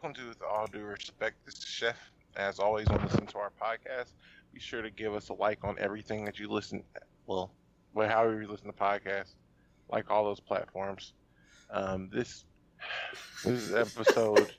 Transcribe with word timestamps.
welcome 0.00 0.14
to 0.14 0.28
With 0.28 0.40
All 0.48 0.68
Due 0.68 0.84
Respect. 0.84 1.44
This 1.44 1.56
is 1.56 1.64
Chef. 1.64 1.96
As 2.36 2.60
always, 2.60 2.86
when 2.86 3.02
listening 3.02 3.26
to 3.26 3.38
our 3.38 3.50
podcast, 3.60 4.12
be 4.54 4.60
sure 4.60 4.80
to 4.80 4.90
give 4.90 5.12
us 5.12 5.28
a 5.28 5.32
like 5.32 5.64
on 5.64 5.74
everything 5.80 6.24
that 6.24 6.38
you 6.38 6.48
listen. 6.48 6.84
Well, 7.26 7.50
well 7.94 8.08
however 8.08 8.40
you 8.40 8.46
listen 8.46 8.68
to 8.68 8.72
podcasts, 8.72 9.34
like 9.90 10.08
all 10.08 10.22
those 10.22 10.38
platforms. 10.38 11.14
Um, 11.72 12.08
this 12.12 12.44
this 13.44 13.70
is 13.70 13.74
episode. 13.74 14.52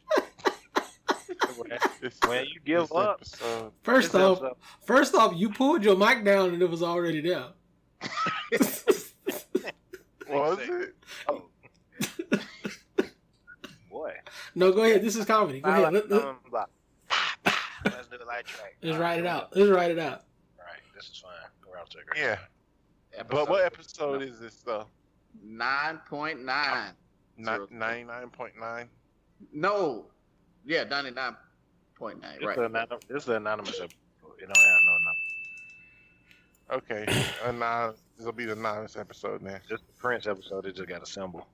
When 1.56 1.72
you 2.46 2.60
give 2.66 2.82
this 2.82 2.92
up, 2.92 3.20
episode- 3.22 3.72
First 3.84 4.16
off, 4.16 4.40
episode- 4.40 4.58
first 4.86 5.16
off, 5.16 5.32
you 5.38 5.52
pulled 5.52 5.86
your 5.86 5.96
mic 5.96 6.26
down 6.26 6.50
and 6.54 6.62
it 6.62 6.70
was 6.70 6.84
already 6.84 7.22
there. 7.22 7.46
was 10.28 10.60
it? 10.60 10.96
Oh. 11.30 11.46
Boy. 13.90 14.14
No, 14.60 14.72
go 14.72 14.84
ahead. 14.84 15.02
This 15.02 15.16
is 15.16 15.26
comedy. 15.26 15.62
Go 15.62 15.70
ahead. 15.70 15.94
Let, 15.94 16.10
let, 16.12 16.24
Um, 16.26 16.38
blah. 16.50 16.66
Let's 17.86 18.08
do 18.10 18.18
the 18.18 18.26
light 18.26 18.46
track. 18.46 18.76
let's 18.84 18.98
write 18.98 19.20
it 19.20 19.26
out. 19.26 19.56
Let's 19.56 19.70
write 19.70 19.92
it 19.92 20.00
out. 20.00 20.24
Right, 20.60 20.82
this 20.94 21.06
is 21.10 21.18
fine. 21.24 21.32
We're 21.68 21.78
out 21.78 21.94
there. 21.94 22.04
Yeah. 23.18 23.24
But 23.30 23.50
what 23.50 23.64
episode 23.66 24.22
is 24.22 24.40
this 24.40 24.56
though? 24.56 24.86
Nine 25.44 26.00
point 26.10 26.44
nine. 26.44 26.92
Zero. 27.44 27.68
Ninety 27.72 28.04
nine 28.04 28.30
point 28.30 28.54
nine. 28.60 28.90
No. 29.54 30.06
Yeah, 30.66 30.84
ninety 30.84 31.12
nine 31.12 31.36
point 31.96 32.22
nine. 32.22 32.36
This, 32.40 32.48
Right. 32.48 32.58
is 32.58 32.66
anonymous, 32.66 33.00
this 33.10 33.24
is 33.24 33.30
an 33.30 33.36
anonymous 33.38 33.80
episode. 33.80 33.94
It 34.42 34.48
don't 34.48 34.58
have 34.58 34.82
no 34.86 34.92
number. 34.94 35.10
Okay, 36.72 37.24
and 37.46 37.58
now 37.60 37.94
this 38.16 38.26
will 38.26 38.32
be 38.32 38.46
the 38.46 38.52
anonymous 38.52 38.96
episode 38.96 39.42
then. 39.42 39.60
This 39.68 39.82
the 39.82 39.94
Prince 39.98 40.28
episode. 40.28 40.68
It 40.68 40.76
just 40.76 40.88
got 40.88 41.02
a 41.02 41.06
symbol. 41.06 41.48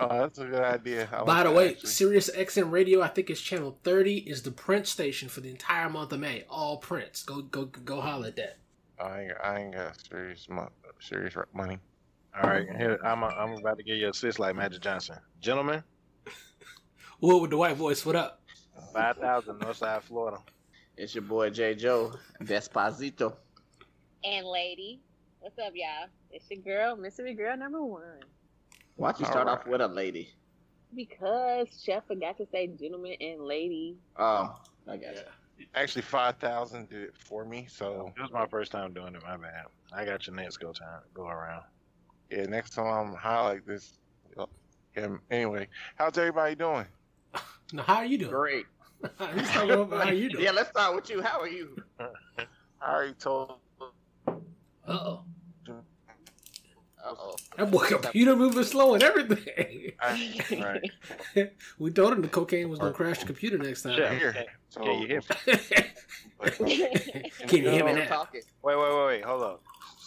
Oh, 0.00 0.08
that's 0.18 0.38
a 0.38 0.46
good 0.46 0.62
idea. 0.62 1.08
I 1.12 1.24
By 1.24 1.44
the 1.44 1.50
way, 1.50 1.70
actually. 1.70 1.90
Sirius 1.90 2.30
XM 2.30 2.70
Radio, 2.70 3.00
I 3.02 3.08
think 3.08 3.30
it's 3.30 3.40
channel 3.40 3.78
30, 3.84 4.18
is 4.18 4.42
the 4.42 4.50
Prince 4.50 4.90
station 4.90 5.28
for 5.28 5.40
the 5.40 5.50
entire 5.50 5.88
month 5.88 6.12
of 6.12 6.20
May. 6.20 6.44
All 6.48 6.78
Prince. 6.78 7.22
Go 7.22 7.42
go 7.42 7.64
go 7.66 8.00
holler 8.00 8.28
at 8.28 8.36
that. 8.36 8.58
I 9.00 9.22
ain't, 9.22 9.32
I 9.42 9.58
ain't 9.60 9.74
got 9.74 9.96
serious, 10.08 10.48
mo- 10.48 10.70
serious 11.00 11.34
money. 11.52 11.78
All 12.42 12.50
right, 12.50 12.66
here 12.76 12.98
I'm. 13.04 13.22
Uh, 13.22 13.28
I'm 13.28 13.52
about 13.58 13.76
to 13.78 13.84
give 13.84 13.96
you 13.96 14.06
a 14.06 14.10
assist 14.10 14.38
like 14.38 14.56
Magic 14.56 14.80
Johnson, 14.82 15.16
gentlemen. 15.40 15.82
What 17.20 17.40
with 17.40 17.50
the 17.50 17.56
white 17.56 17.76
voice? 17.76 18.04
What 18.04 18.16
up? 18.16 18.40
Five 18.92 19.16
thousand 19.18 19.60
Northside 19.60 20.02
Florida. 20.02 20.38
It's 20.96 21.14
your 21.14 21.22
boy 21.22 21.50
J. 21.50 21.74
Joe 21.74 22.12
Despacito. 22.42 23.34
and 24.24 24.46
lady. 24.46 25.00
What's 25.40 25.58
up, 25.58 25.72
y'all? 25.74 26.08
It's 26.30 26.44
your 26.50 26.60
girl, 26.60 26.96
mystery 26.96 27.34
girl 27.34 27.56
number 27.56 27.82
one. 27.84 28.20
Why'd 28.96 29.18
you 29.18 29.26
All 29.26 29.30
start 29.32 29.46
right. 29.46 29.58
off 29.58 29.66
with 29.66 29.80
a 29.80 29.88
lady? 29.88 30.30
Because 30.94 31.66
Chef 31.84 32.06
forgot 32.06 32.36
to 32.38 32.46
say 32.52 32.68
gentleman 32.68 33.16
and 33.20 33.40
lady. 33.42 33.96
Oh, 34.16 34.54
I 34.88 34.96
got 34.96 35.14
you. 35.14 35.66
Actually, 35.74 36.02
five 36.02 36.36
thousand 36.36 36.88
did 36.88 37.02
it 37.02 37.14
for 37.16 37.44
me. 37.44 37.66
So 37.68 38.12
It 38.16 38.22
was 38.22 38.30
my 38.32 38.46
first 38.46 38.70
time 38.72 38.92
doing 38.92 39.14
it. 39.14 39.22
My 39.22 39.36
bad. 39.36 39.64
I 39.92 40.04
got 40.04 40.26
your 40.26 40.36
next 40.36 40.58
go 40.58 40.72
time. 40.72 41.00
Go 41.14 41.26
around. 41.26 41.62
yeah, 42.30 42.46
next 42.46 42.70
time 42.70 42.86
I'm 42.86 43.14
high 43.14 43.40
like 43.42 43.64
this. 43.66 43.98
Yeah, 44.96 45.08
anyway, 45.30 45.66
how's 45.96 46.16
everybody 46.18 46.54
doing? 46.54 46.86
Now, 47.72 47.82
how 47.82 47.94
are 47.96 48.04
you 48.04 48.18
doing? 48.18 48.30
Great. 48.30 48.66
Let's 49.18 49.50
talk 49.50 49.68
about 49.68 50.04
how 50.06 50.12
you 50.12 50.28
doing. 50.30 50.44
Yeah, 50.44 50.52
let's 50.52 50.68
start 50.68 50.94
with 50.94 51.10
you. 51.10 51.20
How 51.22 51.40
are 51.40 51.48
you? 51.48 51.74
I 51.98 52.06
already 52.86 53.14
told. 53.14 53.54
Uh-oh. 54.28 55.24
Uh-oh. 57.06 57.36
That 57.58 57.70
boy 57.70 57.86
computer 57.86 58.34
moving 58.34 58.64
slow 58.64 58.94
and 58.94 59.02
everything. 59.02 59.92
I, 60.00 60.40
Right. 61.36 61.52
we 61.78 61.90
told 61.90 62.12
him 62.14 62.22
the 62.22 62.28
cocaine 62.28 62.68
was 62.70 62.78
gonna 62.78 62.92
crash 62.94 63.18
the 63.20 63.26
computer 63.26 63.58
next 63.58 63.82
time. 63.82 63.96
Sure. 63.96 64.08
here. 64.10 64.28
Okay. 64.30 64.46
So, 64.70 64.80
Can 64.84 65.00
you 65.00 65.06
hear 65.06 65.20
me? 66.60 67.30
Can 67.46 67.62
you 67.62 67.70
hear 67.70 67.84
me 67.84 67.92
now? 67.92 68.06
talking. 68.06 68.40
Wait, 68.62 68.76
wait, 68.78 68.94
wait, 68.96 69.06
wait. 69.06 69.24
Hold 69.24 69.42
up. 69.42 69.62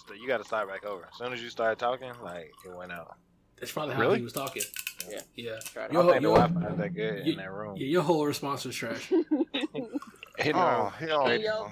So 0.08 0.14
you 0.14 0.28
got 0.28 0.38
to 0.38 0.44
start 0.44 0.68
back 0.70 0.86
over. 0.86 1.04
As 1.12 1.18
soon 1.18 1.34
as 1.34 1.42
you 1.42 1.50
started 1.50 1.78
talking, 1.80 2.12
like 2.24 2.52
it 2.66 2.76
went 2.76 2.92
out. 2.92 3.16
That's 3.60 3.72
probably 3.72 3.96
how 3.96 4.02
Really? 4.02 4.18
he 4.20 4.24
was 4.24 4.34
talking. 4.34 4.64
Yeah. 5.10 5.20
Yeah. 5.36 5.60
Try 5.66 5.86
it 5.86 5.94
Yo, 5.94 6.00
I 6.00 6.04
out. 6.04 6.10
think 6.12 6.22
the 6.24 6.28
yo- 6.30 6.36
Wi-Fi 6.36 6.72
is 6.74 6.78
that 6.78 6.94
good 6.96 7.26
you- 7.26 7.32
in 7.34 7.38
that 7.40 7.52
room. 7.52 7.76
Yeah, 7.78 7.88
your 7.88 8.02
whole 8.04 8.26
response 8.26 8.66
was 8.66 8.76
trash. 8.76 9.12
Oh 10.54 10.94
hell 11.00 11.26
in 11.30 11.42
your 11.42 11.52
no. 11.52 11.68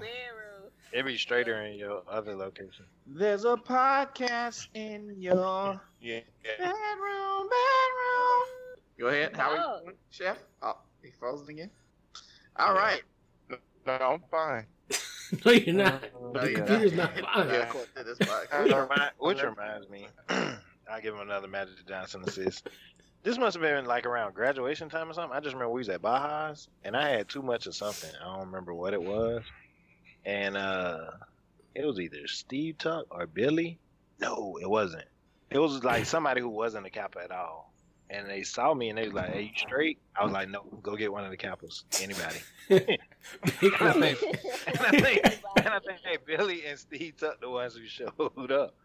Bedroom. 0.95 1.07
it 1.07 1.11
be 1.13 1.17
straighter 1.17 1.61
in 1.61 1.77
your 1.77 2.01
other 2.09 2.35
location. 2.35 2.85
There's 3.05 3.45
a 3.45 3.55
podcast 3.55 4.67
in 4.73 5.15
your 5.19 5.79
Yeah, 6.01 6.19
yeah. 6.43 6.51
bedroom, 6.57 7.49
bedroom. 7.49 8.79
Go 8.99 9.07
ahead. 9.07 9.35
How 9.35 9.51
are 9.51 9.57
Oh. 9.57 9.81
you, 9.85 9.93
Chef? 10.09 10.37
Oh, 10.61 10.77
he 11.03 11.11
frozen 11.19 11.49
again. 11.49 11.71
All 12.55 12.73
right. 12.73 13.03
No, 13.85 13.93
I'm 13.93 14.23
fine. 14.31 14.65
no, 15.45 15.51
you're 15.51 15.75
not. 15.75 16.01
No, 16.33 16.41
the 16.41 16.49
you're 16.51 16.57
computer's 16.65 16.93
not 16.93 17.15
Not 17.15 17.33
fine. 17.33 17.49
according 17.61 17.89
to. 17.95 19.11
Which, 19.19 19.37
which 19.37 19.43
reminds 19.43 19.89
me, 19.89 20.07
I'll 20.29 21.01
give 21.01 21.13
him 21.13 21.21
another 21.21 21.47
Magic 21.47 21.85
Johnson 21.87 22.23
assist. 22.25 22.69
This 23.23 23.37
must 23.39 23.55
have 23.55 23.61
been 23.61 23.85
like 23.85 24.05
around 24.05 24.33
graduation 24.35 24.87
time 24.89 25.09
or 25.09 25.13
something. 25.13 25.35
I 25.35 25.39
just 25.39 25.53
remember 25.53 25.71
we 25.73 25.79
was 25.81 25.89
at 25.89 26.01
Baja's 26.01 26.67
and 26.83 26.95
I 26.95 27.09
had 27.09 27.27
too 27.27 27.41
much 27.41 27.65
of 27.67 27.75
something. 27.75 28.09
I 28.21 28.25
don't 28.25 28.45
remember 28.45 28.73
what 28.73 28.93
it 28.93 29.01
was. 29.01 29.41
And 30.25 30.57
uh 30.57 31.11
it 31.75 31.85
was 31.85 31.99
either 31.99 32.25
Steve 32.27 32.77
Tuck 32.77 33.05
or 33.11 33.27
Billy. 33.27 33.79
No, 34.19 34.57
it 34.61 34.69
wasn't. 34.69 35.05
It 35.49 35.59
was 35.59 35.83
like 35.83 36.05
somebody 36.15 36.41
who 36.41 36.49
wasn't 36.49 36.85
a 36.85 36.89
Kappa 36.89 37.19
at 37.23 37.31
all. 37.31 37.73
And 38.09 38.29
they 38.29 38.43
saw 38.43 38.73
me 38.73 38.89
and 38.89 38.97
they 38.97 39.05
was 39.05 39.13
like, 39.13 39.31
Hey, 39.33 39.41
you 39.43 39.57
straight? 39.57 39.97
I 40.19 40.23
was 40.23 40.31
like, 40.33 40.49
No, 40.49 40.61
go 40.81 40.95
get 40.95 41.11
one 41.11 41.25
of 41.25 41.31
the 41.31 41.37
Kappas. 41.37 41.83
Anybody. 42.01 42.39
And 42.69 42.97
I 43.79 43.91
think, 43.93 44.21
and 44.67 44.79
I 44.79 44.91
think, 44.91 45.25
and 45.57 45.67
I 45.67 45.79
think 45.79 45.99
hey, 46.03 46.17
Billy 46.25 46.65
and 46.65 46.77
Steve 46.77 47.15
Tuck 47.17 47.41
the 47.41 47.49
ones 47.49 47.75
who 47.75 47.85
showed 47.87 48.51
up. 48.51 48.75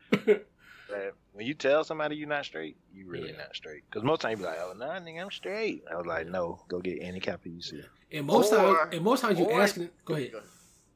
But 0.88 1.14
when 1.34 1.46
you 1.46 1.54
tell 1.54 1.84
somebody 1.84 2.16
you're 2.16 2.28
not 2.28 2.44
straight, 2.44 2.76
you 2.92 3.06
really 3.06 3.30
Yeah. 3.30 3.36
not 3.36 3.54
straight. 3.54 3.82
Because 3.88 4.02
most 4.02 4.22
times 4.22 4.40
you 4.40 4.44
be 4.46 4.50
like, 4.50 4.58
oh, 4.60 4.72
nah, 4.76 4.98
nigga, 4.98 5.22
I'm 5.22 5.30
straight. 5.30 5.84
I 5.90 5.94
was 5.96 6.06
like, 6.06 6.26
no, 6.26 6.60
go 6.68 6.80
get 6.80 6.98
any 7.00 7.20
kappa 7.20 7.48
you 7.48 7.62
see. 7.62 7.82
And 8.10 8.26
most 8.26 8.52
Or- 8.52 8.56
times, 8.76 8.94
and 8.94 9.04
most 9.04 9.20
times 9.20 9.38
you 9.38 9.44
or- 9.44 9.60
asking. 9.62 9.90
Go 10.04 10.14
ahead. 10.14 10.32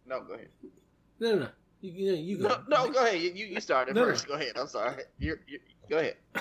No, 0.07 0.23
go 0.23 0.35
ahead. 0.35 0.49
No, 1.21 1.33
no, 1.35 1.39
no. 1.41 1.49
You, 1.81 1.93
you, 1.93 2.13
you 2.15 2.39
go. 2.39 2.49
No, 2.49 2.63
no, 2.87 2.91
go 2.93 3.05
ahead. 3.05 3.21
You, 3.21 3.33
you 3.33 3.47
you 3.47 3.61
started 3.61 3.95
No, 3.95 4.03
no. 4.03 4.09
first. 4.11 4.27
Go 4.27 4.35
ahead. 4.35 4.53
I'm 4.57 4.69
sorry. 4.69 5.03
You're, 5.19 5.41
you 5.47 5.59
go 5.89 5.99
ahead. 5.99 6.17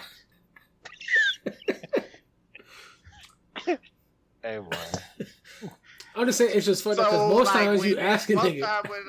Hey, 4.41 4.57
boy. 4.57 5.65
I'm 6.15 6.25
just 6.27 6.37
saying 6.37 6.51
it's 6.53 6.65
just 6.65 6.83
funny 6.83 6.97
because 6.97 7.11
So, 7.13 7.29
most 7.29 7.45
like, 7.47 7.65
times 7.65 7.79
when- 7.79 7.89
you 7.91 7.97
ask 7.97 8.29
a 8.29 8.33
nigga. 8.33 8.61
time 8.61 8.83
when, 8.89 9.01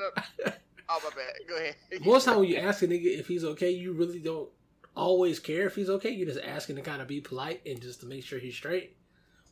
uh, 0.45 0.51
oh 0.89 0.99
my 1.03 1.09
bad. 1.09 1.33
Go 1.47 1.57
ahead. 1.57 1.75
Most 2.05 2.23
time 2.25 2.39
when 2.39 2.47
you 2.47 2.55
ask 2.55 2.81
a 2.83 2.87
nigga 2.87 3.19
if 3.19 3.27
he's 3.27 3.43
okay, 3.43 3.69
you 3.71 3.91
really 3.91 4.19
don't 4.19 4.49
always 4.95 5.39
care 5.39 5.65
if 5.67 5.75
he's 5.75 5.89
okay. 5.89 6.09
You're 6.11 6.27
just 6.27 6.39
asking 6.43 6.77
to 6.77 6.81
kind 6.81 7.01
of 7.01 7.07
be 7.09 7.19
polite 7.19 7.61
and 7.65 7.81
just 7.81 7.99
to 7.99 8.05
make 8.05 8.23
sure 8.23 8.39
he's 8.39 8.55
straight. 8.55 8.95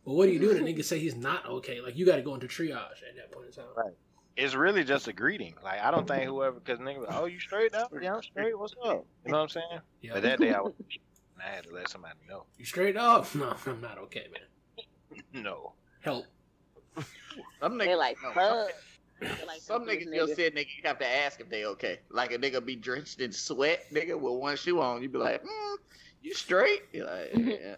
But 0.06 0.14
what 0.14 0.28
do 0.28 0.32
you 0.32 0.40
do 0.40 0.48
when 0.50 0.58
a 0.58 0.62
nigga 0.62 0.86
say 0.86 1.00
he's 1.00 1.16
not 1.16 1.46
okay? 1.48 1.82
Like 1.82 1.98
you 1.98 2.06
got 2.06 2.16
to 2.16 2.22
go 2.22 2.34
into 2.34 2.48
triage 2.48 3.04
at 3.08 3.16
that 3.18 3.32
point 3.34 3.48
in 3.48 3.52
time. 3.52 3.66
Right. 3.76 3.94
It's 4.36 4.56
really 4.56 4.84
just 4.84 5.08
a 5.08 5.14
greeting. 5.14 5.54
Like, 5.64 5.80
I 5.82 5.92
don't 5.92 6.08
think 6.08 6.24
whoever, 6.24 6.60
because 6.60 6.80
nigga, 6.80 7.06
oh, 7.10 7.26
you 7.26 7.40
straight 7.40 7.72
now? 7.72 7.88
Yeah, 8.02 8.16
I'm 8.16 8.24
straight. 8.24 8.58
What's 8.58 8.74
up? 8.84 9.06
You 9.26 9.32
know 9.32 9.38
what 9.38 9.44
I'm 9.44 9.50
saying? 9.50 9.80
Yeah. 10.02 10.12
But 10.14 10.24
that 10.24 10.40
day 10.40 10.54
I 10.54 10.62
was, 10.62 10.74
and 10.80 11.44
I 11.46 11.56
had 11.56 11.66
to 11.66 11.74
let 11.74 11.90
somebody 11.90 12.16
know. 12.28 12.46
You 12.58 12.66
straight 12.66 12.98
up? 12.98 13.28
No, 13.36 13.56
I'm 13.66 13.82
not 13.82 13.98
okay, 14.00 14.28
man. 14.32 15.44
No. 15.44 15.74
Help. 16.02 16.26
Some 17.60 17.78
They 17.78 17.88
niggas 17.88 17.98
like 17.98 18.18
no, 18.24 18.32
fuck. 18.32 18.70
Like 19.48 19.62
Some 19.62 19.86
niggas 19.86 20.00
these 20.00 20.08
still 20.08 20.28
said 20.28 20.56
nigga, 20.56 20.68
you 20.78 20.84
have 20.86 21.00
to 21.00 21.08
ask 21.08 21.40
if 21.40 21.50
they 21.50 21.66
okay. 21.66 22.00
Like 22.10 22.32
a 22.32 22.38
nigga 22.38 22.64
be 22.64 22.76
drenched 22.76 23.22
in 23.22 23.32
sweat, 23.32 23.86
nigga, 23.92 24.20
with 24.20 24.34
one 24.34 24.58
shoe 24.58 24.82
on. 24.82 25.02
You 25.02 25.10
be 25.10 25.18
like, 25.18 25.44
mm, 25.44 25.76
you 26.22 26.34
straight? 26.34 26.82
You're 26.92 27.06
like, 27.06 27.32
yeah. 27.36 27.76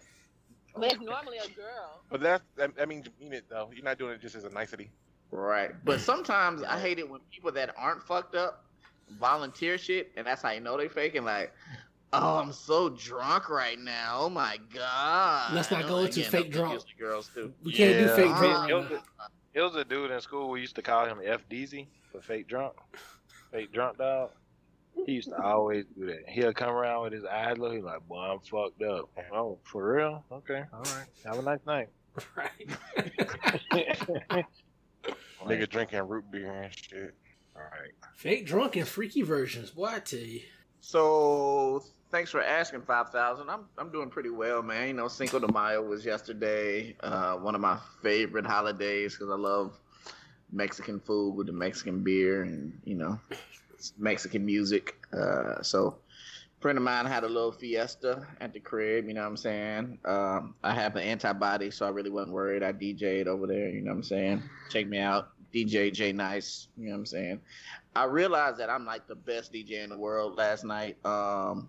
But 0.74 0.92
it's 0.92 1.00
normally 1.00 1.38
a 1.38 1.48
girl. 1.48 2.02
But 2.10 2.20
that's 2.20 2.42
that, 2.56 2.76
that 2.76 2.88
means 2.88 3.06
you 3.06 3.12
mean 3.20 3.32
it 3.32 3.44
though. 3.48 3.70
You're 3.74 3.84
not 3.84 3.98
doing 3.98 4.12
it 4.12 4.20
just 4.20 4.34
as 4.34 4.44
a 4.44 4.50
nicety. 4.50 4.90
Right. 5.30 5.70
But 5.84 6.00
sometimes 6.00 6.62
I 6.62 6.78
hate 6.78 6.98
it 6.98 7.08
when 7.08 7.20
people 7.32 7.52
that 7.52 7.74
aren't 7.76 8.02
fucked 8.02 8.34
up 8.34 8.64
volunteer 9.18 9.78
shit, 9.78 10.12
and 10.16 10.26
that's 10.26 10.42
how 10.42 10.50
you 10.50 10.60
know 10.60 10.76
they're 10.76 10.88
faking. 10.88 11.24
Like, 11.24 11.52
oh, 12.12 12.38
I'm 12.38 12.52
so 12.52 12.90
drunk 12.90 13.48
right 13.48 13.78
now. 13.78 14.16
Oh 14.20 14.30
my 14.30 14.58
god. 14.74 15.54
Let's 15.54 15.70
not 15.70 15.86
go 15.86 15.98
into 16.00 16.22
fake 16.22 16.52
drunk. 16.52 16.82
Girls 16.98 17.30
too. 17.34 17.52
We 17.62 17.72
can't 17.72 17.98
do 17.98 18.08
fake 18.16 18.30
Uh, 18.32 18.38
drunk. 18.38 18.70
It 18.70 18.74
was, 18.74 18.90
a, 18.90 19.02
it 19.54 19.60
was 19.62 19.76
a 19.76 19.84
dude 19.84 20.10
in 20.10 20.20
school. 20.20 20.50
We 20.50 20.60
used 20.60 20.76
to 20.76 20.82
call 20.82 21.06
him 21.06 21.18
F 21.24 21.42
Deezy 21.50 21.86
for 22.10 22.20
fake 22.20 22.48
drunk. 22.48 22.74
Fake 23.52 23.72
drunk 23.72 23.98
dog. 23.98 24.30
He 25.04 25.12
used 25.12 25.28
to 25.28 25.40
always 25.42 25.84
do 25.98 26.06
that. 26.06 26.26
He'll 26.26 26.54
come 26.54 26.70
around 26.70 27.02
with 27.02 27.12
his 27.12 27.24
eyes 27.24 27.58
low. 27.58 27.70
He's 27.70 27.84
like, 27.84 28.00
boy, 28.08 28.32
I'm 28.32 28.40
fucked 28.40 28.82
up. 28.82 29.10
Oh, 29.32 29.58
for 29.62 29.92
real? 29.94 30.24
Okay. 30.32 30.64
All 30.72 30.80
right. 30.80 31.06
Have 31.26 31.38
a 31.38 31.42
nice 31.42 31.60
night. 31.66 31.88
Right. 32.34 32.70
Nigga 35.44 35.68
drinking 35.68 36.08
root 36.08 36.30
beer 36.30 36.62
and 36.62 36.74
shit. 36.74 37.14
All 37.54 37.62
right. 37.62 37.92
Fake 38.14 38.46
drunk 38.46 38.76
and 38.76 38.86
freaky 38.86 39.22
versions. 39.22 39.70
Boy, 39.70 39.86
I 39.86 39.98
tell 40.00 40.18
you. 40.20 40.40
So 40.80 41.82
thanks 42.10 42.30
for 42.30 42.42
asking, 42.42 42.82
five 42.82 43.10
thousand. 43.10 43.50
I'm 43.50 43.66
I'm 43.78 43.90
doing 43.90 44.10
pretty 44.10 44.30
well, 44.30 44.62
man. 44.62 44.88
You 44.88 44.94
know, 44.94 45.08
Cinco 45.08 45.38
de 45.38 45.50
Mayo 45.52 45.82
was 45.82 46.04
yesterday. 46.04 46.94
Uh, 47.00 47.36
one 47.36 47.54
of 47.54 47.60
my 47.60 47.78
favorite 48.02 48.46
holidays 48.46 49.14
because 49.14 49.30
I 49.30 49.36
love 49.36 49.78
Mexican 50.52 51.00
food 51.00 51.34
with 51.34 51.46
the 51.46 51.52
Mexican 51.52 52.02
beer 52.02 52.42
and 52.42 52.78
you 52.84 52.94
know 52.94 53.18
Mexican 53.98 54.44
music. 54.44 54.96
Uh, 55.12 55.62
so 55.62 55.88
a 55.88 56.05
friend 56.66 56.78
of 56.78 56.82
mine 56.82 57.06
had 57.06 57.22
a 57.22 57.28
little 57.28 57.52
fiesta 57.52 58.26
at 58.40 58.52
the 58.52 58.58
crib. 58.58 59.06
You 59.06 59.14
know 59.14 59.20
what 59.20 59.28
I'm 59.28 59.36
saying? 59.36 59.98
Um, 60.04 60.56
I 60.64 60.74
have 60.74 60.96
an 60.96 61.04
antibody, 61.04 61.70
so 61.70 61.86
I 61.86 61.90
really 61.90 62.10
wasn't 62.10 62.32
worried. 62.32 62.64
I 62.64 62.72
DJ'd 62.72 63.28
over 63.28 63.46
there. 63.46 63.68
You 63.68 63.82
know 63.82 63.92
what 63.92 63.98
I'm 63.98 64.02
saying? 64.02 64.42
Check 64.68 64.88
me 64.88 64.98
out, 64.98 65.28
DJ 65.54 65.92
J 65.92 66.10
Nice. 66.10 66.66
You 66.76 66.86
know 66.86 66.94
what 66.94 66.98
I'm 66.98 67.06
saying? 67.06 67.40
I 67.94 68.02
realized 68.06 68.58
that 68.58 68.68
I'm 68.68 68.84
like 68.84 69.06
the 69.06 69.14
best 69.14 69.52
DJ 69.52 69.84
in 69.84 69.90
the 69.90 69.96
world 69.96 70.38
last 70.38 70.64
night. 70.64 70.96
Um, 71.06 71.68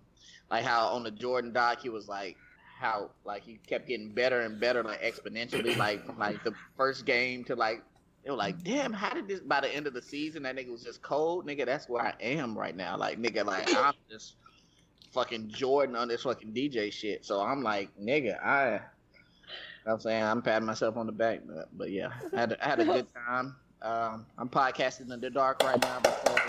like 0.50 0.66
how 0.66 0.88
on 0.88 1.04
the 1.04 1.12
Jordan 1.12 1.54
doc 1.54 1.80
he 1.80 1.90
was 1.90 2.08
like 2.08 2.36
how 2.80 3.12
like 3.24 3.44
he 3.44 3.60
kept 3.68 3.88
getting 3.88 4.12
better 4.12 4.42
and 4.42 4.60
better 4.60 4.82
like 4.82 5.04
exponentially 5.04 5.78
like 5.78 6.02
like 6.18 6.44
the 6.44 6.56
first 6.76 7.06
game 7.06 7.44
to 7.44 7.56
like 7.56 7.84
it 8.24 8.32
was 8.32 8.40
like 8.40 8.64
damn 8.64 8.94
how 8.94 9.14
did 9.14 9.28
this 9.28 9.42
by 9.42 9.62
the 9.62 9.70
end 9.76 9.86
of 9.86 9.94
the 9.94 10.02
season 10.02 10.42
that 10.42 10.56
nigga 10.56 10.72
was 10.72 10.84
just 10.84 11.04
cold 11.04 11.46
nigga 11.46 11.68
that's 11.68 11.88
where 11.88 12.02
I 12.02 12.14
am 12.20 12.58
right 12.58 12.76
now 12.76 12.98
like 12.98 13.22
nigga 13.22 13.46
like 13.46 13.68
I'm 13.76 13.94
just 14.10 14.36
fucking 15.12 15.48
Jordan 15.50 15.96
on 15.96 16.08
this 16.08 16.24
fucking 16.24 16.52
DJ 16.54 16.92
shit 16.92 17.24
so 17.26 17.42
I'm 17.42 17.62
like 17.64 17.90
nigga 18.00 18.44
I 18.44 18.70
know 18.72 18.80
what 19.86 19.94
I'm 19.94 20.00
saying 20.00 20.24
I'm 20.24 20.42
patting 20.42 20.66
myself 20.66 20.98
on 20.98 21.06
the 21.06 21.12
back 21.12 21.42
but, 21.48 21.70
but 21.78 21.92
yeah 21.92 22.10
I 22.36 22.40
had, 22.40 22.58
I 22.62 22.70
had 22.70 22.80
a 22.80 22.86
good 22.86 23.08
time 23.28 23.56
um, 23.82 24.26
I'm 24.38 24.50
podcasting 24.50 25.12
in 25.14 25.20
the 25.22 25.30
dark 25.30 25.62
right 25.64 25.80
now 25.82 26.00
before 26.00 26.36
By 26.36 26.46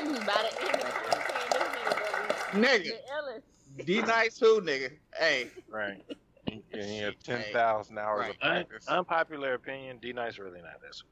the 0.00 0.64
end 0.64 0.74
of 0.74 0.80
the 0.80 0.86
quarantine, 0.92 2.28
this 2.28 2.38
nigga 2.52 2.52
gonna 2.52 2.62
be 2.62 2.66
nigga 2.66 2.84
the 2.84 2.90
illest. 3.82 3.86
D 3.86 4.02
nice 4.02 4.38
who 4.38 4.60
nigga 4.60 4.90
hey 5.18 5.48
Right. 5.68 6.02
And 6.48 6.62
you 6.94 7.02
have 7.04 7.18
ten 7.22 7.42
thousand 7.52 7.98
hours 7.98 8.20
Right. 8.20 8.30
of 8.30 8.36
Un- 8.42 8.64
practice. 8.66 8.86
unpopular 8.88 9.54
opinion. 9.54 9.98
D 10.00 10.12
Nice 10.12 10.38
really 10.38 10.62
not 10.62 10.80
that 10.80 10.94
sweet. 10.94 11.10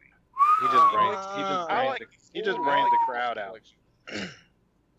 He 0.60 0.66
just 0.68 0.92
brings. 0.92 1.26
He 1.34 1.42
just 1.42 1.70
Uh, 1.70 1.84
like 1.86 1.98
the, 1.98 2.06
he 2.32 2.40
just 2.40 2.56
food. 2.56 2.66
Like 2.66 2.90
the 2.90 2.98
crowd 3.06 3.36
out. 3.38 3.60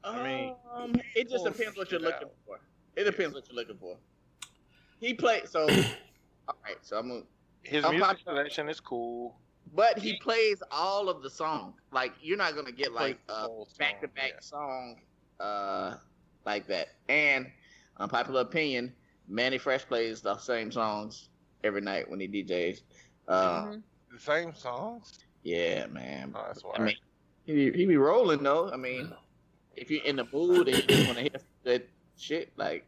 selection. 0.05 0.55
I 0.73 0.85
mean- 0.87 0.93
um, 0.95 1.01
it 1.15 1.29
just 1.29 1.45
depends 1.45 1.77
what 1.77 1.91
you're 1.91 1.99
figure 1.99 2.13
looking 2.13 2.27
out. 2.27 2.35
for. 2.45 2.59
It 2.95 3.03
depends 3.05 3.33
what 3.33 3.47
you're 3.47 3.55
looking 3.55 3.77
for. 3.77 3.97
He 4.99 5.13
played 5.13 5.47
so. 5.47 5.61
all 6.47 6.55
right, 6.63 6.77
so 6.81 6.97
I'm. 6.97 7.09
Gonna, 7.09 7.21
His 7.63 7.83
I'm 7.83 7.91
music 7.91 8.07
pop- 8.07 8.19
selection 8.23 8.69
is 8.69 8.79
cool. 8.79 9.35
but 9.73 9.97
he 9.97 10.17
plays 10.19 10.61
all 10.71 11.09
of 11.09 11.21
the 11.21 11.29
song. 11.29 11.73
Like 11.91 12.13
you're 12.21 12.37
not 12.37 12.55
gonna 12.55 12.71
get 12.71 12.93
like 12.93 13.19
a 13.29 13.47
back 13.77 14.01
to 14.01 14.07
back 14.09 14.41
song, 14.41 15.01
uh, 15.39 15.95
like 16.45 16.67
that. 16.67 16.89
And 17.09 17.47
unpopular 17.97 18.41
opinion, 18.41 18.93
Mannie 19.27 19.57
Fresh 19.57 19.85
plays 19.87 20.21
the 20.21 20.37
same 20.37 20.71
songs 20.71 21.29
every 21.63 21.81
night 21.81 22.09
when 22.09 22.19
he 22.19 22.27
DJs. 22.27 22.81
Uh, 23.27 23.63
Mhm. 23.65 23.83
The 24.13 24.19
same 24.19 24.53
songs? 24.53 25.25
yeah, 25.43 25.87
man. 25.87 26.31
Oh, 26.35 26.43
that's 26.47 26.63
why. 26.63 26.75
I 26.77 26.81
mean, 26.83 26.95
he 27.45 27.71
he 27.71 27.85
be 27.85 27.97
rolling 27.97 28.43
though. 28.43 28.71
I 28.71 28.77
mean, 28.77 29.11
if 29.77 29.89
you're 29.91 30.03
in 30.03 30.15
the 30.17 30.27
mood 30.31 30.67
and 30.67 30.77
you 30.77 30.83
just 30.83 31.05
want 31.07 31.17
to 31.17 31.23
hear 31.23 31.31
some 31.33 31.47
good 31.63 31.83
shit, 32.17 32.51
like, 32.57 32.85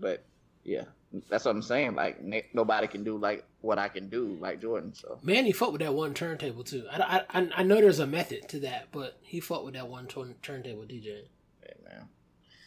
but 0.00 0.24
yeah, 0.64 0.84
that's 1.30 1.44
what 1.44 1.50
I'm 1.52 1.62
saying. 1.62 1.94
Like, 1.94 2.18
n- 2.20 2.42
nobody 2.52 2.86
can 2.86 3.04
do 3.04 3.16
like 3.18 3.44
what 3.60 3.78
I 3.78 3.88
can 3.88 4.08
do, 4.08 4.36
like 4.40 4.60
Jordan. 4.60 4.94
So 4.94 5.18
Man, 5.22 5.44
he 5.44 5.52
fought 5.52 5.72
with 5.72 5.80
that 5.82 5.94
one 5.94 6.14
turntable 6.14 6.64
too. 6.64 6.86
I, 6.90 7.22
I, 7.30 7.48
I 7.56 7.62
know 7.62 7.76
there's 7.76 7.98
a 7.98 8.06
method 8.06 8.48
to 8.50 8.60
that, 8.60 8.88
but 8.92 9.18
he 9.22 9.40
fought 9.40 9.64
with 9.64 9.74
that 9.74 9.88
one 9.88 10.06
turn, 10.06 10.34
turntable 10.42 10.82
DJ. 10.82 11.22
yeah, 11.62 11.72
man. 11.88 12.08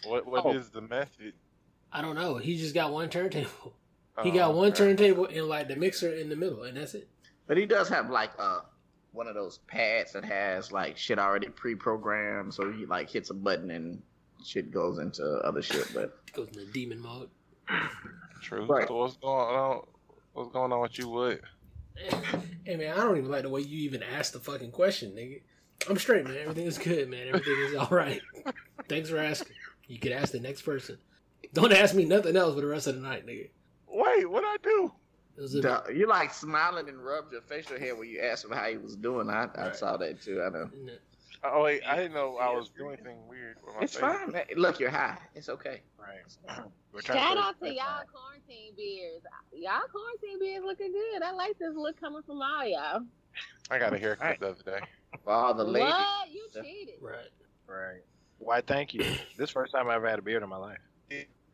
what 0.06 0.26
what 0.26 0.46
Oh. 0.46 0.54
is 0.54 0.70
the 0.70 0.82
method? 0.82 1.34
I 1.94 2.02
don't 2.02 2.16
know. 2.16 2.38
He 2.38 2.58
just 2.58 2.74
got 2.74 2.92
one 2.94 3.10
turntable. 3.10 3.74
He 4.24 4.30
Oh, 4.30 4.34
got 4.34 4.54
one 4.56 4.68
okay. 4.70 4.76
turntable 4.96 5.26
and 5.26 5.48
like 5.48 5.68
the 5.70 5.76
mixer 5.78 6.14
in 6.14 6.28
the 6.30 6.36
middle, 6.36 6.64
and 6.64 6.76
that's 6.76 6.94
it. 6.96 7.08
But 7.48 7.58
he 7.58 7.66
does 7.66 7.88
have 7.90 8.10
like 8.10 8.32
uh 8.38 8.60
one 9.14 9.28
of 9.28 9.36
those 9.36 9.60
pads 9.68 10.14
that 10.14 10.24
has 10.24 10.72
like 10.72 10.98
shit 10.98 11.20
already 11.20 11.48
pre-programmed, 11.50 12.54
so 12.54 12.72
he 12.72 12.86
like 12.86 13.10
hits 13.10 13.30
a 13.30 13.34
button 13.34 13.72
and 13.72 14.02
shit 14.44 14.72
goes 14.72 15.00
into 15.00 15.24
other 15.44 15.62
shit. 15.62 15.94
But 15.94 16.32
Goes 16.34 16.48
into 16.50 16.66
demon 16.72 17.00
mode. 17.00 17.30
True. 18.42 18.66
Right. 18.66 18.88
So 18.88 18.96
what's 18.98 19.18
going 19.18 19.56
on? 19.56 19.82
What's 20.34 20.52
going 20.52 20.72
on 20.72 20.82
with 20.82 20.98
you, 20.98 21.10
Wood? 21.10 21.42
Hey 22.64 22.76
man, 22.76 22.94
I 22.94 23.04
don't 23.04 23.18
even 23.18 23.32
like 23.32 23.42
the 23.42 23.50
way 23.50 23.62
you 23.62 23.80
even 23.80 24.04
asked 24.04 24.34
the 24.34 24.40
fucking 24.40 24.70
question, 24.70 25.14
nigga. 25.14 25.42
I'm 25.90 25.98
straight, 25.98 26.26
man. 26.26 26.38
Everything 26.38 26.68
is 26.68 26.78
good, 26.78 27.10
man. 27.10 27.28
Everything 27.28 27.56
is 27.58 27.76
all 27.76 27.88
right. 27.90 28.22
Thanks 28.88 29.10
for 29.10 29.18
asking. 29.18 29.56
You 29.88 29.98
could 29.98 30.12
ask 30.12 30.32
the 30.32 30.40
next 30.40 30.62
person. 30.62 31.00
Don't 31.54 31.74
ask 31.74 31.96
me 31.96 32.06
nothing 32.06 32.36
else 32.36 32.54
for 32.54 32.62
the 32.62 32.68
rest 32.68 32.86
of 32.86 32.94
the 32.96 33.02
night, 33.02 33.26
nigga. 33.26 33.50
Wait, 33.88 34.30
what 34.30 34.44
I 34.46 34.58
do? 34.62 34.92
It 35.42 35.46
was 35.46 35.56
a, 35.56 35.62
duh, 35.62 35.82
you 35.92 36.06
like 36.08 36.32
smiling 36.32 36.88
and 36.88 37.04
rubbed 37.04 37.32
your 37.32 37.42
facial 37.42 37.80
hair 37.80 37.96
when 37.96 38.08
you 38.08 38.20
asked 38.22 38.46
him 38.46 38.52
how 38.52 38.66
he 38.70 38.78
was 38.78 38.96
doing. 38.96 39.28
I, 39.28 39.48
I 39.58 39.72
saw 39.72 39.98
that 39.98 40.22
too. 40.22 40.40
I 40.46 40.50
know. 40.50 40.70
Oh 41.44 41.64
wait, 41.64 41.82
I 41.88 41.96
didn't 41.96 42.14
know 42.14 42.38
I 42.38 42.52
was 42.54 42.70
doing 42.70 42.94
anything 42.94 43.28
weird. 43.28 43.58
With 43.66 43.74
my 43.76 43.82
It's 43.82 43.94
face. 43.94 44.02
fine. 44.02 44.32
man. 44.32 44.44
Look, 44.56 44.80
you're 44.80 44.92
high. 44.92 45.18
It's 45.34 45.50
okay. 45.50 45.82
Right. 45.98 46.58
We're 46.94 47.02
trying 47.02 47.18
Shout 47.18 47.38
to 47.38 47.42
out 47.42 47.60
to 47.60 47.74
y'all 47.74 48.04
quarantine 48.14 48.74
beers. 48.78 49.24
Y'all 49.52 49.82
quarantine 49.92 50.38
beers 50.40 50.62
looking 50.64 50.92
good. 50.92 51.24
I 51.24 51.32
like 51.32 51.58
this 51.58 51.74
look 51.76 52.00
coming 52.00 52.22
from 52.22 52.40
all 52.40 52.64
y'all. 52.68 53.02
I 53.72 53.80
got 53.80 53.94
a 53.94 53.98
haircut 53.98 54.24
Right. 54.28 54.40
the 54.40 54.50
other 54.50 54.64
day. 54.64 54.80
For 55.24 55.32
all 55.34 55.56
the 55.56 55.64
ladies. 55.64 55.90
What? 55.90 56.32
You 56.32 56.48
cheated. 56.54 56.96
right. 57.02 57.16
Right. 57.66 58.02
Why? 58.38 58.62
Thank 58.62 58.94
you. 58.94 59.04
This 59.38 59.50
first 59.50 59.72
time 59.74 59.90
I 59.90 59.96
ever 59.96 60.08
had 60.08 60.20
a 60.20 60.22
beard 60.22 60.44
in 60.44 60.50
my 60.50 60.58
life. 60.58 60.78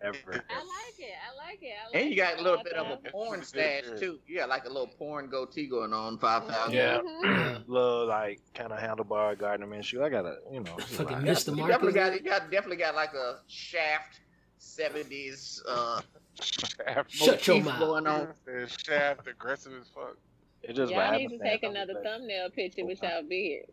Ever. 0.02 0.18
I 0.28 0.34
like 0.36 1.00
it. 1.00 1.14
I 1.24 1.48
like 1.50 1.60
it. 1.64 1.74
I 1.84 1.88
like 1.88 1.96
And 1.96 2.10
you 2.12 2.16
got 2.18 2.34
it. 2.36 2.40
a 2.40 2.44
little 2.44 2.60
I 2.60 2.64
bit 2.64 2.74
of 2.74 2.88
a 3.04 3.10
porn 3.10 3.44
stash 3.44 3.84
too. 4.00 4.20
You 4.28 4.38
got 4.38 4.50
like 4.50 4.66
a 4.66 4.68
little 4.70 4.88
porn 4.88 5.28
goatee 5.28 5.68
going 5.68 5.92
on. 5.94 6.20
Five 6.20 6.48
thousand. 6.48 6.74
Yeah. 6.76 7.00
Mhm. 7.00 7.64
Little 7.68 8.06
like 8.08 8.40
kind 8.54 8.72
of 8.72 8.80
handlebar 8.80 9.38
Gardner 9.40 9.66
Minshew. 9.68 10.04
I 10.04 10.10
got 10.10 10.26
a 10.26 10.38
you 10.52 10.60
know. 10.60 10.78
Fucking 10.78 11.18
lot. 11.18 11.24
Mr. 11.24 11.48
You 11.50 11.56
Marcus. 11.56 11.68
definitely 11.76 11.94
got. 11.94 12.14
You 12.14 12.20
got 12.30 12.52
definitely 12.52 12.78
got 12.78 12.96
like 12.96 13.14
a 13.14 13.40
shaft. 13.48 14.20
70s 14.60 15.62
uh 15.68 16.02
Shaft, 16.42 17.12
Shut 17.12 17.48
your 17.48 17.64
mouth. 17.64 17.80
going 17.80 18.06
on. 18.08 18.28
the 18.46 18.68
shaft 18.68 19.28
aggressive 19.28 19.72
as 19.80 19.88
fuck. 19.94 20.18
It 20.64 20.74
just 20.76 20.92
Y'all 20.92 21.12
need 21.12 21.30
to 21.30 21.38
take 21.40 21.64
another 21.64 21.94
like, 21.94 22.04
thumbnail 22.04 22.50
picture 22.52 22.86
with 22.86 23.02
y'all 23.02 23.24
beard. 23.28 23.66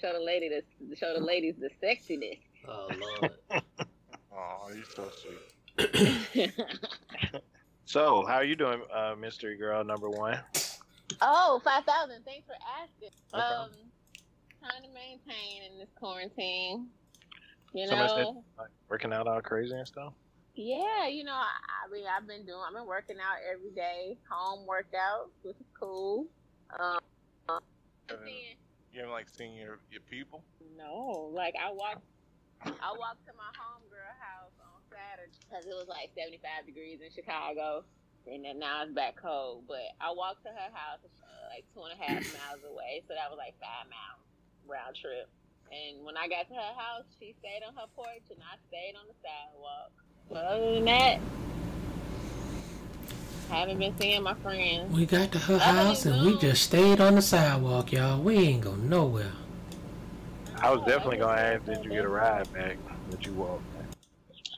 Show 0.00 0.12
the 0.12 0.20
lady 0.20 0.48
the 0.48 0.96
show 0.96 1.14
the 1.14 1.20
ladies 1.24 1.54
the 1.60 1.70
sexiness. 1.84 2.38
Oh 2.68 2.88
lord. 3.20 3.32
Oh, 4.40 4.68
you 4.72 4.84
so 4.94 5.08
sweet. 5.20 5.36
So, 7.84 8.24
how 8.26 8.34
are 8.34 8.44
you 8.44 8.54
doing, 8.54 8.82
uh, 8.94 9.14
mystery 9.18 9.56
girl 9.56 9.82
number 9.82 10.10
one? 10.10 10.38
oh, 11.22 11.60
five 11.64 11.84
thousand. 11.84 12.22
Thanks 12.24 12.46
for 12.46 12.54
asking. 12.82 13.10
No 13.32 13.38
um, 13.40 13.70
trying 14.60 14.82
to 14.82 14.88
maintain 14.92 15.72
in 15.72 15.78
this 15.78 15.88
quarantine. 15.98 16.88
You 17.72 17.86
So 17.86 17.96
much 17.96 18.10
know, 18.10 18.44
Like, 18.58 18.68
working 18.90 19.12
out 19.14 19.26
all 19.26 19.40
crazy 19.40 19.74
and 19.74 19.86
stuff. 19.86 20.12
yeah. 20.54 21.06
You 21.06 21.24
know, 21.24 21.32
I, 21.32 21.48
I 21.86 21.90
mean, 21.90 22.04
I've 22.06 22.26
been 22.26 22.44
doing. 22.44 22.60
I've 22.66 22.74
been 22.74 22.86
working 22.86 23.16
out 23.16 23.38
every 23.50 23.70
day, 23.70 24.18
home 24.30 24.66
workouts, 24.68 25.30
which 25.42 25.56
is 25.56 25.66
cool. 25.78 26.26
Um, 26.78 26.98
And 27.48 28.18
then 28.20 28.28
You 28.92 29.00
haven't 29.00 29.12
like 29.12 29.30
seen 29.30 29.54
your 29.54 29.78
your 29.90 30.02
people? 30.10 30.44
No, 30.76 31.30
like 31.32 31.54
I 31.56 31.72
walk, 31.72 32.02
I 32.64 32.92
walk 32.98 33.16
to 33.24 33.32
my 33.32 33.48
homegirl 33.56 33.56
house 33.56 33.80
on 33.80 33.87
Saturday 33.87 33.87
because 35.44 35.66
it 35.66 35.76
was 35.76 35.88
like 35.88 36.10
75 36.16 36.66
degrees 36.66 37.00
in 37.00 37.10
Chicago, 37.12 37.84
and 38.26 38.44
then 38.44 38.58
now 38.58 38.82
it's 38.84 38.92
back 38.92 39.16
cold. 39.16 39.64
But 39.68 39.92
I 40.00 40.12
walked 40.12 40.44
to 40.44 40.52
her 40.52 40.70
house, 40.72 41.02
uh, 41.02 41.48
like 41.52 41.64
two 41.74 41.82
and 41.84 41.92
a 41.92 42.00
half 42.00 42.22
miles 42.38 42.62
away, 42.64 43.02
so 43.08 43.14
that 43.14 43.28
was 43.30 43.38
like 43.38 43.54
five 43.60 43.88
miles 43.88 44.22
round 44.68 44.96
trip. 44.96 45.28
And 45.68 46.04
when 46.04 46.16
I 46.16 46.28
got 46.28 46.48
to 46.48 46.54
her 46.56 46.74
house, 46.76 47.04
she 47.20 47.34
stayed 47.40 47.60
on 47.66 47.74
her 47.76 47.88
porch, 47.94 48.24
and 48.30 48.40
I 48.40 48.56
stayed 48.68 48.96
on 48.96 49.04
the 49.04 49.16
sidewalk. 49.20 49.92
But 50.28 50.44
other 50.44 50.74
than 50.76 50.84
that, 50.86 51.20
haven't 53.48 53.78
been 53.78 53.98
seeing 53.98 54.22
my 54.22 54.34
friends. 54.34 54.94
We 54.94 55.06
got 55.06 55.32
to 55.32 55.38
her 55.38 55.54
Other 55.54 55.64
house 55.64 56.06
and 56.06 56.24
we 56.24 56.38
just 56.38 56.62
stayed 56.62 57.00
on 57.00 57.14
the 57.14 57.22
sidewalk, 57.22 57.92
y'all. 57.92 58.20
We 58.20 58.36
ain't 58.36 58.62
go 58.62 58.74
nowhere. 58.74 59.32
I 60.60 60.70
was 60.70 60.80
definitely 60.86 61.18
gonna 61.18 61.40
ask, 61.40 61.64
did 61.64 61.84
you 61.84 61.90
get 61.90 62.04
a 62.04 62.08
ride 62.08 62.52
back? 62.52 62.76
Did 63.10 63.24
you 63.24 63.32
walk? 63.32 63.62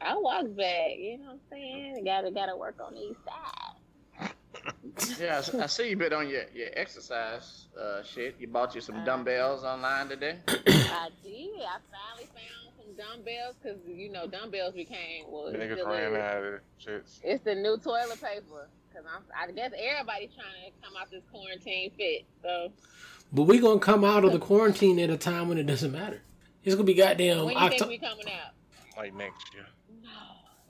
I 0.00 0.16
walk 0.16 0.46
back, 0.56 0.90
you 0.98 1.18
know 1.18 1.24
what 1.24 1.32
I'm 1.32 1.40
saying? 1.50 2.04
Gotta 2.04 2.30
gotta 2.30 2.56
work 2.56 2.76
on 2.84 2.94
these 2.94 3.16
sides. 3.24 3.76
Yeah, 5.18 5.42
I 5.62 5.66
see 5.66 5.90
you 5.90 5.96
been 5.96 6.12
on 6.12 6.28
your, 6.28 6.42
your 6.54 6.68
exercise 6.74 7.66
uh, 7.80 8.02
shit. 8.02 8.36
You 8.38 8.48
bought 8.48 8.74
you 8.74 8.80
some 8.80 8.96
Uh, 8.96 9.04
dumbbells 9.04 9.64
online 9.64 10.08
today. 10.08 10.38
I 10.48 11.08
did. 11.22 11.50
I 11.62 11.78
finally 11.88 12.28
found 12.34 12.74
some 12.76 12.94
dumbbells 12.96 13.54
because 13.62 13.78
you 13.86 14.10
know 14.10 14.26
dumbbells 14.26 14.74
became 14.74 15.24
well. 15.28 15.46
it 15.46 15.56
Niggas 15.58 15.74
still 15.74 15.88
ran 15.88 16.16
out 16.16 16.42
of 16.42 16.60
shits. 16.84 17.20
It's 17.22 17.44
the 17.44 17.54
new 17.54 17.78
toilet 17.78 18.20
paper 18.20 18.68
because 18.88 19.06
I'm. 19.14 19.22
I 19.36 19.50
guess 19.52 19.70
everybody's 19.78 20.30
trying 20.34 20.72
to 20.72 20.86
come 20.86 20.94
out 21.00 21.10
this 21.10 21.22
quarantine 21.30 21.90
fit. 21.96 22.24
So 22.42 22.72
But 23.32 23.44
we 23.44 23.60
gonna 23.60 23.80
come 23.80 24.04
out 24.04 24.24
of 24.24 24.32
the 24.32 24.38
quarantine 24.40 24.98
at 24.98 25.10
a 25.10 25.16
time 25.16 25.48
when 25.48 25.58
it 25.58 25.64
doesn't 25.66 25.92
matter. 25.92 26.20
It's 26.64 26.74
gonna 26.74 26.84
be 26.84 26.94
goddamn 26.94 27.44
when 27.44 27.54
you 27.54 27.60
think 27.60 27.72
October. 27.72 27.90
we 27.90 27.98
coming 27.98 28.26
out? 28.26 28.52
like 28.96 29.14
next 29.14 29.54
year. 29.54 29.66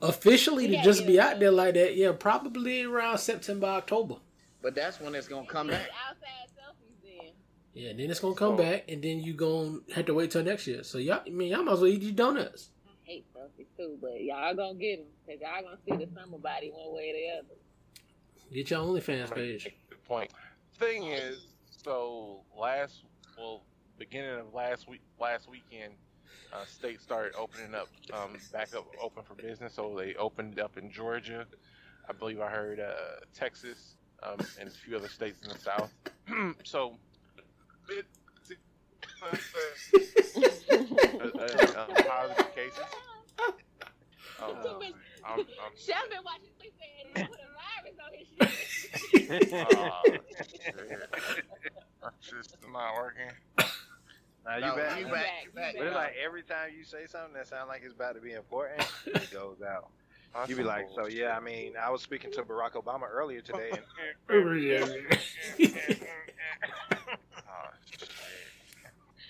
No. 0.01 0.07
Officially 0.07 0.67
to 0.67 0.73
Yeah, 0.73 0.83
just 0.83 1.05
be 1.05 1.19
out 1.19 1.39
there 1.39 1.51
like 1.51 1.75
that, 1.75 1.95
yeah, 1.95 2.11
probably 2.11 2.83
around 2.83 3.19
September, 3.19 3.67
October. 3.67 4.15
But 4.61 4.75
that's 4.75 4.99
when 4.99 5.13
it's 5.15 5.27
gonna 5.27 5.45
come 5.47 5.67
back. 5.67 5.89
Outside 6.07 6.49
selfies 6.57 7.03
then. 7.03 7.31
Yeah, 7.73 7.93
then 7.93 8.09
it's 8.09 8.19
gonna 8.19 8.35
come 8.35 8.53
Oh. 8.53 8.57
back, 8.57 8.85
and 8.89 9.01
then 9.03 9.21
you 9.21 9.33
gonna 9.33 9.79
have 9.93 10.05
to 10.07 10.13
wait 10.13 10.31
till 10.31 10.43
next 10.43 10.65
year. 10.67 10.83
So 10.83 10.97
y'all, 10.97 11.21
I 11.25 11.29
mean, 11.29 11.51
y'all 11.51 11.63
might 11.63 11.73
as 11.73 11.79
well 11.81 11.89
eat 11.89 12.01
your 12.01 12.13
donuts. 12.13 12.71
I 12.87 12.89
hate 13.03 13.25
selfies 13.33 13.67
too, 13.77 13.97
but 14.01 14.21
y'all 14.23 14.55
gonna 14.55 14.77
get 14.77 14.97
them 14.97 15.07
because 15.25 15.41
y'all 15.41 15.61
gonna 15.63 15.77
see 15.85 16.05
the 16.05 16.11
summer 16.19 16.37
body 16.39 16.71
one 16.71 16.93
way 16.95 17.09
or 17.09 17.13
the 17.13 17.39
other. 17.39 17.55
Get 18.51 18.69
your 18.71 18.79
OnlyFans 18.81 19.33
page. 19.33 19.69
Good 19.89 20.03
point. 20.05 20.31
Thing 20.77 21.07
is, 21.07 21.47
so 21.83 22.41
last, 22.57 23.03
well, 23.37 23.63
beginning 23.97 24.39
of 24.39 24.53
last 24.53 24.87
week, 24.89 25.01
last 25.19 25.47
weekend, 25.49 25.93
uh, 26.53 26.65
states 26.65 27.03
started 27.03 27.33
opening 27.37 27.73
up, 27.73 27.87
um, 28.13 28.37
back 28.51 28.73
up, 28.75 28.85
open 29.01 29.23
for 29.23 29.35
business. 29.35 29.73
So 29.73 29.95
they 29.97 30.15
opened 30.15 30.59
up 30.59 30.77
in 30.77 30.91
Georgia. 30.91 31.45
I 32.09 32.13
believe 32.13 32.41
I 32.41 32.49
heard 32.49 32.79
uh, 32.79 32.93
Texas 33.33 33.95
um, 34.23 34.37
and 34.59 34.67
a 34.67 34.71
few 34.71 34.95
other 34.95 35.07
states 35.07 35.39
in 35.43 35.49
the 35.49 35.59
South. 35.59 35.91
so, 36.63 36.97
uh, 41.75 41.85
positive 42.07 42.55
cases. 42.55 42.83
Um, 44.41 44.55
I'm, 45.23 45.39
I'm, 45.39 45.45
Sleep 45.75 46.73
and 47.15 47.29
put 47.29 47.39
a 47.39 47.47
virus 47.53 47.97
on 48.03 48.11
his 48.17 48.27
shit. 49.13 49.53
uh, 52.03 52.09
just 52.21 52.57
not 52.71 52.95
working. 52.95 53.31
Now 54.45 54.55
you 54.55 54.61
No, 54.61 54.75
back. 54.75 54.99
you 54.99 55.05
You 55.05 55.11
back, 55.11 55.23
back, 55.23 55.31
you 55.43 55.49
you 55.49 55.55
back. 55.55 55.73
But 55.77 55.85
it's 55.87 55.95
like 55.95 56.13
every 56.23 56.43
time 56.43 56.71
you 56.77 56.83
say 56.83 57.05
something 57.07 57.33
that 57.33 57.47
sounds 57.47 57.67
like 57.69 57.81
it's 57.83 57.93
about 57.93 58.15
to 58.15 58.21
be 58.21 58.33
important, 58.33 58.81
it 59.05 59.31
goes 59.33 59.57
out. 59.61 59.89
You 60.47 60.55
be 60.55 60.63
like, 60.63 60.87
so 60.95 61.07
yeah, 61.07 61.35
I 61.35 61.41
mean, 61.41 61.73
I 61.81 61.89
was 61.89 62.01
speaking 62.01 62.31
to 62.31 62.43
Barack 62.43 62.71
Obama 62.73 63.03
earlier 63.11 63.41
today, 63.41 63.69
and 63.71 63.81
Oh, 67.49 67.69
shit. 67.89 68.09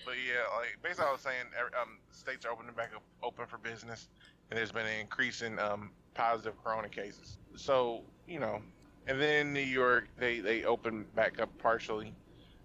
But 0.04 0.14
yeah, 0.14 0.58
like 0.58 0.78
basically, 0.82 1.06
I 1.08 1.12
was 1.12 1.20
saying, 1.20 1.44
um, 1.80 1.98
states 2.12 2.44
are 2.44 2.50
opening 2.50 2.74
back 2.74 2.90
up, 2.94 3.02
open 3.22 3.46
for 3.46 3.58
business, 3.58 4.08
and 4.50 4.58
there's 4.58 4.72
been 4.72 4.86
an 4.86 5.00
increase 5.00 5.42
in 5.42 5.58
um, 5.58 5.90
positive 6.14 6.54
corona 6.62 6.88
cases. 6.88 7.38
So 7.56 8.02
you 8.26 8.38
know, 8.40 8.60
and 9.06 9.20
then 9.20 9.52
New 9.52 9.60
York, 9.60 10.08
they 10.18 10.40
they 10.40 10.64
opened 10.64 11.12
back 11.14 11.40
up 11.40 11.50
partially, 11.58 12.14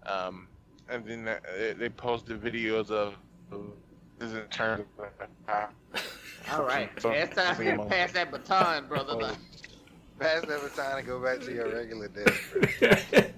um, 0.06 0.48
and 0.88 1.06
then 1.06 1.24
that- 1.24 1.44
they, 1.56 1.72
they 1.74 1.88
posted 1.88 2.40
videos 2.40 2.90
of, 2.90 3.14
of 3.52 3.66
this 4.18 4.32
in 4.32 4.42
terms 4.48 4.84
of 4.98 5.08
All 6.50 6.64
right, 6.64 6.90
it's 7.04 7.34
time 7.34 7.54
for 7.54 7.62
you 7.62 7.76
to 7.76 7.84
pass 7.90 8.12
that 8.12 8.30
baton, 8.30 8.86
brother. 8.88 9.14
Oh. 9.20 9.36
pass 10.18 10.40
that 10.46 10.60
baton 10.62 10.98
and 10.98 11.06
go 11.06 11.22
back 11.22 11.40
to 11.40 11.52
your 11.52 11.70
regular 11.70 12.08
day. 12.08 12.24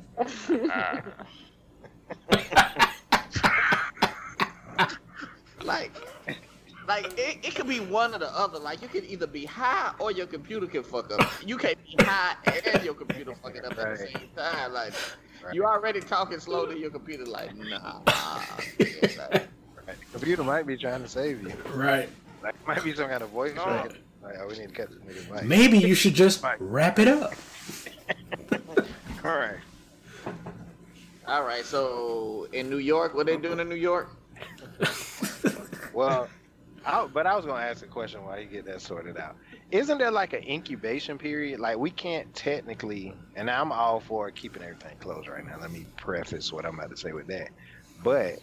like, 5.64 5.92
like 6.87 7.07
it, 7.19 7.38
it 7.42 7.54
could 7.54 7.66
be 7.69 7.80
one 7.80 8.14
or 8.14 8.19
the 8.19 8.30
other. 8.37 8.59
Like 8.59 8.80
you 8.83 8.88
could 8.88 9.04
either 9.04 9.26
be 9.26 9.45
high 9.45 9.92
or 9.99 10.12
your 10.12 10.26
computer 10.26 10.66
can 10.66 10.83
fuck 10.85 11.12
up. 11.12 11.33
You 11.45 11.57
can't 11.57 11.78
be 11.85 11.97
high 12.04 12.37
and 12.73 12.85
your 12.85 12.95
computer 12.95 13.35
fucking 13.35 13.64
up 13.64 13.76
at 13.78 13.99
the 13.99 14.07
same 14.07 14.28
time. 14.37 14.73
Like 14.73 14.95
Right. 15.44 15.54
you 15.54 15.64
already 15.64 16.00
talking 16.00 16.38
slow 16.40 16.66
to 16.66 16.78
your 16.78 16.90
computer. 16.90 17.25
Like 17.26 17.54
nah. 17.56 18.00
nah. 18.06 18.40
Yeah, 18.78 18.87
Right. 19.32 19.47
Computer 20.12 20.44
might 20.44 20.66
be 20.66 20.76
trying 20.76 21.02
to 21.02 21.09
save 21.09 21.42
you. 21.42 21.52
right. 21.75 22.09
Like, 22.42 22.54
might 22.66 22.82
be 22.85 22.94
some 22.94 23.09
kind 23.09 23.23
of 23.23 23.30
voice 23.30 23.54
No. 23.56 23.64
track. 23.64 23.92
Like, 24.23 24.37
oh, 24.40 24.47
we 24.49 24.59
need 24.59 24.68
to 24.68 24.75
cut 24.75 24.88
this 24.90 24.99
nigga 25.25 25.35
mic. 25.35 25.44
Maybe 25.44 25.78
you 25.78 25.94
should 25.94 26.14
just 26.14 26.44
wrap 26.59 26.99
it 26.99 27.09
up. 27.09 27.32
All 29.25 29.37
right. 29.37 29.56
all 31.26 31.42
right, 31.44 31.64
so 31.64 32.47
in 32.52 32.70
New 32.70 32.78
York, 32.78 33.14
what 33.14 33.26
they 33.26 33.37
doing 33.37 33.61
in 33.61 33.68
New 33.68 33.75
York? 33.75 34.11
Well, 35.92 36.28
I, 36.87 37.06
but 37.06 37.26
I 37.26 37.37
was 37.37 37.44
gonna 37.44 37.62
ask 37.62 37.85
a 37.85 37.88
question 37.88 38.25
while 38.25 38.38
you 38.40 38.47
get 38.47 38.64
that 38.66 38.80
sorted 38.80 39.18
out. 39.18 39.37
Isn't 39.71 39.99
there 39.99 40.11
like 40.11 40.33
an 40.33 40.43
incubation 40.43 41.19
period? 41.19 41.61
Like 41.61 41.79
we 41.79 41.91
can't 41.91 42.35
technically, 42.35 43.15
and 43.37 43.49
I'm 43.49 43.71
all 43.71 44.00
for 44.00 44.31
keeping 44.31 44.62
everything 44.62 44.97
closed 44.99 45.29
right 45.29 45.45
now. 45.47 45.59
Let 45.61 45.71
me 45.71 45.87
preface 45.97 46.53
what 46.53 46.67
I'm 46.67 46.79
about 46.79 46.91
to 46.91 46.97
say 46.97 47.12
with 47.12 47.29
that. 47.29 47.50
But 48.03 48.43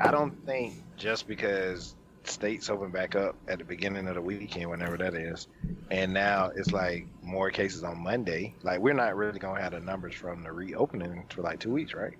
I 0.00 0.12
don't 0.12 0.46
think 0.46 0.74
just 0.96 1.26
because 1.26 1.96
states 2.24 2.70
open 2.70 2.90
back 2.90 3.16
up 3.16 3.36
at 3.48 3.58
the 3.58 3.64
beginning 3.64 4.06
of 4.06 4.14
the 4.14 4.22
weekend, 4.22 4.70
whenever 4.70 4.96
that 4.98 5.14
is, 5.14 5.48
and 5.90 6.14
now 6.14 6.50
it's 6.54 6.70
like 6.72 7.08
more 7.20 7.50
cases 7.50 7.82
on 7.82 8.02
Monday. 8.02 8.54
Like 8.62 8.80
we're 8.80 8.94
not 8.94 9.16
really 9.16 9.40
gonna 9.40 9.60
have 9.60 9.72
the 9.72 9.80
numbers 9.80 10.14
from 10.14 10.44
the 10.44 10.52
reopening 10.52 11.26
for 11.28 11.42
like 11.42 11.58
two 11.58 11.72
weeks, 11.72 11.92
right? 11.92 12.14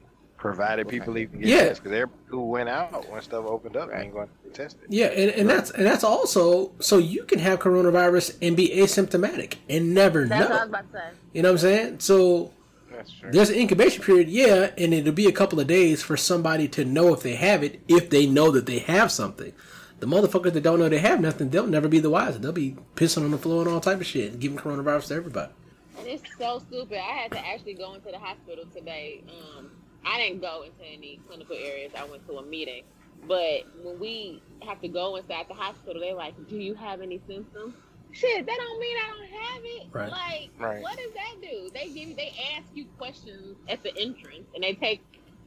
Provided 0.44 0.88
people 0.88 1.16
even 1.16 1.40
get 1.40 1.48
Yeah. 1.48 1.56
tested, 1.68 1.84
because 1.84 1.92
everybody 1.96 2.22
who 2.26 2.40
went 2.42 2.68
out 2.68 3.10
when 3.10 3.22
stuff 3.22 3.46
opened 3.46 3.78
up 3.78 3.88
ain't 3.94 4.12
going 4.12 4.26
to 4.26 4.32
get 4.44 4.52
tested. 4.54 4.82
Yeah, 4.90 5.06
and, 5.06 5.30
and 5.30 5.48
that's 5.48 5.70
and 5.70 5.86
that's 5.86 6.04
also 6.04 6.72
so 6.80 6.98
you 6.98 7.24
can 7.24 7.38
have 7.38 7.60
coronavirus 7.60 8.36
and 8.42 8.54
be 8.54 8.68
asymptomatic 8.68 9.54
and 9.70 9.94
never 9.94 10.26
know. 10.26 10.36
That's 10.36 10.50
what 10.50 10.58
I 10.58 10.60
was 10.64 10.68
about 10.68 10.92
to 10.92 10.98
say. 10.98 11.04
You 11.32 11.40
know 11.40 11.48
what 11.48 11.52
I'm 11.54 11.58
saying? 11.70 12.00
So 12.00 12.52
that's 12.94 13.10
true. 13.10 13.30
there's 13.32 13.48
an 13.48 13.56
incubation 13.56 14.04
period, 14.04 14.28
yeah, 14.28 14.68
and 14.76 14.92
it'll 14.92 15.14
be 15.14 15.24
a 15.28 15.32
couple 15.32 15.58
of 15.60 15.66
days 15.66 16.02
for 16.02 16.14
somebody 16.14 16.68
to 16.68 16.84
know 16.84 17.14
if 17.14 17.22
they 17.22 17.36
have 17.36 17.62
it, 17.62 17.80
if 17.88 18.10
they 18.10 18.26
know 18.26 18.50
that 18.50 18.66
they 18.66 18.80
have 18.80 19.10
something. 19.10 19.54
The 20.00 20.06
motherfuckers 20.06 20.52
that 20.52 20.62
don't 20.62 20.78
know 20.78 20.90
they 20.90 20.98
have 20.98 21.22
nothing, 21.22 21.48
they'll 21.48 21.66
never 21.66 21.88
be 21.88 22.00
the 22.00 22.10
wiser. 22.10 22.38
They'll 22.38 22.52
be 22.52 22.76
pissing 22.96 23.24
on 23.24 23.30
the 23.30 23.38
floor 23.38 23.62
and 23.62 23.70
all 23.72 23.80
type 23.80 23.98
of 23.98 24.04
shit 24.06 24.32
and 24.32 24.40
giving 24.42 24.58
coronavirus 24.58 25.06
to 25.08 25.14
everybody. 25.14 25.52
And 25.98 26.06
it's 26.06 26.22
so 26.36 26.58
stupid. 26.68 26.98
I 26.98 27.12
had 27.16 27.30
to 27.32 27.38
actually 27.46 27.74
go 27.74 27.94
into 27.94 28.10
the 28.10 28.18
hospital 28.18 28.66
today. 28.74 29.22
Um, 29.56 29.70
I 30.06 30.18
didn't 30.18 30.40
go 30.40 30.62
into 30.62 30.82
any 30.84 31.20
clinical 31.26 31.56
areas. 31.56 31.92
I 31.98 32.04
went 32.04 32.26
to 32.26 32.34
a 32.38 32.46
meeting. 32.46 32.82
But 33.26 33.64
when 33.74 33.98
we 33.98 34.42
have 34.62 34.80
to 34.82 34.88
go 34.88 35.16
inside 35.16 35.46
the 35.48 35.54
hospital, 35.54 36.00
they're 36.00 36.14
like, 36.14 36.34
"Do 36.48 36.56
you 36.56 36.74
have 36.74 37.00
any 37.00 37.20
symptoms?" 37.26 37.74
Shit, 38.12 38.46
that 38.46 38.56
don't 38.56 38.80
mean 38.80 38.96
I 38.96 39.08
don't 39.10 39.42
have 39.42 39.62
it. 39.64 39.86
Right. 39.92 40.10
Like, 40.10 40.50
Right. 40.58 40.82
what 40.82 40.96
does 40.96 41.12
that 41.14 41.36
do? 41.42 41.70
They 41.74 41.86
give 41.88 42.08
you, 42.10 42.16
they 42.16 42.32
ask 42.56 42.68
you 42.74 42.86
questions 42.96 43.56
at 43.68 43.82
the 43.82 43.96
entrance, 43.98 44.46
and 44.54 44.62
they 44.62 44.74
take 44.74 45.00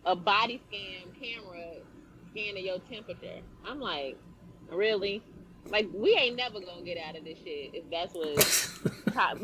a 0.05 0.15
body 0.15 0.61
scan 0.67 1.13
camera 1.13 1.79
scanning 2.31 2.65
your 2.65 2.79
temperature. 2.79 3.41
I'm 3.65 3.79
like, 3.79 4.17
really? 4.69 5.23
Like, 5.69 5.87
we 5.93 6.13
ain't 6.15 6.35
never 6.35 6.59
gonna 6.59 6.81
get 6.83 6.97
out 6.97 7.15
of 7.17 7.23
this 7.23 7.37
shit 7.39 7.71
if 7.73 7.83
that's 7.91 8.13
what 8.13 9.13
top 9.13 9.37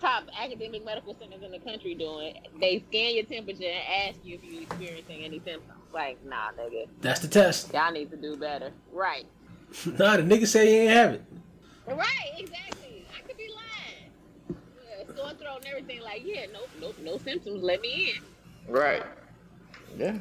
top 0.00 0.24
academic 0.40 0.84
medical 0.84 1.14
centers 1.18 1.42
in 1.42 1.50
the 1.52 1.58
country 1.58 1.94
doing. 1.94 2.34
They 2.60 2.82
scan 2.88 3.14
your 3.14 3.24
temperature 3.24 3.64
and 3.64 4.08
ask 4.08 4.18
you 4.24 4.36
if 4.36 4.44
you're 4.44 4.62
experiencing 4.62 5.24
any 5.24 5.40
symptoms. 5.44 5.78
Like, 5.92 6.24
nah, 6.24 6.50
nigga, 6.58 6.86
That's 7.00 7.20
the 7.20 7.28
test. 7.28 7.72
y'all 7.74 7.90
need 7.92 8.10
to 8.12 8.16
do 8.16 8.36
better. 8.36 8.70
Right. 8.92 9.26
nah, 9.86 10.16
the 10.16 10.22
nigga 10.22 10.46
say 10.46 10.66
he 10.68 10.76
ain't 10.78 10.92
have 10.92 11.12
it. 11.14 11.24
Right, 11.86 12.06
exactly. 12.38 13.04
I 13.16 13.26
could 13.26 13.36
be 13.36 13.48
lying. 13.48 14.56
Yeah, 15.08 15.16
sore 15.16 15.34
throat 15.34 15.56
and 15.64 15.66
everything. 15.66 16.00
Like, 16.02 16.22
yeah, 16.24 16.46
nope, 16.52 16.68
nope, 16.80 16.96
no 17.02 17.18
symptoms. 17.18 17.62
Let 17.64 17.80
me 17.80 18.14
in. 18.16 18.72
Right. 18.72 19.02
Yeah. 19.98 20.18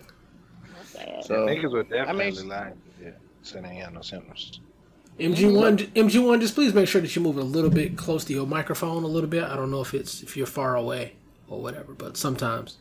That's 0.75 0.89
sad. 0.89 1.23
So 1.25 1.45
Niggas 1.45 1.71
would 1.71 1.93
I 1.93 2.05
definitely 2.05 2.31
mean- 2.41 2.47
lie. 2.49 2.73
Yeah, 3.01 3.11
saying 3.43 3.63
they 3.65 3.69
ain't 3.71 3.83
had 3.85 3.93
no 3.93 4.01
symptoms. 4.01 4.59
MG1, 5.19 5.89
MG1, 5.93 6.39
just 6.41 6.55
please 6.55 6.73
make 6.73 6.87
sure 6.87 7.01
that 7.01 7.13
you 7.15 7.21
move 7.21 7.37
it 7.37 7.41
a 7.41 7.43
little 7.43 7.69
bit 7.69 7.97
close 7.97 8.23
to 8.25 8.33
your 8.33 8.47
microphone 8.47 9.03
a 9.03 9.07
little 9.07 9.29
bit. 9.29 9.43
I 9.43 9.55
don't 9.55 9.69
know 9.69 9.81
if 9.81 9.93
it's 9.93 10.23
if 10.23 10.37
you're 10.37 10.47
far 10.47 10.75
away 10.75 11.13
or 11.49 11.61
whatever, 11.61 11.93
but 11.93 12.15
sometimes. 12.15 12.77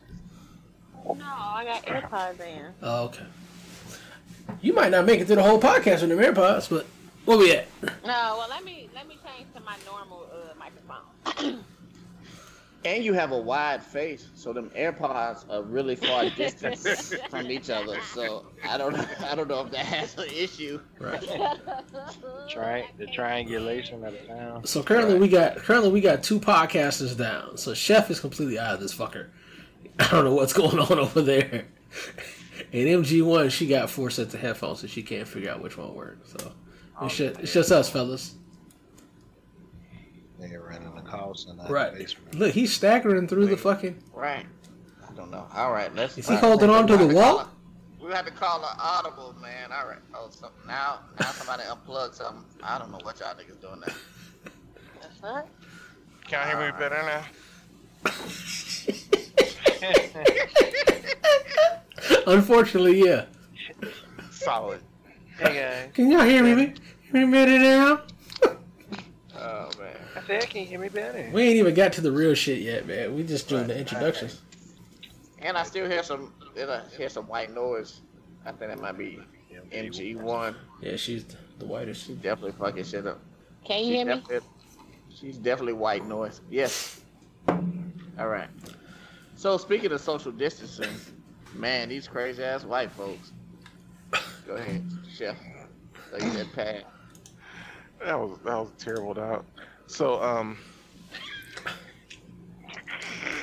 No, 1.05 1.25
I 1.25 1.65
got 1.65 1.85
AirPods 1.85 2.39
in. 2.39 2.65
Oh, 2.81 3.05
okay. 3.05 3.25
You 4.61 4.73
might 4.73 4.91
not 4.91 5.05
make 5.05 5.19
it 5.19 5.27
through 5.27 5.37
the 5.37 5.43
whole 5.43 5.59
podcast 5.59 6.01
with 6.01 6.09
the 6.09 6.15
AirPods, 6.15 6.69
but 6.69 6.85
where 7.25 7.37
we 7.37 7.51
at? 7.51 7.67
No, 7.83 8.35
well, 8.37 8.47
let 8.49 8.63
me 8.63 8.89
let 8.95 9.07
me 9.07 9.17
change 9.25 9.47
to 9.53 9.59
my 9.61 9.75
normal 9.85 10.27
uh, 10.31 10.53
microphone. 10.57 11.63
and 12.85 13.03
you 13.03 13.13
have 13.13 13.31
a 13.31 13.37
wide 13.37 13.83
face, 13.83 14.29
so 14.35 14.53
them 14.53 14.69
AirPods 14.71 15.45
are 15.49 15.61
really 15.61 15.95
far 15.95 16.29
distance 16.29 17.13
from 17.29 17.51
each 17.51 17.69
other. 17.69 17.99
So 18.13 18.45
I 18.63 18.77
don't 18.77 18.95
know. 18.95 19.05
I 19.21 19.35
don't 19.35 19.47
know 19.47 19.65
if 19.65 19.71
that 19.71 19.85
has 19.85 20.17
an 20.17 20.29
issue. 20.29 20.79
Right. 20.99 21.21
Tri- 22.49 22.89
the 22.97 23.07
triangulation 23.07 24.03
of 24.05 24.13
the 24.13 24.27
sound. 24.27 24.67
So 24.67 24.81
currently 24.81 25.19
we 25.19 25.27
got 25.27 25.57
currently 25.57 25.91
we 25.91 26.01
got 26.01 26.23
two 26.23 26.39
podcasters 26.39 27.17
down. 27.17 27.57
So 27.57 27.73
Chef 27.73 28.09
is 28.09 28.19
completely 28.19 28.57
out 28.57 28.75
of 28.75 28.79
this 28.79 28.95
fucker. 28.95 29.27
I 29.99 30.09
don't 30.11 30.23
know 30.23 30.33
what's 30.33 30.53
going 30.53 30.79
on 30.79 30.99
over 30.99 31.21
there. 31.21 31.65
And 32.71 32.87
MG1, 32.87 33.51
she 33.51 33.67
got 33.67 33.89
four 33.89 34.09
sets 34.09 34.33
of 34.33 34.41
headphones, 34.41 34.81
so 34.81 34.87
she 34.87 35.01
can't 35.01 35.27
figure 35.27 35.49
out 35.49 35.61
which 35.61 35.77
one 35.77 35.93
works. 35.95 36.31
So 36.31 36.37
it's 36.37 36.53
oh, 37.01 37.07
just, 37.07 37.39
it's 37.39 37.53
just 37.53 37.71
us, 37.71 37.89
fellas. 37.89 38.35
Nigga 40.39 40.65
running 40.65 40.98
the 41.09 41.17
call 41.17 41.33
center. 41.35 41.63
Right. 41.71 41.93
Basement. 41.93 42.35
Look, 42.35 42.53
he's 42.53 42.73
staggering 42.73 43.27
through 43.27 43.47
the 43.47 43.57
fucking. 43.57 44.01
Right. 44.13 44.45
I 45.07 45.13
don't 45.15 45.31
know. 45.31 45.45
All 45.53 45.71
right. 45.71 45.93
Let's. 45.95 46.17
Is 46.17 46.27
he 46.27 46.35
holding 46.35 46.69
on 46.69 46.87
to 46.87 46.97
the 46.97 47.07
wall? 47.07 47.49
We 47.99 48.07
We 48.07 48.13
had 48.13 48.25
to 48.25 48.31
call 48.31 48.59
an 48.59 48.75
audible, 48.79 49.35
man. 49.41 49.71
All 49.71 49.87
right. 49.87 49.99
Oh, 50.13 50.29
so 50.31 50.49
now 50.67 50.99
now 51.19 51.31
somebody 51.31 51.63
unplugged 51.63 52.15
something. 52.15 52.43
I 52.63 52.77
don't 52.79 52.91
know 52.91 52.99
what 53.03 53.19
y'all 53.19 53.35
niggas 53.35 53.59
doing 53.61 53.81
now. 53.85 53.93
That's 55.01 55.21
right. 55.23 55.45
Can 56.27 56.47
you 56.47 56.57
hear 56.57 56.71
me 56.71 56.77
better 56.77 57.03
now? 57.03 57.25
Unfortunately, 62.27 63.03
yeah. 63.03 63.25
Solid. 64.31 64.81
hey 65.39 65.53
guys. 65.55 65.89
Can 65.93 66.11
y'all 66.11 66.21
hear 66.21 66.43
me? 66.43 66.73
Hear 67.11 67.25
me 67.25 67.31
better 67.31 67.59
now? 67.59 68.01
Oh 69.35 69.69
man. 69.79 69.95
I 70.19 70.27
said, 70.27 70.49
can 70.49 70.61
you 70.61 70.67
hear 70.67 70.79
me 70.79 70.89
better? 70.89 71.29
We 71.31 71.43
ain't 71.43 71.55
even 71.55 71.73
got 71.73 71.93
to 71.93 72.01
the 72.01 72.11
real 72.11 72.33
shit 72.33 72.59
yet, 72.59 72.87
man. 72.87 73.15
We 73.15 73.23
just 73.23 73.47
doing 73.47 73.67
the 73.67 73.77
introductions. 73.77 74.41
And 75.39 75.57
I 75.57 75.63
still 75.63 75.89
hear 75.89 76.03
some 76.03 76.33
and 76.57 76.69
I 76.69 76.81
hear 76.97 77.09
some 77.09 77.27
white 77.27 77.53
noise. 77.53 78.01
I 78.45 78.51
think 78.51 78.71
that 78.71 78.79
might 78.79 78.97
be 78.97 79.19
MG 79.71 80.15
one. 80.17 80.55
Yeah, 80.81 80.97
she's 80.97 81.25
the 81.59 81.65
whitest. 81.65 82.07
She 82.07 82.13
definitely 82.15 82.53
fucking 82.53 82.83
shit 82.83 83.07
up. 83.07 83.19
Can 83.63 83.79
you 83.79 83.85
She's 83.85 84.05
hear 84.05 84.15
me? 84.15 84.23
She's 85.13 85.37
definitely 85.37 85.73
white 85.73 86.05
noise. 86.05 86.41
Yes. 86.49 87.01
All 87.47 88.27
right. 88.27 88.49
So 89.35 89.57
speaking 89.57 89.91
of 89.91 90.01
social 90.01 90.31
distancing, 90.31 90.93
man, 91.53 91.89
these 91.89 92.07
crazy 92.07 92.43
ass 92.43 92.65
white 92.65 92.91
folks. 92.91 93.31
Go 94.45 94.55
ahead, 94.55 94.83
chef. 95.09 95.37
Like 96.11 96.23
you 96.23 96.31
said, 96.31 96.47
Pat. 96.53 96.83
That 98.03 98.19
was 98.19 98.37
that 98.43 98.57
was 98.57 98.71
terrible, 98.77 99.13
dog. 99.13 99.45
So 99.89 100.21
um, 100.21 100.57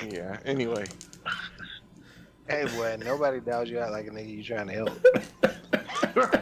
yeah. 0.01 0.39
Anyway, 0.45 0.87
Hey 2.49 2.65
boy, 2.67 2.97
nobody 3.01 3.41
doubts 3.41 3.69
you 3.69 3.81
out 3.81 3.91
like 3.91 4.07
a 4.07 4.11
nigga 4.11 4.31
you 4.37 4.45
trying 4.45 4.69
to 4.69 4.73
help. 4.73 5.03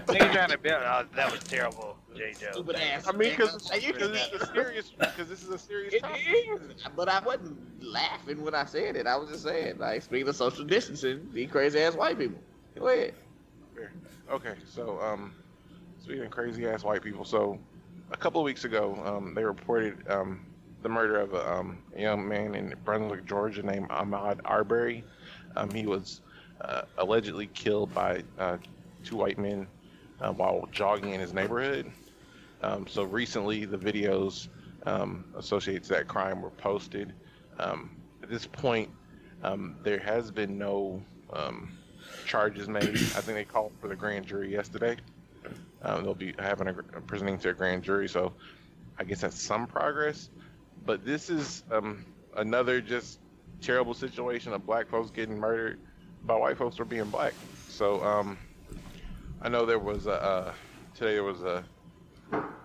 nigga 0.07 0.31
trying 0.33 0.51
to 0.51 0.59
build. 0.59 0.83
Oh, 0.83 1.07
that 1.17 1.33
was 1.33 1.41
terrible, 1.49 1.97
J. 2.15 2.35
Joe. 2.39 2.51
Stupid 2.53 2.77
ass. 2.77 3.09
I 3.09 3.13
mean, 3.13 3.31
because 3.31 3.53
nigga. 3.53 3.57
it's, 3.57 3.71
Like, 3.71 3.83
you 3.87 3.93
'cause 3.95 4.09
can- 4.11 4.37
it's 4.37 4.51
a 4.51 4.53
serious 4.53 4.91
because 4.91 5.29
this 5.31 5.43
is 5.43 5.49
a 5.49 5.59
serious 5.59 5.95
It 5.95 6.01
topic. 6.01 6.21
is, 6.27 6.61
but 6.95 7.09
I 7.09 7.21
wasn't 7.21 7.83
laughing 7.83 8.43
when 8.43 8.55
I 8.55 8.67
said 8.67 8.97
it. 8.97 9.07
I 9.07 9.17
was 9.17 9.31
just 9.31 9.43
saying, 9.43 9.79
like, 9.79 10.03
speaking 10.03 10.29
of 10.29 10.37
social 10.37 10.65
distancing, 10.67 11.31
these 11.33 11.51
crazy 11.51 11.81
ass 11.81 11.95
white 11.95 12.19
people. 12.19 12.41
Go 12.79 12.89
ahead. 12.89 13.15
Okay, 14.31 14.57
so 14.67 15.01
um, 15.01 15.35
speaking 15.99 16.25
of 16.25 16.31
crazy 16.31 16.67
ass 16.69 16.85
white 16.85 17.03
people, 17.03 17.25
so 17.25 17.59
a 18.11 18.17
couple 18.17 18.41
of 18.41 18.45
weeks 18.45 18.65
ago, 18.65 19.01
um, 19.05 19.35
they 19.35 19.45
reported 19.45 20.09
um, 20.09 20.45
the 20.83 20.89
murder 20.89 21.19
of 21.21 21.35
a, 21.35 21.53
um, 21.53 21.79
young 21.97 22.27
man 22.27 22.55
in 22.55 22.75
Brunswick, 22.85 23.25
Georgia, 23.25 23.63
named 23.63 23.89
Ahmaud 23.89 24.41
Arbery. 24.45 25.05
Um, 25.57 25.71
he 25.71 25.87
was 25.87 26.21
uh, 26.61 26.83
allegedly 26.99 27.47
killed 27.49 27.93
by 27.95 28.23
uh, 28.39 28.59
two 29.05 29.17
white 29.17 29.39
men 29.39 29.67
uh, 30.21 30.33
while 30.33 30.69
jogging 30.73 31.15
in 31.15 31.21
his 31.21 31.33
neighborhood. 31.33 31.91
Um, 32.63 32.87
so 32.87 33.05
recently, 33.05 33.65
the 33.65 33.79
videos 33.79 34.49
um, 34.87 35.25
associated 35.37 35.85
to 35.85 35.89
that 35.91 36.09
crime 36.09 36.43
were 36.43 36.51
posted. 36.51 37.13
At 37.59 38.31
this 38.31 38.47
point, 38.47 38.91
there 39.83 39.99
has 39.99 40.31
been 40.31 40.59
no 40.59 41.03
charges 42.27 42.69
made. 42.69 42.89
I 42.89 43.21
think 43.21 43.37
they 43.37 43.45
called 43.45 43.73
for 43.81 43.89
the 43.89 43.97
grand 43.97 44.27
jury 44.27 44.51
yesterday. 44.51 44.97
Um, 45.85 46.03
they'll 46.03 46.15
be 46.15 46.35
having 46.39 46.69
a 46.69 46.73
presenting 46.73 47.39
to 47.41 47.51
a 47.51 47.53
grand 47.53 47.83
jury, 47.83 48.09
so 48.09 48.33
I 48.99 49.05
guess 49.05 49.21
that's 49.21 49.41
some 49.41 49.67
progress. 49.67 50.31
But 50.87 51.05
this 51.05 51.31
is 51.31 51.63
um, 51.71 52.05
another 52.37 52.81
just 52.81 53.21
terrible 53.61 53.95
situation 53.95 54.53
of 54.53 54.67
black 54.67 54.89
folks 54.89 55.11
getting 55.11 55.39
murdered 55.39 55.79
by 56.25 56.37
white 56.37 56.57
folks 56.57 56.77
for 56.77 56.85
being 56.85 57.05
black. 57.11 57.35
So 57.69 58.03
um, 58.03 58.39
I 59.43 59.49
know 59.49 59.67
there 59.67 59.79
was 59.79 60.07
a 60.07 60.23
uh, 60.23 60.53
today 60.95 61.15
there 61.15 61.25
was 61.25 61.43
a 61.43 61.65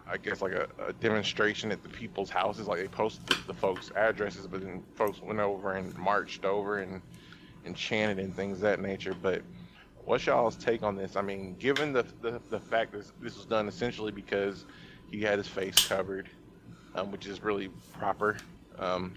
I 0.08 0.18
guess 0.18 0.42
like 0.42 0.54
a, 0.54 0.68
a 0.88 0.94
demonstration 0.94 1.72
at 1.72 1.84
the 1.84 1.90
people's 1.90 2.30
houses. 2.30 2.68
Like 2.68 2.80
they 2.80 2.88
posted 2.88 3.28
the, 3.28 3.38
the 3.48 3.54
folks' 3.54 3.92
addresses, 3.96 4.48
but 4.48 4.62
then 4.62 4.84
folks 4.96 5.22
went 5.22 5.40
over 5.40 5.74
and 5.74 5.96
marched 5.98 6.46
over 6.46 6.80
and 6.80 7.02
and 7.66 7.76
chanted 7.76 8.20
and 8.20 8.36
things 8.36 8.58
of 8.58 8.62
that 8.62 8.80
nature. 8.80 9.14
But 9.14 9.44
what's 10.10 10.26
y'all's 10.26 10.56
take 10.56 10.82
on 10.82 10.96
this? 10.96 11.16
I 11.16 11.22
mean, 11.22 11.56
given 11.60 11.94
the 11.94 12.04
the, 12.22 12.42
the 12.50 12.60
fact 12.60 12.94
that 12.94 13.06
this 13.22 13.36
was 13.36 13.46
done 13.46 13.68
essentially 13.68 14.12
because 14.12 14.66
he 15.12 15.22
had 15.22 15.38
his 15.38 15.48
face 15.48 15.88
covered, 15.88 16.30
um, 16.96 17.12
which 17.12 17.28
is 17.28 17.44
really 17.44 17.70
proper, 17.94 18.38
um, 18.80 19.14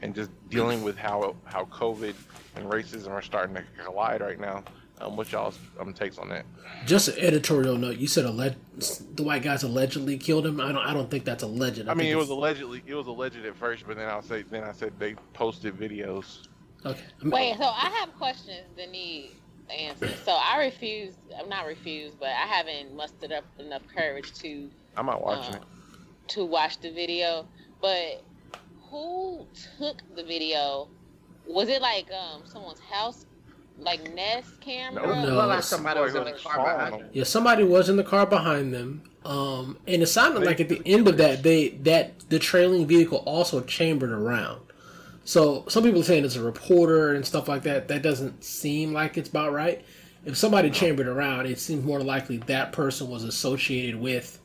and 0.00 0.14
just 0.14 0.30
dealing 0.48 0.82
with 0.82 0.96
how 0.96 1.36
how 1.44 1.66
COVID 1.66 2.14
and 2.56 2.64
racism 2.64 3.10
are 3.10 3.22
starting 3.22 3.54
to 3.54 3.64
collide 3.84 4.22
right 4.22 4.40
now. 4.40 4.64
Um, 5.00 5.16
what 5.16 5.30
y'all's 5.32 5.58
um, 5.78 5.92
takes 5.92 6.18
on 6.18 6.28
that? 6.28 6.46
Just 6.86 7.08
an 7.08 7.18
editorial 7.18 7.76
note. 7.76 7.96
You 7.96 8.06
said 8.06 8.24
alleg- 8.24 9.16
the 9.16 9.24
white 9.24 9.42
guys 9.42 9.64
allegedly 9.64 10.16
killed 10.16 10.46
him. 10.46 10.58
I 10.60 10.72
don't. 10.72 10.86
I 10.86 10.94
don't 10.94 11.10
think 11.10 11.24
that's 11.24 11.42
alleged. 11.42 11.86
I 11.86 11.94
mean, 11.94 12.06
it 12.06 12.16
was 12.16 12.30
allegedly 12.30 12.82
it 12.86 12.94
was 12.94 13.08
alleged 13.08 13.44
at 13.44 13.56
first, 13.56 13.86
but 13.86 13.96
then 13.96 14.08
I'll 14.08 14.22
say 14.22 14.42
then 14.42 14.64
I 14.64 14.72
said 14.72 14.94
they 14.98 15.16
posted 15.34 15.76
videos. 15.76 16.46
okay. 16.86 17.02
Wait, 17.24 17.56
so 17.58 17.64
I 17.64 17.90
have 18.00 18.14
questions 18.16 18.68
that 18.76 18.90
need. 19.68 19.94
So 20.24 20.32
I 20.32 20.58
refuse. 20.58 21.14
I'm 21.38 21.48
not 21.48 21.66
refused, 21.66 22.18
but 22.18 22.28
I 22.28 22.46
haven't 22.46 22.94
mustered 22.94 23.32
up 23.32 23.44
enough 23.58 23.82
courage 23.94 24.32
to 24.40 24.70
I'm 24.96 25.06
not 25.06 25.24
watching 25.24 25.56
um, 25.56 25.60
it. 25.62 26.28
to 26.28 26.44
watch 26.44 26.78
the 26.80 26.90
video. 26.90 27.46
But 27.80 28.22
who 28.90 29.46
took 29.78 30.02
the 30.16 30.22
video? 30.24 30.88
Was 31.46 31.68
it 31.68 31.82
like 31.82 32.10
um 32.12 32.42
someone's 32.44 32.80
house, 32.80 33.26
like 33.78 34.14
Nest 34.14 34.60
camera? 34.60 35.06
No. 35.06 35.26
No. 35.26 35.36
Well, 35.36 35.48
like 35.48 35.62
somebody 35.62 36.00
was 36.00 36.14
in 36.14 36.24
the 36.24 36.32
car 36.32 36.56
behind 36.56 37.02
them. 37.02 37.10
Yeah, 37.12 37.24
somebody 37.24 37.64
was 37.64 37.88
in 37.88 37.96
the 37.96 38.04
car 38.04 38.26
behind 38.26 38.72
them. 38.72 39.02
Um, 39.24 39.78
and 39.86 40.02
it 40.02 40.06
sounded 40.06 40.44
like 40.44 40.60
at 40.60 40.68
the 40.68 40.82
end 40.84 41.08
of 41.08 41.16
that, 41.16 41.42
they 41.42 41.70
that 41.82 42.28
the 42.28 42.38
trailing 42.38 42.86
vehicle 42.86 43.18
also 43.26 43.60
chambered 43.62 44.10
around. 44.10 44.60
So 45.24 45.64
some 45.68 45.82
people 45.82 46.00
are 46.00 46.04
saying 46.04 46.24
it's 46.24 46.36
a 46.36 46.42
reporter 46.42 47.14
and 47.14 47.24
stuff 47.24 47.48
like 47.48 47.62
that. 47.62 47.88
That 47.88 48.02
doesn't 48.02 48.44
seem 48.44 48.92
like 48.92 49.16
it's 49.16 49.28
about 49.28 49.52
right. 49.52 49.84
If 50.24 50.36
somebody 50.36 50.70
chambered 50.70 51.06
around, 51.06 51.46
it 51.46 51.58
seems 51.58 51.84
more 51.84 52.00
likely 52.02 52.38
that 52.38 52.72
person 52.72 53.08
was 53.08 53.24
associated 53.24 53.96
with 54.00 54.40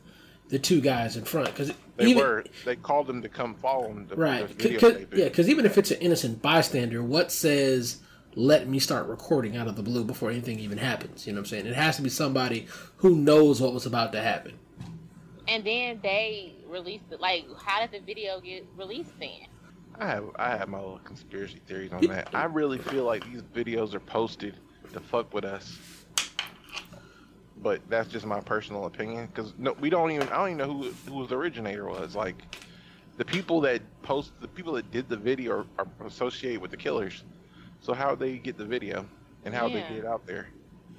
the 0.48 0.58
two 0.58 0.80
guys 0.80 1.16
in 1.16 1.24
front. 1.24 1.46
Because 1.48 1.72
They 1.96 2.14
were. 2.14 2.44
They 2.64 2.76
called 2.76 3.06
them 3.06 3.22
to 3.22 3.28
come 3.28 3.54
follow 3.54 3.88
them. 3.88 4.06
To, 4.08 4.16
right, 4.16 4.46
To 4.58 4.62
C- 4.62 4.68
videotape 4.76 4.80
'cause- 4.80 4.92
it. 4.92 5.08
yeah. 5.16 5.24
Because 5.24 5.48
even 5.48 5.64
if 5.66 5.78
it's 5.78 5.90
an 5.90 5.98
innocent 6.00 6.42
bystander, 6.42 7.02
what 7.02 7.30
says 7.30 7.98
let 8.36 8.68
me 8.68 8.78
start 8.78 9.06
recording 9.08 9.56
out 9.56 9.66
of 9.66 9.74
the 9.74 9.82
blue 9.82 10.04
before 10.04 10.30
anything 10.30 10.60
even 10.60 10.78
happens? 10.78 11.26
You 11.26 11.32
know 11.32 11.38
what 11.38 11.46
I'm 11.46 11.46
saying? 11.46 11.66
It 11.66 11.74
has 11.74 11.96
to 11.96 12.02
be 12.02 12.08
somebody 12.10 12.66
who 12.98 13.16
knows 13.16 13.60
what 13.60 13.74
was 13.74 13.86
about 13.86 14.12
to 14.12 14.20
happen. 14.22 14.52
And 15.48 15.64
then 15.64 15.98
they 16.02 16.52
released 16.68 17.04
it. 17.10 17.20
Like, 17.20 17.44
how 17.64 17.80
did 17.80 17.90
the 17.90 18.04
video 18.06 18.40
get 18.40 18.64
released 18.76 19.10
then? 19.18 19.30
I 20.00 20.06
have 20.06 20.24
I 20.36 20.56
have 20.56 20.68
my 20.68 20.78
little 20.78 20.98
conspiracy 21.04 21.60
theories 21.66 21.92
on 21.92 22.00
that. 22.06 22.30
I 22.34 22.44
really 22.44 22.78
feel 22.78 23.04
like 23.04 23.24
these 23.30 23.42
videos 23.42 23.94
are 23.94 24.00
posted 24.00 24.54
to 24.92 25.00
fuck 25.00 25.32
with 25.34 25.44
us. 25.44 25.78
But 27.62 27.82
that's 27.90 28.08
just 28.08 28.24
my 28.24 28.40
personal 28.40 28.86
opinion 28.86 29.26
because 29.26 29.52
no, 29.58 29.74
we 29.74 29.90
don't 29.90 30.10
even 30.10 30.26
I 30.28 30.36
don't 30.38 30.46
even 30.48 30.58
know 30.58 30.72
who 30.72 30.90
who 31.12 31.26
the 31.26 31.36
originator 31.36 31.86
was. 31.86 32.16
Like 32.16 32.56
the 33.18 33.24
people 33.24 33.60
that 33.60 33.82
post 34.02 34.32
the 34.40 34.48
people 34.48 34.72
that 34.72 34.90
did 34.90 35.08
the 35.10 35.16
video 35.16 35.66
are, 35.78 35.86
are 36.00 36.06
associated 36.06 36.62
with 36.62 36.70
the 36.70 36.78
killers. 36.78 37.22
So 37.80 37.92
how 37.92 38.14
they 38.14 38.38
get 38.38 38.56
the 38.56 38.64
video 38.64 39.04
and 39.44 39.54
how 39.54 39.66
Yeah. 39.66 39.74
they 39.74 39.80
get 39.94 40.04
it 40.04 40.06
out 40.06 40.26
there? 40.26 40.48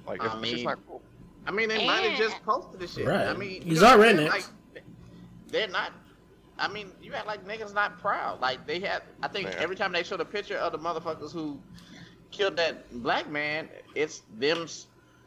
Like 0.06 0.22
I 0.22 0.26
it's, 0.26 0.34
it's 0.36 0.42
just 0.44 0.54
mean, 0.56 0.64
not 0.64 0.78
cool. 0.86 1.02
I 1.44 1.50
mean, 1.50 1.68
they 1.68 1.84
might 1.86 2.02
have 2.08 2.18
just 2.18 2.40
posted 2.44 2.78
the 2.78 2.86
shit. 2.86 3.06
Right. 3.06 3.26
I 3.26 3.34
mean, 3.34 3.62
he's 3.62 3.80
know 3.82 3.88
are 3.88 3.98
what 3.98 4.08
I'm 4.10 4.16
saying? 4.16 4.28
rednecks. 4.30 4.32
Like, 4.74 4.84
they're 5.48 5.68
not. 5.68 5.92
I 6.62 6.68
mean, 6.68 6.92
you 7.02 7.12
act 7.14 7.26
like 7.26 7.44
niggas 7.46 7.74
not 7.74 7.98
proud. 8.00 8.40
Like 8.40 8.66
they 8.66 8.78
had. 8.78 9.02
I 9.22 9.28
think 9.28 9.48
Yeah. 9.48 9.56
every 9.58 9.76
time 9.76 9.92
they 9.92 10.02
showed 10.04 10.20
a 10.20 10.24
picture 10.24 10.56
of 10.56 10.72
the 10.72 10.78
motherfuckers 10.78 11.32
who 11.32 11.58
killed 12.30 12.56
that 12.56 12.90
black 13.02 13.28
man, 13.28 13.68
it's 13.94 14.22
them 14.38 14.66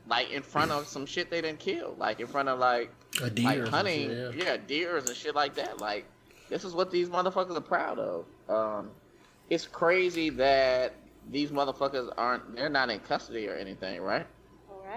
like 0.07 0.31
in 0.31 0.41
front 0.41 0.71
of 0.71 0.87
some 0.87 1.05
shit 1.05 1.29
they 1.29 1.41
didn't 1.41 1.59
kill. 1.59 1.95
Like 1.99 2.19
in 2.21 2.27
front 2.27 2.47
of 2.49 2.57
like 2.59 2.89
A 3.21 3.29
deer, 3.29 3.63
like 3.63 3.67
hunting, 3.69 4.09
shit, 4.09 4.35
yeah. 4.35 4.57
deers 4.57 5.05
and 5.07 5.15
shit 5.15 5.35
like 5.35 5.55
that. 5.55 5.81
Like 5.81 6.05
this 6.49 6.63
is 6.63 6.73
what 6.73 6.89
these 6.89 7.09
motherfuckers 7.09 7.57
are 7.57 7.61
proud 7.61 7.99
of. 7.99 8.25
Um, 8.47 8.91
it's 9.49 9.67
crazy 9.67 10.29
that 10.31 10.93
these 11.31 11.51
motherfuckers 11.51 12.13
aren't. 12.17 12.55
They're 12.55 12.69
not 12.69 12.89
in 12.89 12.99
custody 13.01 13.47
or 13.49 13.55
anything, 13.55 14.01
right? 14.01 14.25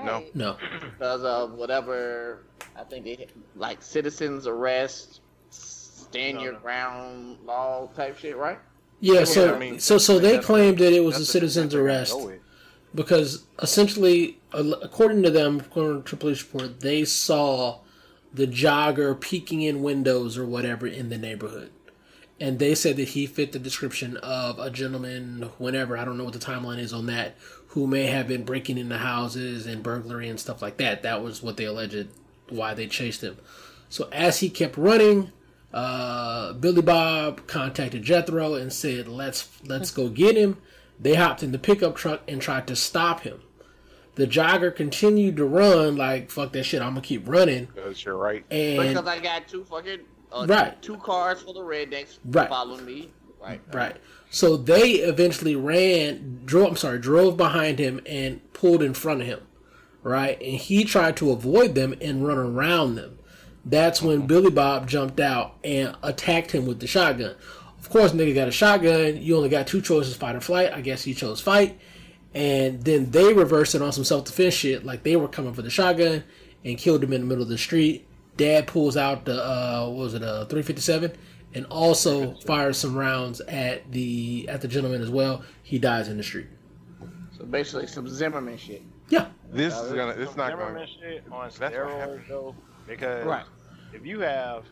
No. 0.05 0.23
No. 0.35 0.57
because 0.81 1.25
of 1.25 1.55
whatever 1.55 2.45
I 2.77 2.85
think 2.85 3.05
they 3.05 3.27
like 3.57 3.83
citizens 3.83 4.47
arrest, 4.47 5.21
stand 6.11 6.37
No, 6.37 6.43
your 6.45 6.53
no. 6.55 6.59
ground 6.61 7.39
law 7.45 7.89
type 7.97 8.19
shit, 8.19 8.37
right? 8.37 8.59
Yeah, 9.01 9.25
so 9.25 9.55
I 9.55 9.59
mean, 9.59 9.79
so 9.79 9.99
so 9.99 10.19
they 10.19 10.39
claimed 10.39 10.79
that 10.79 10.93
it 10.93 11.05
was 11.05 11.19
a 11.19 11.27
citizen's 11.27 11.73
that's 11.73 11.75
what 11.75 11.87
they're 11.87 11.87
arrest 11.87 12.13
gonna 12.13 12.25
go 12.25 12.31
with. 12.33 12.41
because 12.95 13.45
essentially, 13.63 14.39
according 14.53 15.23
to 15.23 15.31
them, 15.31 15.61
according 15.61 16.03
to 16.05 16.17
police 16.17 16.43
report, 16.43 16.81
they 16.81 17.05
saw 17.05 17.79
the 18.35 18.47
jogger 18.47 19.19
peeking 19.19 19.63
in 19.63 19.83
windows 19.83 20.37
or 20.37 20.45
whatever 20.45 20.87
in 20.87 21.11
the 21.11 21.19
neighborhood, 21.19 21.71
and 22.41 22.59
they 22.59 22.75
said 22.75 22.97
that 22.97 23.11
he 23.11 23.27
fit 23.27 23.53
the 23.53 23.59
description 23.61 24.17
of 24.19 24.59
a 24.59 24.69
gentleman, 24.71 25.51
whenever 25.59 25.97
I 25.97 26.05
don't 26.05 26.19
know 26.19 26.25
what 26.25 26.33
the 26.35 26.39
timeline 26.41 26.79
is 26.79 26.93
on 26.93 27.07
that, 27.07 27.37
who 27.69 27.87
may 27.87 28.07
have 28.07 28.27
been 28.27 28.45
breaking 28.45 28.79
into 28.79 28.99
houses 28.99 29.67
and 29.67 29.83
burglary 29.83 30.29
and 30.29 30.41
stuff 30.41 30.61
like 30.61 30.77
that. 30.79 31.03
That 31.03 31.23
was 31.23 31.43
what 31.43 31.57
they 31.57 31.65
alleged 31.67 32.09
why 32.49 32.75
they 32.75 32.87
chased 32.89 33.23
him. 33.23 33.37
So 33.91 34.09
as 34.11 34.41
he 34.41 34.51
kept 34.51 34.77
running, 34.77 35.33
uh, 35.73 36.53
Billy 36.55 36.83
Bob 36.83 37.47
contacted 37.47 38.03
Jethro 38.03 38.55
and 38.55 38.73
said, 38.73 39.09
"Let's 39.09 39.49
let's 39.67 39.91
go 39.91 40.09
get 40.09 40.37
him." 40.37 40.59
They 41.01 41.15
hopped 41.15 41.43
in 41.43 41.53
the 41.53 41.59
pickup 41.59 41.97
truck 41.97 42.23
and 42.27 42.41
tried 42.43 42.67
to 42.69 42.77
stop 42.77 43.21
him. 43.21 43.43
The 44.17 44.27
jogger 44.27 44.75
continued 44.75 45.37
to 45.37 45.45
run 45.45 45.97
like 45.97 46.31
fuck 46.31 46.53
that 46.53 46.65
shit. 46.65 46.83
I'm 46.83 46.91
gonna 46.91 47.03
keep 47.03 47.29
running. 47.29 47.69
Because 47.75 48.05
you're 48.05 48.17
right. 48.17 48.45
And 48.51 48.89
because 48.95 49.07
I 49.07 49.21
got 49.21 49.47
two 49.47 49.65
fucking 49.65 50.01
uh, 50.33 50.47
Right. 50.49 50.81
two 50.83 50.97
cars 50.97 51.41
full 51.43 51.59
of 51.59 51.67
rednecks 51.67 52.19
Right. 52.25 52.49
following 52.49 52.85
me. 52.85 53.11
Right. 53.41 53.61
Right. 53.73 53.97
So 54.31 54.57
they 54.57 54.95
eventually 54.95 55.55
ran, 55.55 56.41
drove. 56.45 56.69
I'm 56.71 56.77
sorry, 56.77 56.99
drove 56.99 57.37
behind 57.37 57.79
him 57.79 58.01
and 58.07 58.41
pulled 58.53 58.83
in 58.83 58.93
front 58.95 59.21
of 59.21 59.27
him. 59.27 59.41
Right, 60.03 60.41
and 60.41 60.55
he 60.57 60.85
tried 60.85 61.17
to 61.19 61.31
avoid 61.33 61.75
them 61.75 61.95
and 62.01 62.27
run 62.27 62.39
around 62.39 62.95
them. 62.95 63.18
That's 63.65 64.01
when 64.01 64.27
Billy 64.27 64.51
Bob 64.51 64.89
jumped 64.89 65.21
out 65.21 65.57
and 65.65 65.95
attacked 66.03 66.53
him 66.53 66.67
with 66.67 66.81
the 66.81 66.87
shotgun. 66.87 67.35
Of 67.79 67.91
course, 67.91 68.13
nigga 68.13 68.35
got 68.35 68.49
a 68.49 68.53
shotgun. 68.53 69.17
You 69.23 69.37
only 69.37 69.49
got 69.49 69.67
two 69.67 69.81
choices: 69.83 70.17
fight 70.17 70.37
or 70.37 70.41
flight. 70.41 70.73
I 70.73 70.81
guess 70.81 71.05
he 71.05 71.15
chose 71.15 71.41
fight, 71.41 71.79
and 72.35 72.83
then 72.83 73.11
they 73.11 73.33
reversed 73.33 73.75
it 73.75 73.83
on 73.83 73.93
some 73.93 74.05
self 74.05 74.25
defense 74.25 74.55
shit, 74.55 74.85
like 74.85 75.03
they 75.03 75.17
were 75.17 75.29
coming 75.29 75.53
for 75.55 75.63
the 75.63 75.71
shotgun 75.71 76.25
and 76.65 76.77
killed 76.79 77.03
him 77.05 77.13
in 77.13 77.21
the 77.23 77.27
middle 77.27 77.43
of 77.43 77.49
the 77.49 77.59
street. 77.59 78.07
Dad 78.37 78.67
pulls 78.67 78.97
out 78.97 79.25
the 79.25 79.43
uh, 79.45 79.87
what 79.89 79.97
was 79.97 80.15
it 80.15 80.23
a 80.23 80.47
357 80.49 81.13
and 81.55 81.67
also 81.67 82.35
fires 82.47 82.77
some 82.79 82.95
rounds 82.97 83.41
at 83.43 83.91
the 83.91 84.47
at 84.49 84.61
the 84.61 84.69
gentleman 84.69 85.03
as 85.03 85.11
well. 85.11 85.43
He 85.63 85.79
dies 85.79 86.09
in 86.09 86.17
the 86.17 86.23
street. 86.23 86.47
So 87.37 87.45
basically, 87.45 87.87
some 87.87 88.09
Zimmerman 88.09 88.57
shit. 88.57 88.83
Yeah, 89.09 89.29
This 89.51 89.73
Now, 89.75 89.85
is 89.85 89.93
gonna. 89.93 90.13
is 90.13 90.19
It's 90.19 90.31
some 90.33 90.39
not 90.39 90.51
Zimmerman 90.51 90.75
going. 90.75 90.89
shit 91.01 91.25
on 91.33 91.45
That's 91.45 91.61
what 91.61 91.73
steroids 91.73 91.99
happened. 91.99 92.25
though, 92.29 92.55
because 92.89 93.27
Right. 93.27 93.47
if 93.93 94.07
you 94.07 94.21
have 94.21 94.67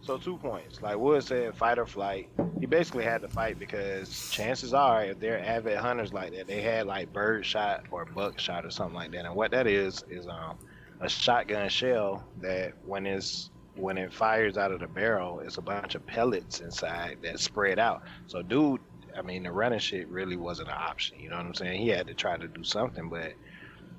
so 0.00 0.18
two 0.18 0.38
points, 0.38 0.82
like 0.82 0.98
Wood 0.98 1.24
said, 1.24 1.56
fight 1.56 1.78
or 1.78 1.86
flight. 1.86 2.30
He 2.60 2.66
basically 2.66 3.04
had 3.04 3.22
to 3.22 3.28
fight 3.28 3.58
because 3.58 4.18
chances 4.30 4.74
are, 4.74 5.04
if 5.04 5.20
they're 5.20 5.44
avid 5.44 5.78
hunters 5.78 6.12
like 6.12 6.32
that, 6.34 6.46
they 6.48 6.62
had 6.62 6.86
like 6.86 7.12
bird 7.12 7.46
shot 7.46 7.84
or 7.90 8.06
buck 8.06 8.38
shot 8.40 8.64
or 8.66 8.70
something 8.70 8.94
like 8.96 9.12
that. 9.12 9.26
And 9.26 9.34
what 9.36 9.52
that 9.52 9.66
is 9.66 10.02
is 10.08 10.26
um 10.28 10.58
a 11.00 11.08
shotgun 11.08 11.68
shell 11.68 12.28
that 12.40 12.74
when 12.82 13.06
it's 13.06 13.50
when 13.74 13.98
it 13.98 14.12
fires 14.12 14.58
out 14.58 14.72
of 14.72 14.80
the 14.80 14.88
barrel, 14.88 15.40
it's 15.40 15.58
a 15.58 15.62
bunch 15.62 15.94
of 15.94 16.06
pellets 16.06 16.60
inside 16.60 17.18
that 17.22 17.38
spread 17.40 17.78
out. 17.78 18.02
So 18.26 18.42
dude, 18.42 18.80
I 19.16 19.22
mean 19.22 19.44
the 19.44 19.52
running 19.52 19.78
shit 19.78 20.08
really 20.08 20.36
wasn't 20.36 20.68
an 20.68 20.76
option. 20.78 21.20
You 21.20 21.30
know 21.30 21.36
what 21.36 21.46
I'm 21.46 21.54
saying? 21.54 21.80
He 21.80 21.88
had 21.88 22.08
to 22.08 22.14
try 22.14 22.36
to 22.36 22.48
do 22.48 22.64
something, 22.64 23.08
but 23.08 23.34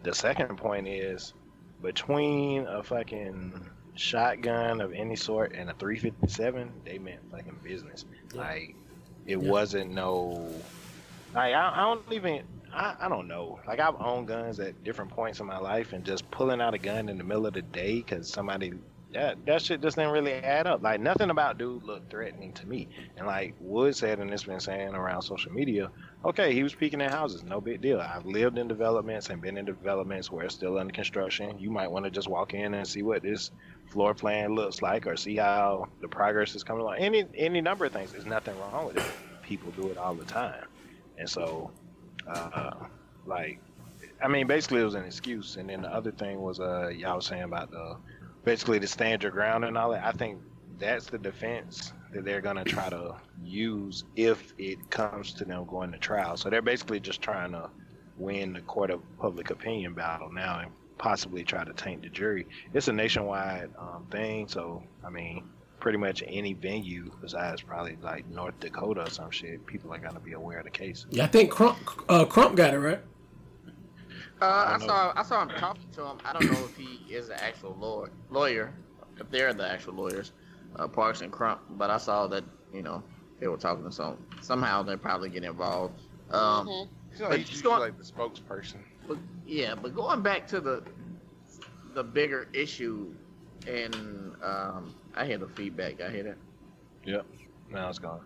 the 0.04 0.14
second 0.14 0.58
point 0.58 0.88
is 0.88 1.34
between 1.82 2.66
a 2.68 2.84
fucking 2.84 3.54
shotgun 3.96 4.82
of 4.82 4.94
any 4.94 5.16
sort 5.16 5.54
and 5.54 5.70
a 5.70 5.74
357, 5.74 6.72
they 6.86 6.98
meant 6.98 7.20
fucking 7.32 7.58
business. 7.64 8.06
Like 8.34 8.76
it 9.26 9.40
Yeah. 9.42 9.50
wasn't 9.52 9.92
no. 9.92 10.50
Like 11.34 11.54
I, 11.54 11.72
I 11.76 11.82
don't 11.82 12.02
even. 12.12 12.44
I, 12.72 12.96
I 13.00 13.10
don't 13.10 13.28
know. 13.28 13.60
Like 13.68 13.80
I've 13.80 14.00
owned 14.00 14.28
guns 14.28 14.60
at 14.60 14.84
different 14.84 15.10
points 15.12 15.40
in 15.40 15.46
my 15.48 15.58
life, 15.58 15.94
and 15.94 16.04
just 16.04 16.30
pulling 16.32 16.62
out 16.62 16.74
a 16.74 16.78
gun 16.78 17.10
in 17.10 17.18
the 17.18 17.24
middle 17.24 17.46
of 17.48 17.54
the 17.54 17.62
day 17.64 17.96
because 17.96 18.28
somebody 18.30 18.74
that 19.14 19.44
that 19.48 19.62
shit 19.64 19.82
just 19.82 19.98
didn't 19.98 20.12
really 20.12 20.34
add 20.34 20.68
up. 20.68 20.84
Like 20.84 21.00
nothing 21.02 21.32
about 21.32 21.58
dude 21.58 21.84
looked 21.84 22.12
threatening 22.12 22.54
to 22.54 22.68
me. 22.68 22.88
And 23.18 23.26
like 23.26 23.56
Wood 23.60 23.96
said, 23.96 24.20
and 24.20 24.32
it's 24.32 24.44
been 24.44 24.60
saying 24.60 24.94
around 24.94 25.24
social 25.24 25.52
media, 25.52 25.90
okay, 26.26 26.54
he 26.54 26.64
was 26.64 26.76
peeking 26.76 27.02
at 27.02 27.12
houses, 27.12 27.44
no 27.44 27.62
big 27.62 27.82
deal. 27.82 28.00
I've 28.00 28.26
lived 28.26 28.58
in 28.58 28.68
developments 28.68 29.30
and 29.30 29.42
been 29.42 29.58
in 29.58 29.66
developments 29.66 30.32
where 30.32 30.46
it's 30.46 30.56
still 30.56 30.78
under 30.78 30.94
construction. 30.94 31.58
You 31.60 31.72
might 31.72 31.90
want 31.90 32.06
to 32.06 32.12
just 32.12 32.28
walk 32.28 32.54
in 32.54 32.74
and 32.74 32.88
see 32.88 33.02
what 33.02 33.22
this 33.22 33.52
floor 33.88 34.14
plan 34.14 34.54
looks 34.54 34.82
like, 34.82 35.08
or 35.08 35.16
see 35.16 35.36
how 35.36 35.88
the 36.02 36.08
progress 36.08 36.56
is 36.56 36.64
coming 36.64 36.82
along. 36.82 36.98
Any 36.98 37.26
any 37.36 37.62
number 37.62 37.86
of 37.86 37.94
things. 37.94 38.12
There's 38.12 38.26
nothing 38.26 38.58
wrong 38.60 38.88
with 38.88 38.98
it. 38.98 39.12
People 39.44 39.72
do 39.72 39.88
it 39.88 39.98
all 39.98 40.14
the 40.14 40.26
time, 40.26 40.66
and 41.18 41.28
so, 41.28 41.72
uh, 42.28 42.72
like, 43.26 43.60
I 44.22 44.28
mean, 44.28 44.46
basically 44.46 44.82
it 44.82 44.86
was 44.86 44.96
an 44.96 45.06
excuse. 45.06 45.56
And 45.56 45.70
then 45.70 45.82
the 45.82 45.94
other 45.94 46.12
thing 46.12 46.40
was, 46.42 46.60
uh, 46.60 46.90
y'all 46.90 47.16
was 47.16 47.26
saying 47.26 47.44
about 47.44 47.72
the 47.72 47.98
basically 48.44 48.80
to 48.80 48.88
stand 48.88 49.24
your 49.24 49.32
ground 49.32 49.66
and 49.66 49.78
all 49.78 49.92
that. 49.92 50.04
I 50.04 50.12
think 50.12 50.40
that's 50.78 51.08
the 51.08 51.18
defense 51.18 51.94
that 52.14 52.26
they're 52.26 52.42
gonna 52.42 52.64
try 52.64 52.90
to 52.90 53.16
use 53.44 54.04
if 54.16 54.54
it 54.58 54.90
comes 54.90 55.34
to 55.34 55.46
them 55.46 55.66
going 55.66 55.92
to 55.92 55.98
trial. 55.98 56.38
So 56.38 56.50
they're 56.50 56.62
basically 56.62 57.00
just 57.00 57.22
trying 57.22 57.52
to 57.52 57.70
win 58.18 58.54
the 58.54 58.62
court 58.62 58.90
of 58.90 59.02
public 59.20 59.50
opinion 59.50 59.94
battle 59.94 60.32
now 60.32 60.60
and 60.60 60.72
possibly 60.98 61.44
try 61.44 61.64
to 61.64 61.74
taint 61.74 62.02
the 62.02 62.10
jury. 62.10 62.48
It's 62.74 62.88
a 62.88 62.94
nationwide 62.94 63.70
um, 63.78 64.06
thing, 64.12 64.48
so 64.48 64.84
I 65.06 65.10
mean, 65.10 65.44
pretty 65.80 65.98
much 65.98 66.24
any 66.28 66.54
venue 66.54 67.12
besides 67.22 67.62
probably 67.62 67.98
like 68.02 68.28
North 68.30 68.60
Dakota 68.60 69.04
or 69.04 69.10
some 69.10 69.32
shit, 69.32 69.66
people 69.66 69.94
are 69.94 70.00
gonna 70.00 70.20
be 70.20 70.34
aware 70.34 70.60
of 70.60 70.66
the 70.66 70.72
case. 70.72 71.06
yeah. 71.10 71.24
I 71.24 71.28
think 71.28 71.52
Crump 71.52 71.78
uh, 72.10 72.26
Crump 72.26 72.56
got 72.56 72.74
it 72.74 72.80
right. 72.80 73.02
Uh, 74.42 74.46
I, 74.46 74.78
don't 74.78 74.88
saw 74.88 75.14
I 75.16 75.24
saw 75.24 75.42
him 75.42 75.50
talking 75.50 75.90
to 75.94 76.06
him. 76.06 76.18
I 76.24 76.34
don't 76.34 76.52
know 76.52 76.64
if 76.64 76.76
he 76.76 77.14
is 77.14 77.30
an 77.30 77.38
actual 77.40 77.76
lawyer, 77.80 78.12
lawyer, 78.30 78.74
if 79.20 79.30
they're 79.30 79.54
the 79.54 79.70
actual 79.70 79.96
lawyers, 79.96 80.32
uh, 80.76 80.88
Parks 80.88 81.22
and 81.22 81.32
Crump. 81.32 81.62
But 81.72 81.90
I 81.90 81.98
saw 81.98 82.28
that 82.28 82.44
you 82.74 82.82
know 82.82 83.04
they 83.40 83.48
were 83.48 83.58
talking 83.58 83.84
to 83.86 83.92
some. 83.92 84.18
Somehow 84.42 84.84
they 84.84 84.96
probably 84.96 85.30
get 85.30 85.44
involved. 85.44 86.02
Um, 86.32 86.68
Mhm. 86.68 86.88
You 87.16 87.20
know, 87.24 87.30
But 87.30 87.40
he's 87.40 87.50
just 87.50 87.64
going- 87.64 87.80
like 87.80 87.98
the 87.98 88.04
spokesperson. 88.04 88.78
But 89.08 89.18
yeah, 89.46 89.74
but 89.76 89.96
going 89.96 90.22
back 90.22 90.46
to 90.48 90.60
the 90.62 90.84
the 91.96 92.04
bigger 92.04 92.48
issue, 92.54 93.14
and 93.68 94.36
um, 94.44 94.94
I 95.16 95.26
hear 95.26 95.38
the 95.40 95.48
feedback. 95.48 96.02
I 96.02 96.10
hear 96.12 96.24
that. 96.24 96.38
Yep. 97.06 97.26
Now 97.72 97.90
it's 97.90 97.98
gone. 98.00 98.22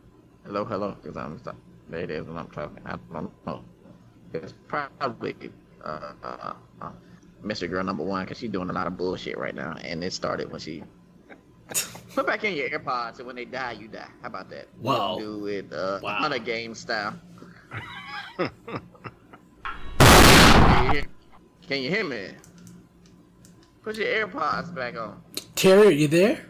Hello, 0.45 0.65
hello. 0.65 0.97
Because 1.01 1.15
I'm 1.15 1.38
stop. 1.39 1.56
There 1.89 2.01
it 2.01 2.12
is 2.12 2.27
when 2.27 2.38
I'm 2.38 2.47
talking. 2.47 2.79
I 2.86 2.97
don't 3.13 3.32
know. 3.45 3.63
It's 4.34 4.53
probably 4.67 5.36
uh, 5.84 6.13
uh, 6.23 6.53
uh, 6.82 6.91
Mr. 7.43 7.69
Girl 7.69 7.84
number 7.84 8.03
one 8.03 8.23
because 8.25 8.38
she's 8.38 8.49
doing 8.51 8.69
a 8.69 8.73
lot 8.73 8.88
of 8.88 8.97
bullshit 8.97 9.38
right 9.38 9.56
now, 9.56 9.75
and 9.82 10.03
it 10.03 10.12
started 10.12 10.51
when 10.51 10.60
she 10.60 10.84
put 12.15 12.25
back 12.27 12.43
in 12.43 12.55
your 12.55 12.69
AirPods, 12.69 13.17
and 13.19 13.27
when 13.27 13.36
they 13.36 13.45
die, 13.45 13.73
you 13.73 13.88
die. 13.88 14.07
How 14.21 14.27
about 14.27 14.49
that? 14.49 14.67
Wow. 14.79 15.17
Do 15.19 15.47
it 15.47 15.71
uh, 15.73 15.99
Wow. 16.01 16.15
Hunter 16.15 16.39
game 16.39 16.75
style. 16.75 17.15
Can 18.38 18.49
you, 20.86 20.91
hear, 20.91 21.03
can 21.67 21.81
you 21.81 21.89
hear 21.89 22.03
me? 22.03 22.29
Put 23.83 23.97
your 23.97 24.07
AirPods 24.07 24.73
back 24.73 24.95
on. 24.97 25.21
Terry, 25.55 25.88
are 25.88 25.91
you 25.91 26.07
there? 26.07 26.41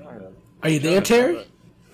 Are 0.62 0.70
you 0.70 0.80
there, 0.80 1.02
Terry? 1.02 1.46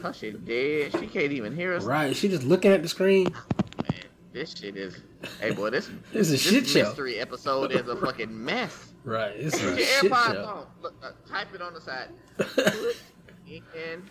Her 0.01 0.13
shit 0.13 0.45
dead. 0.45 0.91
She 0.99 1.07
can't 1.07 1.31
even 1.31 1.55
hear 1.55 1.73
us. 1.73 1.83
Right. 1.83 2.15
She 2.15 2.29
just 2.29 2.43
looking 2.43 2.71
at 2.71 2.81
the 2.81 2.87
screen. 2.89 3.33
Man, 3.81 3.99
this 4.31 4.53
shit 4.57 4.77
is. 4.77 4.97
Hey, 5.41 5.51
boy, 5.51 5.69
this 5.69 5.89
This 6.13 6.29
is 6.29 6.29
a 6.29 6.31
this 6.31 6.41
shit 6.41 6.67
show. 6.67 6.87
mystery 6.87 7.19
episode 7.19 7.71
is 7.73 7.87
a 7.87 7.95
fucking 7.97 8.31
mess. 8.45 8.93
Right. 9.03 9.33
It's 9.35 9.57
a 9.61 9.65
your 9.65 9.77
shit 9.77 10.11
AirPods 10.11 10.33
show. 10.33 10.45
on. 10.45 10.65
Look, 10.81 10.93
uh, 11.03 11.11
type 11.29 11.53
it 11.53 11.61
on 11.61 11.73
the 11.73 11.81
side. 11.81 12.09
Put 13.49 13.75
in 13.75 14.03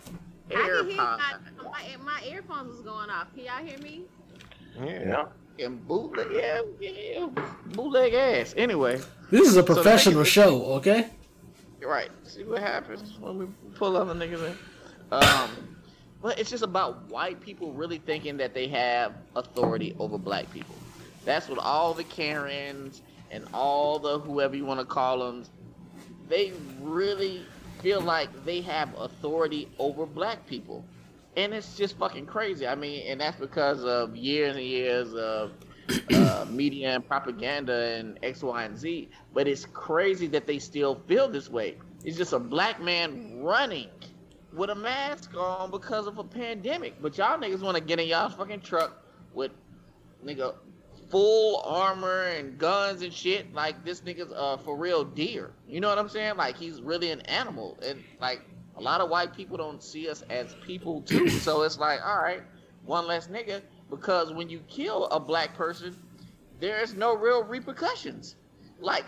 I 0.51 0.55
can 0.55 0.65
hear 0.65 0.83
AirPods 0.85 0.97
my, 0.97 1.37
my, 1.63 1.97
my 2.05 2.23
earphones 2.27 2.75
is 2.75 2.81
going 2.81 3.11
off. 3.11 3.33
Can 3.35 3.45
y'all 3.45 3.65
hear 3.65 3.79
me? 3.79 4.03
Yeah. 4.83 5.27
and 5.59 5.87
bootleg. 5.87 6.29
Yeah, 6.33 6.63
yeah, 6.81 7.29
bootleg 7.67 8.15
ass. 8.15 8.55
Anyway, 8.57 9.01
This 9.31 9.47
is 9.49 9.57
a 9.57 9.63
professional 9.63 10.15
thing 10.15 10.23
is- 10.23 10.29
show, 10.29 10.65
okay? 10.77 11.11
right. 11.83 12.11
See 12.25 12.45
what 12.45 12.61
happens 12.61 13.19
when 13.21 13.39
we 13.39 13.47
pull 13.75 13.97
other 13.97 14.15
niggas 14.15 14.45
in. 14.47 14.57
Um, 15.13 15.51
but 16.21 16.39
it's 16.39 16.51
just 16.51 16.65
about 16.65 17.09
white 17.09 17.41
people 17.41 17.73
really 17.73 17.99
thinking 17.99 18.37
that 18.39 18.53
they 18.53 18.67
have 18.69 19.15
authority 19.37 19.95
over 19.99 20.19
black 20.19 20.51
people. 20.53 20.75
That's 21.25 21.49
what 21.49 21.59
all 21.59 21.95
the 21.95 22.05
Karens 22.05 23.03
and 23.31 23.45
all 23.55 23.99
the 23.99 24.19
whoever 24.19 24.57
you 24.57 24.65
want 24.65 24.81
to 24.81 24.87
call 24.87 25.19
them, 25.19 25.45
they 26.29 26.53
really 26.81 27.47
feel 27.81 28.01
like 28.01 28.45
they 28.45 28.61
have 28.63 28.95
authority 28.99 29.69
over 29.79 30.07
black 30.07 30.47
people. 30.47 30.85
And 31.37 31.55
it's 31.55 31.77
just 31.77 31.97
fucking 31.99 32.27
crazy. 32.27 32.67
I 32.67 32.75
mean, 32.75 33.07
and 33.07 33.21
that's 33.21 33.39
because 33.39 33.85
of 33.85 34.17
years 34.17 34.57
and 34.57 34.65
years 34.65 35.15
of 35.15 35.53
uh, 36.13 36.47
media 36.51 36.95
and 36.95 37.07
propaganda 37.07 37.95
and 37.97 38.19
X, 38.23 38.43
Y, 38.43 38.65
and 38.65 38.77
Z. 38.77 39.09
But 39.33 39.47
it's 39.47 39.65
crazy 39.67 40.27
that 40.29 40.47
they 40.47 40.59
still 40.59 40.97
feel 41.07 41.29
this 41.29 41.49
way. 41.49 41.77
It's 42.05 42.17
just 42.17 42.33
a 42.33 42.39
black 42.39 42.81
man 42.81 43.41
running 43.43 43.89
with 44.53 44.71
a 44.71 44.75
mask 44.75 45.35
on 45.37 45.71
because 45.71 46.07
of 46.07 46.19
a 46.19 46.25
pandemic. 46.25 47.01
But 47.01 47.17
y'all 47.19 47.39
niggas 47.39 47.61
want 47.61 47.77
to 47.77 47.83
get 47.83 48.01
in 48.01 48.09
y'all 48.09 48.29
fucking 48.29 48.61
truck 48.61 49.03
with 49.33 49.53
nigga 50.25 50.55
full 51.11 51.63
armor 51.65 52.25
and 52.25 52.59
guns 52.59 53.03
and 53.03 53.13
shit 53.13 53.53
like 53.55 53.85
this 53.85 54.03
nigga's 54.03 54.33
uh 54.35 54.57
for 54.59 54.77
real 54.77 55.05
deer. 55.05 55.53
You 55.67 55.81
know 55.81 55.89
what 55.89 55.99
I'm 55.99 56.09
saying? 56.09 56.37
Like 56.37 56.57
he's 56.57 56.81
really 56.81 57.11
an 57.11 57.21
animal 57.23 57.79
and 57.83 58.03
like 58.21 58.43
a 58.77 58.81
lot 58.81 59.01
of 59.01 59.11
white 59.11 59.35
people 59.35 59.57
don't 59.57 59.83
see 59.83 60.09
us 60.09 60.23
as 60.31 60.55
people 60.67 61.03
too. 61.03 61.29
So 61.49 61.63
it's 61.63 61.79
like, 61.79 62.01
all 62.05 62.19
right, 62.19 62.43
one 62.85 63.07
less 63.07 63.29
nigga. 63.29 63.63
Because 63.91 64.33
when 64.33 64.49
you 64.51 64.61
kill 64.69 65.07
a 65.07 65.19
black 65.19 65.55
person, 65.55 65.97
there 66.61 66.81
is 66.81 66.95
no 66.95 67.17
real 67.17 67.43
repercussions. 67.43 68.37
Like 68.81 69.05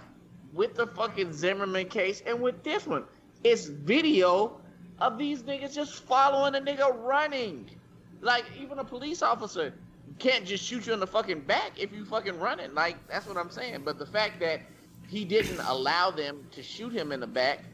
with 0.53 0.75
the 0.75 0.87
fucking 0.87 1.33
Zimmerman 1.33 1.89
case 1.89 2.23
and 2.27 2.41
with 2.41 2.63
this 2.65 2.87
one, 2.87 3.05
it's 3.45 3.67
video 3.67 4.61
of 5.01 5.19
these 5.19 5.43
niggas 5.43 5.75
just 5.75 6.03
following 6.05 6.55
a 6.55 6.61
nigga 6.61 6.97
running. 7.03 7.71
Like 8.23 8.45
even 8.59 8.79
a 8.79 8.85
police 8.85 9.23
officer 9.23 9.75
can't 10.21 10.45
just 10.45 10.63
shoot 10.63 10.87
you 10.87 10.93
in 10.93 11.01
the 11.01 11.07
fucking 11.07 11.41
back 11.41 11.73
if 11.77 11.93
you 11.93 12.05
fucking 12.05 12.39
running. 12.39 12.75
Like 12.75 12.97
that's 13.09 13.27
what 13.27 13.37
I'm 13.37 13.51
saying. 13.51 13.83
But 13.85 13.99
the 13.99 14.07
fact 14.07 14.39
that 14.41 14.61
he 15.09 15.25
didn't 15.25 15.59
allow 15.61 16.11
them 16.11 16.47
to 16.53 16.63
shoot 16.63 16.93
him 16.93 17.11
in 17.11 17.19
the 17.19 17.27
back, 17.27 17.65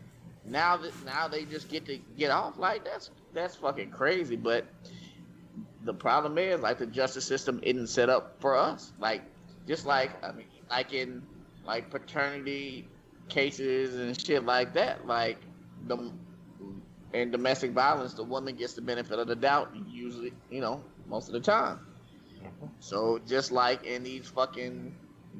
now 0.44 0.76
that 0.78 0.92
now 1.04 1.28
they 1.28 1.44
just 1.44 1.68
get 1.68 1.84
to 1.86 1.98
get 2.16 2.30
off. 2.30 2.56
Like 2.56 2.84
that's 2.84 3.10
that's 3.34 3.56
fucking 3.56 3.90
crazy. 3.90 4.36
But 4.36 4.64
the 5.82 5.92
problem 5.92 6.38
is 6.38 6.60
like 6.60 6.78
the 6.78 6.86
justice 6.86 7.24
system 7.24 7.60
isn't 7.62 7.88
set 7.88 8.08
up 8.08 8.36
for 8.40 8.56
us. 8.56 8.92
Like 8.98 9.22
just 9.66 9.84
like 9.84 10.24
I 10.24 10.32
mean 10.32 10.46
like 10.70 10.94
in 10.94 11.22
like 11.66 11.90
paternity 11.90 12.88
cases 13.28 13.96
and 13.96 14.18
shit 14.18 14.44
like 14.44 14.72
that. 14.74 15.06
Like 15.06 15.38
the 15.88 16.12
in 17.12 17.30
domestic 17.30 17.72
violence, 17.72 18.14
the 18.14 18.24
woman 18.24 18.54
gets 18.54 18.74
the 18.74 18.82
benefit 18.82 19.18
of 19.18 19.26
the 19.26 19.36
doubt 19.36 19.72
usually, 19.88 20.32
you 20.50 20.60
know, 20.60 20.82
most 21.08 21.28
of 21.28 21.32
the 21.32 21.40
time. 21.40 21.80
So 22.80 23.20
just 23.26 23.52
like 23.52 23.84
in 23.84 24.02
these 24.02 24.28
fucking 24.28 24.94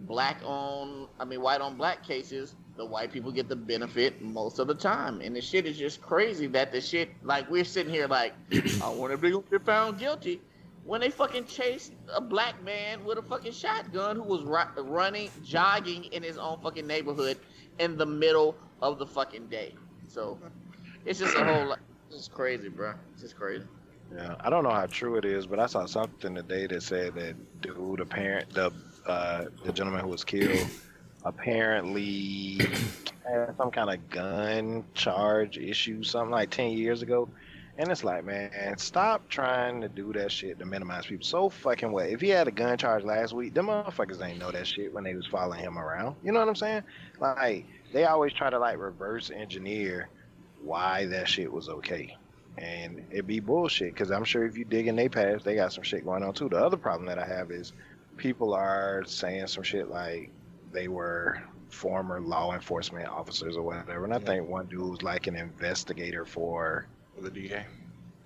black 0.07 0.41
on, 0.45 1.09
I 1.19 1.25
mean 1.25 1.41
white 1.41 1.61
on 1.61 1.77
black 1.77 2.07
cases, 2.07 2.55
the 2.77 2.85
white 2.85 3.13
people 3.13 3.33
get 3.33 3.49
the 3.49 3.57
benefit 3.57 4.21
most 4.23 4.59
of 4.59 4.67
the 4.67 4.75
time, 4.75 5.21
and 5.21 5.35
the 5.35 5.41
shit 5.41 5.67
is 5.67 5.79
just 5.79 6.03
crazy 6.03 6.47
that 6.49 6.73
the 6.73 6.81
shit 6.81 7.11
like 7.23 7.51
we're 7.51 7.65
sitting 7.65 7.93
here 7.93 8.07
like, 8.07 8.35
I 8.83 8.89
wonder 8.91 9.15
if 9.15 9.21
they 9.21 9.31
gonna 9.31 9.45
get 9.51 9.65
found 9.65 9.99
guilty 9.99 10.41
when 10.85 11.01
they 11.01 11.11
fucking 11.11 11.47
chased 11.47 11.93
a 12.15 12.21
black 12.21 12.63
man 12.63 13.05
with 13.05 13.19
a 13.19 13.23
fucking 13.23 13.53
shotgun 13.53 14.17
who 14.17 14.23
was 14.23 14.43
ru- 14.45 14.83
running, 14.85 15.31
jogging 15.43 16.05
in 16.05 16.23
his 16.23 16.39
own 16.39 16.61
fucking 16.61 16.87
neighborhood 16.87 17.37
in 17.79 17.97
the 17.97 18.07
middle 18.07 18.55
of 18.81 18.99
the 18.99 19.07
fucking 19.07 19.49
day. 19.49 19.75
So 20.07 20.39
it's 21.05 21.19
just 21.19 21.37
a 21.37 21.45
whole 21.45 21.67
lot. 21.67 21.81
It's 22.11 22.29
crazy, 22.29 22.69
bro. 22.69 22.95
It's 23.13 23.23
just 23.23 23.37
crazy. 23.37 23.65
Yeah, 24.15 24.37
I 24.41 24.51
don't 24.51 24.65
know 24.65 24.71
how 24.71 24.87
true 24.87 25.17
it 25.17 25.25
is, 25.25 25.47
but 25.47 25.59
I 25.59 25.67
saw 25.67 25.87
something 25.87 26.35
today 26.35 26.67
that 26.67 26.83
said 26.83 27.15
that 27.15 27.35
dude, 27.61 28.01
apparent 28.01 28.51
the 28.51 28.73
uh, 29.07 29.47
the 29.65 29.73
gentleman 29.73 30.03
who 30.03 30.09
was 30.09 30.25
killed, 30.25 30.67
apparently 31.25 32.59
had 33.29 33.57
some 33.57 33.71
kind 33.71 33.91
of 33.91 34.09
gun 34.11 34.85
charge 34.95 35.59
issue, 35.59 36.03
something 36.03 36.31
like 36.31 36.51
ten 36.51 36.71
years 36.71 37.03
ago. 37.03 37.29
And 37.79 37.91
it's 37.91 38.05
like, 38.05 38.25
man, 38.25 38.79
stop 38.79 39.29
trying 39.29 39.83
to 39.83 39.89
do 39.91 40.11
that 40.15 40.33
shit 40.33 40.59
to 40.61 40.65
minimize 40.65 41.05
people 41.05 41.27
so 41.27 41.51
fucking 41.51 41.93
well. 41.93 42.07
If 42.07 42.23
he 42.23 42.31
had 42.31 42.49
a 42.49 42.51
gun 42.51 42.79
charge 42.79 43.05
last 43.05 43.35
week, 43.35 43.53
them 43.53 43.67
motherfuckers 43.67 44.27
ain't 44.27 44.39
know 44.39 44.51
that 44.51 44.67
shit 44.67 44.95
when 44.95 45.05
they 45.05 45.15
was 45.15 45.27
following 45.27 45.61
him 45.61 45.79
around. 45.79 46.17
You 46.25 46.33
know 46.33 46.39
what 46.39 46.49
I'm 46.49 46.57
saying? 46.57 46.85
Like, 47.21 47.67
they 47.93 48.05
always 48.05 48.33
try 48.33 48.49
to 48.49 48.59
like 48.59 48.79
reverse 48.79 49.31
engineer 49.31 50.09
why 50.63 51.05
that 51.07 51.29
shit 51.29 51.53
was 51.53 51.69
okay. 51.69 52.17
And 52.59 53.05
it 53.11 53.27
be 53.27 53.41
bullshit 53.41 53.93
because 53.93 54.11
I'm 54.11 54.25
sure 54.25 54.47
if 54.47 54.57
you 54.57 54.65
dig 54.65 54.87
in 54.89 54.97
their 54.97 55.11
past, 55.11 55.45
they 55.45 55.55
got 55.57 55.73
some 55.73 55.85
shit 55.85 56.05
going 56.05 56.23
on 56.23 56.33
too. 56.33 56.49
The 56.49 56.57
other 56.65 56.79
problem 56.79 57.07
that 57.07 57.19
I 57.19 57.27
have 57.27 57.51
is 57.51 57.73
people 58.17 58.55
are 58.55 59.03
saying 59.07 59.49
some 59.49 59.63
shit 59.63 59.89
like 59.91 60.33
they 60.73 60.89
were 60.89 61.39
former 61.69 62.21
law 62.21 62.55
enforcement 62.55 63.09
officers 63.09 63.57
or 63.57 63.63
whatever. 63.63 64.05
And 64.05 64.15
I 64.15 64.19
Yeah. 64.19 64.25
think 64.25 64.49
one 64.49 64.67
dude 64.67 64.89
was 64.91 65.03
like 65.03 65.27
an 65.27 65.37
investigator 65.37 66.25
for 66.25 66.87
The 67.21 67.31
DA. 67.31 67.67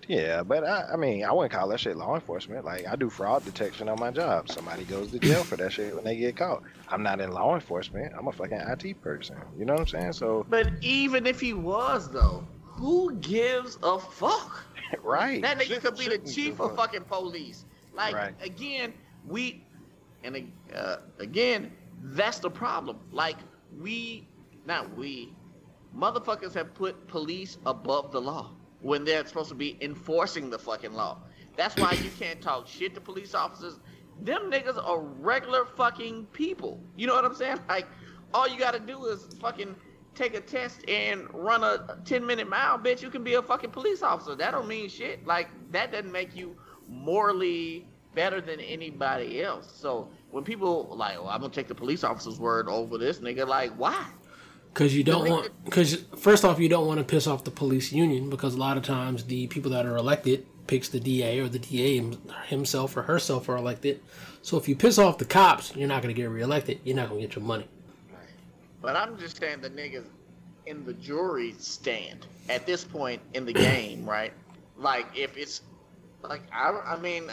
yeah, 0.09 0.43
but 0.43 0.65
I, 0.65 0.93
I 0.93 0.97
mean, 0.97 1.25
I 1.25 1.33
wouldn't 1.33 1.53
call 1.53 1.69
that 1.69 1.81
shit 1.81 1.97
law 1.97 2.15
enforcement. 2.15 2.65
Like, 2.65 2.87
I 2.87 2.97
do 2.97 3.11
fraud 3.11 3.45
detection 3.45 3.89
on 3.89 3.99
my 3.99 4.11
job. 4.11 4.49
Somebody 4.49 4.85
goes 4.85 5.11
to 5.11 5.19
jail 5.19 5.45
for 5.45 5.57
that 5.57 5.73
shit 5.73 5.95
when 5.95 6.05
they 6.05 6.17
get 6.17 6.37
caught. 6.37 6.63
I'm 6.89 7.03
not 7.03 7.21
in 7.21 7.31
law 7.33 7.55
enforcement. 7.55 8.13
I'm 8.19 8.29
a 8.29 8.33
fucking 8.33 8.59
IT 8.61 9.01
person. 9.03 9.37
You 9.59 9.65
know 9.65 9.75
what 9.75 9.81
I'm 9.81 9.87
saying? 9.87 10.13
So, 10.15 10.45
But 10.49 10.73
even 10.83 11.27
if 11.27 11.41
he 11.41 11.53
was 11.53 12.11
though, 12.11 12.45
who 12.71 13.15
gives 13.17 13.79
a 13.83 13.99
fuck? 13.99 14.65
right. 15.03 15.43
That 15.43 15.59
nigga 15.59 15.81
could 15.81 15.97
be 15.97 16.09
the 16.09 16.19
chief 16.19 16.61
of 16.61 16.77
fucking 16.77 17.05
police. 17.05 17.67
Like 17.93 18.15
Right. 18.15 18.35
again, 18.41 18.95
we 19.27 19.67
and 20.23 20.53
uh, 20.75 20.97
again, 21.19 21.73
that's 22.03 22.39
the 22.39 22.51
problem. 22.51 23.01
Like 23.11 23.39
we, 23.79 24.29
not 24.65 24.97
we, 24.97 25.37
motherfuckers 25.97 26.55
have 26.55 26.75
put 26.75 27.07
police 27.09 27.59
above 27.67 28.13
the 28.13 28.21
law 28.21 28.53
when 28.81 29.05
they're 29.05 29.25
supposed 29.27 29.49
to 29.51 29.55
be 29.55 29.77
enforcing 29.81 30.51
the 30.51 30.59
fucking 30.59 30.93
law. 30.93 31.19
That's 31.57 31.77
why 31.77 31.95
you 31.95 32.11
can't 32.11 32.41
talk 32.41 32.67
shit 32.67 32.95
to 32.95 33.01
police 33.01 33.35
officers. 33.35 33.81
Them 34.21 34.51
niggas 34.51 34.83
are 34.83 35.01
regular 35.01 35.65
fucking 35.65 36.27
people. 36.27 36.81
You 36.97 37.07
know 37.07 37.15
what 37.15 37.25
I'm 37.25 37.35
saying? 37.35 37.59
Like 37.69 37.87
all 38.33 38.49
you 38.49 38.59
gotta 38.59 38.79
do 38.81 39.07
is 39.07 39.27
fucking 39.41 39.75
take 40.15 40.35
a 40.35 40.41
test 40.41 40.89
and 40.89 41.27
run 41.33 41.65
a 41.65 41.99
10 42.05 42.27
minute 42.27 42.49
mile, 42.49 42.79
bitch, 42.79 43.03
you 43.03 43.11
can 43.11 43.25
be 43.25 43.35
a 43.35 43.43
fucking 43.43 43.71
police 43.71 44.03
officer. 44.03 44.35
That 44.35 44.53
don't 44.53 44.69
mean 44.69 44.89
shit. 44.89 45.27
Like, 45.27 45.49
that 45.73 45.93
doesn't 45.93 46.13
make 46.13 46.37
you 46.37 46.57
morally 46.89 47.87
better 48.15 48.41
than 48.41 48.61
anybody 48.61 49.43
else. 49.43 49.71
So 49.73 50.11
when 50.31 50.45
people 50.45 50.95
like, 50.97 51.17
well, 51.19 51.29
I'm 51.29 51.41
gonna 51.41 51.53
take 51.53 51.69
the 51.69 51.75
police 51.75 52.05
officer's 52.05 52.39
word 52.39 52.69
over 52.69 52.99
this 52.99 53.19
nigga, 53.19 53.47
like, 53.47 53.73
why? 53.73 54.07
Because 54.73 54.95
you 54.95 55.03
don't 55.03 55.29
want, 55.29 55.65
because 55.65 56.05
first 56.17 56.45
off, 56.45 56.61
you 56.61 56.69
don't 56.69 56.87
want 56.87 56.99
to 56.99 57.05
piss 57.05 57.27
off 57.27 57.43
the 57.43 57.51
police 57.51 57.93
union 57.93 58.31
because 58.31 58.55
a 58.55 58.59
lot 58.59 58.77
of 58.77 58.85
times 58.85 59.25
the 59.25 59.49
people 59.49 59.73
that 59.73 59.85
are 59.85 59.97
elected 59.97 60.47
picks 60.69 60.89
the 60.89 61.01
DA 61.01 61.41
or 61.41 61.49
the 61.49 61.59
DA 61.59 62.01
himself 62.47 62.97
or 62.97 63.03
herself 63.03 63.49
are 63.49 63.57
elected. 63.57 64.01
So 64.43 64.57
if 64.57 64.69
you 64.69 64.77
piss 64.77 64.97
off 64.97 65.19
the 65.19 65.25
cops, 65.25 65.75
you're 65.75 65.89
not 65.89 66.03
going 66.03 66.15
to 66.15 66.21
get 66.21 66.31
reelected. 66.31 66.81
You're 66.85 66.95
not 66.95 67.09
going 67.09 67.21
to 67.21 67.27
get 67.27 67.35
your 67.35 67.45
money. 67.45 67.69
But 68.81 68.97
I'm 68.97 69.19
just 69.19 69.39
saying 69.39 69.61
the 69.61 69.71
niggas 69.71 70.07
in 70.67 70.85
the 70.85 70.95
jury 70.95 71.55
stand 71.59 72.27
at 72.49 72.67
this 72.67 72.85
point 72.85 73.21
in 73.35 73.45
the 73.45 73.53
game, 73.53 74.05
right? 74.09 74.33
Like 74.77 75.07
if 75.15 75.37
it's 75.37 75.63
like 76.23 76.43
I, 76.53 76.71
I 76.87 76.99
mean, 76.99 77.31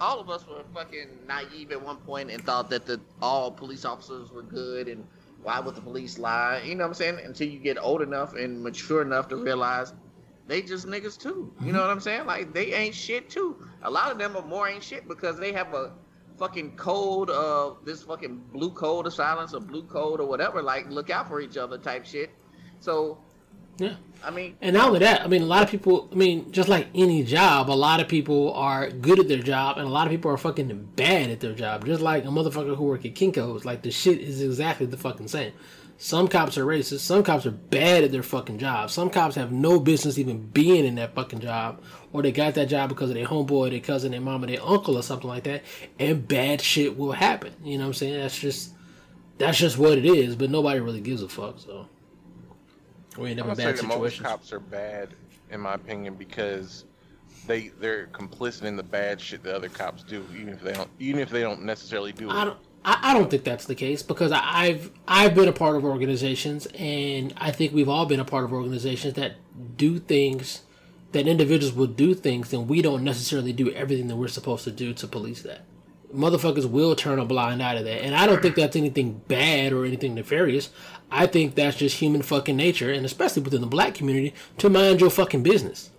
all 0.00 0.20
of 0.20 0.30
us 0.30 0.46
were 0.46 0.62
fucking 0.74 1.08
naive 1.26 1.72
at 1.72 1.82
one 1.82 1.96
point 1.98 2.30
and 2.30 2.42
thought 2.44 2.70
that 2.70 2.86
the 2.86 3.00
all 3.20 3.50
police 3.50 3.84
officers 3.84 4.30
were 4.30 4.42
good 4.42 4.88
and 4.88 5.06
why 5.42 5.58
would 5.60 5.74
the 5.74 5.80
police 5.80 6.18
lie? 6.18 6.62
You 6.64 6.74
know 6.74 6.84
what 6.84 6.88
I'm 6.88 6.94
saying? 6.94 7.18
Until 7.24 7.48
you 7.48 7.58
get 7.58 7.76
old 7.78 8.00
enough 8.00 8.34
and 8.34 8.62
mature 8.62 9.02
enough 9.02 9.28
to 9.28 9.36
realize 9.36 9.92
they 10.46 10.62
just 10.62 10.86
niggas 10.86 11.18
too. 11.18 11.52
You 11.62 11.72
know 11.72 11.80
what 11.80 11.90
I'm 11.90 12.00
saying? 12.00 12.26
Like 12.26 12.52
they 12.52 12.72
ain't 12.74 12.94
shit 12.94 13.28
too. 13.28 13.56
A 13.82 13.90
lot 13.90 14.12
of 14.12 14.18
them 14.18 14.36
are 14.36 14.44
more 14.44 14.68
ain't 14.68 14.84
shit 14.84 15.08
because 15.08 15.38
they 15.38 15.52
have 15.52 15.74
a 15.74 15.92
fucking 16.38 16.76
code 16.76 17.30
of 17.30 17.84
this 17.84 18.02
fucking 18.02 18.42
blue 18.52 18.70
code 18.70 19.06
of 19.06 19.14
silence 19.14 19.54
or 19.54 19.60
blue 19.60 19.82
code 19.84 20.20
or 20.20 20.26
whatever. 20.28 20.62
Like 20.62 20.88
look 20.90 21.10
out 21.10 21.28
for 21.28 21.40
each 21.40 21.56
other 21.56 21.78
type 21.78 22.04
shit. 22.06 22.30
So 22.80 23.18
Yeah. 23.78 23.94
I 24.24 24.30
mean, 24.30 24.56
And 24.60 24.74
not 24.74 24.88
only 24.88 25.00
that, 25.00 25.22
I 25.22 25.26
mean, 25.26 25.42
a 25.42 25.46
lot 25.46 25.64
of 25.64 25.70
people, 25.70 26.08
I 26.12 26.14
mean, 26.14 26.52
just 26.52 26.68
like 26.68 26.86
any 26.94 27.24
job, 27.24 27.68
a 27.68 27.72
lot 27.72 28.00
of 28.00 28.06
people 28.06 28.52
are 28.54 28.88
good 28.90 29.18
at 29.18 29.26
their 29.28 29.42
job 29.42 29.78
and 29.78 29.86
a 29.86 29.90
lot 29.90 30.06
of 30.06 30.12
people 30.12 30.30
are 30.30 30.36
fucking 30.36 30.90
bad 30.94 31.30
at 31.30 31.40
their 31.40 31.54
job. 31.54 31.84
Just 31.86 32.00
like 32.00 32.24
a 32.24 32.28
motherfucker 32.28 32.76
who 32.76 32.84
work 32.84 33.04
at 33.04 33.14
Kinko's. 33.14 33.64
Like, 33.64 33.82
the 33.82 33.90
shit 33.90 34.18
is 34.18 34.40
exactly 34.42 34.86
the 34.86 34.96
fucking 34.96 35.26
same. 35.28 35.52
Some 35.98 36.26
cops 36.28 36.58
are 36.58 36.64
racist. 36.64 37.00
Some 37.00 37.22
cops 37.22 37.46
are 37.46 37.52
bad 37.52 38.04
at 38.04 38.12
their 38.12 38.22
fucking 38.22 38.58
job. 38.58 38.90
Some 38.90 39.08
cops 39.10 39.36
have 39.36 39.52
no 39.52 39.78
business 39.80 40.18
even 40.18 40.40
being 40.40 40.84
in 40.84 40.96
that 40.96 41.14
fucking 41.14 41.40
job. 41.40 41.80
Or 42.12 42.22
they 42.22 42.32
got 42.32 42.54
that 42.54 42.66
job 42.68 42.90
because 42.90 43.08
of 43.10 43.16
their 43.16 43.26
homeboy, 43.26 43.70
their 43.70 43.80
cousin, 43.80 44.12
their 44.12 44.20
mama, 44.20 44.46
their 44.46 44.62
uncle, 44.62 44.98
or 44.98 45.02
something 45.02 45.28
like 45.28 45.44
that. 45.44 45.62
And 45.98 46.26
bad 46.26 46.60
shit 46.60 46.96
will 46.96 47.12
happen. 47.12 47.54
You 47.64 47.78
know 47.78 47.84
what 47.84 47.88
I'm 47.88 47.94
saying? 47.94 48.20
That's 48.20 48.38
just, 48.38 48.74
that's 49.38 49.58
just 49.58 49.78
what 49.78 49.96
it 49.96 50.04
is. 50.04 50.36
But 50.36 50.50
nobody 50.50 50.80
really 50.80 51.00
gives 51.00 51.22
a 51.22 51.28
fuck, 51.28 51.58
so. 51.58 51.88
We 53.18 53.30
end 53.30 53.40
up 53.40 53.48
in 53.48 53.54
bad 53.54 53.76
that 53.76 53.82
most 53.84 53.94
situations. 53.94 54.26
cops 54.26 54.52
are 54.52 54.60
bad, 54.60 55.10
in 55.50 55.60
my 55.60 55.74
opinion, 55.74 56.14
because 56.14 56.84
they 57.46 57.68
they're 57.80 58.06
complicit 58.08 58.62
in 58.62 58.76
the 58.76 58.82
bad 58.82 59.20
shit 59.20 59.42
that 59.42 59.54
other 59.54 59.68
cops 59.68 60.02
do, 60.02 60.24
even 60.34 60.50
if 60.50 60.62
they 60.62 60.72
don't 60.72 60.90
even 60.98 61.20
if 61.20 61.30
they 61.30 61.40
don't 61.40 61.62
necessarily 61.62 62.12
do 62.12 62.30
it. 62.30 62.32
I 62.32 62.44
don't. 62.44 62.58
I 62.84 62.98
I 63.02 63.14
don't 63.14 63.30
think 63.30 63.44
that's 63.44 63.66
the 63.66 63.74
case 63.74 64.02
because 64.02 64.32
I've 64.32 64.90
I've 65.06 65.34
been 65.34 65.48
a 65.48 65.52
part 65.52 65.76
of 65.76 65.84
organizations 65.84 66.66
and 66.74 67.34
I 67.36 67.50
think 67.50 67.72
we've 67.72 67.88
all 67.88 68.06
been 68.06 68.20
a 68.20 68.24
part 68.24 68.44
of 68.44 68.52
organizations 68.52 69.14
that 69.14 69.34
do 69.76 69.98
things 69.98 70.62
that 71.12 71.28
individuals 71.28 71.74
will 71.74 71.86
do 71.86 72.14
things 72.14 72.52
and 72.52 72.68
we 72.68 72.82
don't 72.82 73.04
necessarily 73.04 73.52
do 73.52 73.70
everything 73.72 74.08
that 74.08 74.16
we're 74.16 74.28
supposed 74.28 74.64
to 74.64 74.70
do 74.70 74.92
to 74.94 75.06
police 75.06 75.42
that. 75.42 75.64
Motherfuckers 76.14 76.68
will 76.68 76.94
turn 76.94 77.18
a 77.18 77.24
blind 77.24 77.62
eye 77.62 77.76
to 77.76 77.82
that, 77.84 78.04
and 78.04 78.14
I 78.14 78.26
don't 78.26 78.42
think 78.42 78.54
that's 78.54 78.76
anything 78.76 79.22
bad 79.28 79.72
or 79.72 79.86
anything 79.86 80.14
nefarious. 80.14 80.68
I 81.10 81.26
think 81.26 81.54
that's 81.54 81.78
just 81.78 81.96
human 81.96 82.20
fucking 82.20 82.56
nature, 82.56 82.92
and 82.92 83.06
especially 83.06 83.42
within 83.42 83.62
the 83.62 83.66
black 83.66 83.94
community, 83.94 84.34
to 84.58 84.68
mind 84.68 85.00
your 85.00 85.08
fucking 85.08 85.42
business. 85.42 85.90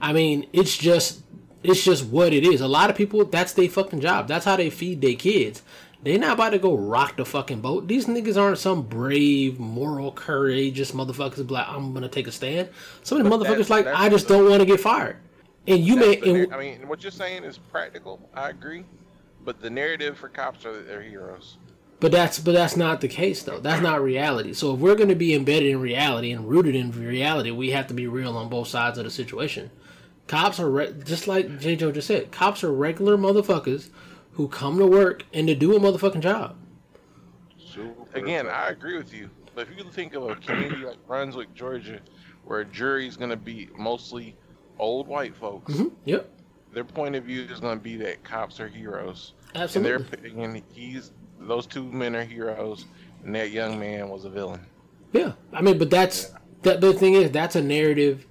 I 0.00 0.14
mean, 0.14 0.46
it's 0.54 0.78
just 0.78 1.22
it's 1.62 1.84
just 1.84 2.06
what 2.06 2.32
it 2.32 2.44
is. 2.44 2.60
A 2.60 2.68
lot 2.68 2.90
of 2.90 2.96
people 2.96 3.24
that's 3.24 3.52
their 3.52 3.68
fucking 3.68 4.00
job. 4.00 4.26
That's 4.26 4.44
how 4.44 4.56
they 4.56 4.70
feed 4.70 5.00
their 5.00 5.14
kids. 5.14 5.62
They 6.02 6.18
not 6.18 6.32
about 6.32 6.50
to 6.50 6.58
go 6.58 6.76
rock 6.76 7.16
the 7.16 7.24
fucking 7.24 7.60
boat. 7.60 7.86
These 7.86 8.06
niggas 8.06 8.40
aren't 8.40 8.58
some 8.58 8.82
brave, 8.82 9.60
moral, 9.60 10.10
courageous 10.12 10.90
motherfuckers. 10.90 11.48
Like 11.48 11.68
I'm 11.68 11.94
gonna 11.94 12.08
take 12.08 12.26
a 12.26 12.32
stand. 12.32 12.70
Some 13.02 13.20
of 13.20 13.24
the 13.24 13.30
motherfuckers 13.30 13.70
like 13.70 13.86
I 13.86 14.08
just 14.08 14.26
the- 14.26 14.34
don't 14.34 14.50
want 14.50 14.60
to 14.60 14.66
get 14.66 14.80
fired. 14.80 15.16
And 15.66 15.78
you 15.78 15.96
may. 15.96 16.16
And, 16.18 16.52
I 16.52 16.58
mean, 16.58 16.88
what 16.88 17.04
you're 17.04 17.12
saying 17.12 17.44
is 17.44 17.56
practical. 17.56 18.28
I 18.34 18.50
agree, 18.50 18.84
but 19.44 19.60
the 19.60 19.70
narrative 19.70 20.18
for 20.18 20.28
cops 20.28 20.66
are 20.66 20.72
that 20.72 20.88
they're 20.88 21.02
heroes. 21.02 21.56
But 22.00 22.10
that's 22.10 22.40
but 22.40 22.50
that's 22.50 22.76
not 22.76 23.00
the 23.00 23.06
case 23.06 23.44
though. 23.44 23.60
That's 23.60 23.80
not 23.80 24.02
reality. 24.02 24.54
So 24.54 24.74
if 24.74 24.80
we're 24.80 24.96
going 24.96 25.10
to 25.10 25.14
be 25.14 25.34
embedded 25.34 25.70
in 25.70 25.80
reality 25.80 26.32
and 26.32 26.48
rooted 26.48 26.74
in 26.74 26.90
reality, 26.90 27.52
we 27.52 27.70
have 27.70 27.86
to 27.86 27.94
be 27.94 28.08
real 28.08 28.36
on 28.36 28.48
both 28.48 28.66
sides 28.66 28.98
of 28.98 29.04
the 29.04 29.10
situation. 29.10 29.70
Cops 30.26 30.58
are 30.58 30.68
re- 30.68 30.94
just 31.04 31.28
like 31.28 31.60
J. 31.60 31.76
Joe 31.76 31.92
just 31.92 32.08
said. 32.08 32.32
Cops 32.32 32.64
are 32.64 32.72
regular 32.72 33.16
motherfuckers 33.16 33.90
who 34.32 34.48
come 34.48 34.78
to 34.78 34.86
work 34.86 35.24
and 35.32 35.46
to 35.46 35.54
do 35.54 35.76
a 35.76 35.80
motherfucking 35.80 36.20
job. 36.20 36.56
Again, 38.14 38.46
I 38.48 38.68
agree 38.68 38.96
with 38.96 39.14
you. 39.14 39.30
But 39.54 39.68
if 39.68 39.78
you 39.78 39.84
think 39.90 40.14
of 40.14 40.28
a 40.28 40.36
community 40.36 40.84
like 40.84 41.06
Brunswick, 41.06 41.54
Georgia, 41.54 42.00
where 42.44 42.60
a 42.60 42.64
jury 42.64 43.06
is 43.06 43.16
going 43.16 43.30
to 43.30 43.36
be 43.36 43.68
mostly 43.76 44.36
old 44.78 45.06
white 45.06 45.34
folks, 45.34 45.74
hmm 45.74 45.88
Yep, 46.04 46.30
their 46.72 46.84
point 46.84 47.14
of 47.14 47.24
view 47.24 47.42
is 47.42 47.60
going 47.60 47.78
to 47.78 47.82
be 47.82 47.96
that 47.98 48.24
cops 48.24 48.60
are 48.60 48.68
heroes. 48.68 49.34
In 49.54 49.62
absolutely. 49.62 49.90
their 49.90 50.00
opinion, 50.00 50.62
he's 50.72 51.12
those 51.38 51.66
two 51.66 51.84
men 51.84 52.16
are 52.16 52.24
heroes, 52.24 52.86
and 53.24 53.34
that 53.34 53.50
young 53.50 53.78
man 53.78 54.08
was 54.08 54.24
a 54.24 54.30
villain. 54.30 54.60
Yeah, 55.12 55.32
I 55.52 55.60
mean, 55.60 55.78
but 55.78 55.90
that's 55.90 56.32
that. 56.62 56.80
The 56.80 56.92
thing 56.94 57.14
is, 57.14 57.30
that's 57.30 57.56
a 57.56 57.62
narrative 57.62 58.26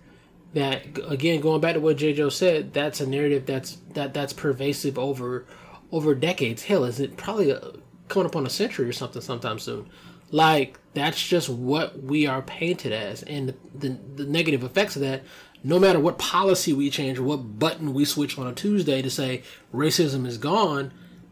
that, 0.53 0.85
again, 1.07 1.41
going 1.41 1.61
back 1.61 1.75
to 1.75 1.79
what 1.79 1.97
J. 1.97 2.13
Joe 2.13 2.29
said, 2.29 2.73
that's 2.73 2.99
a 2.99 3.07
narrative 3.07 3.45
that's 3.45 3.77
that 3.93 4.13
that's 4.13 4.33
pervasive 4.33 4.97
over 4.97 5.45
over 5.91 6.15
decades. 6.15 6.63
Hell, 6.63 6.84
is 6.84 6.99
it 6.99 7.17
probably 7.17 7.51
uh 7.51 7.71
coming 8.08 8.25
up 8.25 8.36
on 8.36 8.45
a 8.45 8.49
century 8.49 8.88
or 8.88 8.93
something 8.93 9.21
sometime 9.21 9.60
soon? 9.60 9.89
Like 10.32 10.80
that's 10.93 11.21
just 11.25 11.49
what 11.49 12.04
we 12.04 12.25
are 12.27 12.41
painted 12.41 12.91
as, 12.91 13.23
and 13.23 13.49
the, 13.49 13.56
the 13.75 13.97
the 14.15 14.25
negative 14.25 14.63
effects 14.63 14.95
of 14.95 15.01
that. 15.01 15.23
No 15.63 15.77
matter 15.77 15.99
what 15.99 16.17
policy 16.17 16.73
we 16.73 16.89
change 16.89 17.19
or 17.19 17.23
what 17.23 17.60
button 17.60 17.93
we 17.93 18.04
switch 18.04 18.38
on 18.39 18.47
a 18.47 18.54
Tuesday 18.54 19.01
to 19.01 19.12
say 19.12 19.43
racism 19.71 20.25
is 20.25 20.39
gone, 20.39 20.91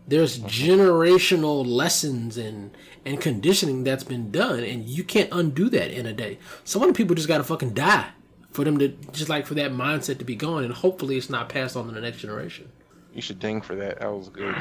there's 0.09 0.39
generational 0.39 1.65
lessons 1.65 2.35
and 2.37 2.75
and 3.05 3.21
conditioning 3.21 3.83
that's 3.83 4.03
been 4.03 4.31
done 4.31 4.63
and 4.63 4.87
you 4.87 5.03
can't 5.03 5.29
undo 5.31 5.69
that 5.69 5.91
in 5.91 6.05
a 6.05 6.13
day 6.13 6.37
some 6.63 6.81
of 6.81 6.87
the 6.87 6.93
people 6.93 7.15
just 7.15 7.27
gotta 7.27 7.43
fucking 7.43 7.73
die 7.73 8.09
for 8.51 8.65
them 8.65 8.77
to 8.79 8.89
just 9.11 9.29
like 9.29 9.45
for 9.45 9.53
that 9.53 9.71
mindset 9.71 10.17
to 10.17 10.25
be 10.25 10.35
gone 10.35 10.63
and 10.63 10.73
hopefully 10.73 11.15
it's 11.15 11.29
not 11.29 11.47
passed 11.47 11.77
on 11.77 11.85
to 11.85 11.91
the 11.91 12.01
next 12.01 12.17
generation 12.17 12.71
You 13.13 13.21
should 13.21 13.39
ding 13.39 13.61
for 13.61 13.75
that. 13.75 13.99
That 13.99 14.11
was 14.13 14.29
good. 14.29 14.55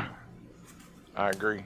I 1.14 1.30
agree. 1.30 1.64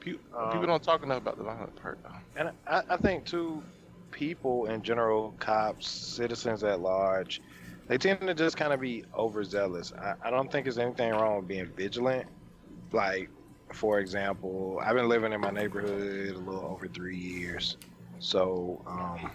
Pe- 0.00 0.12
Um, 0.36 0.50
People 0.52 0.66
don't 0.66 0.82
talk 0.82 1.02
enough 1.02 1.18
about 1.18 1.36
the 1.38 1.44
violent 1.44 1.74
part, 1.76 1.98
though. 2.02 2.14
And 2.36 2.52
I, 2.66 2.82
I 2.90 2.96
think 2.96 3.26
too, 3.26 3.62
people 4.10 4.66
in 4.66 4.82
general, 4.82 5.32
cops, 5.38 5.88
citizens 5.88 6.62
at 6.64 6.80
large, 6.80 7.40
they 7.88 7.98
tend 7.98 8.20
to 8.20 8.34
just 8.34 8.56
kind 8.56 8.72
of 8.72 8.80
be 8.80 9.04
overzealous. 9.16 9.92
I, 9.92 10.14
I 10.24 10.30
don't 10.30 10.50
think 10.50 10.64
there's 10.64 10.78
anything 10.78 11.10
wrong 11.12 11.38
with 11.38 11.48
being 11.48 11.66
vigilant. 11.76 12.26
Like, 12.92 13.30
for 13.72 13.98
example, 13.98 14.80
I've 14.84 14.94
been 14.96 15.08
living 15.08 15.32
in 15.32 15.40
my 15.40 15.50
neighborhood 15.50 16.34
a 16.34 16.38
little 16.38 16.64
over 16.66 16.86
three 16.88 17.16
years. 17.16 17.76
So, 18.18 18.82
um, 18.86 19.30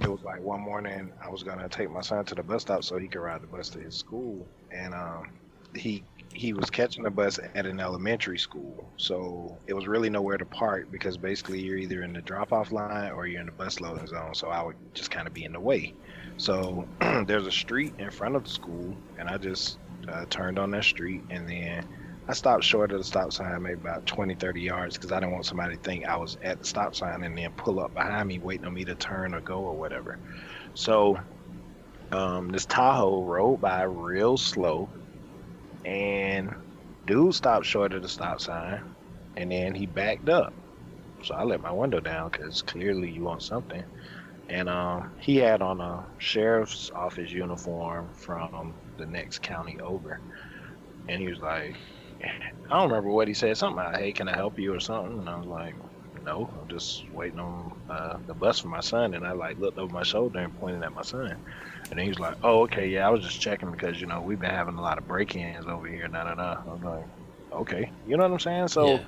it 0.00 0.08
was 0.08 0.22
like 0.22 0.40
one 0.42 0.60
morning 0.60 1.12
I 1.22 1.28
was 1.30 1.42
gonna 1.42 1.68
take 1.68 1.90
my 1.90 2.00
son 2.00 2.24
to 2.26 2.34
the 2.34 2.42
bus 2.42 2.62
stop 2.62 2.84
so 2.84 2.96
he 2.98 3.08
could 3.08 3.20
ride 3.20 3.42
the 3.42 3.46
bus 3.46 3.68
to 3.70 3.80
his 3.80 3.96
school, 3.96 4.46
and 4.70 4.94
um, 4.94 5.24
he 5.76 6.04
he 6.34 6.52
was 6.52 6.68
catching 6.70 7.06
a 7.06 7.10
bus 7.10 7.38
at 7.54 7.66
an 7.66 7.78
elementary 7.78 8.38
school, 8.38 8.92
so 8.96 9.56
it 9.68 9.74
was 9.74 9.86
really 9.86 10.10
nowhere 10.10 10.36
to 10.36 10.46
park 10.46 10.88
because 10.90 11.16
basically 11.16 11.60
you're 11.60 11.76
either 11.76 12.02
in 12.02 12.12
the 12.12 12.22
drop-off 12.22 12.72
line 12.72 13.12
or 13.12 13.26
you're 13.26 13.40
in 13.40 13.46
the 13.46 13.52
bus 13.52 13.80
loading 13.80 14.06
zone. 14.06 14.34
So 14.34 14.48
I 14.48 14.62
would 14.64 14.76
just 14.94 15.10
kind 15.12 15.28
of 15.28 15.32
be 15.32 15.44
in 15.44 15.52
the 15.52 15.60
way. 15.60 15.94
So 16.36 16.88
there's 17.26 17.46
a 17.46 17.52
street 17.52 17.94
in 17.98 18.10
front 18.10 18.34
of 18.34 18.42
the 18.44 18.50
school, 18.50 18.96
and 19.16 19.28
I 19.28 19.38
just 19.38 19.78
uh, 20.08 20.24
turned 20.28 20.58
on 20.58 20.72
that 20.72 20.84
street, 20.84 21.22
and 21.30 21.48
then 21.48 21.84
I 22.26 22.32
stopped 22.32 22.64
short 22.64 22.90
of 22.92 22.98
the 22.98 23.04
stop 23.04 23.32
sign, 23.32 23.62
maybe 23.62 23.74
about 23.80 24.06
20, 24.06 24.34
30 24.34 24.60
yards, 24.60 24.96
because 24.96 25.12
I 25.12 25.20
didn't 25.20 25.32
want 25.32 25.46
somebody 25.46 25.76
to 25.76 25.82
think 25.82 26.06
I 26.06 26.16
was 26.16 26.36
at 26.42 26.58
the 26.58 26.64
stop 26.66 26.94
sign 26.94 27.22
and 27.22 27.36
then 27.36 27.50
pull 27.56 27.80
up 27.80 27.94
behind 27.94 28.28
me, 28.28 28.38
waiting 28.38 28.66
on 28.66 28.74
me 28.74 28.84
to 28.86 28.94
turn 28.94 29.34
or 29.34 29.40
go 29.42 29.60
or 29.60 29.76
whatever. 29.76 30.18
So 30.74 31.18
um, 32.12 32.48
this 32.48 32.66
Tahoe 32.66 33.24
rolled 33.24 33.60
by 33.60 33.82
real 33.82 34.38
slow, 34.38 34.90
and 35.84 36.54
dude 37.06 37.34
stopped 37.34 37.66
short 37.66 37.92
of 37.94 38.02
the 38.02 38.08
stop 38.08 38.40
sign, 38.40 38.82
and 39.36 39.50
then 39.52 39.74
he 39.74 39.86
backed 39.86 40.28
up. 40.28 40.54
So 41.24 41.34
I 41.34 41.44
let 41.44 41.60
my 41.60 41.72
window 41.72 42.00
down 42.00 42.30
because 42.30 42.62
clearly 42.62 43.10
you 43.10 43.24
want 43.24 43.42
something. 43.42 43.84
And 44.48 44.68
um, 44.68 45.10
he 45.20 45.36
had 45.36 45.62
on 45.62 45.80
a 45.80 46.08
sheriff's 46.18 46.90
office 46.94 47.32
uniform 47.32 48.12
from 48.14 48.76
the 48.98 49.06
next 49.06 49.40
county 49.42 49.78
over, 49.80 50.20
and 51.08 51.20
he 51.20 51.28
was 51.28 51.40
like, 51.40 51.76
I 52.70 52.74
don't 52.78 52.90
remember 52.90 53.10
what 53.10 53.28
he 53.28 53.34
said. 53.34 53.56
Something 53.56 53.76
like, 53.76 53.96
"Hey, 53.96 54.12
can 54.12 54.28
I 54.28 54.36
help 54.36 54.58
you?" 54.58 54.74
or 54.74 54.80
something. 54.80 55.18
And 55.20 55.28
I 55.28 55.36
was 55.38 55.46
like, 55.46 55.74
"No, 56.24 56.50
I'm 56.60 56.68
just 56.68 57.04
waiting 57.10 57.38
on 57.40 57.72
uh, 57.88 58.18
the 58.26 58.34
bus 58.34 58.60
for 58.60 58.68
my 58.68 58.80
son." 58.80 59.14
And 59.14 59.26
I 59.26 59.32
like 59.32 59.58
looked 59.58 59.78
over 59.78 59.92
my 59.92 60.02
shoulder 60.02 60.40
and 60.40 60.54
pointed 60.54 60.82
at 60.82 60.92
my 60.92 61.02
son. 61.02 61.38
And 61.90 62.00
he 62.00 62.08
was 62.08 62.18
like, 62.18 62.36
"Oh, 62.42 62.62
okay, 62.64 62.88
yeah, 62.88 63.06
I 63.06 63.10
was 63.10 63.22
just 63.22 63.40
checking 63.40 63.70
because 63.70 64.00
you 64.00 64.06
know 64.06 64.22
we've 64.22 64.38
been 64.40 64.50
having 64.50 64.76
a 64.76 64.82
lot 64.82 64.98
of 64.98 65.06
break-ins 65.06 65.66
over 65.66 65.86
here." 65.86 66.08
Nah, 66.08 66.24
nah, 66.24 66.34
nah. 66.34 66.56
I'm 66.66 66.82
like, 66.82 67.06
"Okay, 67.52 67.92
you 68.04 68.16
know 68.16 68.24
what 68.24 68.32
I'm 68.32 68.40
saying?" 68.40 68.68
So 68.68 69.02
Yeah. 69.02 69.06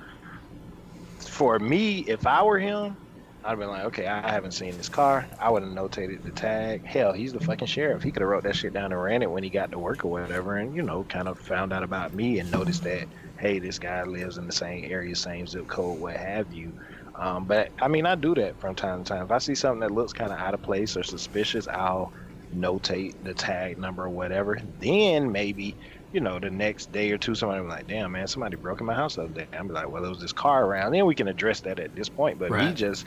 for 1.29 1.59
me, 1.59 2.00
if 2.00 2.26
I 2.26 2.42
were 2.42 2.59
him, 2.59 2.98
I'd 3.42 3.50
have 3.50 3.59
been 3.59 3.68
like, 3.68 3.85
"Okay, 3.87 4.07
I 4.07 4.31
haven't 4.31 4.52
seen 4.52 4.76
this 4.76 4.88
car. 4.88 5.29
I 5.38 5.50
would 5.50 5.62
have 5.62 5.70
notated 5.72 6.24
the 6.24 6.33
tag. 6.33 6.83
Hell, 6.85 7.12
he's 7.12 7.33
the 7.33 7.40
fucking 7.40 7.68
sheriff. 7.68 8.02
He 8.02 8.11
could 8.11 8.22
have 8.22 8.29
wrote 8.29 8.42
that 8.44 8.57
shit 8.57 8.72
down 8.72 8.92
and 8.92 9.00
ran 9.00 9.22
it 9.22 9.31
when 9.31 9.44
he 9.44 9.50
got 9.50 9.70
to 9.72 9.79
work 9.79 10.05
or 10.05 10.11
whatever, 10.11 10.57
and 10.57 10.74
you 10.74 10.83
know, 10.83 11.05
kind 11.05 11.29
of 11.29 11.38
found 11.38 11.72
out 11.72 11.83
about 11.85 12.12
me 12.12 12.38
and 12.38 12.50
noticed 12.50 12.83
that, 12.85 13.09
hey, 13.38 13.59
this 13.59 13.79
guy 13.79 14.02
lives 14.05 14.37
in 14.38 14.46
the 14.46 14.52
same 14.52 14.85
area, 14.90 15.14
same 15.14 15.46
zip 15.46 15.66
code, 15.68 15.98
what 15.98 16.16
have 16.16 16.52
you." 16.52 16.72
Um, 17.18 17.46
but 17.46 17.70
I 17.81 17.88
mean, 17.88 18.07
I 18.07 18.14
do 18.14 18.35
that 18.37 18.59
from 18.61 18.74
time 18.74 19.05
to 19.05 19.09
time. 19.14 19.24
If 19.24 19.31
I 19.31 19.38
see 19.38 19.55
something 19.55 19.81
that 19.81 19.90
looks 19.90 20.12
kind 20.12 20.33
of 20.33 20.38
out 20.38 20.55
of 20.55 20.62
place 20.62 20.96
or 20.96 21.02
suspicious, 21.02 21.66
I'll 21.68 22.12
notate 22.55 23.12
the 23.22 23.35
tag 23.35 23.79
number 23.79 24.05
or 24.05 24.11
whatever. 24.11 24.59
Then 24.79 25.33
maybe, 25.33 25.76
you 26.12 26.20
know, 26.20 26.38
the 26.38 26.50
next 26.50 26.92
day 26.92 27.11
or 27.11 27.18
two, 27.18 27.35
somebody 27.35 27.61
will 27.61 27.68
be 27.68 27.74
like, 27.74 27.87
damn, 27.87 28.12
man, 28.12 28.26
somebody 28.29 28.57
broke 28.57 28.81
in 28.81 28.87
my 28.87 28.94
house 28.94 29.16
the 29.16 29.22
other 29.24 29.33
day. 29.33 29.48
I'm 29.52 29.68
like, 29.68 29.88
well, 29.90 30.02
there 30.02 30.11
was 30.11 30.20
this 30.20 30.33
car 30.33 30.64
around. 30.64 30.92
Then 30.92 31.07
we 31.07 31.14
can 31.14 31.29
address 31.29 31.62
that 31.62 31.81
at 31.81 31.94
this 31.94 32.09
point. 32.09 32.38
But 32.38 32.55
me 32.55 32.72
just 32.74 33.07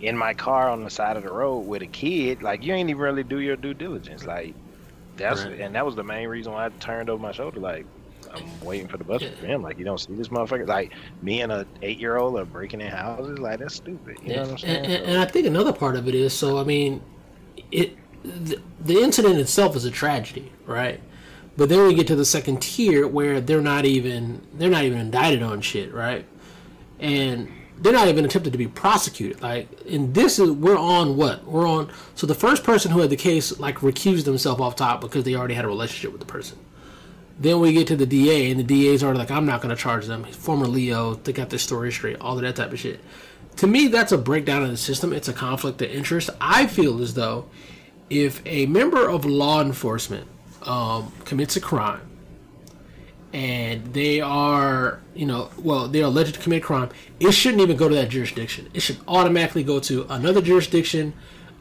in 0.00 0.16
my 0.16 0.34
car 0.34 0.68
on 0.70 0.84
the 0.84 0.90
side 0.90 1.16
of 1.16 1.22
the 1.24 1.32
road 1.32 1.62
with 1.62 1.82
a 1.82 1.88
kid, 1.88 2.42
like, 2.42 2.62
you 2.64 2.74
ain't 2.74 2.90
even 2.90 3.02
really 3.02 3.24
do 3.24 3.40
your 3.40 3.56
due 3.56 3.74
diligence. 3.74 4.26
Like, 4.26 4.56
that's, 5.16 5.44
Right. 5.44 5.60
and 5.60 5.74
that 5.74 5.86
was 5.86 5.96
the 5.96 6.04
main 6.04 6.28
reason 6.28 6.52
why 6.52 6.66
I 6.66 6.70
turned 6.80 7.10
over 7.10 7.20
my 7.22 7.32
shoulder. 7.32 7.60
Like, 7.60 7.86
I'm 8.34 8.44
waiting 8.64 8.88
for 8.88 8.96
the 8.96 9.04
bus 9.04 9.22
Yeah. 9.22 9.30
for 9.40 9.46
him. 9.46 9.62
Like, 9.62 9.78
you 9.78 9.84
don't 9.84 9.98
see 9.98 10.14
this 10.14 10.28
motherfucker. 10.28 10.66
Like, 10.66 10.92
me 11.22 11.40
and 11.40 11.50
a 11.52 11.66
eight 11.82 11.98
year 11.98 12.16
old 12.16 12.38
are 12.38 12.44
breaking 12.44 12.80
in 12.80 12.88
houses. 12.88 13.38
Like, 13.38 13.58
that's 13.60 13.74
stupid. 13.76 14.16
You 14.22 14.36
know 14.36 14.42
what 14.42 14.50
I'm 14.52 14.58
saying? 14.58 14.76
and, 14.84 14.86
and, 14.92 15.04
and 15.06 15.18
I 15.18 15.24
think 15.24 15.46
another 15.46 15.72
part 15.72 15.96
of 15.96 16.08
it 16.08 16.14
is 16.14 16.32
so 16.32 16.58
I 16.58 16.64
mean, 16.64 17.02
it 17.70 17.96
the, 18.24 18.60
the 18.80 19.00
incident 19.00 19.38
itself 19.38 19.76
is 19.76 19.84
a 19.84 19.90
tragedy, 19.90 20.52
right? 20.66 21.00
But 21.56 21.68
then 21.68 21.86
we 21.86 21.94
get 21.94 22.06
to 22.08 22.16
the 22.16 22.24
second 22.24 22.60
tier 22.62 23.06
where 23.08 23.40
they're 23.40 23.60
not 23.60 23.84
even 23.84 24.40
they're 24.54 24.70
not 24.70 24.84
even 24.84 24.98
indicted 24.98 25.42
on 25.42 25.60
shit, 25.60 25.92
right? 25.92 26.24
And 27.00 27.48
they're 27.80 27.92
not 27.92 28.08
even 28.08 28.24
attempted 28.24 28.50
to 28.52 28.58
be 28.58 28.66
prosecuted. 28.66 29.40
Like, 29.40 29.68
and 29.88 30.12
this 30.14 30.38
is 30.38 30.50
we're 30.50 30.76
on 30.78 31.16
what 31.16 31.44
we're 31.44 31.66
on. 31.66 31.90
So 32.16 32.26
the 32.26 32.34
first 32.34 32.64
person 32.64 32.90
who 32.90 33.00
had 33.00 33.10
the 33.10 33.16
case 33.16 33.58
like 33.60 33.78
recused 33.78 34.24
himself 34.26 34.60
off 34.60 34.74
top 34.76 35.00
because 35.00 35.24
they 35.24 35.34
already 35.36 35.54
had 35.54 35.64
a 35.64 35.68
relationship 35.68 36.10
with 36.12 36.20
the 36.20 36.26
person. 36.26 36.58
Then 37.40 37.60
we 37.60 37.72
get 37.72 37.86
to 37.88 37.96
the 37.96 38.06
DA, 38.06 38.50
and 38.50 38.58
the 38.58 38.64
DA's 38.64 39.02
are 39.02 39.14
like, 39.14 39.30
I'm 39.30 39.46
not 39.46 39.60
going 39.60 39.74
to 39.74 39.80
charge 39.80 40.06
them. 40.06 40.24
Former 40.24 40.66
Leo, 40.66 41.14
they 41.14 41.32
got 41.32 41.50
their 41.50 41.58
story 41.58 41.92
straight, 41.92 42.20
all 42.20 42.36
of 42.36 42.42
that 42.42 42.56
type 42.56 42.72
of 42.72 42.80
shit. 42.80 43.00
To 43.56 43.66
me, 43.66 43.88
that's 43.88 44.12
a 44.12 44.18
breakdown 44.18 44.62
of 44.64 44.70
the 44.70 44.76
system. 44.76 45.12
It's 45.12 45.28
a 45.28 45.32
conflict 45.32 45.80
of 45.82 45.90
interest. 45.90 46.30
I 46.40 46.66
feel 46.66 47.00
as 47.00 47.14
though 47.14 47.48
if 48.10 48.42
a 48.46 48.66
member 48.66 49.08
of 49.08 49.24
law 49.24 49.60
enforcement 49.60 50.26
um, 50.62 51.12
commits 51.24 51.56
a 51.56 51.60
crime 51.60 52.00
and 53.32 53.92
they 53.92 54.20
are, 54.20 55.00
you 55.14 55.26
know, 55.26 55.50
well, 55.58 55.88
they're 55.88 56.04
alleged 56.04 56.34
to 56.34 56.40
commit 56.40 56.62
a 56.62 56.66
crime, 56.66 56.88
it 57.20 57.32
shouldn't 57.32 57.60
even 57.60 57.76
go 57.76 57.88
to 57.88 57.94
that 57.94 58.08
jurisdiction. 58.08 58.68
It 58.74 58.80
should 58.80 58.98
automatically 59.06 59.62
go 59.62 59.80
to 59.80 60.06
another 60.08 60.40
jurisdiction, 60.40 61.12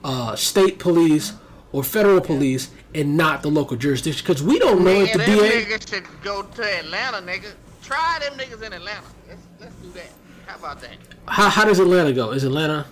uh, 0.03 0.35
state 0.35 0.79
police, 0.79 1.33
or 1.77 1.83
federal 1.83 2.19
police, 2.19 2.71
and 2.95 3.15
not 3.15 3.43
the 3.43 3.49
local 3.49 3.77
jurisdiction. 3.77 4.25
Because 4.25 4.41
we 4.41 4.57
don't 4.57 4.83
know 4.83 4.89
if 5.01 5.15
Man, 5.15 5.27
the 5.27 5.31
them 5.31 5.49
DA. 5.49 5.65
niggas 5.65 5.87
should 5.87 6.23
go 6.23 6.41
to 6.41 6.79
Atlanta, 6.79 7.17
nigga. 7.17 7.53
Try 7.83 8.17
them 8.19 8.33
niggas 8.33 8.63
in 8.63 8.73
Atlanta. 8.73 9.05
Let's 9.27 9.41
let's 9.59 9.75
do 9.75 9.91
that. 9.91 10.09
How 10.47 10.55
about 10.57 10.81
that? 10.81 10.97
How, 11.27 11.49
how 11.49 11.65
does 11.65 11.79
Atlanta 11.79 12.13
go? 12.13 12.31
Is 12.31 12.43
Atlanta? 12.43 12.87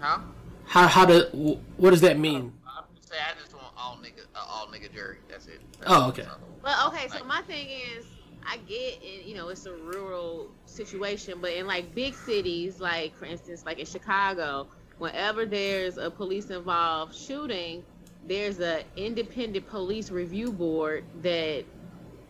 Huh? 0.00 0.18
How 0.64 0.88
how 0.88 1.04
do 1.04 1.58
what 1.76 1.90
does 1.90 2.00
that 2.00 2.18
mean? 2.18 2.52
I'm 2.66 2.84
just 2.96 3.10
saying, 3.10 3.22
I 3.24 3.40
just 3.40 3.54
want 3.54 3.68
all 3.78 3.96
nigga, 4.02 4.24
uh, 4.34 4.44
all 4.48 4.66
nigga 4.66 4.92
jury. 4.92 5.18
That's 5.28 5.46
it. 5.46 5.60
Oh, 5.86 6.08
okay. 6.08 6.26
Well, 6.64 6.88
okay. 6.88 7.06
So 7.16 7.24
my 7.24 7.42
thing 7.42 7.68
is, 7.68 8.06
I 8.44 8.56
get 8.56 8.98
it, 9.02 9.24
you 9.24 9.36
know, 9.36 9.50
it's 9.50 9.66
a 9.66 9.72
rural 9.76 10.50
situation, 10.66 11.38
but 11.40 11.52
in 11.52 11.68
like 11.68 11.94
big 11.94 12.14
cities, 12.14 12.80
like 12.80 13.16
for 13.16 13.26
instance, 13.26 13.64
like 13.64 13.78
in 13.78 13.86
Chicago, 13.86 14.66
whenever 15.00 15.46
there's 15.46 15.96
a 15.96 16.10
police 16.10 16.50
involved 16.50 17.14
shooting, 17.14 17.82
there's 18.28 18.60
an 18.60 18.82
independent 18.96 19.66
police 19.66 20.10
review 20.10 20.52
board 20.52 21.04
that 21.22 21.64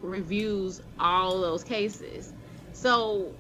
reviews 0.01 0.81
all 0.99 1.41
those 1.41 1.65
cases. 1.65 2.33
So 2.73 3.35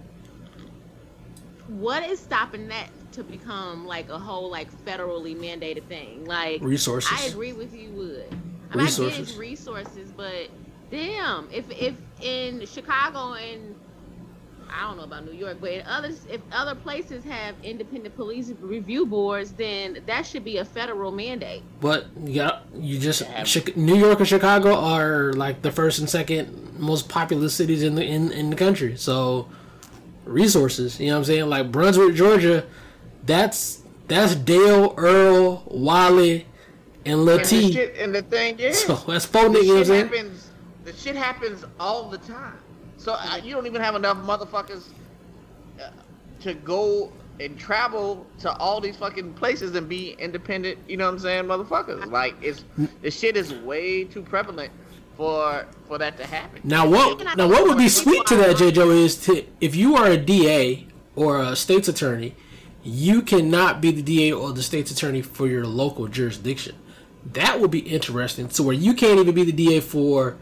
what 1.68 2.03
is 2.03 2.18
stopping 2.18 2.66
that 2.68 2.89
to 3.12 3.22
become 3.22 3.87
like 3.87 4.09
a 4.09 4.18
whole 4.18 4.51
like 4.51 4.70
federally 4.85 5.37
mandated 5.37 5.85
thing? 5.85 6.24
Like 6.24 6.61
Resources. 6.61 7.16
I 7.18 7.26
agree 7.26 7.53
with 7.53 7.72
you 7.72 7.91
would. 7.91 8.26
I 8.72 8.76
mean, 8.76 8.87
I 8.87 8.91
get 8.91 8.99
Resources. 8.99 9.18
it's 9.31 9.37
resources, 9.39 10.12
but 10.16 10.49
damn, 10.91 11.49
if 11.53 11.70
if 11.70 11.95
in 12.20 12.66
Chicago 12.66 13.35
and 13.35 13.76
I 14.73 14.83
don't 14.83 14.97
know 14.97 15.05
about 15.05 15.25
New 15.25 15.33
York, 15.33 15.59
but 15.61 15.71
in 15.73 15.87
others, 15.87 16.27
if 16.31 16.41
other 16.53 16.75
places 16.75 17.25
have 17.25 17.55
independent 17.62 18.14
police 18.16 18.53
review 18.61 19.07
boards, 19.07 19.53
then 19.53 19.99
that 20.07 20.27
should 20.27 20.45
be 20.45 20.59
a 20.59 20.64
federal 20.64 21.11
mandate. 21.11 21.62
But 21.81 22.07
you 22.25 22.49
you 22.75 22.99
just 22.99 23.23
Yeah. 23.23 23.45
New 23.77 23.97
York 23.97 24.18
and 24.18 24.29
Chicago 24.29 24.75
are 24.75 25.33
like 25.33 25.62
the 25.62 25.73
first 25.73 25.99
and 25.99 26.09
second 26.09 26.79
most 26.79 27.09
populous 27.09 27.55
cities 27.55 27.83
in 27.83 27.95
the 27.95 28.05
in, 28.05 28.33
in 28.33 28.51
the 28.51 28.57
country. 28.57 28.97
So 28.97 29.49
resources, 30.25 31.01
you 31.01 31.07
know 31.09 31.14
what 31.14 31.18
I'm 31.18 31.25
saying? 31.25 31.49
Like 31.49 31.73
Brunswick, 31.73 32.14
Georgia, 32.14 32.66
that's 33.25 33.83
that's 34.09 34.35
Dale, 34.35 34.95
Earl, 34.97 35.62
Wally, 35.66 36.47
and 37.07 37.25
Lil 37.25 37.37
And 37.39 37.45
the, 37.45 37.49
T. 37.49 37.73
shit, 37.73 37.97
and 37.97 38.14
the 38.14 38.23
thing 38.23 38.59
is, 38.59 38.81
So 38.85 38.95
that's 39.07 39.25
four 39.25 39.49
the 39.49 39.59
niggas, 39.59 39.62
you 39.62 39.68
know 39.68 39.73
what 39.75 39.81
I'm 39.81 39.87
saying? 39.87 40.05
happens. 40.09 40.51
The 40.85 40.93
shit 40.95 41.16
happens 41.16 41.64
all 41.79 42.09
the 42.09 42.18
time. 42.18 42.59
So 43.01 43.14
uh, 43.14 43.40
you 43.42 43.55
don't 43.55 43.66
even 43.66 43.80
have 43.80 43.94
enough 43.94 44.18
motherfuckers 44.18 44.88
uh, 45.80 45.88
to 46.40 46.53
go 46.53 47.11
and 47.40 47.59
travel 47.59 48.26
to 48.40 48.53
all 48.59 48.78
these 48.78 48.96
fucking 48.98 49.32
places 49.32 49.74
and 49.74 49.88
be 49.88 50.12
independent. 50.18 50.78
You 50.86 50.98
know 50.98 51.07
what 51.07 51.14
I'm 51.14 51.18
saying, 51.18 51.44
motherfuckers? 51.44 52.11
Like 52.12 52.34
it's 52.42 52.62
the 53.01 53.11
shit 53.11 53.38
is 53.38 53.55
way 53.55 54.05
too 54.05 54.20
prevalent 54.20 54.70
for 55.16 55.66
for 55.88 55.96
that 55.96 56.18
to 56.18 56.26
happen. 56.26 56.61
Now 56.62 56.86
what? 56.86 57.36
Now 57.38 57.48
what 57.48 57.64
would 57.64 57.78
be 57.78 57.88
sweet 57.88 58.26
to 58.26 58.36
that, 58.36 58.59
J. 58.59 58.70
Joe, 58.70 58.90
is 58.90 59.16
to 59.24 59.46
if 59.62 59.74
you 59.74 59.96
are 59.96 60.09
a 60.09 60.18
DA 60.18 60.86
or 61.16 61.40
a 61.40 61.57
state's 61.57 61.88
attorney, 61.88 62.36
you 62.82 63.22
cannot 63.22 63.80
be 63.80 63.92
the 63.92 64.03
DA 64.03 64.30
or 64.30 64.53
the 64.53 64.62
state's 64.62 64.90
attorney 64.90 65.22
for 65.22 65.46
your 65.46 65.64
local 65.64 66.07
jurisdiction. 66.07 66.76
That 67.32 67.61
would 67.61 67.70
be 67.70 67.80
interesting. 67.80 68.51
So 68.51 68.62
where 68.62 68.74
you 68.74 68.92
can't 68.92 69.18
even 69.18 69.34
be 69.34 69.44
the 69.44 69.53
DA 69.53 69.80
for 69.80 70.36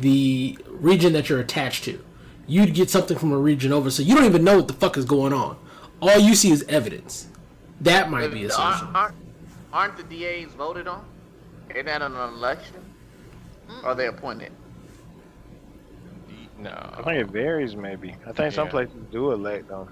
the 0.00 0.58
region 0.68 1.12
that 1.12 1.28
you're 1.28 1.40
attached 1.40 1.84
to, 1.84 2.02
you'd 2.46 2.74
get 2.74 2.90
something 2.90 3.16
from 3.18 3.32
a 3.32 3.38
region 3.38 3.72
over, 3.72 3.90
so 3.90 4.02
you 4.02 4.14
don't 4.14 4.24
even 4.24 4.44
know 4.44 4.56
what 4.56 4.68
the 4.68 4.74
fuck 4.74 4.96
is 4.96 5.04
going 5.04 5.32
on. 5.32 5.56
All 6.00 6.18
you 6.18 6.34
see 6.34 6.50
is 6.50 6.64
evidence. 6.68 7.28
That 7.80 8.10
might 8.10 8.28
be 8.32 8.44
a 8.44 8.50
solution. 8.50 8.88
Aren't, 8.88 8.96
aren't, 8.96 9.14
aren't 9.72 9.96
the 9.96 10.02
DAs 10.44 10.52
voted 10.54 10.86
on? 10.88 11.04
Isn't 11.70 11.86
that 11.86 12.02
an 12.02 12.14
election? 12.14 12.76
Or 13.82 13.90
are 13.90 13.94
they 13.94 14.06
appointed? 14.06 14.52
No. 16.58 16.70
I 16.98 17.02
think 17.02 17.20
it 17.28 17.32
varies, 17.32 17.74
maybe. 17.76 18.14
I 18.26 18.32
think 18.32 18.52
some 18.52 18.68
places 18.68 18.94
do 19.10 19.32
elect 19.32 19.68
though. 19.68 19.88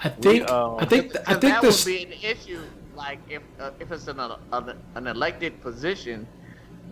I 0.00 0.08
think. 0.08 0.50
um, 0.50 0.76
I 0.78 0.84
think. 0.84 1.14
I 1.28 1.34
Because 1.34 1.38
think 1.38 1.40
that 1.54 1.62
this. 1.62 1.84
would 1.86 1.90
be 1.92 2.02
an 2.04 2.12
issue. 2.36 2.60
Like 2.94 3.20
if 3.30 3.42
uh, 3.58 3.70
if 3.80 3.90
it's 3.90 4.06
an, 4.08 4.20
uh, 4.20 4.36
an 4.52 4.76
an 4.96 5.06
elected 5.06 5.62
position, 5.62 6.26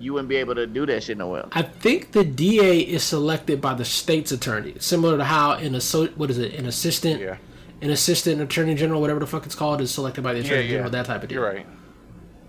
you 0.01 0.15
wouldn't 0.15 0.29
be 0.29 0.37
able 0.37 0.55
to 0.55 0.67
do 0.67 0.87
that 0.87 1.03
shit 1.03 1.19
no 1.19 1.29
well. 1.29 1.49
I 1.53 1.63
think 1.63 2.13
the 2.13 2.25
DA 2.25 2.81
is 2.81 3.03
selected 3.03 3.61
by 3.61 3.75
the 3.75 3.85
state's 3.85 4.33
attorney, 4.33 4.75
similar 4.81 5.19
to 5.19 5.25
how 5.25 5.53
an 5.53 5.75
asso- 5.75 6.09
what 6.09 6.31
is 6.31 6.39
it, 6.39 6.55
an 6.55 6.67
assistant, 6.67 7.21
Yeah. 7.21 7.37
an 7.83 7.91
assistant 7.91 8.41
attorney 8.41 8.75
general, 8.75 9.01
whatever 9.01 9.21
the 9.21 9.27
fuck 9.27 9.45
it's 9.47 9.55
called, 9.55 9.81
is 9.81 9.91
selected 9.91 10.23
by 10.25 10.33
the 10.33 10.41
attorney 10.41 10.63
yeah. 10.63 10.69
general. 10.71 10.91
That 10.91 11.07
type 11.07 11.23
of 11.23 11.29
deal. 11.29 11.41
You're 11.41 11.53
right. 11.53 11.67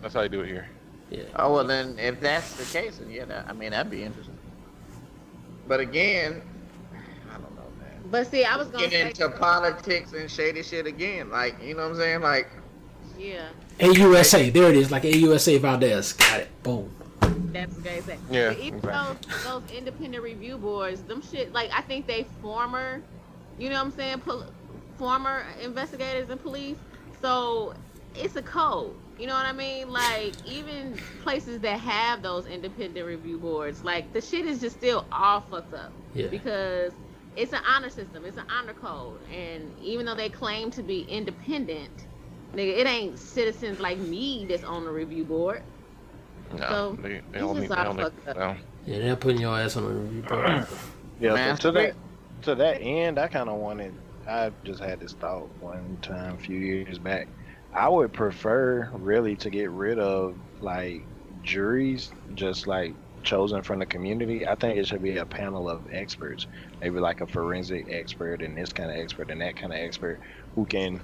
That's 0.02 0.14
how 0.14 0.22
you 0.22 0.30
do 0.30 0.42
it 0.42 0.48
here. 0.48 0.68
Yeah. 1.10 1.24
Oh 1.36 1.54
well, 1.54 1.66
then 1.66 2.00
if 2.00 2.22
that's 2.22 2.54
the 2.54 2.64
case, 2.80 2.98
then 2.98 3.12
yeah, 3.12 3.26
that, 3.26 3.46
I 3.50 3.54
mean 3.54 3.72
that'd 3.72 3.92
be 3.92 4.04
interesting. 4.04 4.38
But 5.68 5.82
again, 5.82 6.42
I 7.30 7.34
don't 7.34 7.56
know, 7.56 7.68
man. 7.80 8.02
But 8.10 8.28
see, 8.28 8.46
I 8.46 8.56
was 8.56 8.70
gonna 8.70 8.88
Get 8.88 9.18
say, 9.18 9.26
into 9.26 9.38
politics 9.38 10.14
and 10.14 10.32
shady 10.32 10.64
shit 10.64 10.86
again, 10.86 11.30
like 11.30 11.62
you 11.62 11.76
know 11.76 11.84
what 11.84 11.92
I'm 11.92 11.98
saying? 11.98 12.22
Like 12.22 12.48
yeah, 13.20 13.50
AUSA, 13.80 14.54
there 14.54 14.70
it 14.70 14.78
is, 14.78 14.90
like 14.90 15.04
AUSA 15.04 15.60
Valdez. 15.60 16.14
Got 16.14 16.40
it. 16.40 16.64
Boom. 16.64 16.90
That's 17.54 17.76
what 17.76 17.84
they 17.84 18.02
say. 18.02 18.18
Yeah, 18.30 18.50
But 18.50 18.60
even 18.60 18.80
exactly. 18.80 19.18
those, 19.44 19.64
those 19.64 19.72
independent 19.72 20.24
review 20.24 20.58
boards, 20.58 21.04
them 21.04 21.22
shit, 21.22 21.54
like 21.54 21.70
I 21.74 21.82
think 21.82 22.08
they 22.08 22.24
former, 22.42 23.02
you 23.58 23.70
know 23.70 23.76
what 23.76 23.86
I'm 23.86 23.92
saying, 23.92 24.20
pol- 24.22 24.52
former 24.98 25.46
investigators 25.62 26.30
and 26.30 26.42
police. 26.42 26.78
So 27.22 27.74
it's 28.16 28.36
a 28.36 28.42
code. 28.42 28.96
You 29.18 29.28
know 29.28 29.34
what 29.34 29.46
I 29.46 29.54
mean? 29.54 29.90
Like 29.90 30.36
even 30.46 31.00
places 31.20 31.62
that 31.62 31.80
have 31.80 32.22
those 32.22 32.46
independent 32.48 33.06
review 33.06 33.38
boards, 33.38 33.84
like 33.84 34.14
the 34.14 34.22
shit 34.22 34.46
is 34.46 34.60
just 34.60 34.78
still 34.78 35.06
all 35.12 35.42
fucked 35.42 35.74
up. 35.74 35.94
Yeah. 36.14 36.28
Because 36.28 36.94
it's 37.36 37.54
an 37.54 37.62
honor 37.68 37.90
system, 37.90 38.26
it's 38.26 38.38
an 38.38 38.44
honor 38.50 38.74
code, 38.74 39.22
and 39.32 39.78
even 39.80 40.06
though 40.06 40.16
they 40.16 40.30
claim 40.30 40.72
to 40.72 40.84
be 40.84 41.02
independent, 41.04 42.08
nigga, 42.54 42.78
it 42.80 42.88
ain't 42.88 43.20
citizens 43.20 43.80
like 43.80 43.98
me 44.00 44.46
that's 44.50 44.64
on 44.64 44.84
the 44.84 44.92
review 44.92 45.24
board. 45.24 45.64
No, 46.58 46.68
So, 46.68 46.98
they, 47.02 47.10
they 47.10 47.18
it's 47.18 47.38
don't 47.40 47.60
need. 47.60 47.70
They 47.70 47.76
all 47.76 47.94
don't 47.94 48.38
no. 48.38 48.56
Yeah, 48.86 49.00
they're 49.00 49.16
putting 49.16 49.42
your 49.42 49.58
ass 49.58 49.78
on 49.78 49.84
a 49.84 49.88
review 49.88 50.22
board. 50.28 50.68
Yeah, 51.20 51.34
Man, 51.34 51.56
so 51.58 51.72
to 51.72 51.80
that 51.80 51.96
to 52.44 52.56
that 52.56 52.82
end, 52.82 53.20
I 53.20 53.28
kind 53.28 53.50
of 53.50 53.58
wanted. 53.60 53.94
I 54.28 54.52
just 54.64 54.82
had 54.82 55.00
this 55.00 55.14
thought 55.14 55.50
one 55.60 55.98
time 56.02 56.36
a 56.36 56.38
few 56.38 56.58
years 56.58 56.98
back. 56.98 57.28
I 57.74 57.88
would 57.88 58.12
prefer 58.14 58.90
really 58.94 59.36
to 59.38 59.50
get 59.50 59.70
rid 59.72 60.00
of 60.00 60.36
like 60.62 61.04
juries, 61.44 62.12
just 62.36 62.68
like 62.68 62.94
chosen 63.24 63.62
from 63.62 63.80
the 63.80 63.86
community. 63.86 64.48
I 64.48 64.56
think 64.56 64.78
it 64.78 64.88
should 64.88 65.02
be 65.04 65.18
a 65.18 65.26
panel 65.26 65.70
of 65.70 65.82
experts, 65.92 66.48
maybe 66.82 67.00
like 67.00 67.22
a 67.22 67.28
forensic 67.28 67.88
expert 67.90 68.42
and 68.42 68.58
this 68.58 68.74
kind 68.74 68.90
of 68.92 68.98
expert 68.98 69.30
and 69.30 69.42
that 69.42 69.56
kind 69.56 69.72
of 69.72 69.80
expert 69.80 70.20
who 70.56 70.66
can 70.66 71.00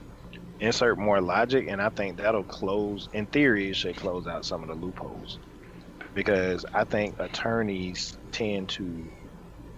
insert 0.60 0.98
more 0.98 1.22
logic. 1.22 1.68
And 1.70 1.82
I 1.82 1.90
think 1.90 2.18
that'll 2.18 2.44
close. 2.44 3.08
In 3.14 3.28
theory, 3.28 3.70
it 3.70 3.76
should 3.76 3.96
close 3.96 4.28
out 4.28 4.46
some 4.46 4.64
of 4.64 4.70
the 4.70 4.76
loopholes 4.76 5.40
because 6.14 6.66
I 6.74 6.84
think 6.86 7.16
attorneys 7.20 8.18
tend 8.32 8.70
to 8.70 9.10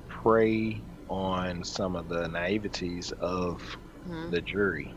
prey 0.07 0.83
on 1.07 1.63
some 1.63 1.95
of 1.95 2.07
the 2.07 2.27
naiveties 2.27 3.11
of 3.13 3.77
Mhm. 4.07 4.31
the 4.31 4.41
jury. 4.41 4.93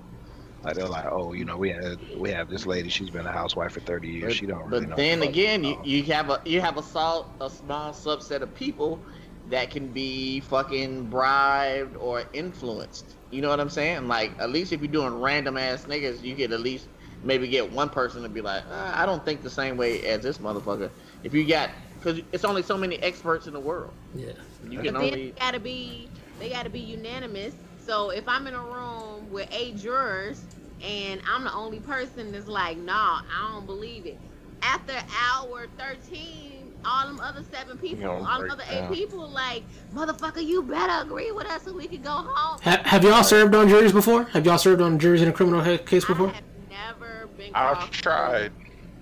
Like 0.62 0.76
they're 0.76 0.88
like, 0.88 1.06
oh, 1.10 1.32
you 1.32 1.44
know, 1.44 1.56
we 1.56 1.70
have 1.70 1.98
we 2.18 2.30
have 2.30 2.48
this 2.48 2.66
lady. 2.66 2.88
She's 2.88 3.10
been 3.10 3.26
a 3.26 3.32
housewife 3.32 3.72
for 3.72 3.80
thirty 3.80 4.08
years. 4.08 4.32
But, 4.32 4.36
she 4.36 4.46
don't 4.46 4.68
but 4.70 4.82
really 4.82 4.86
know. 4.86 4.96
then 4.96 5.20
what 5.20 5.20
the 5.20 5.26
fuck 5.26 5.30
again, 5.30 5.64
you, 5.64 5.76
you 5.84 6.02
have 6.04 6.30
a 6.30 6.40
you 6.44 6.60
have 6.60 6.76
a 6.78 6.82
sol- 6.82 7.36
a 7.40 7.50
small 7.50 7.92
subset 7.92 8.42
of 8.42 8.54
people 8.54 9.04
that 9.46 9.70
can 9.70 9.92
be 9.92 10.40
fucking 10.40 11.08
bribed 11.10 11.96
or 11.96 12.24
influenced. 12.32 13.16
You 13.32 13.42
know 13.42 13.48
what 13.48 13.60
I'm 13.60 13.70
saying? 13.70 14.08
Like 14.08 14.34
at 14.38 14.50
least 14.50 14.72
if 14.72 14.80
you're 14.80 14.92
doing 14.92 15.20
random 15.20 15.56
ass 15.56 15.86
niggas, 15.86 16.22
you 16.22 16.36
could 16.36 16.52
at 16.52 16.60
least 16.60 16.88
maybe 17.22 17.48
get 17.48 17.72
one 17.72 17.90
person 17.90 18.22
to 18.22 18.28
be 18.28 18.40
like, 18.42 18.64
uh, 18.70 18.92
I 18.94 19.06
don't 19.06 19.24
think 19.24 19.42
the 19.42 19.50
same 19.50 19.76
way 19.76 20.02
as 20.04 20.22
this 20.22 20.38
motherfucker. 20.38 20.90
If 21.22 21.34
you 21.34 21.46
got 21.48 21.70
because 21.98 22.20
it's 22.32 22.44
only 22.44 22.62
so 22.62 22.76
many 22.76 22.96
experts 23.02 23.46
in 23.46 23.54
the 23.54 23.60
world. 23.60 23.94
Yeah. 24.14 24.32
You 24.68 24.78
But 24.78 24.84
can 24.84 24.96
then 24.96 24.96
only 24.96 25.34
they 25.36 25.40
gotta 25.40 25.60
be 25.60 26.12
they 26.38 26.50
gotta 26.50 26.70
be 26.70 26.80
unanimous. 26.80 27.54
So 27.76 28.10
if 28.10 28.28
I'm 28.28 28.46
in 28.46 28.54
a 28.54 28.62
room 28.62 29.30
with 29.30 29.48
eight 29.52 29.76
jurors 29.76 30.48
and 30.80 31.20
I'm 31.26 31.44
the 31.44 31.52
only 31.52 31.80
person 31.80 32.32
that's 32.32 32.46
like, 32.48 32.78
nah, 32.78 33.20
I 33.30 33.52
don't 33.52 33.66
believe 33.66 34.06
it. 34.06 34.20
After 34.62 34.92
hour 35.32 35.66
thirteen, 35.78 36.51
all 36.84 37.06
them 37.06 37.20
other 37.20 37.42
seven 37.50 37.78
people, 37.78 38.08
all 38.10 38.40
them 38.40 38.50
other 38.50 38.64
down. 38.64 38.92
eight 38.92 38.96
people, 38.96 39.28
like, 39.28 39.62
motherfucker, 39.94 40.44
you 40.44 40.62
better 40.62 41.04
agree 41.04 41.30
with 41.32 41.46
us 41.46 41.64
so 41.64 41.72
we 41.72 41.86
can 41.86 42.02
go 42.02 42.10
home. 42.10 42.58
Ha- 42.62 42.82
have 42.84 43.04
y'all 43.04 43.22
served 43.22 43.54
on 43.54 43.68
juries 43.68 43.92
before? 43.92 44.24
Have 44.24 44.46
y'all 44.46 44.58
served 44.58 44.80
on 44.80 44.98
juries 44.98 45.22
in 45.22 45.28
a 45.28 45.32
criminal 45.32 45.62
he- 45.62 45.78
case 45.78 46.04
I 46.04 46.08
before? 46.08 46.28
have 46.28 46.44
never 46.70 47.28
been 47.36 47.52
called. 47.52 47.78
I've 47.78 47.90
tried. 47.90 48.52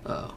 Oh. 0.05 0.33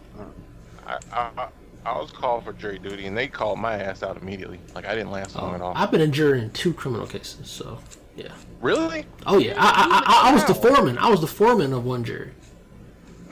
I, 0.86 0.98
I 1.12 1.30
I- 1.36 1.48
I 1.86 1.98
was 1.98 2.10
called 2.10 2.44
for 2.44 2.54
jury 2.54 2.78
duty, 2.78 3.06
and 3.06 3.16
they 3.16 3.28
called 3.28 3.58
my 3.58 3.74
ass 3.74 4.02
out 4.02 4.16
immediately. 4.20 4.58
Like 4.74 4.86
I 4.86 4.94
didn't 4.94 5.10
last 5.10 5.36
oh, 5.36 5.42
long 5.42 5.54
at 5.54 5.60
oh. 5.60 5.66
all. 5.66 5.72
I've 5.76 5.90
been 5.90 6.00
a 6.00 6.06
jury 6.06 6.40
in 6.40 6.50
two 6.50 6.72
criminal 6.72 7.06
cases, 7.06 7.50
so 7.50 7.78
yeah. 8.16 8.32
Really? 8.62 9.04
Oh 9.26 9.36
yeah, 9.38 9.54
I, 9.58 9.66
I, 9.66 10.28
I, 10.28 10.30
I 10.30 10.32
was 10.32 10.44
the 10.46 10.54
foreman. 10.54 10.96
I 10.96 11.10
was 11.10 11.20
the 11.20 11.26
foreman 11.26 11.74
of 11.74 11.84
one 11.84 12.02
jury. 12.04 12.30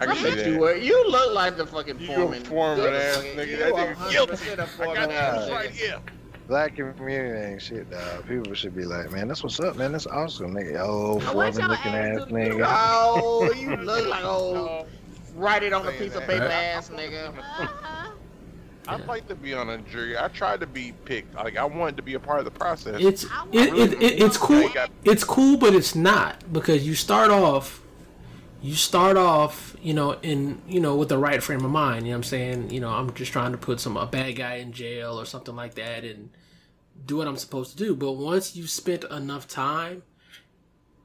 I 0.03 0.14
can 0.14 0.16
see 0.16 0.28
Yes, 0.36 0.46
you 0.46 0.53
that. 0.55 0.61
were. 0.61 0.74
You 0.76 1.09
look 1.11 1.34
like 1.34 1.57
the 1.57 1.66
fucking 1.66 1.98
You 2.00 2.07
foreman. 2.07 2.42
a 2.42 2.44
foreman 2.44 2.94
ass 2.94 3.16
nigga. 3.18 3.46
you 3.48 3.57
That 3.59 3.72
nigga 3.74 4.11
guilty. 4.11 4.30
percent 4.32 4.61
a 4.61 4.62
I 4.62 4.66
foreman 4.66 4.94
got 4.96 5.11
ass 5.11 5.34
this 5.40 5.48
nigga. 5.50 5.55
right 5.55 5.70
here. 5.70 5.98
Black 6.48 6.76
community 6.76 7.53
ain't 7.53 7.62
shit, 7.62 7.90
dog. 7.90 8.26
People 8.28 8.53
should 8.55 8.74
be 8.76 8.84
like, 8.84 9.11
man, 9.12 9.28
that's 9.28 9.42
what's 9.42 9.61
up, 9.61 9.76
man. 9.76 9.92
That's 9.92 10.07
awesome, 10.09 10.53
nigga. 10.55 10.80
Oh, 10.80 11.18
Now, 11.18 11.34
what 11.34 11.55
foreman 11.55 11.61
your 11.61 11.68
looking 11.68 11.92
ass 11.94 12.20
ass 12.22 12.26
do? 12.28 12.34
nigga. 12.34 12.64
Oh, 12.68 13.53
you 13.53 13.76
look 13.76 14.07
like 14.09 14.24
old. 14.24 14.55
No. 14.57 14.86
Write 15.34 15.62
it 15.62 15.72
on 15.72 15.82
a 15.82 15.86
Saying 15.86 15.98
piece 15.98 16.14
of 16.14 16.20
that. 16.20 16.28
paper, 16.28 16.44
Right. 16.44 16.53
ass 16.53 16.90
nigga. 16.90 17.32
I'd 18.88 19.07
like 19.07 19.28
to 19.28 19.36
be 19.36 19.55
on 19.55 19.70
a 19.70 19.78
jury. 19.78 20.18
I 20.18 20.26
tried 20.28 20.59
to 20.61 20.66
be 20.66 20.92
picked. 21.05 21.34
Like 21.36 21.57
I 21.57 21.64
wanted 21.64 21.96
to 21.98 22.03
be 22.03 22.14
a 22.14 22.20
part 22.20 22.40
of 22.40 22.44
the 22.44 22.50
process. 22.50 23.00
It's 23.00 23.24
I 23.26 23.46
it, 23.53 23.72
want 23.72 23.92
it, 23.92 24.03
it, 24.03 24.22
it's 24.22 24.34
to 24.34 24.40
cool. 24.40 24.61
You 24.62 24.74
got- 24.74 24.90
It's 25.05 25.22
cool, 25.24 25.57
but 25.57 25.72
it's 25.74 25.94
not 25.94 26.53
because 26.53 26.84
you 26.86 26.96
start 26.96 27.30
off, 27.30 27.80
you 28.62 28.76
start 28.76 29.16
off, 29.16 29.76
you 29.82 29.92
know, 29.92 30.12
in 30.22 30.62
you 30.68 30.80
know 30.80 30.94
with 30.96 31.08
the 31.08 31.18
right 31.18 31.42
frame 31.42 31.64
of 31.64 31.70
mind. 31.70 32.06
You 32.06 32.12
know 32.12 32.18
what 32.18 32.18
I'm 32.18 32.22
saying? 32.24 32.70
You 32.70 32.80
know, 32.80 32.90
I'm 32.90 33.12
just 33.14 33.32
trying 33.32 33.52
to 33.52 33.58
put 33.58 33.80
some 33.80 33.96
a 33.96 34.06
bad 34.06 34.36
guy 34.36 34.54
in 34.54 34.72
jail 34.72 35.20
or 35.20 35.24
something 35.24 35.56
like 35.56 35.74
that 35.74 36.04
and 36.04 36.30
do 37.04 37.16
what 37.16 37.26
I'm 37.26 37.36
supposed 37.36 37.72
to 37.72 37.76
do. 37.76 37.96
But 37.96 38.12
once 38.12 38.54
you've 38.54 38.70
spent 38.70 39.04
enough 39.04 39.48
time, 39.48 40.04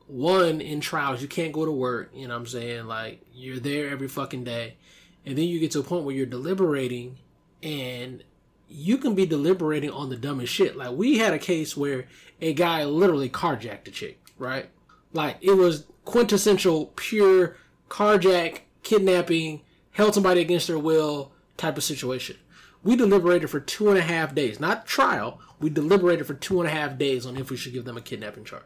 one 0.05 0.61
in 0.61 0.79
trials, 0.81 1.21
you 1.21 1.27
can't 1.27 1.51
go 1.51 1.65
to 1.65 1.71
work. 1.71 2.11
You 2.13 2.27
know 2.27 2.35
what 2.35 2.41
I'm 2.41 2.45
saying? 2.45 2.85
Like 2.85 3.25
you're 3.33 3.59
there 3.59 3.89
every 3.89 4.07
fucking 4.07 4.43
day, 4.43 4.77
and 5.25 5.35
then 5.35 5.45
you 5.45 5.59
get 5.59 5.71
to 5.71 5.79
a 5.79 5.83
point 5.83 6.05
where 6.05 6.15
you're 6.15 6.27
deliberating 6.27 7.17
and 7.63 8.23
you 8.69 8.97
can 8.97 9.15
be 9.15 9.25
deliberating 9.25 9.89
on 9.89 10.09
the 10.09 10.15
dumbest 10.15 10.53
shit. 10.53 10.77
Like 10.77 10.91
we 10.91 11.17
had 11.17 11.33
a 11.33 11.39
case 11.39 11.75
where 11.75 12.05
a 12.39 12.53
guy 12.53 12.85
literally 12.85 13.29
carjacked 13.29 13.87
a 13.87 13.91
chick, 13.91 14.19
right? 14.37 14.69
Like 15.11 15.37
it 15.41 15.53
was 15.53 15.85
quintessential 16.07 16.93
pure 16.95 17.57
carjack, 17.89 18.59
kidnapping, 18.81 19.61
held 19.91 20.13
somebody 20.13 20.39
against 20.39 20.67
their 20.67 20.79
will 20.79 21.33
type 21.57 21.77
of 21.77 21.83
situation. 21.83 22.37
We 22.81 22.95
deliberated 22.95 23.49
for 23.49 23.59
two 23.59 23.89
and 23.89 23.97
a 23.97 24.01
half 24.01 24.33
days, 24.33 24.57
not 24.57 24.85
trial. 24.85 25.41
We 25.59 25.69
deliberated 25.69 26.25
for 26.25 26.33
two 26.33 26.61
and 26.61 26.69
a 26.69 26.71
half 26.71 26.97
days 26.97 27.25
on 27.25 27.35
if 27.35 27.51
we 27.51 27.57
should 27.57 27.73
give 27.73 27.83
them 27.83 27.97
a 27.97 28.01
kidnapping 28.01 28.45
charge. 28.45 28.63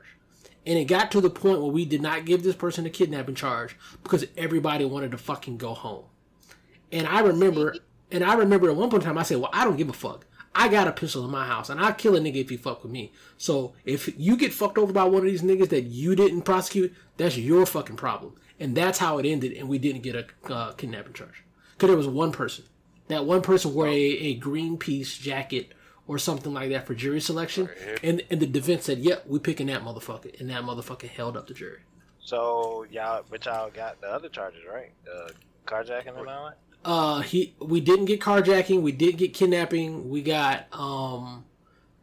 And 0.68 0.78
it 0.78 0.86
got 0.86 1.10
to 1.12 1.22
the 1.22 1.32
point 1.32 1.62
where 1.62 1.72
we 1.72 1.84
did 1.84 2.04
not 2.04 2.26
give 2.26 2.44
this 2.44 2.56
person 2.56 2.86
a 2.86 2.92
kidnapping 2.92 3.34
charge 3.34 3.76
because 4.04 4.24
everybody 4.38 4.86
wanted 4.86 5.10
to 5.10 5.18
fucking 5.18 5.58
go 5.58 5.74
home. 5.74 6.06
And 6.92 7.08
I 7.08 7.22
remember, 7.22 7.76
and 8.12 8.24
I 8.24 8.36
remember 8.36 8.70
at 8.70 8.76
one 8.76 8.92
point 8.92 9.02
in 9.02 9.08
time, 9.08 9.18
I 9.18 9.24
said, 9.24 9.38
"Well, 9.40 9.50
I 9.52 9.64
don't 9.66 9.78
give 9.78 9.90
a 9.90 9.94
fuck. 9.94 10.28
I 10.54 10.68
got 10.68 10.88
a 10.88 10.92
pistol 10.92 11.24
in 11.24 11.32
my 11.32 11.46
house, 11.46 11.70
and 11.70 11.80
I'll 11.80 11.94
kill 11.94 12.16
a 12.16 12.20
nigga 12.20 12.36
if 12.36 12.50
he 12.50 12.58
fuck 12.58 12.84
with 12.84 12.92
me. 12.92 13.14
So 13.38 13.74
if 13.86 14.10
you 14.20 14.36
get 14.36 14.54
fucked 14.54 14.78
over 14.78 14.92
by 14.92 15.06
one 15.06 15.22
of 15.22 15.26
these 15.26 15.42
niggas 15.42 15.70
that 15.70 15.84
you 15.84 16.16
didn't 16.16 16.42
prosecute, 16.42 16.94
that's 17.18 17.38
your 17.38 17.66
fucking 17.66 17.96
problem." 17.98 18.36
And 18.60 18.76
that's 18.76 19.00
how 19.00 19.18
it 19.18 19.26
ended, 19.26 19.54
and 19.54 19.68
we 19.68 19.80
didn't 19.80 20.04
get 20.04 20.16
a 20.16 20.54
uh, 20.54 20.74
kidnapping 20.74 21.14
charge 21.14 21.44
because 21.74 21.88
there 21.88 21.98
was 21.98 22.08
one 22.08 22.32
person. 22.32 22.66
That 23.08 23.26
one 23.26 23.42
person 23.42 23.74
wore 23.74 23.88
a, 23.88 23.92
a 23.92 24.40
Greenpeace 24.40 25.20
jacket 25.20 25.74
or 26.08 26.20
something 26.20 26.54
like 26.54 26.70
that 26.70 26.86
for 26.86 26.94
jury 26.94 27.22
selection, 27.22 27.70
and 28.04 28.22
and 28.30 28.40
the 28.40 28.46
defense 28.46 28.86
said, 28.86 29.00
"Yep, 29.00 29.26
we 29.28 29.40
picking 29.40 29.68
that 29.68 29.84
motherfucker," 29.84 30.40
and 30.40 30.50
that 30.50 30.64
motherfucker 30.64 31.08
held 31.08 31.36
up 31.38 31.48
the 31.48 31.54
jury. 31.54 31.80
So 32.20 32.86
y'all, 32.92 33.24
but 33.30 33.46
y'all 33.46 33.72
got 33.72 34.00
the 34.00 34.08
other 34.08 34.30
charges, 34.30 34.62
right? 34.72 34.92
Uh, 35.12 35.30
carjacking 35.66 36.18
and 36.20 36.30
all 36.30 36.46
that. 36.46 36.58
Uh, 36.84 37.20
he 37.22 37.54
we 37.60 37.80
didn't 37.80 38.06
get 38.06 38.20
carjacking, 38.20 38.82
we 38.82 38.92
did 38.92 39.18
get 39.18 39.34
kidnapping, 39.34 40.10
we 40.10 40.22
got 40.22 40.66
um, 40.72 41.46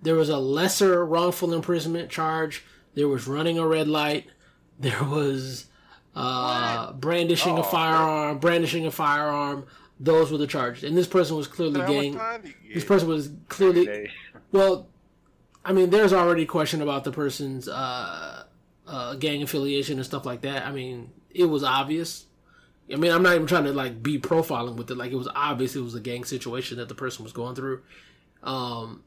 there 0.03 0.14
was 0.14 0.29
a 0.29 0.39
lesser 0.39 1.05
wrongful 1.05 1.53
imprisonment 1.53 2.11
charge. 2.11 2.64
There 2.95 3.09
was 3.09 3.26
running 3.26 3.59
a 3.59 3.66
red 3.66 3.89
light. 3.89 4.26
There 4.81 5.03
was 5.03 5.66
uh 6.14 6.93
brandishing 6.93 7.57
a 7.57 7.61
Oh, 7.61 7.64
firearm, 7.64 8.39
brandishing 8.39 8.87
a 8.87 8.93
firearm. 8.93 9.66
Those 9.99 10.31
were 10.31 10.39
the 10.39 10.47
charges, 10.47 10.85
and 10.85 10.97
this 10.97 11.09
person 11.09 11.37
was 11.37 11.49
clearly 11.49 11.81
gang. 11.81 12.14
time 12.14 12.43
do 12.43 12.49
you 12.62 12.74
This 12.74 12.85
person 12.85 13.09
was 13.09 13.31
clearly 13.49 14.09
well. 14.53 14.87
I 15.64 15.72
mean, 15.72 15.91
there's 15.91 16.12
already 16.12 16.47
question 16.47 16.81
about 16.81 17.03
the 17.03 17.11
person's 17.11 17.68
uh, 17.68 18.45
uh, 18.87 19.14
gang 19.16 19.43
affiliation 19.43 19.99
and 19.99 20.07
stuff 20.07 20.24
like 20.24 20.43
that. 20.43 20.64
I 20.64 20.70
mean, 20.70 21.11
it 21.31 21.47
was 21.47 21.64
obvious. 21.64 22.26
I 22.93 22.97
mean, 22.97 23.12
I'm 23.12 23.22
not 23.22 23.34
even 23.34 23.47
trying 23.47 23.64
to 23.64 23.72
like 23.72 24.03
be 24.03 24.18
profiling 24.18 24.76
with 24.76 24.91
it. 24.91 24.97
Like, 24.97 25.12
it 25.12 25.16
was 25.16 25.28
obvious 25.34 25.76
it 25.76 25.80
was 25.80 25.95
a 25.95 26.01
gang 26.01 26.24
situation 26.24 26.78
that 26.78 26.89
the 26.89 26.95
person 26.95 27.22
was 27.22 27.32
going 27.32 27.55
through. 27.55 27.82
Um, 28.43 29.03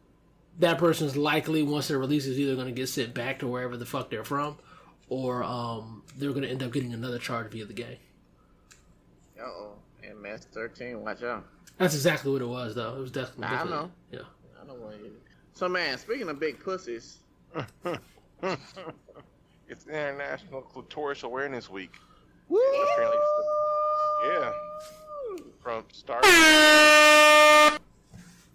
that 0.60 0.78
person's 0.78 1.16
likely 1.18 1.64
once 1.64 1.88
they're 1.88 1.98
released 1.98 2.28
is 2.28 2.40
either 2.40 2.56
going 2.56 2.68
to 2.68 2.74
get 2.74 2.88
sent 2.90 3.14
back 3.14 3.40
to 3.40 3.48
wherever 3.48 3.78
the 3.78 3.86
fuck 3.86 4.10
they're 4.10 4.24
from, 4.24 4.58
or 5.10 5.44
um, 5.44 6.04
they're 6.18 6.32
going 6.32 6.44
to 6.44 6.50
end 6.50 6.62
up 6.62 6.72
getting 6.72 6.94
another 6.94 7.18
charge 7.18 7.52
via 7.52 7.66
the 7.66 7.74
gang. 7.74 7.98
Uh 9.40 9.44
oh. 9.46 9.74
MS 10.22 10.48
thirteen, 10.52 11.02
watch 11.02 11.24
out. 11.24 11.46
That's 11.78 11.94
exactly 11.96 12.32
what 12.32 12.42
it 12.42 12.48
was, 12.48 12.76
though. 12.76 12.96
It 12.98 13.00
was 13.00 13.12
definitely. 13.12 13.46
I 13.46 13.50
definitely 13.52 13.78
know. 13.78 13.92
Yeah. 14.12 14.20
I 14.62 14.68
don't 14.68 14.80
want 14.82 14.98
you. 14.98 15.12
So 15.54 15.68
man, 15.70 15.98
speaking 15.98 16.30
of 16.30 16.40
big 16.40 16.60
pussies, 16.60 17.20
It's 19.72 19.88
International 19.88 20.62
Clitoris 20.62 21.24
Awareness 21.24 21.70
Week. 21.70 21.94
woo! 22.50 22.60
Apparently 24.24 24.52
Yeah, 25.36 25.42
from 25.62 25.84
start. 25.92 26.26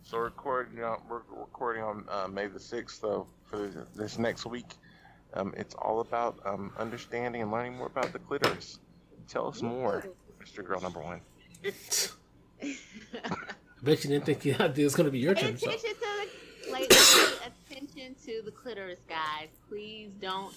So 0.02 0.18
recording 0.18 0.82
on 0.84 1.00
we're 1.08 1.22
recording 1.30 1.82
on 1.82 2.04
uh, 2.08 2.28
May 2.28 2.46
the 2.46 2.60
sixth. 2.60 3.00
So 3.00 3.26
for 3.50 3.58
this, 3.58 3.74
this 3.94 4.18
next 4.18 4.46
week, 4.46 4.66
um, 5.34 5.52
it's 5.56 5.74
all 5.74 6.00
about 6.00 6.38
um, 6.44 6.72
understanding 6.78 7.42
and 7.42 7.50
learning 7.50 7.76
more 7.76 7.88
about 7.88 8.12
the 8.12 8.18
clitoris. 8.18 8.78
Tell 9.28 9.48
us 9.48 9.62
more, 9.62 10.04
Mr. 10.40 10.64
Girl 10.64 10.80
Number 10.80 11.00
One. 11.00 11.20
I 12.62 12.76
bet 13.82 14.04
you 14.04 14.10
didn't 14.10 14.24
think 14.24 14.44
you 14.44 14.54
it 14.54 14.78
was 14.78 14.94
going 14.94 15.06
to 15.06 15.10
be 15.10 15.18
your 15.18 15.34
Pay 15.34 15.42
turn. 15.42 15.58
So. 15.58 15.68
attention 15.68 15.90
to 15.90 16.00
the 16.00 16.72
like, 16.72 16.88
pay 16.90 17.74
attention 17.74 18.14
to 18.24 18.42
the 18.44 18.50
clitoris, 18.52 19.00
guys. 19.08 19.48
Please 19.68 20.10
don't 20.20 20.54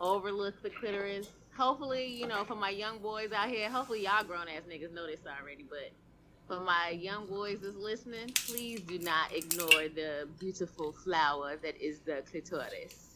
overlook 0.00 0.62
the 0.62 0.70
clitoris. 0.70 1.28
Hopefully, 1.56 2.06
you 2.06 2.26
know, 2.26 2.44
for 2.44 2.56
my 2.56 2.70
young 2.70 2.98
boys 2.98 3.30
out 3.32 3.48
here, 3.48 3.70
hopefully 3.70 4.02
y'all 4.04 4.24
grown 4.24 4.48
ass 4.48 4.62
niggas 4.68 4.92
know 4.92 5.06
this 5.06 5.20
already, 5.40 5.64
but 5.68 5.92
for 6.48 6.60
my 6.64 6.90
young 6.90 7.26
boys 7.26 7.60
that's 7.62 7.76
listening, 7.76 8.28
please 8.34 8.80
do 8.80 8.98
not 8.98 9.32
ignore 9.32 9.88
the 9.94 10.28
beautiful 10.40 10.92
flower 10.92 11.56
that 11.62 11.80
is 11.80 12.00
the 12.00 12.22
clitoris. 12.30 13.10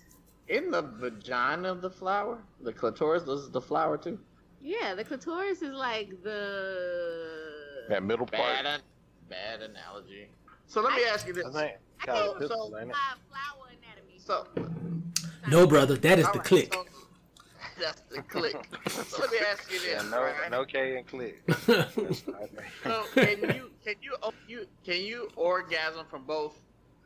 In 0.48 0.70
the 0.70 0.82
vagina 0.82 1.70
of 1.70 1.82
the 1.82 1.90
flower, 1.90 2.38
the 2.62 2.72
clitoris 2.72 3.24
is 3.24 3.50
the 3.50 3.60
flower 3.60 3.98
too. 3.98 4.18
Yeah, 4.62 4.94
the 4.94 5.04
clitoris 5.04 5.60
is 5.62 5.74
like 5.74 6.22
the 6.22 7.84
That 7.88 8.02
middle 8.04 8.26
Bad, 8.26 8.40
part. 8.64 8.66
an- 8.66 8.80
bad 9.28 9.62
analogy. 9.62 10.28
So 10.66 10.80
let 10.80 10.94
me 10.94 11.04
I- 11.04 11.08
ask 11.12 11.26
you 11.26 11.32
this. 11.32 11.44
I 11.46 11.52
think 11.52 11.72
I 12.02 12.06
can't 12.06 12.38
pistol, 12.38 12.70
so- 12.70 12.78
ain't 12.78 12.90
it? 12.90 12.94
my 12.94 13.14
flower 13.30 13.68
anatomy. 13.68 14.18
So, 14.18 14.46
No, 15.48 15.66
brother, 15.66 15.96
that 15.96 16.18
is 16.18 16.26
all 16.26 16.32
the 16.32 16.38
right, 16.38 16.48
click. 16.48 16.72
so- 16.74 16.84
that's 17.80 18.02
the 18.02 18.22
click. 18.22 18.56
so 18.88 19.20
let 19.20 19.30
me 19.30 19.38
ask 19.50 19.70
you 19.72 19.78
this. 19.80 19.88
Yeah, 20.02 20.10
no, 20.10 20.22
right? 20.22 20.50
no 20.50 20.64
K 20.64 20.96
and 20.98 21.06
click. 21.06 21.42
So 22.84 23.04
can 23.14 23.38
you 23.54 23.70
can 23.84 23.94
you 24.02 24.16
oh, 24.22 24.32
you 24.46 24.66
can 24.84 25.00
you 25.02 25.28
orgasm 25.36 26.06
from 26.10 26.24
both 26.24 26.60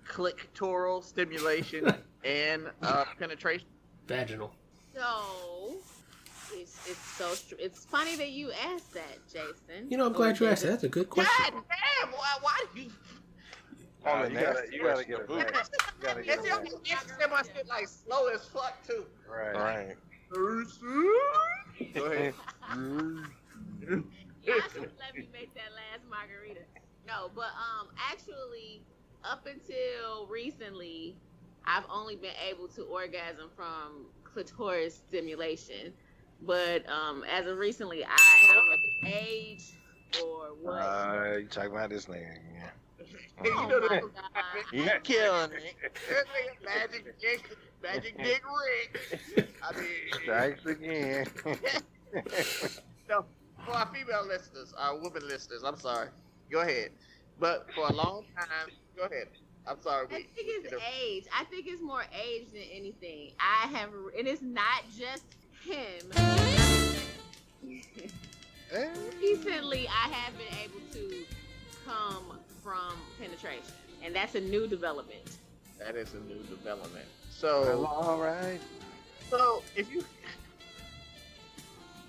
clitoral 0.06 1.02
stimulation 1.04 1.92
and 2.24 2.70
uh, 2.82 3.04
penetration? 3.18 3.66
Vaginal. 4.06 4.50
So 4.94 5.74
it's 6.54 6.88
it's 6.88 6.98
so 7.16 7.32
str- 7.34 7.54
it's 7.58 7.84
funny 7.84 8.16
that 8.16 8.30
you 8.30 8.52
asked 8.52 8.92
that, 8.94 9.18
Jason. 9.32 9.90
You 9.90 9.96
know, 9.96 10.06
I'm 10.06 10.12
Or 10.12 10.16
glad 10.16 10.40
you 10.40 10.46
asked 10.48 10.62
that. 10.62 10.68
That's 10.70 10.84
a 10.84 10.88
good 10.88 11.08
question. 11.08 11.32
God 11.54 11.62
damn! 12.02 12.12
Why, 12.12 12.38
why 12.42 12.64
do 12.74 12.80
you? 12.82 12.90
On 14.04 14.18
Nah, 14.18 14.24
the 14.24 14.30
you 14.32 14.40
gotta, 14.40 14.62
you 14.72 14.82
gotta 14.82 15.04
get 15.04 15.14
of 15.14 15.20
it 15.22 15.28
booty. 15.28 15.44
right. 15.44 15.54
You 15.54 16.06
gotta 16.06 16.22
get 16.22 16.34
It's 16.38 16.44
it 16.44 16.48
your 16.48 16.58
right. 16.58 16.68
you 16.84 16.96
say 16.96 17.26
my 17.30 17.42
shit 17.42 17.68
like 17.68 17.86
slow 17.88 18.26
as 18.26 18.44
fuck 18.46 18.84
too. 18.86 19.06
Right. 19.30 19.54
Right. 19.54 19.96
Go 21.94 22.04
ahead. 22.06 22.34
Y'all 24.44 24.60
should 24.72 24.90
let 24.98 25.14
me 25.14 25.28
make 25.32 25.54
that 25.54 25.70
last 25.74 26.02
margarita. 26.08 26.60
No, 27.06 27.30
but 27.34 27.50
um, 27.52 27.88
actually, 28.10 28.82
up 29.24 29.46
until 29.46 30.26
recently, 30.26 31.16
I've 31.64 31.84
only 31.90 32.16
been 32.16 32.34
able 32.48 32.68
to 32.68 32.82
orgasm 32.82 33.50
from 33.54 34.06
clitoris 34.24 34.94
stimulation. 35.08 35.92
But 36.40 36.88
um, 36.88 37.24
as 37.30 37.46
of 37.46 37.58
recently, 37.58 38.04
I, 38.04 38.08
I 38.08 38.54
don't 38.54 38.66
know 38.66 38.72
if 38.72 38.80
it's 38.84 39.24
age 39.24 40.22
or 40.24 40.54
what. 40.60 40.72
Uh, 40.72 41.36
you 41.38 41.46
talking 41.46 41.70
about 41.70 41.90
this 41.90 42.06
nigga? 42.06 42.38
Yeah. 43.10 43.44
you 43.44 43.52
oh 43.56 43.68
know 43.68 43.80
my 43.80 43.88
the 43.88 44.00
god! 44.00 44.72
You 44.72 44.90
killing 45.02 45.50
it. 45.82 45.94
This 46.08 46.24
nigga 46.24 46.64
magic 46.64 47.20
dick, 47.20 47.56
magic 47.82 48.16
dick 48.18 48.42
Rick. 48.46 49.50
I 49.62 49.72
mean, 49.78 49.88
Strikes 50.22 50.66
again. 50.66 51.26
no, 53.08 53.24
for 53.64 53.72
our 53.72 53.86
female 53.92 54.26
listeners, 54.26 54.72
our 54.78 54.96
women 54.98 55.26
listeners, 55.28 55.62
I'm 55.64 55.76
sorry. 55.76 56.08
Go 56.50 56.60
ahead. 56.60 56.90
But 57.38 57.66
for 57.74 57.88
a 57.88 57.92
long 57.92 58.24
time, 58.36 58.68
go 58.96 59.04
ahead. 59.04 59.28
I'm 59.66 59.80
sorry. 59.80 60.06
I 60.10 60.14
We, 60.16 60.22
think 60.22 60.28
it's 60.36 60.72
age. 61.00 61.24
I 61.36 61.44
think 61.44 61.66
it's 61.68 61.80
more 61.82 62.04
age 62.12 62.46
than 62.52 62.62
anything. 62.72 63.30
I 63.40 63.68
have, 63.68 63.90
and 64.18 64.26
it's 64.28 64.42
not 64.42 64.82
just 64.98 65.24
him. 65.62 66.10
Recently, 69.20 69.86
I 69.88 70.08
have 70.08 70.32
been 70.36 70.58
able 70.64 70.80
to 70.94 71.24
come 71.86 72.38
from 72.62 72.94
penetration, 73.18 73.74
and 74.02 74.14
that's 74.14 74.34
a 74.34 74.40
new 74.40 74.66
development. 74.66 75.20
that 75.78 75.96
is 75.96 76.14
a 76.14 76.20
new 76.20 76.42
development. 76.44 77.06
Well, 77.42 77.64
So, 77.64 77.86
all 77.86 78.20
right. 78.20 78.60
so 79.30 79.62
if 79.76 79.90
you, 79.92 80.04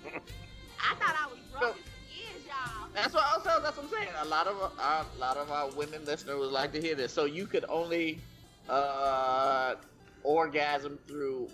I 0.06 0.94
thought 0.96 1.16
I 1.18 1.26
was 1.30 1.38
broken 1.50 1.82
for 1.82 2.12
years, 2.14 2.44
y'all. 2.46 2.88
That's 2.94 3.12
what 3.14 3.24
also 3.32 3.60
that's 3.62 3.76
what 3.76 3.86
I'm 3.86 3.90
saying. 3.92 4.08
A 4.22 4.24
lot 4.26 4.46
of 4.46 4.56
our, 4.78 5.04
a 5.16 5.18
lot 5.18 5.36
of 5.36 5.50
our 5.50 5.70
women 5.72 6.04
listeners 6.04 6.38
would 6.38 6.52
like 6.52 6.72
to 6.72 6.80
hear 6.80 6.94
this. 6.94 7.12
So 7.12 7.24
you 7.24 7.46
could 7.46 7.64
only 7.68 8.20
uh 8.68 9.74
orgasm 10.22 10.98
through, 11.06 11.48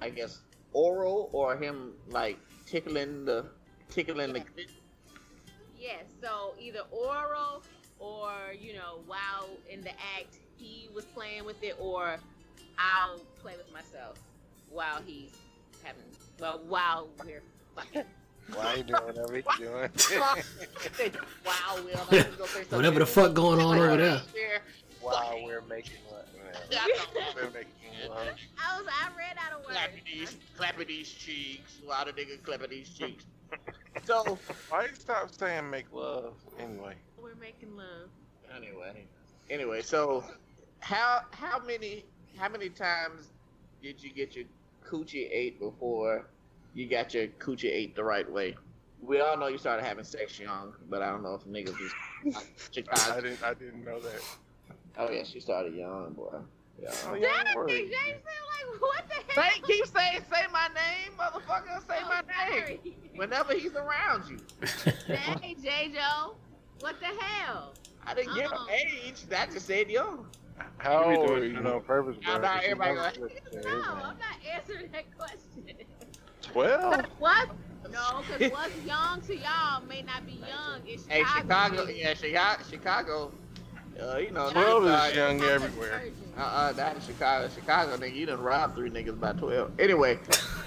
I 0.00 0.10
guess, 0.10 0.40
oral 0.72 1.28
or 1.32 1.56
him 1.56 1.92
like 2.08 2.38
tickling 2.66 3.24
the 3.24 3.46
tickling 3.90 4.32
the. 4.32 4.44
Yes, 5.78 6.04
so 6.22 6.54
either 6.60 6.80
oral 6.90 7.62
or, 8.00 8.32
you 8.58 8.72
know, 8.74 9.00
while 9.06 9.48
in 9.68 9.82
the 9.82 9.90
act 9.90 10.38
he 10.56 10.88
was 10.94 11.04
playing 11.06 11.44
with 11.44 11.62
it, 11.62 11.76
or 11.78 12.16
I'll 12.78 13.18
play 13.40 13.54
with 13.56 13.72
myself 13.72 14.18
while 14.70 15.00
he's 15.06 15.30
having, 15.84 16.02
well, 16.38 16.60
while 16.66 17.08
we're 17.24 17.42
fucking. 17.76 18.04
Why 18.54 18.76
you 18.76 18.82
doing 18.82 19.02
whatever 19.04 19.36
you 19.36 19.42
doing? 19.58 19.90
wow, 21.46 21.76
Will. 21.76 21.96
I 21.96 22.26
was 22.26 22.36
gonna 22.36 22.48
say 22.48 22.60
something 22.62 22.76
Whatever 22.78 22.98
the 22.98 23.06
fuck 23.06 23.32
going 23.32 23.60
on 23.60 23.78
over 23.78 23.96
there. 23.96 24.22
While 25.00 25.40
we're 25.44 25.60
making 25.62 25.98
what? 26.08 26.26
Yeah, 26.70 26.84
They're 27.36 27.44
making 27.50 27.70
love. 28.08 28.28
I 28.58 28.80
was, 28.80 28.86
I 28.88 29.16
ran 29.16 29.36
out 29.38 29.58
of 29.60 29.64
clapping 29.66 29.94
words. 29.94 30.30
these, 30.32 30.36
clapping 30.56 30.88
these 30.88 31.12
cheeks. 31.12 31.76
While 31.84 32.04
the 32.06 32.12
nigga 32.12 32.42
clapping 32.42 32.70
these 32.70 32.88
cheeks. 32.90 33.24
So 34.04 34.38
Why 34.68 34.84
you 34.84 34.94
stop 34.94 35.32
saying 35.32 35.68
make 35.68 35.92
love 35.92 36.34
anyway? 36.60 36.94
We're 37.40 37.46
making 37.46 37.76
love. 37.76 38.10
anyway, 38.54 39.04
anyway, 39.48 39.82
so 39.82 40.24
how 40.80 41.22
how 41.30 41.58
many 41.64 42.04
how 42.36 42.48
many 42.48 42.68
times 42.68 43.28
did 43.82 44.02
you 44.02 44.10
get 44.12 44.36
your 44.36 44.44
coochie 44.86 45.28
ate 45.30 45.58
before 45.58 46.26
you 46.74 46.86
got 46.88 47.14
your 47.14 47.28
coochie 47.38 47.70
ate 47.70 47.94
the 47.96 48.04
right 48.04 48.30
way? 48.30 48.56
We 49.02 49.20
all 49.20 49.38
know 49.38 49.46
you 49.46 49.56
started 49.56 49.84
having 49.86 50.04
sex 50.04 50.38
young, 50.38 50.74
but 50.90 51.00
I 51.02 51.08
don't 51.10 51.22
know 51.22 51.34
if 51.34 51.44
niggas 51.44 51.78
was 51.78 52.36
I 52.36 52.42
Chicago. 52.70 53.20
didn't. 53.22 53.42
I 53.42 53.54
didn't 53.54 53.84
know 53.84 54.00
that. 54.00 54.20
Oh 54.98 55.10
yeah, 55.10 55.24
she 55.24 55.40
started 55.40 55.74
young, 55.74 56.12
boy. 56.12 56.38
Yeah. 56.82 56.90
Oh, 57.06 57.14
yeah, 57.14 57.42
Dang, 57.44 57.56
word. 57.56 57.68
James, 57.68 57.92
like, 57.94 58.80
what 58.80 59.04
the 59.08 59.32
hell? 59.34 59.44
Say, 59.50 59.60
keep 59.66 59.86
saying, 59.86 60.20
say 60.32 60.46
my 60.50 60.68
name, 60.68 61.12
motherfucker. 61.18 61.86
Say 61.86 61.98
Oh, 62.02 62.08
my 62.08 62.58
name. 62.58 62.78
Whenever 63.16 63.52
he's 63.54 63.74
around 63.74 64.24
you. 64.30 64.38
Dang, 65.06 65.56
J. 65.62 65.92
Joe. 65.94 66.34
What 66.80 66.96
the 67.00 67.06
hell? 67.06 67.74
I 68.06 68.14
didn't 68.14 68.34
give 68.34 68.44
him 68.44 68.52
Uh-uh. 68.52 68.66
age. 69.04 69.14
I 69.36 69.46
just 69.46 69.66
said 69.66 69.90
young. 69.90 70.26
How 70.78 71.10
You 71.10 71.16
old 71.18 71.30
are 71.30 71.36
doing 71.40 71.52
you? 71.54 71.60
it 71.60 71.66
on 71.66 71.80
purpose, 71.82 72.16
Now, 72.26 72.38
bro. 72.38 72.42
now 72.48 72.58
She 72.60 72.64
everybody 72.66 72.94
knows 72.94 73.16
go- 73.16 73.22
what 73.22 73.32
it 73.32 73.42
is, 73.56 73.64
No. 73.64 73.70
I'm 73.70 74.00
not 74.00 74.16
answering 74.54 74.90
that 74.92 75.16
question. 75.16 75.76
Twelve. 76.42 77.04
What? 77.18 77.48
No, 77.90 78.22
because 78.38 78.52
what's 78.52 78.76
young 78.86 79.20
to 79.22 79.36
y'all 79.36 79.82
may 79.88 80.02
not 80.02 80.24
be 80.26 80.32
young 80.32 80.80
in 80.86 80.98
Hey, 81.08 81.24
Chicago. 81.24 81.76
Chicago. 81.76 81.88
Yeah, 81.92 82.14
Chicago. 82.14 82.62
Chicago. 82.70 83.32
Uh, 84.00 84.16
you 84.18 84.30
know. 84.30 84.50
Twelve 84.50 84.84
niggas 84.84 85.10
is 85.10 85.12
are- 85.12 85.16
young 85.16 85.42
everywhere. 85.42 86.02
Uh, 86.36 86.40
uh, 86.40 86.72
that 86.72 86.96
is 86.96 87.04
Chicago. 87.04 87.48
Chicago, 87.54 87.96
nigga, 87.96 88.14
you 88.14 88.26
done 88.26 88.40
robbed 88.40 88.74
three 88.76 88.90
niggas 88.90 89.18
by 89.18 89.32
twelve. 89.32 89.72
Anyway, 89.78 90.18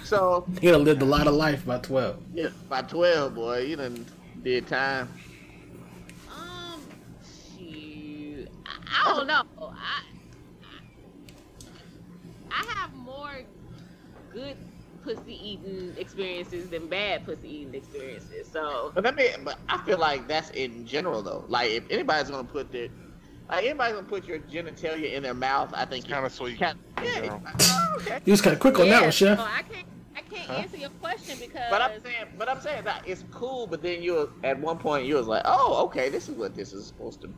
so 0.03 0.45
you 0.61 0.72
done 0.72 0.84
lived 0.84 1.01
a 1.01 1.05
lot 1.05 1.26
of 1.28 1.34
life 1.34 1.66
by 1.66 1.80
12. 1.80 2.18
yeah, 2.34 2.49
by 2.70 2.82
twelve, 2.82 3.34
boy, 3.36 3.59
you 3.59 3.76
done 3.76 4.05
did 4.43 4.68
time. 4.68 5.09
I, 8.93 9.01
I 9.11 9.15
don't 9.17 9.27
know. 9.27 9.43
I, 9.59 10.01
I 12.51 12.63
have 12.75 12.93
more 12.93 13.31
good 14.31 14.57
pussy 15.03 15.37
eating 15.49 15.93
experiences 15.97 16.69
than 16.69 16.87
bad 16.87 17.25
pussy 17.25 17.49
eating 17.61 17.73
experiences. 17.75 18.47
So 18.51 18.91
But 18.95 19.03
let 19.03 19.15
me. 19.15 19.27
But 19.43 19.59
I 19.67 19.77
feel 19.83 19.97
like 19.97 20.27
that's 20.27 20.49
in 20.51 20.85
general 20.85 21.21
though. 21.21 21.45
Like 21.47 21.71
if 21.71 21.83
anybody's 21.89 22.29
gonna 22.29 22.43
put 22.47 22.71
their, 22.71 22.87
like 23.49 23.65
anybody's 23.65 23.95
gonna 23.95 24.07
put 24.07 24.25
your 24.25 24.39
genitalia 24.39 25.13
in 25.13 25.23
their 25.23 25.33
mouth, 25.33 25.71
I 25.73 25.85
think 25.85 26.07
Kind 26.07 26.25
of 26.25 26.31
sweet. 26.31 26.57
Can, 26.57 26.77
in 26.97 27.03
yeah. 27.03 27.13
general. 27.15 27.41
oh, 27.59 27.93
okay. 27.97 28.19
You 28.25 28.31
was 28.31 28.41
kind 28.41 28.53
of 28.53 28.59
quick 28.59 28.79
on 28.79 28.87
that 28.89 29.01
one, 29.01 29.11
Chef. 29.11 29.37
So 29.37 29.43
I 29.45 29.61
can't. 29.63 29.87
I 30.15 30.21
can't 30.21 30.47
Huh? 30.47 30.53
answer 30.53 30.77
your 30.77 30.89
question 31.01 31.37
because 31.39 31.69
But 31.69 31.81
I'm 31.81 32.01
saying, 32.01 32.25
but 32.37 32.47
I'm 32.47 32.61
saying 32.61 32.83
that 32.85 33.03
it's 33.07 33.23
cool. 33.31 33.65
But 33.67 33.81
then 33.81 34.01
you, 34.03 34.31
at 34.43 34.59
one 34.59 34.77
point, 34.77 35.05
you 35.05 35.15
was 35.15 35.27
like, 35.27 35.41
"Oh, 35.45 35.83
okay, 35.85 36.09
this 36.09 36.29
is 36.29 36.35
what 36.35 36.55
this 36.55 36.71
is 36.71 36.85
supposed 36.85 37.21
to 37.21 37.29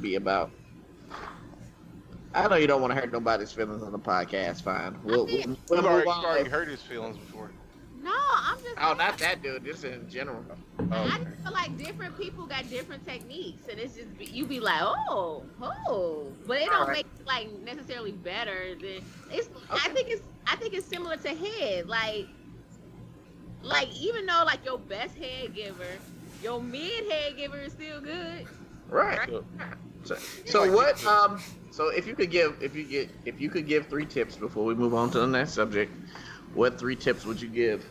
be 0.00 0.14
about." 0.16 0.50
I 2.32 2.46
know 2.48 2.56
you 2.56 2.66
don't 2.66 2.80
want 2.80 2.94
to 2.94 3.00
hurt 3.00 3.12
nobody's 3.12 3.50
feelings 3.52 3.82
on 3.82 3.92
the 3.92 3.98
podcast. 3.98 4.62
Fine, 4.62 4.96
we'll, 5.02 5.26
we'll, 5.26 5.26
we'll 5.26 5.36
You've 5.36 5.48
move 5.70 5.84
already, 5.84 6.08
on. 6.08 6.24
already 6.24 6.48
hurt 6.48 6.68
his 6.68 6.80
feelings 6.80 7.16
before. 7.16 7.50
no, 8.02 8.12
I'm 8.14 8.56
just. 8.62 8.76
Oh, 8.80 8.92
not 8.94 9.18
that 9.18 9.42
dude. 9.42 9.64
Just 9.64 9.84
in 9.84 10.08
general. 10.08 10.44
Oh, 10.78 10.84
I 10.92 11.18
just 11.18 11.42
feel 11.42 11.52
like 11.52 11.76
different 11.76 12.16
people 12.16 12.46
got 12.46 12.68
different 12.70 13.04
techniques, 13.06 13.66
and 13.68 13.80
it's 13.80 13.96
just 13.96 14.16
be, 14.16 14.26
you 14.26 14.46
be 14.46 14.60
like, 14.60 14.80
oh, 14.80 15.42
oh, 15.88 16.26
but 16.46 16.58
it 16.58 16.66
don't 16.66 16.82
Alright. 16.82 16.96
make 16.98 17.06
it 17.18 17.26
like 17.26 17.48
necessarily 17.64 18.12
better 18.12 18.76
than 18.80 19.02
it's. 19.32 19.48
I 19.68 19.88
think 19.88 20.08
it's 20.10 20.22
I 20.46 20.54
think 20.56 20.74
it's 20.74 20.86
similar 20.86 21.16
to 21.16 21.28
head, 21.30 21.88
like, 21.88 22.26
like 23.62 23.88
even 24.00 24.24
though 24.26 24.44
like 24.46 24.64
your 24.64 24.78
best 24.78 25.16
head 25.16 25.54
giver, 25.54 25.84
your 26.44 26.62
mid 26.62 27.10
head 27.10 27.36
giver 27.36 27.58
is 27.58 27.72
still 27.72 28.00
good. 28.00 28.46
Right. 28.88 29.28
So, 29.28 29.44
So, 30.04 30.16
so 30.46 30.72
what? 30.72 31.04
Um. 31.04 31.40
So 31.80 31.88
if 31.88 32.06
you 32.06 32.14
could 32.14 32.30
give, 32.30 32.62
if 32.62 32.76
you 32.76 32.84
get, 32.84 33.08
if 33.24 33.40
you 33.40 33.48
could 33.48 33.66
give 33.66 33.86
three 33.86 34.04
tips 34.04 34.36
before 34.36 34.66
we 34.66 34.74
move 34.74 34.92
on 34.92 35.10
to 35.12 35.18
the 35.20 35.26
next 35.26 35.54
subject, 35.54 35.90
what 36.52 36.78
three 36.78 36.94
tips 36.94 37.24
would 37.24 37.40
you 37.40 37.48
give? 37.48 37.88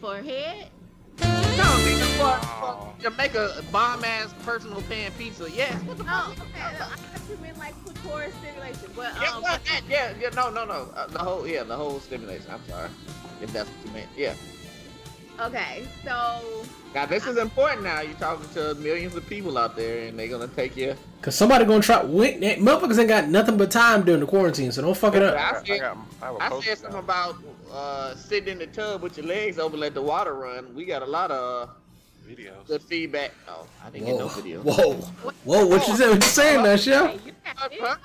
For 0.00 0.16
head, 0.16 0.66
No, 1.20 1.28
nigga, 1.28 2.06
for, 2.18 2.40
Oh. 2.42 2.92
for, 2.98 3.02
to 3.04 3.16
make 3.16 3.36
a 3.36 3.62
bomb 3.70 4.04
ass 4.04 4.34
personal 4.42 4.82
pan 4.82 5.12
pizza. 5.16 5.48
Yes. 5.48 5.72
What 5.84 5.98
the 5.98 6.02
oh, 6.08 6.34
fuck? 6.36 6.48
okay, 6.48 6.60
I 6.60 6.72
thought 6.72 6.98
you 7.30 7.36
meant 7.36 7.56
like 7.56 7.74
clitoris 7.84 8.34
stimulation, 8.34 8.90
but 8.96 9.14
Yeah, 9.22 9.30
um, 9.30 9.42
well, 9.44 9.58
yeah, 9.88 10.12
yeah, 10.20 10.30
no, 10.30 10.50
no, 10.50 10.64
no. 10.64 10.88
Uh, 10.96 11.06
the 11.06 11.20
whole, 11.20 11.46
yeah, 11.46 11.62
the 11.62 11.76
whole 11.76 12.00
stimulation. 12.00 12.50
I'm 12.50 12.68
sorry, 12.68 12.90
if 13.40 13.52
that's 13.52 13.68
what 13.68 13.86
you 13.86 13.92
meant. 13.92 14.08
Yeah. 14.16 14.34
Okay, 15.40 15.86
so 16.04 16.64
Now 16.94 17.06
this 17.06 17.26
is 17.26 17.36
important. 17.36 17.82
Now 17.82 18.00
you're 18.00 18.14
talking 18.14 18.48
to 18.54 18.74
millions 18.76 19.14
of 19.14 19.26
people 19.26 19.56
out 19.58 19.76
there, 19.76 20.06
and 20.08 20.18
they're 20.18 20.28
gonna 20.28 20.48
take 20.48 20.76
you. 20.76 20.94
Cause 21.22 21.34
somebody 21.34 21.64
gonna 21.64 21.82
try. 21.82 22.04
Wait, 22.04 22.40
that 22.40 22.58
motherfuckers 22.58 22.98
ain't 22.98 23.08
got 23.08 23.28
nothing 23.28 23.56
but 23.56 23.70
time 23.70 24.04
during 24.04 24.20
the 24.20 24.26
quarantine, 24.26 24.72
so 24.72 24.82
don't 24.82 24.96
fuck 24.96 25.14
it 25.14 25.22
up. 25.22 25.34
I, 25.36 25.58
I, 25.58 25.62
said- 25.64 25.80
got, 25.80 25.96
I 26.22 26.26
have 26.26 26.34
a 26.36 26.42
I 26.42 26.48
post 26.48 26.66
said 26.66 26.78
something 26.78 26.98
about 27.00 27.36
uh, 27.72 28.14
sitting 28.14 28.48
in 28.52 28.58
the 28.58 28.66
tub 28.66 29.02
with 29.02 29.16
your 29.16 29.26
legs 29.26 29.58
open, 29.58 29.80
let 29.80 29.94
the 29.94 30.02
water 30.02 30.34
run. 30.34 30.74
We 30.74 30.84
got 30.84 31.02
a 31.02 31.06
lot 31.06 31.30
of 31.30 31.68
uh, 31.68 31.72
videos. 32.26 32.66
good 32.66 32.82
feedback. 32.82 33.32
Oh, 33.48 33.66
I 33.84 33.90
didn't 33.90 34.06
get 34.06 34.16
no 34.16 34.28
video. 34.28 34.60
whoa, 34.62 34.94
whoa! 35.44 35.66
What 35.66 35.86
you 35.88 35.96
say? 35.96 36.08
What 36.08 36.16
you 36.22 36.28
saying 36.28 36.62
now, 36.62 36.76
Chef? 36.76 37.26
you 37.26 37.32
got 37.44 37.72
huh? 37.80 37.96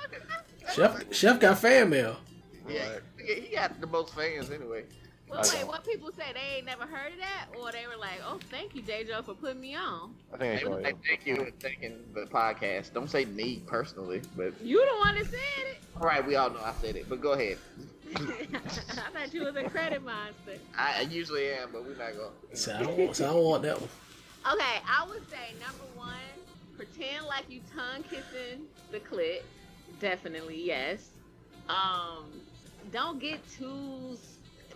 Chef, 0.74 1.14
Chef 1.14 1.40
got 1.40 1.58
fan 1.60 1.90
mail. 1.90 2.18
Yeah, 2.68 2.98
he 3.18 3.56
got 3.56 3.80
the 3.80 3.88
most 3.88 4.14
fans 4.14 4.50
anyway. 4.52 4.84
Well, 5.30 5.40
I 5.40 5.56
wait, 5.58 5.68
what 5.68 5.84
people 5.84 6.12
say 6.12 6.24
they 6.34 6.58
ain't 6.58 6.66
never 6.68 6.84
heard 6.86 7.14
of 7.14 7.20
that, 7.20 7.48
or 7.60 7.72
they 7.72 7.88
were 7.88 7.98
like, 8.00 8.20
"Oh, 8.26 8.40
thank 8.52 8.76
you, 8.76 8.82
J. 8.84 9.04
Joe, 9.06 9.22
for 9.24 9.34
putting 9.34 9.60
me 9.60 9.76
on." 9.76 10.14
I 10.34 10.38
think 10.38 10.40
They 10.62 10.68
it's 10.68 10.70
would 10.70 11.04
thank 11.04 11.26
you 11.26 11.36
for 11.38 11.52
thanking 11.60 11.98
the 12.14 12.22
podcast. 12.26 12.94
Don't 12.94 13.10
say 13.10 13.26
me 13.26 13.64
personally, 13.66 14.22
but 14.38 14.54
You 14.62 14.86
the 14.86 14.98
one 15.00 15.16
that 15.16 15.26
said 15.26 15.40
it. 15.72 15.78
all 16.00 16.04
right, 16.08 16.26
we 16.26 16.36
all 16.36 16.52
know 16.52 16.60
I 16.64 16.74
said 16.80 16.96
it. 16.96 17.10
But 17.10 17.22
go 17.22 17.32
ahead. 17.32 17.58
I 18.16 18.20
thought 18.20 19.34
you 19.34 19.44
was 19.44 19.56
a 19.56 19.64
credit 19.64 20.04
monster. 20.04 20.60
I, 20.78 21.00
I 21.00 21.02
usually 21.02 21.50
am, 21.50 21.70
but 21.74 21.84
we're 21.84 21.98
not 21.98 22.14
gonna. 22.16 22.30
So 22.54 22.76
I 22.76 22.84
don't, 22.84 22.98
want- 22.98 23.16
so 23.16 23.26
I 23.30 23.34
don't 23.34 23.44
want 23.44 23.64
that 23.64 23.80
one. 23.82 23.90
Okay, 24.54 24.82
I 24.88 25.06
would 25.10 25.28
say 25.30 25.54
number 25.60 25.86
one, 25.98 26.14
pretend 26.78 27.26
like 27.26 27.46
you 27.50 27.62
tongue 27.76 28.04
kissing 28.04 28.68
the 28.92 29.00
clit. 29.00 29.42
Definitely 30.00 30.62
yes. 30.64 31.10
Um, 31.68 32.26
don't 32.92 33.20
get 33.20 33.40
too. 33.50 34.18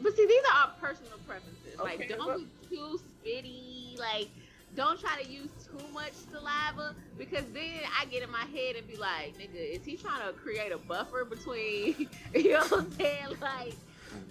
But 0.01 0.15
see, 0.15 0.25
these 0.25 0.43
are 0.51 0.67
our 0.67 0.71
personal 0.79 1.17
preferences. 1.27 1.79
Like, 1.81 2.09
don't 2.09 2.25
well- 2.27 2.39
be 2.39 2.47
too 2.75 2.99
spitty. 3.23 3.97
Like, 3.99 4.29
don't 4.75 4.99
try 4.99 5.21
to 5.21 5.29
use 5.29 5.49
too 5.65 5.83
much 5.93 6.13
saliva 6.31 6.95
because 7.17 7.43
then 7.53 7.81
I 7.99 8.05
get 8.05 8.23
in 8.23 8.31
my 8.31 8.45
head 8.53 8.75
and 8.77 8.87
be 8.87 8.95
like, 8.97 9.37
nigga, 9.37 9.55
is 9.55 9.83
he 9.83 9.97
trying 9.97 10.25
to 10.27 10.33
create 10.33 10.71
a 10.71 10.77
buffer 10.77 11.25
between? 11.25 12.07
You 12.33 12.53
know 12.53 12.59
what 12.59 12.73
I'm 12.73 12.91
saying? 12.91 13.25
Like, 13.41 13.73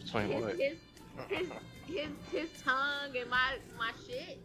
Between 0.04 0.28
his, 0.30 0.42
what? 0.42 0.56
his, 0.56 0.76
his 1.28 1.48
his 1.86 2.08
his 2.32 2.62
tongue 2.62 3.16
and 3.20 3.28
my 3.28 3.56
my 3.78 3.90
shit. 4.06 4.38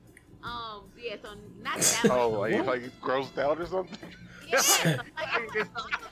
Um, 0.43 0.83
yeah, 1.01 1.15
so 1.21 1.29
not 1.61 1.77
that. 1.79 2.05
Oh, 2.11 2.39
way. 2.39 2.57
like, 2.57 2.67
like 2.67 3.01
grossed 3.01 3.37
out 3.37 3.61
or 3.61 3.65
something? 3.65 3.97
yeah, 4.49 4.57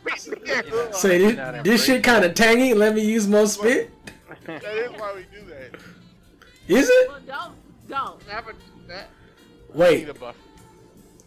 like, 0.05 0.20
Say 0.93 1.18
this, 1.18 1.64
this 1.64 1.86
shit 1.86 2.03
kind 2.03 2.24
of 2.24 2.34
tangy. 2.34 2.74
Let 2.74 2.95
me 2.95 3.01
use 3.03 3.28
more 3.28 3.47
spit. 3.47 3.91
That 4.45 4.63
is 4.63 4.91
why 4.99 5.13
we 5.15 5.25
do 5.38 5.45
that. 5.47 5.79
Is 6.67 6.89
it? 6.89 7.09
well, 7.09 7.19
don't 7.27 7.55
don't. 7.89 8.27
Never 8.27 8.53
that. 8.88 9.09
I 9.73 9.77
Wait. 9.77 9.99
need 10.01 10.09
a 10.09 10.13
buffer. 10.13 10.38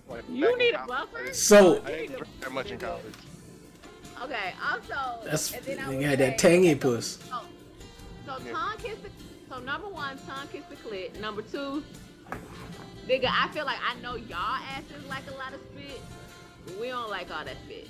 Like, 0.09 0.22
You 0.30 0.57
need 0.59 0.74
a 0.74 0.78
college, 0.78 0.88
buffer? 1.12 1.24
I 1.28 1.32
So 1.32 1.82
I 1.84 1.88
didn't 1.88 2.16
drink 2.18 2.40
that 2.40 2.52
much 2.52 2.70
in 2.70 2.78
college. 2.78 3.02
Okay. 4.22 4.55
Also, 4.70 5.24
that's 5.24 5.52
and 5.52 5.64
then 5.64 5.78
I 5.80 5.92
you 5.92 6.09
would 6.11 6.18
that 6.18 6.40
say- 6.40 6.48
tangy 6.50 6.74
puss. 6.74 7.18
So, 7.28 7.40
so 8.26 8.36
Yeah. 8.44 8.52
tongue 8.52 8.76
kiss 8.78 8.98
the. 9.02 9.11
So 9.52 9.61
number 9.61 9.88
one, 9.88 10.18
tongue 10.26 10.48
kiss 10.52 10.62
the 10.70 10.76
clit. 10.76 11.18
Number 11.20 11.42
two, 11.42 11.82
nigga, 13.09 13.28
I 13.30 13.48
feel 13.52 13.64
like 13.64 13.78
I 13.86 13.98
know 14.00 14.16
y'all 14.16 14.59
asses 14.76 15.05
like 15.09 15.24
a 15.28 15.34
lot 15.36 15.52
of 15.55 15.61
spit. 15.72 16.00
but 16.66 16.78
We 16.80 16.88
don't 16.88 17.11
like 17.11 17.30
all 17.30 17.44
that 17.44 17.57
spit. 17.64 17.88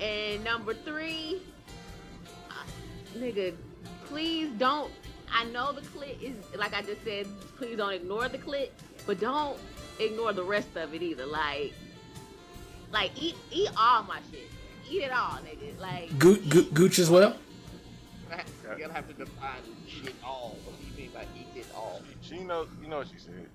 And 0.00 0.42
number 0.44 0.74
three, 0.74 1.42
uh, 2.50 2.54
nigga, 3.18 3.54
please 4.10 4.50
don't. 4.58 4.90
I 5.32 5.44
know 5.44 5.72
the 5.72 5.80
clit 5.82 6.20
is 6.20 6.34
like 6.58 6.74
I 6.74 6.82
just 6.82 7.02
said. 7.04 7.26
Please 7.56 7.76
don't 7.76 7.92
ignore 7.92 8.28
the 8.28 8.38
clit, 8.38 8.70
but 9.06 9.20
don't 9.20 9.56
ignore 9.98 10.32
the 10.32 10.42
rest 10.42 10.76
of 10.76 10.92
it 10.94 11.02
either. 11.02 11.24
Like, 11.26 11.72
like 12.92 13.12
eat 13.20 13.36
eat 13.50 13.70
all 13.78 14.02
my 14.02 14.18
shit. 14.30 14.48
Eat 14.90 15.02
it 15.04 15.12
all, 15.12 15.38
nigga. 15.46 15.78
Like 15.80 16.18
Go- 16.18 16.34
go- 16.34 16.68
Gooch 16.74 16.98
as 16.98 17.08
well. 17.08 17.36
You're 18.64 18.78
gonna 18.78 18.92
have 18.94 19.08
to 19.08 19.14
define 19.14 19.58
it 20.04 20.14
all. 20.24 20.56
What 20.64 20.78
do 20.80 20.86
you 20.86 20.96
mean 20.96 21.10
by 21.14 21.24
eat 21.38 21.58
it 21.58 21.66
all? 21.74 22.00
She 22.22 22.38
knows, 22.38 22.68
you 22.82 22.88
know 22.88 22.98
what 22.98 23.08
she 23.08 23.18
said. 23.18 23.46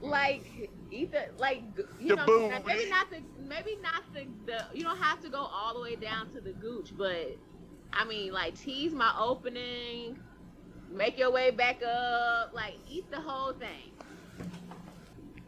like 0.00 0.70
either 0.90 1.26
like 1.38 1.62
you 2.00 2.08
The 2.10 2.16
know 2.16 2.26
booty. 2.26 2.54
maybe 2.66 2.90
not 2.90 3.08
the 3.10 3.18
maybe 3.48 3.76
not 3.82 4.02
the, 4.14 4.26
the 4.46 4.64
you 4.76 4.82
don't 4.84 4.98
have 4.98 5.22
to 5.22 5.28
go 5.30 5.38
all 5.38 5.74
the 5.74 5.80
way 5.80 5.96
down 5.96 6.30
to 6.32 6.40
the 6.40 6.52
gooch 6.52 6.90
but 6.96 7.36
i 7.96 8.04
mean 8.04 8.32
like 8.32 8.54
tease 8.58 8.92
my 8.92 9.12
opening 9.18 10.18
make 10.90 11.18
your 11.18 11.30
way 11.30 11.50
back 11.50 11.82
up 11.82 12.52
like 12.54 12.74
eat 12.88 13.08
the 13.10 13.20
whole 13.20 13.52
thing 13.52 13.90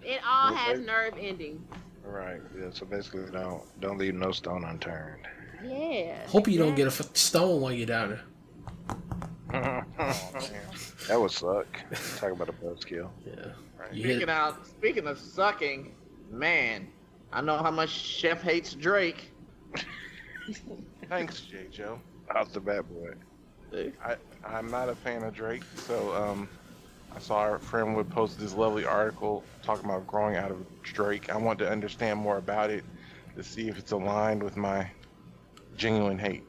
it 0.03 0.21
all 0.27 0.53
has 0.55 0.79
nerve 0.81 1.15
endings 1.19 1.61
Right. 2.09 2.41
Yeah. 2.57 2.71
So 2.71 2.87
basically, 2.87 3.31
don't 3.33 3.63
don't 3.81 3.99
leave 3.99 4.15
no 4.15 4.31
stone 4.31 4.65
unturned. 4.65 5.27
yeah 5.65 6.25
Hope 6.29 6.47
you 6.47 6.57
don't 6.57 6.77
get 6.77 6.85
a 6.85 6.87
f- 6.87 7.17
stone 7.17 7.61
while 7.61 7.73
you're 7.73 7.85
down 7.87 8.21
there. 9.51 9.85
that 11.09 11.21
would 11.21 11.31
suck. 11.33 11.67
Talk 12.19 12.31
about 12.31 12.49
a 12.49 12.53
buzzkill. 12.53 13.11
Yeah. 13.27 13.47
Right. 13.79 13.91
Speaking 13.91 14.29
of 14.29 14.57
speaking 14.67 15.07
of 15.09 15.19
sucking, 15.19 15.95
man, 16.31 16.89
I 17.33 17.41
know 17.41 17.57
how 17.59 17.71
much 17.73 17.91
Chef 17.91 18.41
hates 18.41 18.75
Drake. 18.75 19.33
Thanks, 21.09 21.41
J. 21.41 21.67
Joe. 21.73 22.01
How's 22.29 22.49
the 22.53 22.61
bad 22.61 22.85
boy? 22.89 23.15
I, 24.05 24.17
I'm 24.45 24.71
not 24.71 24.89
a 24.89 24.95
fan 24.95 25.23
of 25.23 25.35
Drake, 25.35 25.63
so 25.77 26.15
um, 26.15 26.49
I 27.15 27.19
saw 27.19 27.39
our 27.39 27.59
friend 27.59 27.97
would 27.97 28.09
post 28.11 28.39
this 28.39 28.55
lovely 28.55 28.85
article 28.85 29.45
talking 29.63 29.85
about 29.85 30.07
growing 30.07 30.37
out 30.37 30.51
of 30.51 30.65
Drake. 30.83 31.31
I 31.31 31.37
want 31.37 31.59
to 31.61 31.71
understand 31.71 32.19
more 32.19 32.39
about 32.39 32.71
it 32.71 32.85
to 33.37 33.43
see 33.43 33.69
if 33.69 33.79
it's 33.79 33.93
aligned 33.93 34.43
with 34.43 34.57
my 34.57 34.89
genuine 35.77 36.19
hate. 36.19 36.45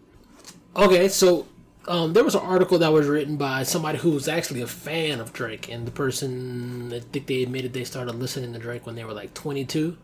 Okay, 0.75 1.09
so 1.09 1.47
um, 1.87 2.13
there 2.13 2.23
was 2.23 2.35
an 2.35 2.41
article 2.41 2.77
that 2.79 2.91
was 2.91 3.07
written 3.07 3.37
by 3.37 3.63
somebody 3.63 3.97
who 3.97 4.11
was 4.11 4.27
actually 4.27 4.61
a 4.61 4.67
fan 4.67 5.19
of 5.19 5.33
Drake, 5.33 5.69
and 5.69 5.87
the 5.87 5.91
person 5.91 6.93
I 6.93 6.99
think 6.99 7.27
they 7.27 7.43
admitted 7.43 7.73
they 7.73 7.83
started 7.83 8.15
listening 8.15 8.53
to 8.53 8.59
Drake 8.59 8.85
when 8.85 8.95
they 8.95 9.03
were 9.03 9.13
like 9.13 9.33
22. 9.33 9.97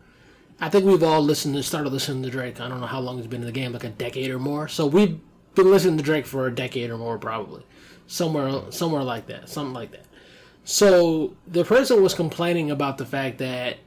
I 0.60 0.70
think 0.70 0.86
we've 0.86 1.04
all 1.04 1.22
listened 1.22 1.56
to 1.56 1.64
started 1.64 1.92
listening 1.92 2.24
to 2.24 2.30
Drake. 2.30 2.60
I 2.60 2.70
don't 2.70 2.80
know 2.80 2.88
how 2.88 3.00
long 3.00 3.18
he's 3.18 3.28
been 3.28 3.42
in 3.42 3.48
the 3.48 3.52
game, 3.52 3.74
like 3.74 3.84
a 3.84 3.90
decade 3.90 4.30
or 4.30 4.40
more. 4.40 4.68
So 4.68 4.86
we've 4.86 5.20
been 5.56 5.70
listening 5.70 5.98
to 5.98 6.04
Drake 6.04 6.26
for 6.26 6.48
a 6.48 6.54
decade 6.54 6.90
or 6.90 6.98
more, 6.98 7.18
probably 7.18 7.64
somewhere 8.08 8.72
somewhere 8.72 9.04
like 9.04 9.28
that, 9.28 9.50
something 9.50 9.74
like 9.74 9.92
that. 9.92 10.06
So 10.66 11.36
the 11.48 11.66
person 11.66 12.02
was 12.02 12.14
complaining 12.14 12.72
about 12.72 12.98
the 12.98 13.06
fact 13.06 13.38
that 13.40 13.78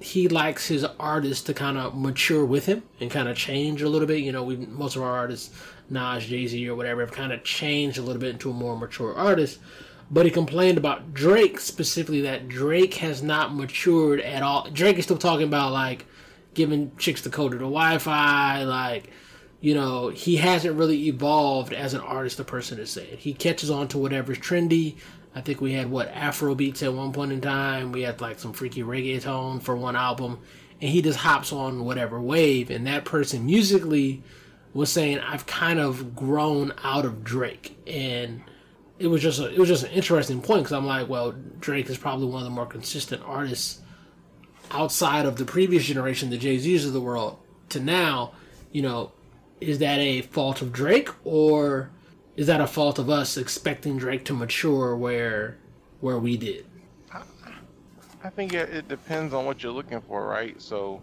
he 0.00 0.28
likes 0.28 0.66
his 0.66 0.84
artists 0.98 1.44
to 1.44 1.54
kind 1.54 1.78
of 1.78 1.96
mature 1.96 2.44
with 2.44 2.66
him 2.66 2.82
and 3.00 3.10
kind 3.10 3.28
of 3.28 3.36
change 3.36 3.82
a 3.82 3.88
little 3.88 4.06
bit. 4.06 4.20
You 4.20 4.32
know, 4.32 4.42
we 4.42 4.56
most 4.56 4.96
of 4.96 5.02
our 5.02 5.10
artists, 5.10 5.54
Nas, 5.90 6.26
Jay 6.26 6.46
Z, 6.46 6.68
or 6.68 6.76
whatever, 6.76 7.00
have 7.00 7.12
kind 7.12 7.32
of 7.32 7.44
changed 7.44 7.98
a 7.98 8.02
little 8.02 8.20
bit 8.20 8.30
into 8.30 8.50
a 8.50 8.54
more 8.54 8.76
mature 8.76 9.14
artist. 9.14 9.58
But 10.10 10.26
he 10.26 10.30
complained 10.30 10.76
about 10.76 11.14
Drake 11.14 11.58
specifically 11.58 12.20
that 12.22 12.48
Drake 12.48 12.94
has 12.94 13.22
not 13.22 13.54
matured 13.54 14.20
at 14.20 14.42
all. 14.42 14.68
Drake 14.70 14.98
is 14.98 15.04
still 15.04 15.16
talking 15.16 15.46
about 15.46 15.72
like 15.72 16.04
giving 16.54 16.94
chicks 16.98 17.22
the 17.22 17.30
code 17.30 17.52
to 17.52 17.58
the 17.58 17.64
Wi-Fi, 17.64 18.64
like 18.64 19.10
you 19.62 19.74
know, 19.74 20.08
he 20.08 20.36
hasn't 20.36 20.76
really 20.76 21.06
evolved 21.06 21.72
as 21.72 21.94
an 21.94 22.00
artist. 22.00 22.36
The 22.36 22.44
person 22.44 22.80
is 22.80 22.90
saying 22.90 23.18
he 23.18 23.32
catches 23.32 23.70
on 23.70 23.86
to 23.88 23.98
whatever's 23.98 24.38
trendy. 24.38 24.96
I 25.36 25.40
think 25.40 25.60
we 25.60 25.72
had 25.72 25.88
what 25.88 26.08
Afro 26.08 26.56
beats 26.56 26.82
at 26.82 26.92
one 26.92 27.12
point 27.12 27.30
in 27.30 27.40
time. 27.40 27.92
We 27.92 28.02
had 28.02 28.20
like 28.20 28.40
some 28.40 28.52
freaky 28.52 28.82
reggaeton 28.82 29.62
for 29.62 29.76
one 29.76 29.94
album, 29.94 30.40
and 30.80 30.90
he 30.90 31.00
just 31.00 31.20
hops 31.20 31.52
on 31.52 31.84
whatever 31.84 32.20
wave. 32.20 32.70
And 32.70 32.88
that 32.88 33.04
person 33.04 33.46
musically 33.46 34.24
was 34.74 34.90
saying, 34.90 35.20
"I've 35.20 35.46
kind 35.46 35.78
of 35.78 36.16
grown 36.16 36.72
out 36.82 37.04
of 37.04 37.22
Drake," 37.22 37.76
and 37.86 38.42
it 38.98 39.06
was 39.06 39.22
just 39.22 39.38
a, 39.38 39.48
it 39.48 39.58
was 39.60 39.68
just 39.68 39.84
an 39.84 39.92
interesting 39.92 40.42
point 40.42 40.64
because 40.64 40.72
I'm 40.72 40.86
like, 40.86 41.08
well, 41.08 41.36
Drake 41.60 41.88
is 41.88 41.98
probably 41.98 42.26
one 42.26 42.42
of 42.42 42.44
the 42.46 42.50
more 42.50 42.66
consistent 42.66 43.22
artists 43.24 43.80
outside 44.72 45.24
of 45.24 45.36
the 45.36 45.44
previous 45.44 45.84
generation, 45.84 46.30
the 46.30 46.36
Jay 46.36 46.58
Z's 46.58 46.84
of 46.84 46.92
the 46.92 47.00
world, 47.00 47.38
to 47.68 47.78
now. 47.78 48.32
You 48.72 48.82
know, 48.82 49.12
is 49.62 49.78
that 49.78 49.98
a 49.98 50.22
fault 50.22 50.62
of 50.62 50.72
Drake 50.72 51.08
or 51.24 51.90
is 52.36 52.46
that 52.46 52.60
a 52.60 52.66
fault 52.66 52.98
of 52.98 53.10
us 53.10 53.36
expecting 53.36 53.98
Drake 53.98 54.24
to 54.26 54.34
mature 54.34 54.96
where 54.96 55.58
where 56.00 56.18
we 56.18 56.36
did? 56.36 56.66
I 58.24 58.30
think 58.30 58.54
it, 58.54 58.86
depends 58.88 59.34
on 59.34 59.46
what 59.46 59.62
you're 59.62 59.72
looking 59.72 60.00
for, 60.00 60.26
right? 60.26 60.60
So, 60.62 61.02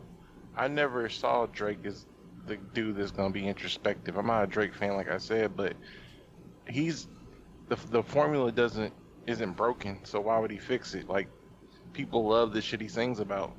I 0.55 0.69
never 0.69 1.09
saw 1.09 1.47
Drake 1.47 1.79
as 1.85 2.05
the 2.47 2.55
dude 2.73 2.95
that's 2.95 3.11
gonna 3.11 3.29
be 3.29 3.47
introspective. 3.47 4.17
I'm 4.17 4.27
not 4.27 4.43
a 4.43 4.47
Drake 4.47 4.73
fan, 4.73 4.95
like 4.95 5.09
I 5.09 5.17
said, 5.17 5.55
but 5.55 5.73
he's 6.67 7.07
the 7.67 7.77
the 7.91 8.03
formula 8.03 8.51
doesn't 8.51 8.93
isn't 9.27 9.55
broken. 9.55 9.99
So 10.03 10.19
why 10.19 10.39
would 10.39 10.51
he 10.51 10.57
fix 10.57 10.95
it? 10.95 11.07
Like 11.07 11.27
people 11.93 12.27
love 12.27 12.53
the 12.53 12.61
shit 12.61 12.81
he 12.81 12.87
sings 12.87 13.19
about. 13.19 13.53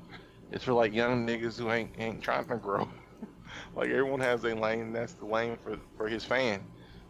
It's 0.51 0.63
for 0.63 0.73
like 0.73 0.93
young 0.93 1.25
niggas 1.25 1.57
who 1.57 1.71
ain't 1.71 1.91
ain't 1.97 2.21
trying 2.21 2.45
to 2.47 2.57
grow. 2.57 2.87
Like 3.75 3.89
everyone 3.89 4.19
has 4.19 4.43
a 4.43 4.55
lane. 4.55 4.93
That's 4.93 5.13
the 5.13 5.25
lane 5.25 5.57
for 5.63 5.77
for 5.97 6.07
his 6.07 6.23
fan. 6.23 6.63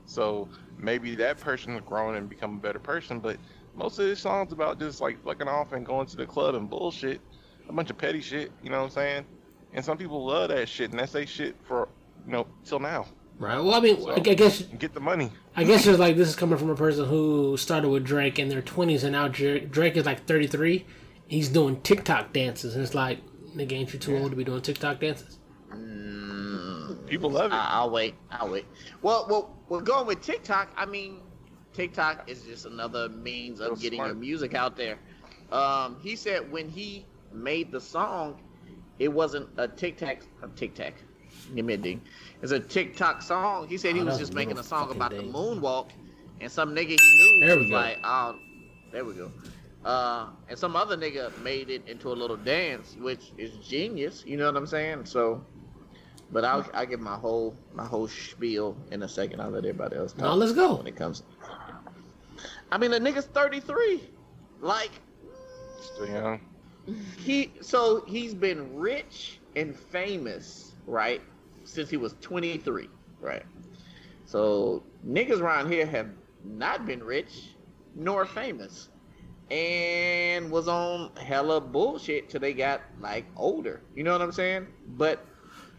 So 0.05 0.49
maybe 0.77 1.15
that 1.15 1.39
person 1.39 1.73
has 1.73 1.83
grown 1.83 2.15
and 2.15 2.27
become 2.29 2.57
a 2.57 2.59
better 2.59 2.79
person, 2.79 3.19
but 3.19 3.37
most 3.75 3.99
of 3.99 4.05
his 4.05 4.19
songs 4.19 4.51
about 4.51 4.79
just 4.79 4.99
like 5.01 5.23
fucking 5.23 5.47
off 5.47 5.71
and 5.73 5.85
going 5.85 6.07
to 6.07 6.17
the 6.17 6.25
club 6.25 6.55
and 6.55 6.69
bullshit, 6.69 7.21
a 7.69 7.73
bunch 7.73 7.89
of 7.89 7.97
petty 7.97 8.21
shit. 8.21 8.51
You 8.63 8.69
know 8.69 8.79
what 8.79 8.85
I'm 8.85 8.89
saying? 8.91 9.25
And 9.73 9.85
some 9.85 9.97
people 9.97 10.25
love 10.25 10.49
that 10.49 10.67
shit, 10.67 10.91
and 10.91 10.99
that's 10.99 11.13
they 11.13 11.25
shit 11.25 11.55
for 11.63 11.87
you 12.25 12.33
know 12.33 12.47
till 12.65 12.79
now. 12.79 13.05
Right. 13.37 13.57
Well, 13.57 13.73
I 13.73 13.79
mean, 13.79 13.99
So- 14.01 14.11
I 14.11 14.19
guess 14.19 14.61
Get 14.61 14.93
the 14.93 14.99
money. 14.99 15.31
I 15.55 15.63
guess 15.63 15.87
it's 15.87 15.97
like 15.97 16.15
this 16.15 16.27
is 16.29 16.35
coming 16.35 16.57
from 16.59 16.69
a 16.69 16.75
person 16.75 17.05
who 17.05 17.57
started 17.57 17.89
with 17.89 18.03
Drake 18.03 18.37
in 18.37 18.49
their 18.49 18.61
twenties, 18.61 19.03
and 19.03 19.13
now 19.13 19.27
Drake, 19.27 19.71
Drake 19.71 19.95
is 19.97 20.05
like 20.05 20.25
thirty 20.25 20.47
three. 20.47 20.85
He's 21.27 21.47
doing 21.49 21.79
TikTok 21.81 22.33
dances, 22.33 22.75
and 22.75 22.83
it's 22.83 22.93
like, 22.93 23.19
nigga, 23.55 23.71
ain't 23.71 23.93
you 23.93 23.99
too 23.99 24.17
old 24.17 24.31
to 24.31 24.35
be 24.35 24.43
doing 24.43 24.61
TikTok 24.61 24.99
dances? 24.99 25.39
Mm, 25.73 26.30
People 27.11 27.29
love 27.29 27.51
it. 27.51 27.55
I- 27.55 27.71
I'll 27.71 27.89
wait. 27.89 28.15
I'll 28.31 28.47
wait. 28.49 28.65
Well, 29.01 29.27
well, 29.29 29.53
we're 29.67 29.81
going 29.81 30.07
with 30.07 30.21
TikTok. 30.21 30.69
I 30.77 30.85
mean, 30.85 31.19
TikTok 31.73 32.29
is 32.29 32.43
just 32.43 32.65
another 32.65 33.09
means 33.09 33.59
of 33.59 33.67
Real 33.71 33.75
getting 33.75 33.97
smart. 33.97 34.07
your 34.11 34.15
music 34.17 34.53
out 34.53 34.77
there. 34.77 34.97
Um, 35.51 35.97
he 36.01 36.15
said 36.15 36.49
when 36.51 36.69
he 36.69 37.05
made 37.33 37.69
the 37.71 37.81
song, 37.81 38.39
it 38.97 39.09
wasn't 39.09 39.49
a 39.57 39.67
TikTok. 39.67 40.19
A 40.41 40.47
TikTok. 40.55 40.93
Give 41.53 41.65
me 41.65 41.73
a 41.73 41.77
ding. 41.77 42.01
It's 42.41 42.53
a 42.53 42.59
TikTok 42.61 43.21
song. 43.21 43.67
He 43.67 43.77
said 43.77 43.93
he 43.95 44.01
Oh, 44.01 44.05
was 44.05 44.17
just 44.17 44.33
making 44.33 44.57
a 44.57 44.63
song 44.63 44.87
fucking 44.87 44.95
about 44.95 45.11
the 45.11 45.23
moonwalk, 45.23 45.89
and 46.39 46.49
some 46.49 46.73
nigga 46.73 46.97
he 46.97 47.39
knew 47.39 47.45
There 47.45 47.57
was 47.57 47.67
go. 47.67 47.75
like, 47.75 47.97
"Oh, 48.05 48.35
there 48.93 49.03
we 49.03 49.13
go." 49.15 49.31
Uh, 49.83 50.27
and 50.47 50.57
some 50.57 50.75
other 50.77 50.95
nigga 50.95 51.37
made 51.41 51.69
it 51.69 51.85
into 51.87 52.09
a 52.09 52.13
little 52.13 52.37
dance, 52.37 52.95
which 53.01 53.31
is 53.37 53.51
genius. 53.67 54.23
You 54.25 54.37
know 54.37 54.45
what 54.45 54.55
I'm 54.55 54.67
saying? 54.67 55.05
So, 55.05 55.43
but 56.31 56.45
I'll 56.45 56.65
I'll 56.73 56.85
give 56.85 56.99
my 56.99 57.15
whole 57.15 57.55
my 57.73 57.85
whole 57.85 58.07
spiel 58.07 58.77
in 58.91 59.03
a 59.03 59.07
second. 59.09 59.41
I'll 59.41 59.49
let 59.49 59.65
everybody 59.65 59.97
else 59.97 60.13
talk. 60.13 60.21
Now 60.21 60.33
let's 60.33 60.53
go. 60.53 60.75
when 60.75 60.87
it 60.87 60.95
comes. 60.95 61.23
I 62.71 62.77
mean, 62.77 62.91
the 62.91 62.99
nigga's 62.99 63.25
33. 63.25 64.01
Like 64.61 64.91
Still 65.81 66.07
young. 66.07 66.41
he, 67.17 67.51
so 67.61 68.03
he's 68.07 68.33
been 68.35 68.75
rich 68.77 69.39
and 69.55 69.75
famous, 69.75 70.75
right, 70.85 71.21
since 71.63 71.89
he 71.89 71.97
was 71.97 72.15
23, 72.21 72.87
right. 73.19 73.43
So 74.25 74.83
niggas 75.05 75.41
around 75.41 75.71
here 75.71 75.85
have 75.85 76.09
not 76.43 76.85
been 76.85 77.03
rich 77.03 77.55
nor 77.95 78.25
famous, 78.25 78.89
and 79.49 80.49
was 80.51 80.67
on 80.67 81.11
hella 81.17 81.59
bullshit 81.59 82.29
till 82.29 82.39
they 82.39 82.53
got 82.53 82.81
like 82.99 83.25
older. 83.35 83.81
You 83.95 84.03
know 84.03 84.11
what 84.13 84.21
I'm 84.21 84.31
saying? 84.31 84.67
But 84.89 85.25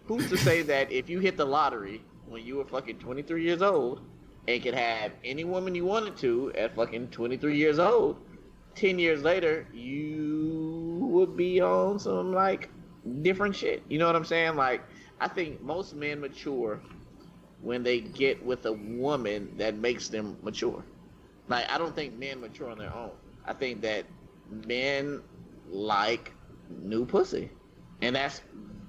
who's 0.04 0.28
to 0.28 0.36
say 0.36 0.62
that 0.62 0.90
if 0.90 1.08
you 1.08 1.20
hit 1.20 1.36
the 1.36 1.44
lottery 1.44 2.02
when 2.26 2.44
you 2.44 2.56
were 2.56 2.64
fucking 2.64 2.98
23 2.98 3.42
years 3.42 3.62
old 3.62 4.00
and 4.48 4.62
could 4.62 4.74
have 4.74 5.12
any 5.24 5.44
woman 5.44 5.74
you 5.74 5.84
wanted 5.84 6.16
to 6.18 6.52
at 6.56 6.74
fucking 6.74 7.08
23 7.08 7.56
years 7.56 7.78
old, 7.78 8.16
10 8.74 8.98
years 8.98 9.22
later, 9.22 9.66
you 9.72 10.98
would 11.10 11.36
be 11.36 11.60
on 11.60 11.98
some 11.98 12.32
like 12.32 12.70
different 13.22 13.54
shit. 13.54 13.82
You 13.88 13.98
know 13.98 14.06
what 14.06 14.16
I'm 14.16 14.24
saying? 14.24 14.56
Like, 14.56 14.82
I 15.20 15.28
think 15.28 15.60
most 15.62 15.94
men 15.94 16.20
mature 16.20 16.80
when 17.60 17.82
they 17.82 18.00
get 18.00 18.44
with 18.44 18.66
a 18.66 18.72
woman 18.72 19.54
that 19.58 19.76
makes 19.76 20.08
them 20.08 20.36
mature. 20.42 20.84
Like, 21.48 21.70
I 21.70 21.78
don't 21.78 21.94
think 21.94 22.18
men 22.18 22.40
mature 22.40 22.70
on 22.70 22.78
their 22.78 22.92
own. 22.92 23.12
I 23.44 23.52
think 23.52 23.82
that 23.82 24.04
men 24.50 25.22
like 25.68 26.32
new 26.68 27.04
pussy, 27.04 27.50
and 28.00 28.16
that's 28.16 28.40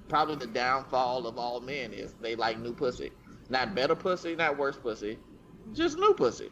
probably 0.08 0.36
the 0.36 0.46
downfall 0.46 1.26
of 1.26 1.38
all 1.38 1.60
men 1.60 1.92
is 1.92 2.14
they 2.20 2.36
like 2.36 2.58
new 2.58 2.74
pussy, 2.74 3.10
not 3.48 3.74
better 3.74 3.94
pussy, 3.94 4.34
not 4.36 4.58
worse 4.58 4.76
pussy, 4.76 5.18
just 5.72 5.98
new 5.98 6.14
pussy. 6.14 6.50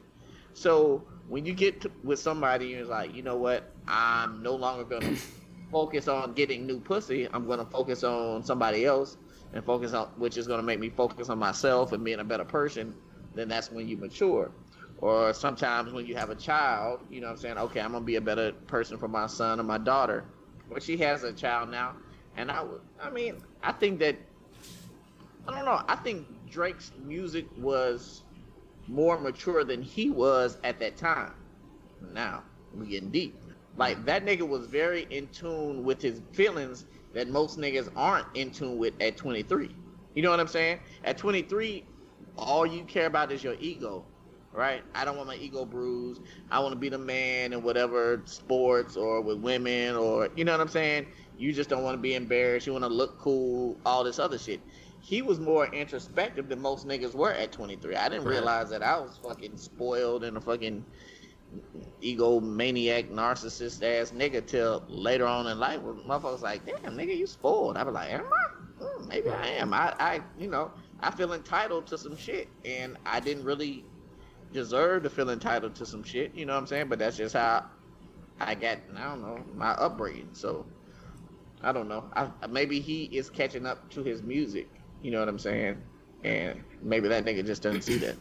So 0.55 1.05
when 1.29 1.47
you 1.47 1.55
get 1.55 1.81
to, 1.83 1.91
with 2.03 2.19
somebody, 2.19 2.69
you're 2.69 2.85
like, 2.85 3.15
you 3.15 3.23
know 3.23 3.37
what? 3.37 3.71
I'm 3.87 4.43
no 4.43 4.55
longer 4.55 4.85
gonna 4.85 5.17
focus 5.71 6.09
on 6.09 6.35
getting 6.35 6.67
new 6.67 6.81
pussy. 6.81 7.29
I'm 7.33 7.47
gonna 7.47 7.65
focus 7.65 8.05
on 8.05 8.43
somebody 8.43 8.85
else 8.85 9.17
and 9.55 9.65
focus 9.65 9.93
on, 9.93 10.09
which 10.17 10.37
is 10.37 10.47
gonna 10.47 10.63
make 10.63 10.81
me 10.81 10.91
focus 10.91 11.29
on 11.29 11.39
myself 11.39 11.93
and 11.93 12.05
being 12.05 12.21
a 12.21 12.25
better 12.25 12.45
person. 12.45 12.95
Then 13.35 13.49
that's 13.49 13.71
when 13.71 13.89
you 13.89 13.97
mature. 13.97 14.51
Or 14.99 15.33
sometimes 15.33 15.93
when 15.93 16.07
you 16.07 16.15
have 16.15 16.31
a 16.31 16.35
child, 16.35 17.01
you 17.11 17.21
know 17.21 17.27
what 17.29 17.33
I'm 17.33 17.39
saying? 17.39 17.59
Okay, 17.59 17.81
I'm 17.81 17.93
gonna 17.93 18.05
be 18.05 18.17
a 18.17 18.21
better 18.21 18.53
person 18.53 18.99
for 18.99 19.09
my 19.09 19.27
son 19.27 19.59
or 19.59 19.65
my 19.65 19.79
daughter. 19.79 20.25
But 20.71 20.83
she 20.83 20.97
has 20.99 21.25
a 21.25 21.33
child 21.33 21.71
now, 21.71 21.97
and 22.37 22.51
I 22.51 22.65
I 23.01 23.11
mean, 23.11 23.43
I 23.63 23.73
think 23.73 23.99
that, 24.01 24.17
I 25.47 25.55
don't 25.55 25.65
know. 25.65 25.83
I 25.89 25.97
think 25.97 26.27
Drake's 26.49 26.93
music 27.03 27.47
was 27.57 28.23
more 28.89 29.19
mature 29.19 29.65
than 29.65 29.83
he 29.83 30.11
was 30.11 30.59
at 30.65 30.79
that 30.81 30.97
time. 30.97 31.35
Now 32.13 32.43
we 32.75 32.87
getting 32.87 33.11
deep. 33.11 33.37
Like 33.77 34.05
that 34.05 34.25
nigga 34.25 34.47
was 34.47 34.67
very 34.67 35.07
in 35.11 35.29
tune 35.29 35.85
with 35.85 36.03
his 36.03 36.21
feelings 36.33 36.87
that 37.15 37.29
most 37.29 37.59
niggas 37.59 37.91
aren't 37.97 38.27
in 38.35 38.51
tune 38.51 38.79
with 38.79 38.95
at 39.01 39.17
23. 39.17 39.75
You 40.15 40.23
know 40.23 40.31
what 40.31 40.41
I'm 40.41 40.49
saying? 40.49 40.81
At 41.05 41.17
23, 41.17 41.85
all 42.37 42.67
you 42.67 42.85
care 42.85 43.07
about 43.07 43.33
is 43.33 43.43
your 43.43 43.57
ego, 43.61 44.05
right? 44.53 44.83
I 44.95 45.05
don't 45.05 45.17
want 45.17 45.29
my 45.29 45.37
ego 45.37 45.65
bruised. 45.65 46.23
I 46.51 46.61
want 46.61 46.73
to 46.73 46.79
be 46.79 46.89
the 46.89 46.99
man 46.99 47.53
in 47.53 47.63
whatever 47.63 48.21
sports 48.25 48.97
or 48.97 49.23
with 49.23 49.39
women 49.39 49.97
or 49.97 50.29
you 50.37 50.45
know 50.45 50.53
what 50.53 50.61
I'm 50.61 50.69
saying? 50.69 51.07
You 51.37 51.53
just 51.53 51.71
don't 51.71 51.83
want 51.83 51.97
to 51.97 52.01
be 52.01 52.15
embarrassed. 52.15 52.67
You 52.67 52.73
want 52.73 52.85
to 52.85 52.91
look 52.91 53.19
cool, 53.19 53.77
all 53.85 54.05
this 54.05 54.19
other 54.19 54.39
shit. 54.39 54.61
He 55.01 55.23
was 55.23 55.41
more 55.41 55.67
introspective 55.67 56.49
than 56.49 56.61
most 56.61 56.87
niggas 56.87 57.15
were 57.15 57.33
at 57.33 57.51
23. 57.53 57.97
I 57.97 58.09
didn't 58.09 58.25
Right. 58.25 58.35
realize 58.35 58.71
that 58.71 58.83
I 58.83 58.99
was 59.01 59.19
fucking 59.23 59.57
spoiled 59.57 60.23
and 60.25 60.37
a 60.37 60.41
fucking 60.41 60.85
egomaniac, 62.03 63.11
narcissist 63.11 63.83
ass 63.83 64.13
nigga 64.13 64.45
till 64.47 64.85
later 64.89 65.27
on 65.27 65.47
in 65.47 65.59
life. 65.59 65.81
Where 65.81 65.95
motherfuckers 65.95 66.43
like, 66.43 66.65
damn, 66.67 66.97
nigga, 66.97 67.17
you 67.17 67.27
spoiled. 67.27 67.77
I 67.77 67.83
was 67.83 67.95
like, 67.95 68.11
am 68.13 68.23
I? 68.23 68.85
Hmm, 68.85 69.09
maybe 69.09 69.31
I 69.31 69.47
am. 69.49 69.73
I, 69.75 69.95
I, 69.99 70.21
you 70.39 70.49
know, 70.49 70.71
I 71.01 71.11
feel 71.11 71.33
entitled 71.33 71.87
to 71.89 71.99
some 71.99 72.17
shit, 72.17 72.49
and 72.65 72.97
I 73.05 73.21
didn't 73.21 73.45
really 73.45 73.85
deserve 74.53 75.03
to 75.05 75.11
feel 75.11 75.31
entitled 75.31 75.75
to 75.77 75.87
some 75.87 76.03
shit. 76.03 76.35
You 76.35 76.47
know 76.47 76.53
what 76.55 76.61
I'm 76.61 76.67
saying? 76.67 76.89
But 76.89 76.99
that's 76.99 77.17
just 77.17 77.35
how 77.35 77.65
I 78.41 78.55
got. 78.55 78.79
I 78.97 79.05
don't 79.05 79.23
know 79.23 79.45
my 79.55 79.71
upbringing. 79.73 80.29
So 80.33 80.67
I 81.63 81.73
don't 81.73 81.89
know. 81.89 82.05
I, 82.15 82.29
maybe 82.49 82.81
he 82.81 83.05
is 83.05 83.31
catching 83.31 83.67
up 83.67 83.89
to 83.91 84.03
his 84.03 84.23
music. 84.23 84.69
You 85.03 85.11
know 85.11 85.21
what 85.21 85.29
I'm 85.29 85.39
saying? 85.39 85.81
And 86.25 86.63
maybe 86.83 87.09
that 87.09 87.25
nigga 87.25 87.45
just 87.45 87.63
doesn't 87.63 87.83
see 87.83 87.99
that. 87.99 88.17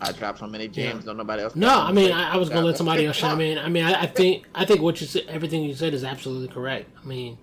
I 0.00 0.10
dropped 0.12 0.40
so 0.40 0.46
many 0.46 0.68
gems, 0.68 1.04
don't 1.04 1.16
nobody 1.16 1.42
else. 1.42 1.54
No, 1.54 1.68
I 1.68 1.92
mean. 1.92 2.10
I, 2.10 2.34
I 2.34 2.36
was 2.36 2.48
gonna 2.48 2.66
let 2.66 2.76
somebody 2.76 3.06
else 3.06 3.16
chime 3.16 3.40
in. 3.40 3.58
I 3.58 3.68
mean, 3.68 3.84
I, 3.84 4.02
I 4.02 4.06
think 4.06 4.46
I 4.54 4.64
think 4.64 4.80
what 4.80 5.00
you 5.00 5.06
said, 5.06 5.26
everything 5.28 5.62
you 5.62 5.74
said 5.74 5.94
is 5.94 6.02
absolutely 6.02 6.48
correct. 6.48 6.90
I 7.00 7.06
mean, 7.06 7.38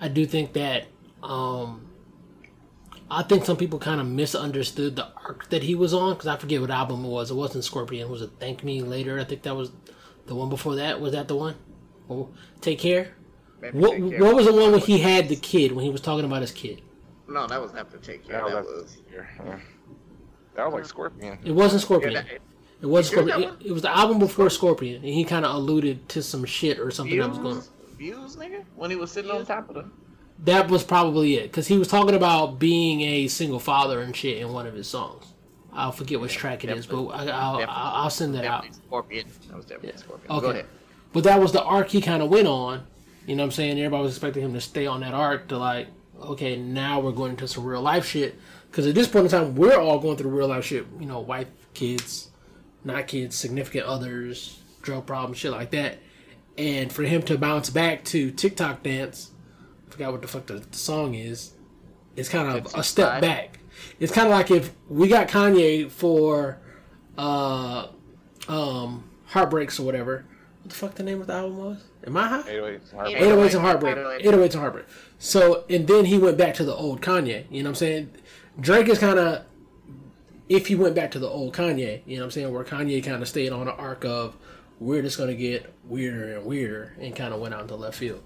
I 0.00 0.08
do 0.08 0.26
think 0.26 0.54
that 0.54 0.86
um, 1.22 1.88
I 3.10 3.22
think 3.22 3.44
some 3.44 3.56
people 3.56 3.78
kind 3.78 4.00
of 4.00 4.06
misunderstood 4.06 4.96
the 4.96 5.06
arc 5.24 5.48
that 5.50 5.62
he 5.62 5.74
was 5.74 5.94
on 5.94 6.14
because 6.14 6.26
I 6.26 6.36
forget 6.36 6.60
what 6.60 6.70
album 6.70 7.04
it 7.04 7.08
was. 7.08 7.30
It 7.30 7.34
wasn't 7.34 7.62
Scorpion. 7.62 8.10
Was 8.10 8.22
it 8.22 8.30
Thank 8.40 8.64
Me 8.64 8.82
Later? 8.82 9.20
I 9.20 9.24
think 9.24 9.42
that 9.42 9.54
was 9.54 9.70
the 10.26 10.34
one 10.34 10.48
before 10.48 10.76
that. 10.76 11.00
Was 11.00 11.12
that 11.12 11.28
the 11.28 11.36
one? 11.36 11.54
Or 12.08 12.30
Take 12.60 12.80
Care. 12.80 13.14
Maybe 13.62 13.78
What 13.78 13.98
What 14.20 14.34
was 14.34 14.46
the 14.46 14.52
one 14.52 14.62
when 14.62 14.72
was- 14.72 14.86
he 14.86 14.98
had 14.98 15.28
the 15.28 15.36
kid 15.36 15.72
when 15.72 15.84
he 15.84 15.90
was 15.90 16.00
talking 16.00 16.24
about 16.24 16.40
his 16.42 16.50
kid? 16.52 16.82
No, 17.28 17.46
that 17.46 17.62
was 17.62 17.72
after 17.74 17.96
Take 17.98 18.26
Care. 18.26 18.40
That 18.42 18.50
That 18.50 18.64
was, 18.64 18.82
was. 18.82 18.96
yeah. 19.14 19.58
that 20.56 20.64
was 20.66 20.74
like 20.74 20.84
Scorpion. 20.86 21.38
It 21.44 21.52
wasn't 21.52 21.80
Yeah, 21.80 21.84
Scorpion. 21.84 22.14
that, 22.14 22.26
It 22.82 22.86
was 22.86 23.10
You 23.10 23.18
heard 23.18 23.28
Scorpion. 23.30 23.54
It, 23.60 23.66
it 23.68 23.72
was 23.72 23.82
the 23.82 23.96
album 23.96 24.18
before 24.18 24.50
Scorpion, 24.50 24.96
and 24.96 25.04
he 25.14 25.24
kind 25.24 25.46
of 25.46 25.54
alluded 25.54 26.08
to 26.10 26.22
some 26.22 26.44
shit 26.44 26.78
or 26.78 26.90
something 26.90 27.16
that 27.18 27.28
was 27.28 27.38
going. 27.38 27.62
views, 27.96 28.34
views, 28.34 28.36
nigga. 28.36 28.64
When 28.74 28.90
he 28.90 28.96
was 28.96 29.10
sitting 29.12 29.30
on 29.30 29.46
top 29.46 29.68
of 29.68 29.76
the. 29.76 29.84
That 30.44 30.68
was 30.68 30.82
probably 30.82 31.36
it, 31.36 31.44
because 31.44 31.68
he 31.68 31.78
was 31.78 31.86
talking 31.86 32.16
about 32.16 32.58
being 32.58 33.00
a 33.02 33.28
single 33.28 33.60
father 33.60 34.00
and 34.02 34.14
shit 34.14 34.38
in 34.38 34.52
one 34.52 34.66
of 34.66 34.74
his 34.74 34.88
songs. 34.88 35.26
I'll 35.72 35.92
forget 35.92 36.20
which 36.20 36.34
track 36.34 36.64
it 36.64 36.70
is, 36.70 36.86
but 36.86 37.06
I, 37.06 37.28
I'll, 37.28 37.56
I'll, 37.58 37.66
I'll 37.68 38.10
send 38.10 38.34
that 38.34 38.44
out. 38.44 38.66
Scorpion. 38.74 39.26
That 39.48 39.56
was 39.56 39.64
definitely 39.64 39.90
Yeah. 39.90 39.96
Scorpion. 39.96 40.32
Okay. 40.32 40.42
Go 40.46 40.50
ahead. 40.50 40.66
But 41.12 41.24
that 41.24 41.40
was 41.40 41.52
the 41.52 41.62
arc 41.62 41.88
he 41.90 42.00
kind 42.02 42.22
of 42.22 42.28
went 42.28 42.48
on. 42.48 42.82
You 43.26 43.36
know 43.36 43.42
what 43.42 43.48
I'm 43.48 43.52
saying? 43.52 43.78
Everybody 43.78 44.02
was 44.02 44.12
expecting 44.12 44.44
him 44.44 44.54
to 44.54 44.60
stay 44.60 44.86
on 44.86 45.00
that 45.00 45.14
arc 45.14 45.48
to 45.48 45.58
like, 45.58 45.88
okay, 46.20 46.56
now 46.56 47.00
we're 47.00 47.12
going 47.12 47.30
into 47.30 47.46
some 47.46 47.64
real 47.64 47.82
life 47.82 48.06
shit. 48.06 48.38
Because 48.70 48.86
at 48.86 48.94
this 48.94 49.08
point 49.08 49.26
in 49.26 49.30
time, 49.30 49.54
we're 49.54 49.78
all 49.78 49.98
going 49.98 50.16
through 50.16 50.30
real 50.30 50.48
life 50.48 50.64
shit. 50.64 50.86
You 50.98 51.06
know, 51.06 51.20
wife, 51.20 51.48
kids, 51.74 52.30
not 52.84 53.06
kids, 53.06 53.36
significant 53.36 53.84
others, 53.84 54.60
drug 54.82 55.06
problems, 55.06 55.38
shit 55.38 55.52
like 55.52 55.70
that. 55.70 55.98
And 56.58 56.92
for 56.92 57.02
him 57.02 57.22
to 57.22 57.38
bounce 57.38 57.70
back 57.70 58.04
to 58.06 58.30
TikTok 58.30 58.82
dance, 58.82 59.30
I 59.88 59.92
forgot 59.92 60.12
what 60.12 60.22
the 60.22 60.28
fuck 60.28 60.46
the, 60.46 60.54
the 60.54 60.76
song 60.76 61.14
is. 61.14 61.52
It's 62.16 62.28
kind 62.28 62.48
of 62.48 62.74
a 62.74 62.82
step 62.82 63.20
back. 63.20 63.58
It's 63.98 64.12
kind 64.12 64.26
of 64.26 64.32
like 64.32 64.50
if 64.50 64.72
we 64.88 65.08
got 65.08 65.28
Kanye 65.28 65.90
for 65.90 66.58
uh 67.16 67.88
um 68.48 69.04
Heartbreaks 69.26 69.80
or 69.80 69.84
whatever. 69.84 70.26
What 70.72 70.80
the 70.80 70.86
fuck 70.86 70.94
the 70.94 71.02
name 71.02 71.20
of 71.20 71.26
the 71.26 71.34
album 71.34 71.58
was? 71.58 71.84
Am 72.06 72.16
I 72.16 72.28
high? 72.28 72.42
808s. 72.44 72.94
Heartbreak. 72.94 73.22
808s 73.22 73.52
and 73.52 73.60
Heartbreak. 73.60 73.96
808s. 73.96 74.22
808s 74.22 74.44
and 74.44 74.54
Heartbreak. 74.54 74.86
So, 75.18 75.64
and 75.68 75.86
then 75.86 76.04
he 76.06 76.16
went 76.16 76.38
back 76.38 76.54
to 76.54 76.64
the 76.64 76.74
old 76.74 77.02
Kanye. 77.02 77.44
You 77.50 77.62
know 77.62 77.68
what 77.68 77.72
I'm 77.72 77.74
saying? 77.74 78.10
Drake 78.58 78.88
is 78.88 78.98
kind 78.98 79.18
of, 79.18 79.44
if 80.48 80.68
he 80.68 80.74
went 80.74 80.94
back 80.94 81.10
to 81.10 81.18
the 81.18 81.28
old 81.28 81.54
Kanye, 81.54 82.00
you 82.06 82.16
know 82.16 82.22
what 82.22 82.24
I'm 82.24 82.30
saying? 82.30 82.54
Where 82.54 82.64
Kanye 82.64 83.04
kind 83.04 83.20
of 83.20 83.28
stayed 83.28 83.52
on 83.52 83.68
an 83.68 83.74
arc 83.76 84.06
of, 84.06 84.34
we're 84.80 85.02
just 85.02 85.18
going 85.18 85.28
to 85.28 85.36
get 85.36 85.74
weirder 85.84 86.38
and 86.38 86.46
weirder 86.46 86.96
and 86.98 87.14
kind 87.14 87.34
of 87.34 87.40
went 87.40 87.52
out 87.52 87.60
into 87.60 87.76
left 87.76 87.98
field. 87.98 88.22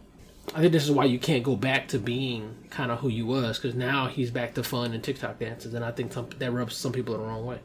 I 0.55 0.61
think 0.61 0.72
this 0.72 0.84
is 0.84 0.92
why 0.92 1.07
you 1.07 1.18
can't 1.18 1.42
go 1.42 1.57
back 1.57 1.88
to 1.88 1.99
being 1.99 2.55
kind 2.70 2.92
of 2.92 3.01
who 3.01 3.09
you 3.09 3.26
was 3.26 3.59
because 3.59 3.74
now 3.74 4.07
he's 4.07 4.30
back 4.30 4.55
to 4.55 4.62
fun 4.62 4.92
and 4.92 5.03
TikTok 5.03 5.40
dances, 5.40 5.74
and 5.74 5.84
I 5.84 5.90
think 5.90 6.12
some, 6.12 6.28
that 6.38 6.53
rubs 6.53 6.76
some 6.76 6.92
people 6.92 7.14
the 7.14 7.24
wrong 7.24 7.44
way. 7.44 7.59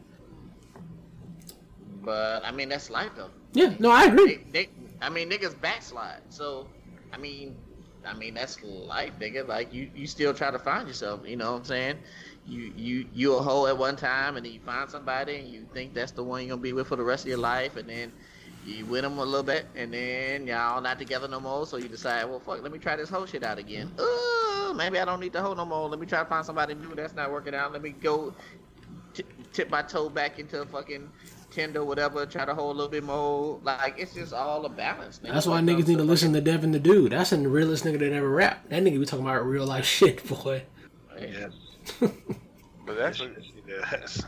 But 2.04 2.44
I 2.46 2.52
mean, 2.52 2.70
that's 2.70 2.90
life 2.90 3.12
though. 3.16 3.30
Yeah, 3.54 3.74
no, 3.80 3.92
I 3.92 4.06
agree. 4.06 4.38
They, 4.52 4.66
they, 4.66 4.70
I 5.02 5.10
mean, 5.10 5.30
niggas 5.30 5.60
backslide. 5.60 6.22
So, 6.30 6.68
I 7.14 7.18
mean, 7.18 7.56
I 8.06 8.14
mean 8.14 8.34
that's 8.34 8.62
life, 8.64 9.14
nigga. 9.20 9.48
Like 9.48 9.74
you, 9.74 9.90
you 9.96 10.08
still 10.08 10.34
try 10.34 10.52
to 10.52 10.60
find 10.60 10.88
yourself. 10.88 11.22
You 11.26 11.36
know 11.36 11.52
what 11.52 11.60
I'm 11.60 11.66
saying? 11.66 11.98
You, 12.48 12.74
you, 12.76 13.06
you 13.14 13.36
a 13.36 13.42
hoe 13.42 13.68
at 13.68 13.78
one 13.78 13.96
time, 13.96 14.36
and 14.36 14.46
then 14.46 14.54
you 14.54 14.60
find 14.60 14.90
somebody, 14.90 15.36
and 15.36 15.48
you 15.48 15.68
think 15.74 15.94
that's 15.94 16.12
the 16.12 16.24
one 16.24 16.42
you're 16.42 16.50
gonna 16.50 16.62
be 16.62 16.74
with 16.74 16.88
for 16.88 16.96
the 16.96 17.04
rest 17.04 17.26
of 17.26 17.30
your 17.30 17.38
life, 17.38 17.76
and 17.76 17.88
then 17.88 18.12
you 18.66 18.86
with 18.86 19.04
them 19.04 19.18
a 19.18 19.24
little 19.24 19.44
bit, 19.44 19.66
and 19.76 19.94
then 19.94 20.48
y'all 20.48 20.82
not 20.82 20.98
together 20.98 21.28
no 21.28 21.40
more. 21.40 21.66
So 21.66 21.78
you 21.78 21.88
decide, 21.88 22.26
well, 22.26 22.40
fuck, 22.40 22.62
let 22.62 22.72
me 22.72 22.80
try 22.80 22.96
this 22.96 23.10
whole 23.10 23.26
shit 23.26 23.44
out 23.44 23.60
again. 23.60 23.92
Oh, 23.98 24.74
maybe 24.76 25.00
I 25.00 25.06
don't 25.06 25.20
need 25.20 25.34
the 25.34 25.42
hoe 25.42 25.54
no 25.54 25.66
more. 25.66 25.88
Let 25.90 26.00
me 26.00 26.08
try 26.08 26.20
to 26.20 26.26
find 26.26 26.46
somebody 26.46 26.74
new 26.74 26.96
that's 26.96 27.14
not 27.14 27.32
working 27.32 27.54
out. 27.54 27.74
Let 27.74 27.82
me 27.82 27.92
go 27.92 28.34
t- 29.14 29.24
tip 29.54 29.70
my 29.70 29.82
toe 29.82 30.10
back 30.10 30.40
into 30.40 30.62
a 30.62 30.66
fucking 30.66 31.10
Tinder, 31.52 31.84
whatever. 31.84 32.26
Try 32.26 32.46
to 32.46 32.56
hold 32.56 32.76
a 32.76 32.78
little 32.78 32.92
bit 32.92 33.04
more. 33.04 33.60
Like 33.64 33.96
it's 33.98 34.14
just 34.14 34.34
all 34.34 34.66
a 34.66 34.70
balance. 34.70 35.20
nigga. 35.20 35.34
That's 35.34 35.46
why 35.46 35.56
When 35.56 35.68
niggas 35.68 35.88
need 35.88 35.98
to 35.98 36.04
listen 36.04 36.34
to 36.34 36.42
Devin 36.42 36.72
the 36.72 36.80
Dude. 36.80 37.12
That's 37.12 37.30
the 37.32 37.38
realest 37.48 37.84
nigga 37.84 38.00
that 38.00 38.14
ever 38.14 38.30
rap. 38.30 38.68
That 38.70 38.84
nigga 38.84 39.00
be 39.00 39.06
talking 39.06 39.26
about 39.26 39.46
real 39.46 39.66
life 39.66 39.86
shit, 39.98 40.28
boy. 40.28 40.64
Yeah, 41.20 41.50
But 42.86 42.98
that's 42.98 43.20
a, 43.20 43.30
she 43.42 43.54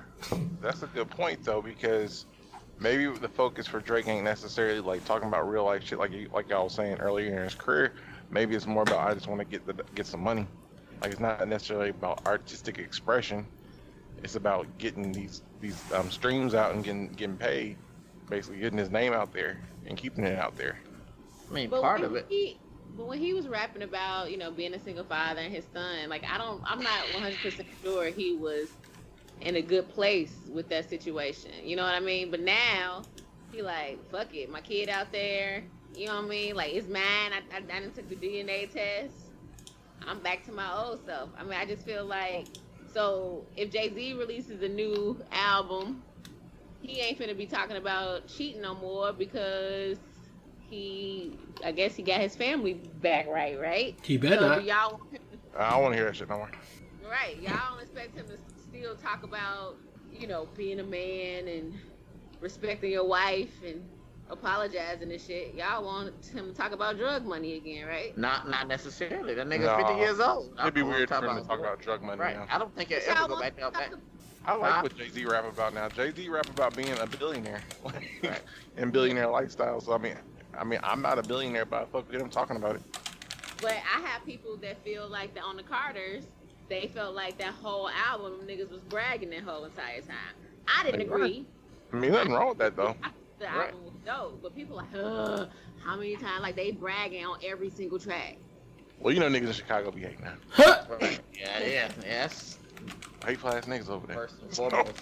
that's 0.62 0.84
a 0.84 0.88
good 0.88 1.10
point 1.10 1.44
though 1.44 1.62
because 1.62 2.26
maybe 2.80 3.08
the 3.08 3.28
focus 3.28 3.68
for 3.68 3.80
Drake 3.80 4.08
ain't 4.08 4.24
necessarily 4.24 4.80
like 4.80 5.04
talking 5.06 5.28
about 5.28 5.50
real 5.50 5.66
life 5.66 5.84
shit 5.84 6.00
like 6.00 6.12
you, 6.12 6.30
like 6.34 6.52
I 6.52 6.60
was 6.60 6.74
saying 6.74 6.98
earlier 7.00 7.36
in 7.36 7.44
his 7.44 7.56
career. 7.56 7.94
Maybe 8.30 8.56
it's 8.56 8.68
more 8.68 8.84
about 8.84 9.00
I 9.10 9.14
just 9.14 9.28
want 9.28 9.40
to 9.40 9.46
get 9.46 9.66
the 9.66 9.76
get 9.96 10.06
some 10.06 10.22
money. 10.22 10.48
Like 11.02 11.12
it's 11.12 11.20
not 11.20 11.48
necessarily 11.48 11.90
about 11.90 12.26
artistic 12.26 12.78
expression. 12.78 13.46
It's 14.24 14.36
about 14.36 14.78
getting 14.80 15.14
these 15.14 15.44
these 15.60 15.84
um, 15.92 16.12
streams 16.12 16.56
out 16.56 16.74
and 16.74 16.84
getting 16.84 17.10
getting 17.14 17.38
paid. 17.38 17.78
Basically, 18.30 18.60
getting 18.60 18.80
his 18.80 18.92
name 18.92 19.14
out 19.14 19.34
there 19.34 19.62
and 19.86 19.98
keeping 19.98 20.26
it 20.26 20.40
out 20.40 20.56
there. 20.58 20.80
I 21.50 21.54
mean, 21.54 21.70
But 21.70 21.82
part 21.82 22.04
of 22.04 22.16
it. 22.16 22.28
He, 22.30 22.62
but 22.96 23.08
when 23.08 23.20
he 23.20 23.34
was 23.34 23.48
rapping 23.48 23.82
about, 23.84 24.32
you 24.32 24.38
know, 24.38 24.52
being 24.52 24.74
a 24.74 24.80
single 24.80 25.04
father 25.06 25.42
and 25.42 25.54
his 25.54 25.66
son, 25.66 26.10
like 26.10 26.24
I 26.30 26.38
don't, 26.38 26.62
I'm 26.66 26.82
not 26.84 27.12
100 27.14 27.42
percent 27.42 27.68
sure 27.84 28.08
he 28.08 28.34
was 28.34 28.70
in 29.42 29.56
a 29.56 29.62
good 29.62 29.90
place 29.90 30.50
with 30.52 30.70
that 30.70 30.90
situation. 30.90 31.52
You 31.64 31.76
know 31.76 31.84
what 31.84 31.96
I 31.96 32.00
mean? 32.00 32.32
But 32.32 32.42
now 32.42 33.06
he 33.52 33.62
like, 33.62 34.10
fuck 34.10 34.34
it, 34.34 34.50
my 34.50 34.62
kid 34.62 34.90
out 34.90 35.12
there. 35.12 35.66
You 35.94 36.08
know 36.08 36.16
what 36.16 36.26
I 36.26 36.28
mean? 36.30 36.56
Like 36.56 36.74
it's 36.74 36.88
mine. 36.88 37.02
I, 37.34 37.42
I, 37.52 37.58
I 37.58 37.62
done 37.62 37.92
took 37.92 38.10
the 38.10 38.16
DNA 38.16 38.68
test. 38.68 39.16
I'm 40.02 40.22
back 40.22 40.44
to 40.46 40.52
my 40.52 40.72
old 40.74 41.04
self. 41.06 41.32
I 41.38 41.44
mean, 41.44 41.54
I 41.54 41.66
just 41.66 41.86
feel 41.86 42.06
like 42.06 42.48
so 42.94 43.46
if 43.56 43.72
Jay 43.72 43.94
Z 43.94 44.14
releases 44.14 44.62
a 44.62 44.70
new 44.70 45.20
album, 45.32 46.04
he 46.82 47.00
ain't 47.00 47.18
finna 47.18 47.38
be 47.38 47.46
talking 47.46 47.78
about 47.78 48.28
cheating 48.28 48.62
no 48.62 48.76
more 48.76 49.14
because 49.14 49.98
he, 50.70 51.38
I 51.64 51.72
guess 51.72 51.96
he 51.96 52.04
got 52.04 52.22
his 52.22 52.36
family 52.36 52.74
back 53.02 53.28
right, 53.28 53.60
right? 53.60 53.98
He 54.04 54.18
better 54.18 54.38
so 54.38 54.48
not. 54.48 54.64
y'all, 54.64 55.00
I 55.58 55.72
don't 55.72 55.82
want 55.84 55.94
to 55.94 55.98
hear 55.98 56.06
that 56.06 56.16
shit 56.16 56.30
no 56.30 56.38
more. 56.38 56.52
right? 57.10 57.38
Y'all 57.42 57.54
don't 57.72 57.82
expect 57.82 58.16
him 58.18 58.26
to 58.28 58.38
still 58.70 58.96
talk 58.96 59.24
about, 59.24 59.78
you 60.12 60.28
know, 60.28 60.48
being 60.56 60.80
a 60.80 60.84
man 60.84 61.48
and 61.48 61.74
respecting 62.42 62.92
your 62.92 63.06
wife 63.06 63.62
and 63.66 63.84
apologizing 64.34 65.12
and 65.12 65.22
shit. 65.22 65.54
Y'all 65.56 65.84
want 65.84 66.26
him 66.26 66.48
to 66.48 66.54
talk 66.54 66.72
about 66.72 66.98
drug 66.98 67.26
money 67.26 67.56
again, 67.56 67.88
right? 67.88 68.18
Not 68.18 68.50
not 68.50 68.68
necessarily. 68.68 69.34
That 69.34 69.48
nigga's 69.48 69.66
No. 69.66 69.78
50 69.78 69.94
years 69.96 70.20
old. 70.20 70.54
I 70.58 70.64
It'd 70.64 70.74
be 70.74 70.82
don't 70.82 70.90
weird 70.92 71.10
for 71.10 71.16
him 71.26 71.36
to 71.42 71.48
talk 71.48 71.60
about 71.60 71.82
drug 71.82 72.02
money 72.02 72.20
Right. 72.22 72.36
now. 72.36 72.48
I 72.50 72.58
don't 72.60 72.76
think 72.76 72.90
he'll 72.90 73.00
ever 73.08 73.28
go 73.28 73.40
back 73.40 73.58
down 73.58 73.74
that. 73.74 73.92
him 73.94 74.00
to 74.00 74.00
I 74.46 74.56
like 74.56 74.74
Huh? 74.74 74.82
what 74.84 74.98
Jay 74.98 75.10
Z 75.10 75.26
rap 75.26 75.46
about 75.46 75.74
now. 75.74 75.88
Jay 75.88 76.12
Z 76.12 76.28
rap 76.30 76.50
about 76.50 76.76
being 76.76 76.92
a 76.92 77.08
billionaire 77.08 77.62
Right. 78.24 78.42
and 78.76 78.92
billionaire 78.92 79.28
lifestyle. 79.30 79.80
So 79.80 79.94
I 79.94 79.98
mean, 79.98 80.16
I 80.54 80.64
mean, 80.66 80.80
I'm 80.84 81.02
not 81.02 81.18
a 81.18 81.24
billionaire, 81.24 81.66
but 81.66 81.84
I 81.84 81.86
fuck 81.86 82.12
with 82.12 82.20
him 82.20 82.30
talking 82.30 82.58
about 82.58 82.76
it. 82.76 82.82
But 83.62 83.78
I 83.96 84.02
have 84.02 84.26
people 84.26 84.58
that 84.58 84.84
feel 84.84 85.08
like 85.08 85.34
that 85.36 85.44
on 85.44 85.56
the 85.56 85.64
Carters, 85.64 86.26
they 86.68 86.88
felt 86.88 87.16
like 87.16 87.38
that 87.38 87.54
whole 87.54 87.90
album 87.90 88.42
niggas 88.46 88.70
was 88.70 88.82
bragging 88.82 89.30
that 89.30 89.44
whole 89.44 89.64
entire 89.64 90.02
time. 90.02 90.18
I 90.68 90.84
didn't 90.84 91.10
Right. 91.10 91.22
agree. 91.22 91.46
I 91.94 91.96
mean, 91.96 92.12
nothing 92.12 92.34
wrong 92.34 92.50
with 92.50 92.58
that 92.60 92.76
though. 92.76 92.96
The 93.40 93.46
Right. 93.46 93.74
album 93.74 93.84
was 93.86 93.93
dope, 94.06 94.42
but 94.42 94.56
people 94.56 94.78
like, 94.78 94.94
Ugh, 94.96 95.50
how 95.84 95.96
many 95.96 96.16
times 96.16 96.42
like 96.42 96.56
they 96.56 96.72
bragging 96.72 97.26
on 97.26 97.38
every 97.44 97.70
single 97.70 98.00
track. 98.00 98.38
Well, 99.00 99.14
you 99.14 99.20
know, 99.20 99.28
niggas 99.28 99.48
in 99.48 99.54
Chicago 99.54 99.92
be 99.92 100.02
hating 100.02 100.22
now. 100.22 100.36
Huh. 100.50 100.84
Yeah, 101.34 101.64
yeah, 101.64 101.92
yes. 102.04 102.58
Hateful 103.26 103.50
ass 103.50 103.66
niggas 103.66 103.90
over 103.90 104.08
there. 104.08 104.16
First 104.16 104.36
and 104.42 104.56
foremost. 104.56 104.94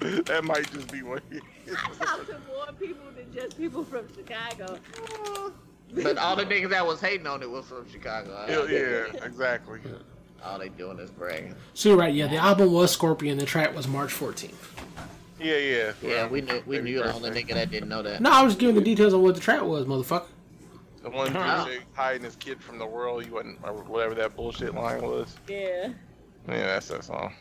that 0.26 0.44
might 0.44 0.70
just 0.72 0.92
be 0.92 1.02
what. 1.02 1.22
He 1.30 1.40
I 1.70 2.04
talk 2.04 2.26
to 2.26 2.38
more 2.46 2.66
people 2.78 3.04
than 3.16 3.32
just 3.32 3.56
people 3.56 3.84
from 3.84 4.06
Chicago. 4.14 4.78
But 5.94 6.18
all 6.18 6.36
the 6.36 6.44
niggas 6.44 6.70
that 6.70 6.86
was 6.86 7.00
hating 7.00 7.26
on 7.26 7.42
it 7.42 7.50
was 7.50 7.66
from 7.66 7.90
Chicago. 7.90 8.44
yeah, 8.48 8.66
yeah, 8.68 9.24
exactly. 9.24 9.80
All 10.44 10.58
they 10.58 10.68
doing 10.68 10.98
is 10.98 11.10
bragging. 11.10 11.54
So 11.74 11.90
you're 11.90 11.98
right. 11.98 12.14
Yeah, 12.14 12.28
the 12.28 12.36
album 12.36 12.72
was 12.72 12.92
Scorpion. 12.92 13.38
The 13.38 13.46
track 13.46 13.74
was 13.74 13.88
March 13.88 14.12
14th. 14.12 14.52
Yeah, 15.40 15.56
yeah. 15.56 15.92
Yeah, 16.02 16.26
we 16.28 16.40
knew 16.40 16.62
we 16.66 16.76
Maybe 16.78 16.90
knew 16.90 16.98
the 16.98 17.04
first 17.04 17.16
only 17.16 17.30
nigga 17.30 17.54
that 17.54 17.70
didn't 17.70 17.88
know 17.88 18.02
that. 18.02 18.20
No, 18.20 18.30
I 18.30 18.42
was 18.42 18.52
just 18.54 18.60
giving 18.60 18.74
the 18.74 18.80
details 18.80 19.14
on 19.14 19.22
what 19.22 19.34
the 19.34 19.40
trap 19.40 19.62
was, 19.62 19.84
motherfucker. 19.86 20.26
The 21.02 21.10
one 21.10 21.32
Wow. 21.32 21.64
dude 21.66 21.82
hiding 21.92 22.24
his 22.24 22.36
kid 22.36 22.60
from 22.62 22.78
the 22.78 22.86
world, 22.86 23.24
you 23.24 23.32
wasn't, 23.32 23.58
or 23.62 23.72
whatever 23.74 24.14
that 24.16 24.34
bullshit 24.34 24.74
line 24.74 25.00
was. 25.00 25.36
Yeah. 25.48 25.92
Yeah, 26.48 26.66
that's 26.66 26.88
that 26.88 27.04
song. 27.04 27.32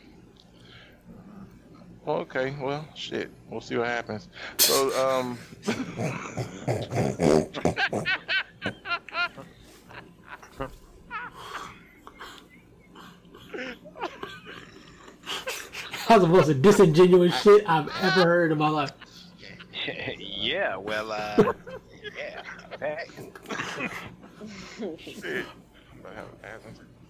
Well, 2.05 2.17
okay, 2.17 2.55
well, 2.61 2.87
shit. 2.95 3.29
We'll 3.49 3.61
see 3.61 3.77
what 3.77 3.87
happens. 3.87 4.29
So, 4.59 4.91
um, 4.97 5.37
was 16.09 16.21
the 16.21 16.27
most 16.27 16.61
disingenuous 16.61 17.41
shit 17.41 17.63
I've 17.67 17.89
ever 18.01 18.23
heard 18.23 18.51
in 18.51 18.57
my 18.57 18.69
life. 18.69 18.91
yeah, 20.17 20.75
well, 20.75 21.11
uh, 21.11 21.35
yeah. 22.17 22.41
Hey. 22.79 23.05
shit. 24.97 25.45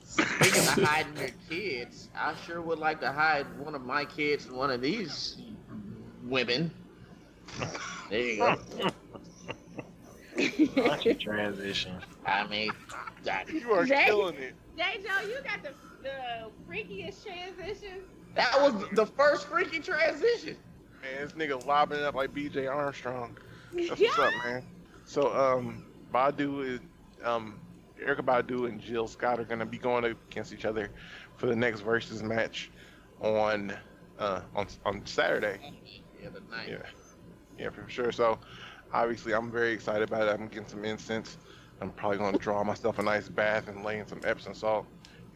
Speaking 0.03 0.61
of 0.61 0.83
hiding 0.83 1.17
your 1.17 1.29
kids, 1.49 2.09
I 2.15 2.33
sure 2.45 2.61
would 2.61 2.79
like 2.79 2.99
to 3.01 3.11
hide 3.11 3.45
one 3.59 3.75
of 3.75 3.83
my 3.83 4.05
kids 4.05 4.45
and 4.45 4.55
one 4.55 4.71
of 4.71 4.81
these 4.81 5.37
women. 6.23 6.71
There 8.09 8.19
you 8.19 8.37
go. 8.37 8.55
Watch 10.77 11.05
your 11.05 11.15
transition. 11.15 11.93
I 12.25 12.47
mean, 12.47 12.71
that, 13.23 13.49
You 13.51 13.71
are 13.73 13.85
Jay? 13.85 14.05
killing 14.05 14.35
it. 14.35 14.55
J. 14.77 15.01
Joe, 15.03 15.27
you 15.27 15.37
got 15.43 15.61
the 15.63 15.73
the 16.03 16.49
freakiest 16.69 17.25
transition. 17.25 18.01
That 18.37 18.61
was 18.61 18.85
the 18.91 19.05
first 19.05 19.47
freaky 19.47 19.79
transition. 19.79 20.57
Man, 21.01 21.21
this 21.21 21.31
nigga 21.33 21.65
lobbing 21.65 21.97
it 21.97 22.03
up 22.03 22.13
like 22.13 22.33
BJ 22.33 22.71
Armstrong. 22.71 23.35
That's 23.73 23.99
what's 23.99 24.19
up, 24.19 24.31
man. 24.45 24.63
So, 25.05 25.33
um, 25.35 25.85
Badu 26.13 26.63
is, 26.63 26.79
um, 27.23 27.59
Erykah 27.99 28.21
Badu 28.21 28.67
and 28.67 28.79
Jill 28.79 29.07
Scott 29.07 29.39
are 29.39 29.43
gonna 29.43 29.65
be 29.65 29.79
going 29.79 30.05
against 30.05 30.53
each 30.53 30.65
other 30.65 30.91
for 31.35 31.47
the 31.47 31.55
next 31.55 31.81
versus 31.81 32.21
match 32.21 32.69
on, 33.21 33.75
uh, 34.19 34.41
on 34.55 34.67
on 34.85 35.03
Saturday. 35.05 35.57
Yeah, 36.21 36.29
the 36.29 36.41
night. 36.55 36.69
Yeah, 36.69 36.77
yeah, 37.57 37.69
for 37.71 37.89
sure. 37.89 38.11
So, 38.11 38.37
obviously, 38.93 39.33
I'm 39.33 39.49
very 39.51 39.71
excited 39.71 40.07
about 40.07 40.27
it. 40.27 40.39
I'm 40.39 40.47
getting 40.47 40.67
some 40.67 40.85
incense. 40.85 41.39
I'm 41.81 41.91
probably 41.91 42.19
gonna 42.19 42.37
draw 42.37 42.63
myself 42.63 42.99
a 42.99 43.03
nice 43.03 43.29
bath 43.29 43.67
and 43.67 43.83
lay 43.83 43.97
in 43.97 44.07
some 44.07 44.21
Epsom 44.23 44.53
salt. 44.53 44.85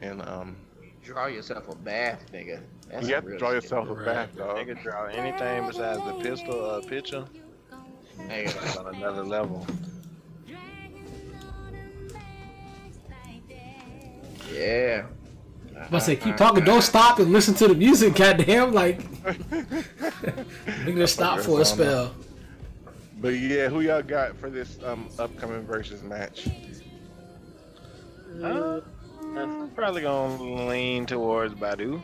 And 0.02 0.22
um, 0.22 0.56
Draw 1.04 1.28
yourself 1.28 1.68
a 1.68 1.76
bath, 1.76 2.26
nigga. 2.32 2.62
That's 2.92 3.08
you 3.08 3.16
have 3.16 3.26
to 3.26 3.38
draw 3.38 3.52
yourself 3.52 3.90
a 3.90 3.94
Right. 3.94 4.06
bath, 4.06 4.36
dog. 4.38 4.58
Nigga 4.58 4.82
draw 4.84 5.06
anything 5.06 5.66
besides 5.68 6.00
the 6.06 6.14
pistol 6.22 6.66
uh, 6.66 6.82
picture. 6.82 7.26
Nigga, 8.18 8.54
That's 8.54 8.78
on 8.78 8.96
another 8.96 9.24
level. 9.24 9.66
Yeah. 14.54 15.06
I 15.92 16.00
say, 16.00 16.16
keep 16.16 16.38
talking, 16.38 16.64
don't 16.64 16.82
stop 16.82 17.20
and 17.20 17.32
listen 17.32 17.56
to 17.56 17.68
the 17.68 17.74
music, 17.74 18.16
goddamn. 18.16 18.74
Like, 18.74 19.00
we 20.86 20.92
gonna 20.92 21.08
stop 21.08 21.40
for 21.40 21.62
a 21.62 21.66
spell. 21.66 22.14
But 23.20 23.30
yeah, 23.30 23.68
who 23.70 23.82
y'all 23.82 24.02
got 24.02 24.36
for 24.38 24.50
this 24.50 24.78
um 24.84 25.08
upcoming 25.18 25.64
versus 25.66 26.04
match? 26.04 26.48
Uh, 28.44 28.82
I'm 29.36 29.70
probably 29.72 30.02
gonna 30.02 30.68
lean 30.68 31.06
towards 31.06 31.54
Badu, 31.54 32.02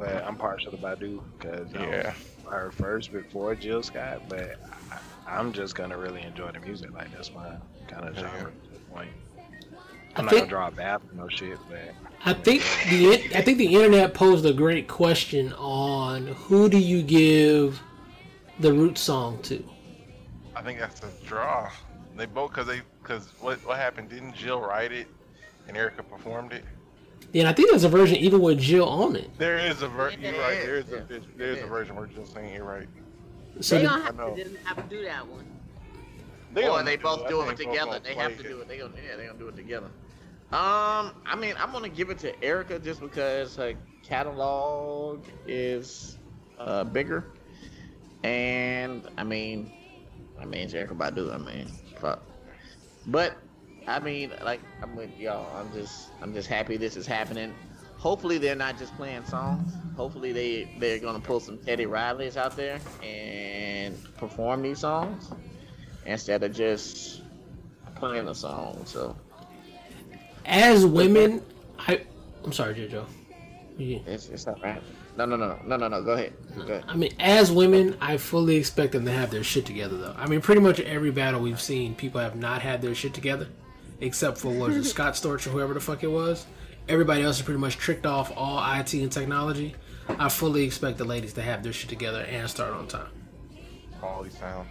but 0.00 0.24
I'm 0.24 0.34
partial 0.36 0.72
to 0.72 0.78
Badu 0.78 1.20
because 1.38 1.72
um, 1.76 1.82
Yeah, 1.82 2.14
her 2.50 2.72
first 2.72 3.12
before 3.12 3.54
Jill 3.54 3.82
Scott. 3.82 4.22
But 4.28 4.56
I, 4.90 4.98
I'm 5.38 5.52
just 5.52 5.74
gonna 5.74 5.96
really 5.98 6.22
enjoy 6.22 6.50
the 6.50 6.60
music. 6.60 6.90
Like 6.92 7.12
that's 7.12 7.32
my 7.32 7.56
kind 7.86 8.08
of 8.08 8.14
Yeah. 8.16 8.22
genre 8.22 8.50
at 8.50 8.72
this 8.72 8.80
point. 8.92 9.10
I 9.38 10.18
I'm 10.18 10.24
not 10.24 10.30
think 10.30 10.40
gonna 10.42 10.50
draw 10.50 10.68
a 10.68 10.70
bath 10.72 11.02
no 11.14 11.28
shit, 11.28 11.58
but 11.68 11.94
I 12.24 12.32
think 12.32 12.62
the 12.88 13.36
I 13.36 13.42
think 13.42 13.58
the 13.58 13.74
internet 13.74 14.14
posed 14.14 14.44
a 14.46 14.52
great 14.52 14.88
question 14.88 15.52
on 15.52 16.26
who 16.26 16.68
do 16.68 16.78
you 16.78 17.02
give 17.02 17.80
the 18.58 18.72
root 18.72 18.98
song 18.98 19.40
to? 19.42 19.62
I 20.56 20.62
think 20.62 20.80
that's 20.80 21.00
a 21.02 21.10
draw. 21.26 21.70
They 22.16 22.26
both 22.26 22.50
because 22.50 22.66
they 22.66 22.80
because 23.02 23.28
what 23.40 23.58
what 23.66 23.76
happened? 23.76 24.08
Didn't 24.08 24.34
Jill 24.34 24.60
write 24.60 24.92
it 24.92 25.06
and 25.68 25.76
Erykah 25.76 26.08
performed 26.08 26.52
it? 26.54 26.64
Yeah, 27.32 27.42
and 27.42 27.48
I 27.48 27.52
think 27.52 27.70
there's 27.70 27.84
a 27.84 27.88
version 27.88 28.16
even 28.16 28.40
with 28.40 28.58
Jill 28.58 28.88
on 28.88 29.14
it. 29.16 29.30
There 29.38 29.58
is 29.58 29.82
a 29.82 29.88
version. 29.88 30.20
you're 30.20 30.32
right. 30.32 30.58
is, 30.58 30.64
There 30.64 30.76
is 30.78 30.84
yeah. 30.90 30.96
a 30.96 31.04
there 31.38 31.50
is 31.52 31.58
It 31.58 31.60
a 31.60 31.64
is. 31.64 31.68
version 31.68 31.96
where 31.96 32.06
Jill's 32.06 32.32
saying 32.32 32.54
it 32.54 32.62
right. 32.64 32.88
So 33.60 33.76
they 33.76 33.82
the- 33.82 33.88
gonna 33.88 34.02
have 34.04 34.18
I 34.20 34.24
know. 34.28 34.34
to 34.34 34.44
just 34.44 34.56
have 34.64 34.76
to 34.76 34.96
do 34.96 35.04
that 35.04 35.26
one. 35.26 35.44
They 36.52 36.66
or 36.68 36.82
they 36.82 36.96
do 36.96 37.02
both 37.04 37.24
I 37.26 37.28
doing 37.28 37.50
it 37.50 37.56
together. 37.56 38.00
They 38.02 38.14
have 38.14 38.34
play 38.34 38.42
to 38.42 38.48
do 38.48 38.60
it. 38.60 38.68
They 38.68 38.78
gonna 38.78 38.92
yeah, 38.96 39.16
they 39.16 39.26
gonna 39.26 39.38
do 39.38 39.48
it 39.48 39.56
together. 39.56 39.86
Um, 40.52 41.12
I 41.24 41.36
mean, 41.38 41.54
I'm 41.58 41.70
gonna 41.70 41.88
give 41.88 42.10
it 42.10 42.18
to 42.20 42.32
Erykah 42.38 42.82
just 42.82 43.00
because 43.00 43.54
her 43.56 43.74
catalog 44.02 45.22
is 45.46 46.18
uh 46.58 46.82
bigger, 46.82 47.26
and 48.24 49.08
I 49.16 49.22
mean, 49.22 49.72
I 50.40 50.44
mean 50.44 50.62
it's 50.62 50.74
Erykah 50.74 50.96
Badu. 50.96 51.32
I 51.32 51.38
mean, 51.38 51.68
fuck. 52.00 52.22
But 53.06 53.36
I 53.90 53.98
mean, 53.98 54.30
like 54.44 54.60
I'm 54.82 54.94
with 54.94 55.16
y'all. 55.18 55.56
I'm 55.56 55.72
just 55.72 56.10
I'm 56.22 56.32
just 56.32 56.48
happy 56.48 56.76
this 56.76 56.96
is 56.96 57.06
happening. 57.06 57.52
Hopefully 57.96 58.38
they're 58.38 58.54
not 58.54 58.78
just 58.78 58.96
playing 58.96 59.24
songs. 59.24 59.72
Hopefully 59.96 60.32
they 60.32 60.76
they're 60.78 61.00
gonna 61.00 61.20
pull 61.20 61.40
some 61.40 61.58
Teddy 61.58 61.86
Rileys 61.86 62.36
out 62.36 62.56
there 62.56 62.78
and 63.02 63.96
perform 64.16 64.62
these 64.62 64.78
songs 64.78 65.30
instead 66.06 66.42
of 66.44 66.54
just 66.54 67.22
playing 67.96 68.26
the 68.26 68.34
song. 68.34 68.82
So 68.84 69.16
as 70.46 70.86
women, 70.86 71.42
I 71.78 72.02
I'm 72.44 72.52
sorry, 72.52 72.74
JoJo. 72.74 73.04
Yeah. 73.76 73.98
it's 74.06 74.28
it's 74.28 74.46
not 74.46 74.62
right. 74.62 74.82
No 75.16 75.24
no 75.24 75.36
no 75.36 75.58
no 75.66 75.76
no 75.76 75.88
no. 75.88 76.02
Go 76.02 76.12
ahead. 76.12 76.32
Go 76.54 76.62
ahead. 76.62 76.84
I 76.86 76.94
mean, 76.94 77.12
as 77.18 77.50
women, 77.50 77.96
I 78.00 78.18
fully 78.18 78.56
expect 78.56 78.92
them 78.92 79.04
to 79.06 79.10
have 79.10 79.30
their 79.30 79.42
shit 79.42 79.66
together, 79.66 79.96
though. 79.96 80.14
I 80.16 80.26
mean, 80.28 80.40
pretty 80.40 80.60
much 80.60 80.78
every 80.80 81.10
battle 81.10 81.40
we've 81.40 81.60
seen, 81.60 81.94
people 81.94 82.20
have 82.20 82.36
not 82.36 82.62
had 82.62 82.82
their 82.82 82.94
shit 82.94 83.14
together, 83.14 83.48
except 84.00 84.38
for 84.38 84.48
what 84.48 84.68
was 84.68 84.76
it, 84.78 84.84
Scott 84.84 85.14
Storch 85.14 85.46
or 85.46 85.50
whoever 85.50 85.74
the 85.74 85.80
fuck 85.80 86.02
it 86.02 86.10
was. 86.10 86.46
Everybody 86.88 87.22
else 87.22 87.36
is 87.36 87.42
pretty 87.42 87.60
much 87.60 87.76
tricked 87.76 88.06
off 88.06 88.32
all 88.36 88.58
IT 88.78 88.92
and 88.94 89.12
technology. 89.12 89.74
I 90.18 90.28
fully 90.28 90.64
expect 90.64 90.98
the 90.98 91.04
ladies 91.04 91.34
to 91.34 91.42
have 91.42 91.62
their 91.62 91.72
shit 91.72 91.88
together 91.88 92.22
and 92.22 92.48
start 92.50 92.72
on 92.72 92.88
time. 92.88 93.08
quality 94.00 94.30
sound. 94.30 94.68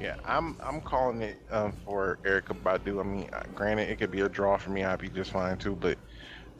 Yeah, 0.00 0.16
I'm 0.26 0.56
I'm 0.62 0.80
calling 0.82 1.22
it 1.22 1.38
um, 1.50 1.72
for 1.84 2.18
Erykah 2.22 2.62
Badu. 2.62 3.00
I 3.00 3.02
mean, 3.02 3.30
uh, 3.32 3.42
granted, 3.54 3.88
it 3.88 3.98
could 3.98 4.10
be 4.10 4.20
a 4.20 4.28
draw 4.28 4.58
for 4.58 4.70
me. 4.70 4.84
I'd 4.84 4.98
be 4.98 5.08
just 5.08 5.30
fine 5.32 5.56
too. 5.56 5.74
But 5.74 5.96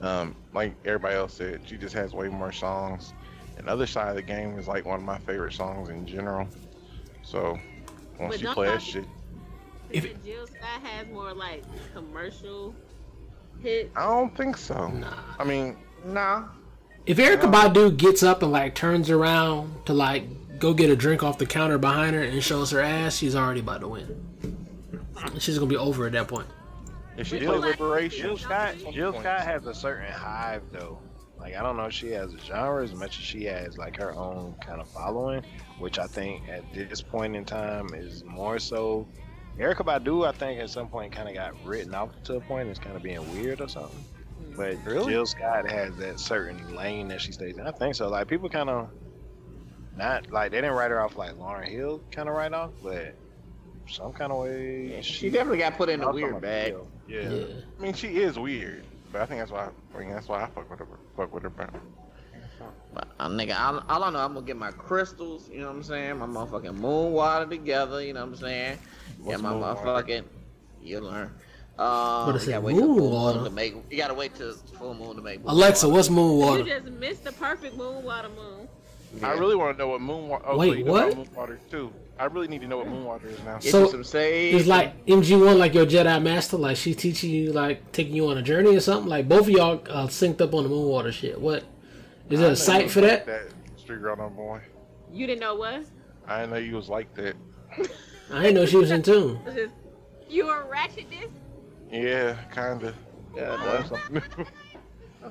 um, 0.00 0.34
like 0.54 0.74
everybody 0.84 1.16
else 1.16 1.34
said, 1.34 1.60
she 1.66 1.76
just 1.76 1.94
has 1.94 2.14
way 2.14 2.28
more 2.28 2.50
songs. 2.52 3.12
And 3.58 3.68
other 3.68 3.86
side 3.86 4.08
of 4.08 4.16
the 4.16 4.22
game 4.22 4.58
is 4.58 4.68
like 4.68 4.84
one 4.86 5.00
of 5.00 5.04
my 5.04 5.18
favorite 5.18 5.52
songs 5.52 5.88
in 5.90 6.06
general. 6.06 6.48
So 7.22 7.58
Once 8.18 8.32
But 8.32 8.38
she 8.38 8.44
don't 8.44 8.54
play 8.54 8.68
that 8.68 8.82
shit. 8.82 9.04
If- 9.96 10.04
If 10.04 10.24
Jill 10.24 10.46
Scott 10.46 10.82
has 10.82 11.06
more 11.08 11.32
like 11.32 11.62
commercial 11.94 12.74
hits. 13.62 13.90
I 13.96 14.06
don't 14.06 14.36
think 14.36 14.56
so. 14.56 14.88
Nah. 14.88 15.12
I 15.38 15.44
mean, 15.44 15.76
Nah. 16.04 16.44
If 17.06 17.18
Erykah 17.18 17.50
Badu 17.52 17.96
gets 17.96 18.22
up 18.22 18.42
and 18.42 18.50
like 18.52 18.74
turns 18.74 19.10
around 19.10 19.86
to 19.86 19.94
like 19.94 20.24
go 20.58 20.74
get 20.74 20.90
a 20.90 20.96
drink 20.96 21.22
off 21.22 21.38
the 21.38 21.46
counter 21.46 21.78
behind 21.78 22.14
her 22.16 22.22
and 22.22 22.42
shows 22.42 22.70
her 22.72 22.80
ass, 22.80 23.16
she's 23.16 23.34
already 23.36 23.60
about 23.60 23.80
to 23.82 23.88
win. 23.88 24.22
She's 25.38 25.58
gonna 25.58 25.68
be 25.68 25.76
over 25.76 26.06
at 26.06 26.12
that 26.12 26.28
point. 26.28 26.46
if 27.16 27.28
she 27.28 27.38
Jill- 27.38 27.58
plays 27.60 27.78
Liberation, 27.80 28.22
Jill 28.22 28.36
Scott, 28.36 28.74
Jill. 28.92 29.12
Scott 29.18 29.40
has 29.40 29.66
a 29.66 29.74
certain 29.74 30.12
hive 30.12 30.62
though. 30.72 30.98
Like 31.38 31.54
I 31.56 31.62
don't 31.62 31.76
know 31.76 31.84
if 31.86 31.92
she 31.92 32.08
has 32.10 32.34
a 32.34 32.38
genre 32.38 32.82
as 32.84 32.92
much 32.94 33.18
as 33.18 33.24
she 33.24 33.44
has 33.44 33.78
like 33.78 33.96
her 33.96 34.12
own 34.14 34.54
kind 34.60 34.80
of 34.80 34.88
following, 34.88 35.42
which 35.78 35.98
I 35.98 36.06
think 36.06 36.42
at 36.48 36.64
this 36.74 37.00
point 37.02 37.34
in 37.36 37.44
time 37.44 37.88
is 37.94 38.24
more 38.24 38.58
so. 38.58 39.06
Erykah 39.58 39.86
Badu, 39.86 40.26
I 40.26 40.32
think 40.32 40.60
at 40.60 40.68
some 40.70 40.88
point 40.88 41.12
kind 41.12 41.28
of 41.28 41.34
got 41.34 41.54
written 41.64 41.94
off 41.94 42.10
to 42.24 42.36
a 42.36 42.40
point 42.40 42.68
as 42.68 42.78
kind 42.78 42.94
of 42.94 43.02
being 43.02 43.20
weird 43.32 43.60
or 43.60 43.68
something. 43.68 44.04
But 44.56 44.76
Really? 44.84 45.12
Jill 45.12 45.26
Scott 45.26 45.70
has 45.70 45.96
that 45.96 46.20
certain 46.20 46.74
lane 46.74 47.08
that 47.08 47.20
she 47.20 47.32
stays 47.32 47.56
in. 47.56 47.66
I 47.66 47.70
think 47.70 47.94
so. 47.94 48.08
Like 48.08 48.28
people 48.28 48.48
kind 48.48 48.68
of 48.68 48.88
not 49.96 50.30
like 50.30 50.50
they 50.50 50.58
didn't 50.58 50.74
write 50.74 50.90
her 50.90 51.00
off 51.00 51.16
like 51.16 51.32
Lauryn 51.34 51.68
Hill 51.68 52.02
kind 52.10 52.28
of 52.28 52.34
write 52.34 52.52
off, 52.52 52.70
but 52.82 53.14
some 53.88 54.12
kind 54.12 54.32
of 54.32 54.42
way 54.42 54.92
Yeah, 54.94 55.00
she 55.00 55.30
definitely 55.30 55.58
got 55.58 55.76
put 55.76 55.88
in 55.88 56.02
a 56.02 56.10
weird 56.10 56.40
bag. 56.40 56.74
Yeah. 57.08 57.28
Yeah. 57.28 57.44
I 57.78 57.82
mean, 57.82 57.94
she 57.94 58.08
is 58.08 58.38
weird, 58.38 58.84
but 59.12 59.22
I 59.22 59.26
think 59.26 59.40
that's 59.40 59.52
why. 59.52 59.68
I 59.94 59.98
mean, 59.98 60.10
that's 60.10 60.28
why 60.28 60.42
I 60.42 60.46
fuck 60.48 60.68
with 60.68 60.80
her. 60.80 60.86
Fuck 61.16 61.32
with 61.32 61.44
her, 61.44 61.50
bro. 61.50 61.66
But, 62.92 63.08
uh, 63.20 63.28
nigga, 63.28 63.58
all, 63.58 63.82
all 63.88 64.04
I 64.04 64.10
know, 64.10 64.18
I'm 64.18 64.32
gonna 64.34 64.46
get 64.46 64.56
my 64.56 64.70
crystals, 64.70 65.50
you 65.50 65.60
know 65.60 65.66
what 65.66 65.76
I'm 65.76 65.82
saying? 65.82 66.18
My 66.18 66.26
motherfucking 66.26 66.74
moon 66.74 67.12
water 67.12 67.46
together, 67.46 68.02
you 68.02 68.14
know 68.14 68.20
what 68.20 68.30
I'm 68.30 68.36
saying? 68.36 68.78
Yeah, 69.24 69.36
my 69.38 69.52
motherfucking. 69.52 70.24
You 70.82 71.00
learn. 71.00 71.32
Um, 71.78 72.26
What 72.26 72.28
you 72.28 72.34
is 72.36 72.44
gotta 72.46 72.56
it, 72.56 72.62
wait 72.62 72.74
till 72.74 72.88
moon 72.88 72.98
full 72.98 73.10
water? 73.10 73.36
moon 73.40 73.44
to 73.44 73.50
make. 73.50 73.74
You 73.90 73.96
gotta 73.98 74.14
wait 74.14 74.34
till 74.34 74.52
full 74.54 74.94
moon 74.94 75.16
to 75.16 75.22
make. 75.22 75.40
moon 75.40 75.48
Alexa, 75.50 75.86
water. 75.86 75.96
what's 75.96 76.10
moon 76.10 76.38
water? 76.38 76.58
You 76.62 76.64
water? 76.70 76.80
just 76.80 76.92
missed 76.98 77.24
the 77.24 77.32
perfect 77.32 77.76
moon 77.76 78.02
water 78.04 78.28
moon. 78.30 78.68
I 79.22 79.32
really 79.32 79.56
want 79.56 79.76
to 79.76 79.78
know 79.82 79.88
what 79.88 80.00
moon 80.00 80.28
water. 80.28 80.44
Oh, 80.46 80.58
Wait, 80.58 80.70
so 80.70 80.74
you 80.78 80.84
what? 80.84 81.16
Moon 81.16 81.28
water 81.34 81.58
too. 81.70 81.92
I 82.18 82.24
really 82.26 82.48
need 82.48 82.62
to 82.62 82.66
know 82.66 82.78
what 82.78 82.88
moon 82.88 83.04
water 83.04 83.28
is 83.28 83.38
now. 83.44 83.58
Get 83.58 83.70
So, 83.72 83.88
some 83.90 84.04
sage. 84.04 84.54
It's 84.54 84.66
like 84.66 85.04
MG1, 85.06 85.58
like 85.58 85.74
your 85.74 85.84
Jedi 85.86 86.22
Master, 86.22 86.56
like 86.56 86.76
she's 86.78 86.96
teaching 86.96 87.30
you, 87.30 87.52
like 87.52 87.92
taking 87.92 88.14
you 88.14 88.28
on 88.28 88.38
a 88.38 88.42
journey 88.42 88.74
or 88.74 88.80
something. 88.80 89.08
Like 89.08 89.28
both 89.28 89.42
of 89.42 89.50
y'all 89.50 89.82
uh, 89.90 90.06
synced 90.06 90.40
up 90.40 90.54
on 90.54 90.62
the 90.62 90.68
moon 90.70 90.88
water 90.88 91.12
shit. 91.12 91.38
What 91.40 91.64
is 92.30 92.40
there 92.40 92.48
a 92.48 92.54
didn't 92.54 92.56
site 92.58 92.90
for 92.90 93.00
was 93.02 93.10
that? 93.10 93.26
like 93.28 93.52
Street 93.76 93.98
Runner 94.00 94.28
boy. 94.30 94.60
You 95.12 95.26
didn't 95.26 95.40
know 95.40 95.54
what? 95.56 95.84
I 96.26 96.40
didn't 96.40 96.52
know 96.52 96.56
you 96.58 96.74
was 96.76 96.88
like 96.88 97.12
that. 97.14 97.36
I 98.32 98.42
didn't 98.42 98.54
know 98.56 98.66
she 98.66 98.76
was 98.76 98.90
in 98.90 99.02
tune. 99.02 99.38
You 100.28 100.46
were 100.46 100.66
ratchetness. 100.72 101.30
Yeah, 101.90 102.34
kinda. 102.52 102.92
Yeah, 103.34 103.84
dog. 103.88 104.00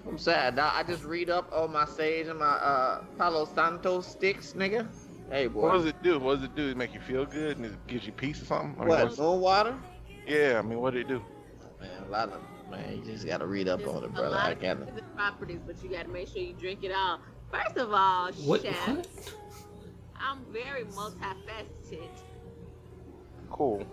I'm 0.08 0.18
sad. 0.18 0.56
Now 0.56 0.72
I 0.74 0.84
just 0.84 1.04
read 1.04 1.30
up 1.30 1.52
on 1.54 1.72
my 1.72 1.86
sage 1.86 2.28
and 2.28 2.40
my 2.40 2.46
uh 2.46 3.04
Palo 3.18 3.46
Santo 3.46 4.02
sticks, 4.02 4.54
nigga. 4.54 4.88
Hey 5.30 5.48
boy. 5.48 5.62
What 5.64 5.74
does 5.74 5.86
it 5.86 6.02
do? 6.04 6.20
What 6.20 6.36
does 6.36 6.44
it 6.46 6.56
do? 6.56 6.70
It 6.70 6.78
make 6.78 6.94
you 6.94 7.00
feel 7.02 7.26
good 7.26 7.58
and 7.58 7.66
it 7.66 7.88
gives 7.88 8.06
you 8.06 8.12
peace 8.12 8.42
or 8.42 8.46
something? 8.46 8.76
I 8.78 8.80
mean, 8.80 8.88
What? 8.90 9.04
what's- 9.06 9.18
Moon 9.18 9.40
water? 9.42 9.76
yeah, 10.28 10.60
I 10.60 10.62
mean, 10.62 10.80
what 10.80 10.94
did 10.94 11.02
it 11.02 11.08
do? 11.08 11.22
Man, 11.82 11.90
a 12.08 12.10
lot 12.12 12.30
of 12.30 12.42
man, 12.70 12.98
you 13.04 13.12
just 13.12 13.26
gotta 13.26 13.46
read 13.48 13.68
up 13.68 13.80
There's 13.80 13.92
on 13.92 14.04
it, 14.04 14.06
a 14.08 14.10
brother. 14.10 14.30
lot 14.30 14.46
I 14.46 14.52
of 14.52 14.62
got 14.62 14.86
different 14.86 15.16
properties, 15.16 15.60
but 15.66 15.82
you 15.84 15.90
got 15.90 16.04
to 16.06 16.10
make 16.12 16.28
sure 16.30 16.42
you 16.42 16.54
drink 16.54 16.84
it 16.84 16.92
all. 16.96 17.20
First 17.52 17.78
of 17.78 17.92
all, 17.94 18.32
What? 18.34 18.62
chef, 18.62 18.76
what? 18.88 19.08
I'm 20.18 20.40
very 20.52 20.84
multifaceted. 20.86 22.08
Cool. 23.56 23.86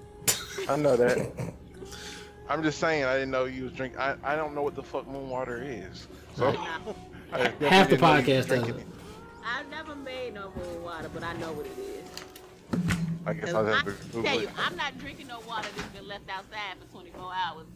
I 0.68 0.76
know 0.76 0.96
that. 0.96 1.30
I'm 2.48 2.62
just 2.62 2.78
saying, 2.78 3.04
I 3.04 3.12
didn't 3.14 3.32
know 3.32 3.44
you 3.44 3.64
was 3.64 3.72
drinking. 3.72 3.98
I, 4.00 4.14
I 4.24 4.34
don't 4.34 4.54
know 4.54 4.62
what 4.62 4.74
the 4.74 4.82
fuck 4.82 5.06
moon 5.06 5.28
water 5.28 5.62
is. 5.62 6.08
So 6.36 6.48
I 7.32 7.38
Half 7.38 7.58
the 7.58 7.58
didn't 7.58 7.60
know 7.60 7.68
you 7.68 7.90
was 7.90 7.90
podcast 8.00 8.46
drinking 8.46 8.48
doesn't. 8.72 8.78
it. 8.80 8.86
I've 9.44 9.68
never 9.70 9.94
made 9.94 10.32
no 10.32 10.50
moon 10.56 10.82
water, 10.82 11.10
but 11.12 11.22
I 11.22 11.34
know 11.34 11.52
what 11.52 11.66
it 11.66 11.78
is. 11.78 12.96
I 13.26 13.34
guess 13.34 13.44
'Cause 13.52 13.54
I'll 13.54 13.66
have 13.66 13.84
to 13.84 13.92
can 14.10 14.22
tell 14.22 14.40
you, 14.40 14.48
I'm 14.56 14.74
not 14.76 14.96
drinking 14.98 15.26
no 15.26 15.40
water 15.46 15.68
that's 15.76 15.88
been 15.88 16.08
left 16.08 16.30
outside 16.30 16.76
for 16.80 16.90
24 16.92 17.20
hours. 17.34 17.66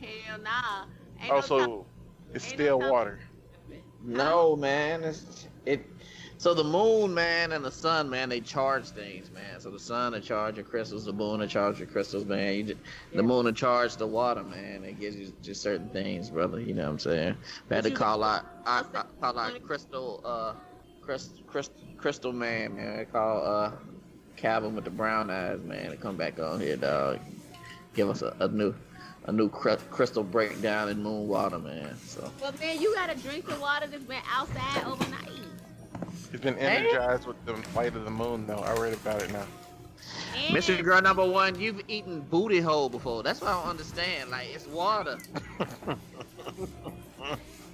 Hell 0.00 0.38
nah. 0.44 0.84
Ain't 1.20 1.28
no 1.28 1.34
Also, 1.34 1.58
time- 1.58 1.70
Oh, 1.70 1.86
it's 2.34 2.46
still 2.46 2.78
no 2.78 2.84
time- 2.84 2.92
water. 2.92 3.18
No, 4.04 4.54
man. 4.54 5.02
It's 5.02 5.48
it. 5.66 5.84
So 6.38 6.54
the 6.54 6.62
moon, 6.62 7.14
man, 7.14 7.50
and 7.50 7.64
the 7.64 7.70
sun, 7.72 8.08
man, 8.08 8.28
they 8.28 8.40
charge 8.40 8.90
things, 8.90 9.28
man. 9.32 9.58
So 9.58 9.70
the 9.70 9.78
sun 9.78 10.12
will 10.12 10.20
charge 10.20 10.54
your 10.54 10.64
crystals, 10.64 11.04
the 11.04 11.12
moon 11.12 11.40
will 11.40 11.48
charge 11.48 11.80
your 11.80 11.88
crystals, 11.88 12.24
man. 12.26 12.54
You 12.54 12.62
just, 12.62 12.80
Yeah. 13.10 13.16
The 13.16 13.22
moon 13.24 13.46
will 13.46 13.52
charge 13.52 13.96
the 13.96 14.06
water, 14.06 14.44
man. 14.44 14.84
It 14.84 15.00
gives 15.00 15.16
you 15.16 15.32
just 15.42 15.62
certain 15.62 15.88
things, 15.88 16.30
brother. 16.30 16.60
You 16.60 16.74
know 16.74 16.84
what 16.84 16.90
I'm 16.90 16.98
saying? 17.00 17.36
We 17.68 17.74
had 17.74 17.84
to 17.84 17.90
call 17.90 18.22
out, 18.22 18.46
I, 18.64 18.84
I, 18.94 19.02
call 19.20 19.36
out 19.36 19.62
crystal, 19.64 20.20
uh, 20.24 20.52
crystal, 21.00 21.42
crystal, 21.48 21.74
crystal 21.96 22.32
man, 22.32 22.76
man. 22.76 23.00
I 23.00 23.04
call 23.04 23.44
uh, 23.44 23.72
Calvin 24.36 24.76
with 24.76 24.84
the 24.84 24.90
brown 24.90 25.30
eyes, 25.30 25.58
man. 25.64 25.90
To 25.90 25.96
come 25.96 26.16
back 26.16 26.38
on 26.38 26.60
here, 26.60 26.76
dog. 26.76 27.18
Give 27.94 28.08
us 28.08 28.22
a, 28.22 28.36
a 28.38 28.46
new, 28.46 28.72
a 29.24 29.32
new 29.32 29.48
crystal 29.48 30.22
breakdown 30.22 30.88
in 30.88 31.02
moon 31.02 31.26
water, 31.26 31.58
man. 31.58 31.96
So. 31.96 32.30
Well, 32.40 32.54
man, 32.60 32.80
you 32.80 32.94
gotta 32.94 33.16
drink 33.16 33.48
the 33.48 33.58
water 33.58 33.88
that's 33.88 34.04
been 34.04 34.22
outside 34.30 34.84
overnight. 34.84 35.47
It's 36.32 36.42
been 36.42 36.58
energized 36.58 37.26
with 37.26 37.42
the 37.46 37.54
light 37.74 37.94
of 37.96 38.04
the 38.04 38.10
moon, 38.10 38.46
though. 38.46 38.58
I 38.58 38.74
read 38.78 38.92
about 38.92 39.22
it 39.22 39.32
now. 39.32 39.46
And 40.36 40.54
Mystery 40.54 40.82
girl 40.82 41.00
number 41.00 41.26
one, 41.26 41.58
you've 41.58 41.82
eaten 41.88 42.20
booty 42.20 42.60
hole 42.60 42.88
before. 42.88 43.22
That's 43.22 43.40
what 43.40 43.50
I 43.50 43.60
don't 43.60 43.70
understand. 43.70 44.30
Like 44.30 44.48
it's 44.54 44.66
water. 44.66 45.18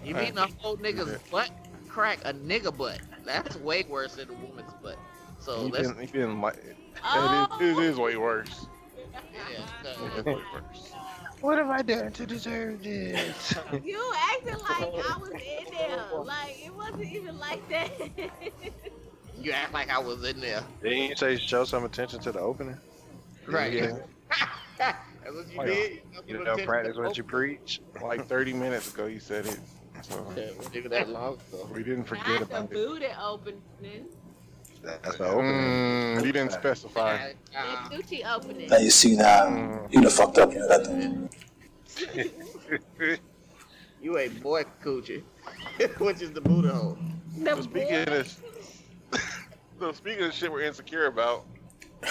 You've 0.04 0.20
eaten 0.20 0.38
a 0.38 0.46
whole 0.58 0.76
nigga's 0.76 1.18
butt 1.30 1.50
crack, 1.88 2.18
a 2.24 2.34
nigga 2.34 2.76
butt. 2.76 3.00
That's 3.24 3.56
way 3.56 3.84
worse 3.88 4.16
than 4.16 4.28
a 4.28 4.32
woman's 4.32 4.72
butt. 4.82 4.98
So 5.40 5.64
He 5.64 5.70
let's 5.70 5.88
didn't, 5.88 6.00
he 6.00 6.06
didn't 6.06 6.40
like 6.40 6.56
it. 6.56 6.76
Oh. 7.06 7.58
It, 7.60 7.64
is, 7.64 7.78
it 7.78 7.84
is 7.84 7.98
oh. 7.98 8.02
way 8.02 8.16
worse. 8.16 8.66
yeah. 9.12 9.90
It 9.90 10.18
is 10.18 10.24
way 10.24 10.34
worse. 10.34 10.92
What 11.44 11.58
have 11.58 11.68
I 11.68 11.82
done 11.82 12.10
to 12.12 12.24
deserve 12.24 12.82
this? 12.82 13.54
You 13.84 14.02
acting 14.16 14.54
like 14.60 14.80
I 14.80 15.18
was 15.20 15.30
in 15.32 15.74
there. 15.76 16.02
Like 16.22 16.56
it 16.64 16.74
wasn't 16.74 17.02
even 17.12 17.38
like 17.38 17.68
that. 17.68 17.90
You 19.42 19.52
act 19.52 19.74
like 19.74 19.90
I 19.90 19.98
was 19.98 20.24
in 20.24 20.40
there. 20.40 20.62
Didn't 20.82 21.10
you 21.10 21.16
say 21.16 21.36
show 21.36 21.64
some 21.66 21.84
attention 21.84 22.20
to 22.20 22.32
the 22.32 22.40
opening? 22.40 22.78
Right. 23.46 23.74
Yeah. 23.74 23.98
That's 24.78 24.96
what 25.34 25.50
you 25.52 25.58
Like, 25.58 25.66
did. 25.66 26.00
You 26.26 26.42
know, 26.44 26.56
practice 26.64 26.96
what 26.96 27.18
you 27.18 27.24
preach. 27.24 27.82
Like 28.02 28.26
30 28.26 28.54
minutes 28.54 28.94
ago, 28.94 29.04
you 29.04 29.20
said 29.20 29.44
it. 29.44 29.58
So 30.00 30.26
Yeah, 30.34 30.44
it 30.44 30.56
wasn't 30.56 30.88
that 30.90 31.10
long 31.10 31.34
ago. 31.52 31.68
we 31.74 31.82
didn't 31.82 32.04
forget 32.04 32.26
Not 32.26 32.38
the 32.38 32.44
about 32.46 32.64
it. 32.64 32.70
booty 32.70 33.06
opening. 33.22 34.06
That's 34.84 35.16
the 35.16 35.26
opening. 35.28 35.52
Mm, 35.52 36.24
you 36.26 36.32
didn't 36.32 36.52
specify. 36.52 37.32
Uh, 37.56 37.88
The 37.90 37.96
coochie 37.96 38.24
opening. 38.34 38.68
Now 38.68 38.76
you 38.78 38.90
see 38.90 39.16
now, 39.16 39.46
Mm, 39.46 39.92
you 39.92 40.00
done 40.02 40.10
fucked 40.10 40.38
up, 40.38 40.52
you 40.52 40.58
know 40.58 40.68
that 40.68 40.86
thing. 40.86 41.30
you 44.02 44.18
a 44.18 44.28
boy 44.28 44.64
coochie, 44.82 45.22
which 45.98 46.20
is 46.22 46.32
the 46.32 46.40
booty 46.40 46.68
hole. 46.68 46.98
The 47.38 47.54
so 47.56 47.62
speaking 47.62 47.94
of 47.96 48.06
boy- 48.06 48.12
this, 48.12 48.40
so 49.80 49.92
speaking 49.92 50.24
of 50.24 50.34
shit 50.34 50.50
we're 50.52 50.62
insecure 50.62 51.06
about, 51.06 51.44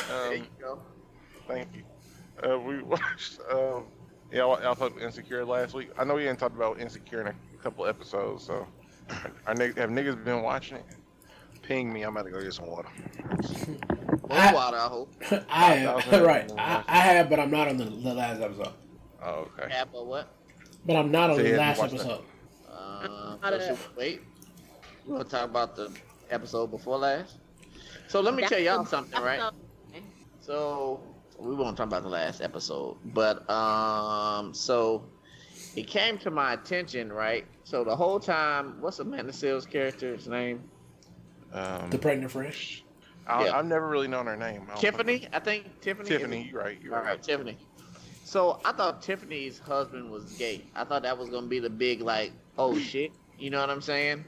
There 0.08 0.28
um, 0.28 0.34
you 0.34 0.46
go. 0.60 0.80
thank 1.48 1.68
you. 1.76 1.84
Uh, 2.50 2.58
we 2.60 2.82
watched, 2.82 3.40
um, 3.52 3.86
yeah, 4.32 4.40
y'all 4.40 4.62
y'all 4.62 4.76
talked 4.76 4.96
about 4.98 5.02
insecure 5.04 5.46
last 5.46 5.74
week. 5.76 5.90
I 5.98 6.04
know 6.04 6.16
we 6.16 6.24
didn't 6.24 6.40
talk 6.40 6.54
about 6.56 6.80
insecure 6.80 7.22
in 7.22 7.28
a 7.28 7.36
couple 7.62 7.86
episodes, 7.86 8.44
so 8.44 8.66
our 9.46 9.54
nigg- 9.54 9.78
have 9.78 9.92
niggas 9.92 10.24
been 10.26 10.42
watching 10.42 10.78
it? 10.78 10.86
Ping 11.64 11.92
me. 11.92 12.04
I'm 12.04 12.16
about 12.16 12.26
to 12.26 12.32
go 12.32 12.42
get 12.42 12.54
some 12.54 12.68
water. 12.68 12.90
More 14.30 14.54
water, 14.54 14.78
I 14.78 14.88
hope. 14.88 15.14
I 15.50 15.76
have 15.76 16.22
right. 16.22 16.52
I, 16.58 16.84
I 16.88 16.98
have, 17.00 17.30
but 17.30 17.40
I'm 17.40 17.50
not 17.50 17.68
on 17.70 17.78
the, 17.78 17.86
the 17.86 18.14
last 18.14 18.42
episode. 18.42 18.74
Oh, 19.24 19.50
okay. 19.58 19.68
Yeah, 19.70 19.86
but 19.92 20.06
what? 20.06 20.28
But 20.86 20.98
I'm 20.98 21.12
not 21.12 21.32
on 21.32 21.38
So 21.38 21.44
the 21.44 21.58
last 21.58 21.80
watched 21.80 21.94
that? 21.94 22.02
episode. 22.02 22.26
Uh, 22.70 23.38
How 23.42 23.60
so 23.60 23.78
we 23.96 23.98
wait. 23.98 24.22
You 25.06 25.14
want 25.14 25.26
to 25.30 25.36
talk 25.36 25.46
about 25.50 25.76
the 25.76 25.92
episode 26.30 26.68
before 26.68 26.98
last? 26.98 27.38
So 28.08 28.20
let 28.22 28.34
me 28.36 28.44
tell 28.46 28.60
y'all 28.60 28.86
something, 28.86 29.22
right? 29.22 29.52
So 30.42 31.02
we 31.40 31.56
won't 31.56 31.78
talk 31.78 31.88
about 31.88 32.04
the 32.04 32.10
last 32.10 32.42
episode, 32.42 32.98
but 33.14 33.50
um, 33.50 34.54
so 34.54 35.04
it 35.76 35.88
came 35.88 36.18
to 36.20 36.32
my 36.32 36.54
attention, 36.54 37.12
right? 37.12 37.46
So 37.64 37.84
the 37.84 37.96
whole 37.96 38.20
time, 38.20 38.82
what's 38.82 39.00
Amanda 39.00 39.32
Seales' 39.32 39.70
character's 39.70 40.28
name? 40.28 40.64
Um, 41.54 41.90
The 41.90 41.98
pregnant 41.98 42.32
fresh. 42.32 42.84
I, 43.28 43.46
yeah. 43.46 43.58
I've 43.58 43.66
never 43.66 43.88
really 43.88 44.08
known 44.08 44.26
her 44.26 44.36
name. 44.36 44.68
I 44.72 44.76
Tiffany, 44.76 45.28
I 45.32 45.40
think 45.40 45.80
Tiffany. 45.82 46.10
Tiffany, 46.10 46.50
you're 46.52 46.62
right. 46.62 46.78
You're 46.82 46.96
All 46.96 47.02
right. 47.02 47.12
right, 47.12 47.24
Tiffany. 47.24 47.58
So 48.26 48.60
I 48.66 48.72
thought 48.72 49.02
Tiffany's 49.02 49.60
husband 49.60 50.12
was 50.12 50.24
gay. 50.34 50.62
I 50.76 50.84
thought 50.84 51.04
that 51.04 51.18
was 51.18 51.30
gonna 51.30 51.48
be 51.48 51.60
the 51.60 51.70
big 51.70 52.02
like, 52.02 52.32
oh 52.58 52.78
shit. 52.78 53.12
You 53.38 53.50
know 53.50 53.62
what 53.62 53.70
I'm 53.70 53.82
saying? 53.82 54.26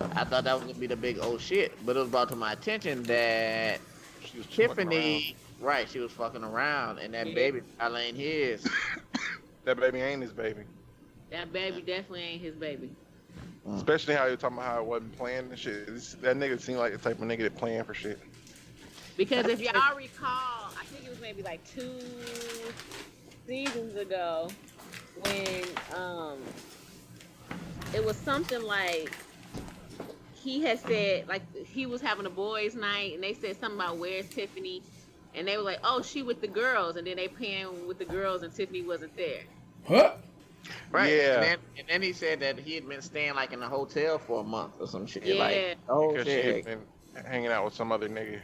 I 0.00 0.24
thought 0.24 0.44
that 0.44 0.54
was 0.54 0.62
gonna 0.62 0.74
be 0.78 0.86
the 0.86 0.96
big 0.96 1.18
oh 1.20 1.38
shit. 1.38 1.72
But 1.84 1.96
it 1.96 2.00
was 2.00 2.08
brought 2.08 2.28
to 2.28 2.36
my 2.36 2.52
attention 2.52 3.02
that 3.04 3.80
She 4.20 4.38
was 4.38 4.46
Tiffany, 4.46 5.36
right? 5.60 5.88
She 5.88 5.98
was 5.98 6.12
fucking 6.12 6.44
around, 6.44 6.98
and 6.98 7.14
that 7.14 7.28
Yeah. 7.28 7.34
baby 7.34 7.60
probably 7.78 8.02
ain't 8.02 8.16
his. 8.16 8.66
That 9.66 9.78
baby 9.78 10.00
ain't 10.00 10.22
his 10.22 10.32
baby. 10.32 10.62
That 11.30 11.52
baby 11.52 11.82
definitely 11.82 12.22
ain't 12.22 12.42
his 12.42 12.54
baby. 12.54 12.90
Especially 13.68 14.14
how 14.14 14.26
you're 14.26 14.36
talking 14.36 14.56
about 14.56 14.66
how 14.66 14.80
it 14.80 14.86
wasn't 14.86 15.16
playing 15.18 15.50
and 15.50 15.58
shit. 15.58 15.86
This, 15.86 16.14
that 16.14 16.36
nigga 16.36 16.60
seemed 16.60 16.78
like 16.78 16.92
the 16.92 16.98
type 16.98 17.20
of 17.20 17.28
nigga 17.28 17.42
that 17.42 17.56
playing 17.56 17.84
for 17.84 17.94
shit. 17.94 18.18
Because 19.16 19.46
if 19.46 19.60
y'all 19.60 19.96
recall, 19.96 20.70
I 20.78 20.84
think 20.86 21.04
it 21.04 21.10
was 21.10 21.20
maybe 21.20 21.42
like 21.42 21.60
two 21.74 21.98
seasons 23.46 23.96
ago 23.96 24.48
when 25.22 25.64
um 25.96 26.38
it 27.92 28.04
was 28.04 28.16
something 28.16 28.62
like 28.62 29.10
he 30.34 30.62
had 30.62 30.78
said 30.78 31.26
like 31.28 31.42
he 31.66 31.84
was 31.84 32.00
having 32.00 32.26
a 32.26 32.30
boys' 32.30 32.74
night 32.74 33.14
and 33.14 33.22
they 33.22 33.34
said 33.34 33.58
something 33.60 33.78
about 33.78 33.98
where's 33.98 34.28
Tiffany 34.28 34.82
and 35.34 35.46
they 35.46 35.56
were 35.56 35.62
like, 35.62 35.80
Oh, 35.84 36.00
she 36.00 36.22
with 36.22 36.40
the 36.40 36.48
girls 36.48 36.96
and 36.96 37.06
then 37.06 37.16
they 37.16 37.28
paying 37.28 37.86
with 37.86 37.98
the 37.98 38.04
girls 38.04 38.42
and 38.42 38.54
Tiffany 38.54 38.82
wasn't 38.82 39.16
there. 39.16 39.42
Huh? 39.86 40.12
Right. 40.90 41.12
Yeah. 41.12 41.34
And 41.34 41.42
then, 41.44 41.58
and 41.78 41.88
then 41.88 42.02
he 42.02 42.12
said 42.12 42.40
that 42.40 42.58
he 42.58 42.74
had 42.74 42.88
been 42.88 43.02
staying 43.02 43.34
like 43.34 43.52
in 43.52 43.62
a 43.62 43.68
hotel 43.68 44.18
for 44.18 44.40
a 44.40 44.44
month 44.44 44.74
or 44.80 44.86
some 44.86 45.06
shit. 45.06 45.24
Yeah. 45.24 45.34
Like, 45.36 45.76
oh 45.88 46.12
Because 46.12 46.26
she 46.26 46.32
had 46.34 46.44
shit. 46.44 46.64
been 46.64 46.80
hanging 47.26 47.48
out 47.50 47.64
with 47.64 47.74
some 47.74 47.92
other 47.92 48.08
nigga 48.08 48.40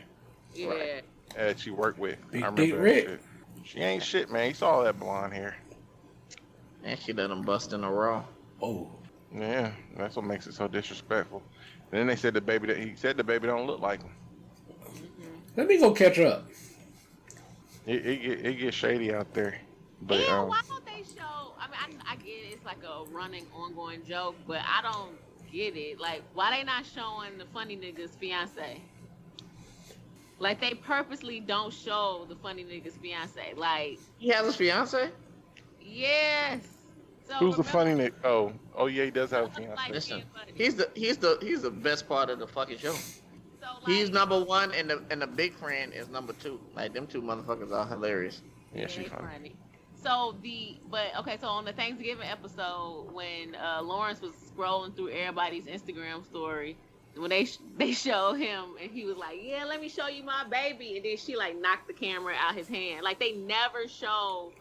Yeah. 0.55 0.69
Right. 0.69 1.05
that 1.37 1.61
she 1.61 1.71
worked 1.71 1.99
with. 1.99 2.19
Big 2.31 2.43
I 2.43 2.47
remember 2.47 2.77
that 2.77 2.83
Rick. 2.83 3.07
shit. 3.09 3.21
She 3.65 3.79
ain't 3.81 4.03
shit, 4.03 4.31
man. 4.31 4.49
You 4.49 4.55
saw 4.55 4.83
that 4.85 4.99
blonde 4.99 5.33
hair. 5.33 5.57
And 6.85 6.99
she 7.01 7.13
let 7.13 7.31
him 7.31 7.43
bust 7.43 7.73
in 7.73 7.83
a 7.83 7.91
row. 7.91 8.25
Oh. 8.63 8.89
Yeah, 9.35 9.73
that's 9.97 10.15
what 10.17 10.25
makes 10.25 10.47
it 10.47 10.55
so 10.55 10.69
disrespectful. 10.69 11.43
And 11.91 12.01
then 12.01 12.07
they 12.07 12.17
said 12.17 12.33
the 12.33 12.41
baby 12.41 12.69
that 12.69 12.79
he 12.79 12.95
said 12.95 13.17
the 13.17 13.25
baby 13.25 13.47
don't 13.49 13.67
look 13.67 13.81
like 13.81 14.03
him. 14.03 14.13
Let 15.57 15.67
me 15.67 15.79
go 15.79 15.91
catch 15.93 16.19
up. 16.21 16.49
It, 17.87 18.07
it 18.07 18.47
it 18.47 18.59
gets 18.59 18.77
shady 18.77 19.13
out 19.15 19.33
there. 19.35 19.61
But 20.03 20.21
yeah, 20.21 20.41
um, 20.41 20.49
why 20.49 20.61
don't 20.69 20.85
they 20.87 21.03
show? 21.03 21.55
I 21.83 21.89
mean, 21.89 21.99
I, 22.07 22.13
I 22.13 22.17
get 22.17 22.27
it, 22.29 22.53
it's 22.53 22.65
like 22.65 22.83
a 22.85 23.05
running, 23.11 23.47
ongoing 23.55 24.05
joke, 24.05 24.37
but 24.47 24.61
I 24.61 24.83
don't 24.83 25.17
get 25.53 25.77
it. 25.77 26.01
Like, 26.01 26.23
why 26.35 26.57
they 26.57 26.65
not 26.65 26.85
showing 26.87 27.39
the 27.39 27.45
funny 27.47 27.77
nigga's 27.77 28.17
fiance? 28.17 28.81
Like, 30.39 30.61
they 30.61 30.75
purposely 30.75 31.41
don't 31.41 31.73
show 31.73 32.27
the 32.29 32.37
funny 32.37 32.65
nigga's 32.65 32.97
fiance. 32.97 33.55
Like, 33.57 33.99
He 34.19 34.29
has 34.29 34.47
his 34.47 34.57
fiance? 34.57 35.11
yes. 35.81 36.61
So 37.27 37.35
who's 37.35 37.57
the 37.57 37.65
funny 37.65 37.91
nigga? 37.91 38.15
Oh, 38.23 38.53
oh 38.77 38.87
yeah, 38.87 39.05
he 39.05 39.11
does 39.11 39.31
have 39.33 39.45
a 39.45 39.47
Like, 39.49 39.57
fiance. 39.57 39.91
Listen. 39.93 40.23
He's 40.55 40.77
the 40.77 40.89
he's 40.95 41.17
the 41.17 41.39
he's 41.41 41.63
the 41.63 41.71
best 41.73 42.09
part 42.09 42.31
of 42.31 42.39
the 42.39 42.47
fucking 42.47 42.79
show. 42.79 42.93
so, 42.93 43.67
like, 43.83 43.87
He's 43.87 44.11
number 44.11 44.41
one 44.45 44.71
and 44.73 44.89
the 44.89 45.03
and 45.11 45.21
the 45.21 45.27
big 45.27 45.53
friend 45.55 45.93
is 45.93 46.09
number 46.09 46.33
two. 46.35 46.61
Like 46.77 46.93
them 46.93 47.07
two 47.09 47.21
motherfuckers 47.23 47.73
are 47.73 47.85
hilarious. 47.87 48.43
Yeah, 48.73 48.87
she 48.87 49.03
they 49.03 49.09
funny. 49.09 49.57
So 50.07 50.37
the 50.41 50.79
but 50.89 51.07
okay, 51.19 51.37
so 51.41 51.49
on 51.49 51.65
the 51.65 51.73
Thanksgiving 51.73 52.29
episode 52.29 53.09
when 53.13 53.57
uh, 53.57 53.83
Lawrence 53.83 54.21
was 54.21 54.35
scrolling 54.37 54.95
through 54.95 55.11
everybody's 55.11 55.65
Instagram 55.65 56.25
story, 56.25 56.77
when 57.17 57.31
they 57.31 57.49
they 57.77 57.91
showed 57.91 58.35
him 58.35 58.77
and 58.81 58.89
he 58.89 59.05
was 59.05 59.17
like, 59.17 59.39
"Yeah, 59.43 59.65
let 59.65 59.81
me 59.81 59.89
show 59.89 60.07
you 60.07 60.23
my 60.23 60.45
baby," 60.49 60.97
and 60.97 61.05
then 61.05 61.17
she 61.17 61.35
like 61.35 61.61
knocked 61.61 61.89
the 61.89 61.93
camera 61.93 62.35
out 62.39 62.55
his 62.55 62.69
hand. 62.69 63.03
Like 63.03 63.19
they 63.19 63.33
never 63.33 63.89
show 63.89 64.53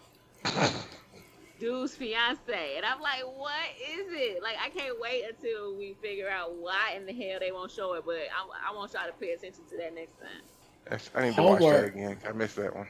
dude's 1.59 1.95
fiance, 1.95 2.77
and 2.77 2.83
I'm 2.83 2.99
like, 2.99 3.21
"What 3.21 3.69
is 3.87 4.07
it?" 4.13 4.41
Like 4.41 4.55
I 4.59 4.69
can't 4.69 4.99
wait 4.99 5.25
until 5.29 5.77
we 5.77 5.95
figure 6.01 6.27
out 6.27 6.55
why 6.55 6.95
in 6.97 7.05
the 7.05 7.13
hell 7.13 7.37
they 7.39 7.51
won't 7.51 7.69
show 7.69 7.93
it. 7.93 8.03
But 8.03 8.15
I, 8.15 8.71
I 8.71 8.75
want 8.75 8.93
y'all 8.93 9.05
to 9.05 9.13
pay 9.13 9.33
attention 9.33 9.65
to 9.69 9.77
that 9.77 9.93
next 9.93 10.15
time. 10.17 10.99
I 11.13 11.27
need 11.27 11.35
to 11.35 11.43
watch 11.43 11.61
that 11.61 11.85
again. 11.85 12.17
I 12.27 12.31
missed 12.31 12.55
that 12.55 12.75
one. 12.75 12.87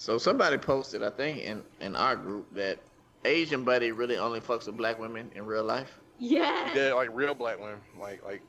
So 0.00 0.16
somebody 0.16 0.56
posted, 0.56 1.02
I 1.02 1.10
think, 1.10 1.40
in 1.40 1.62
in 1.78 1.94
our 1.94 2.16
group 2.16 2.46
that 2.54 2.78
Asian 3.26 3.64
buddy 3.64 3.92
really 3.92 4.16
only 4.16 4.40
fucks 4.40 4.64
with 4.64 4.78
black 4.78 4.98
women 4.98 5.30
in 5.34 5.44
real 5.44 5.62
life. 5.62 5.98
Yes. 6.18 6.74
Yeah, 6.74 6.94
like 6.94 7.10
real 7.12 7.34
black 7.34 7.60
women, 7.60 7.80
like 8.00 8.24
like 8.24 8.40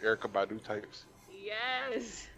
Erykah 0.00 0.30
Badu 0.30 0.62
types, 0.62 1.06
Yes. 1.36 2.28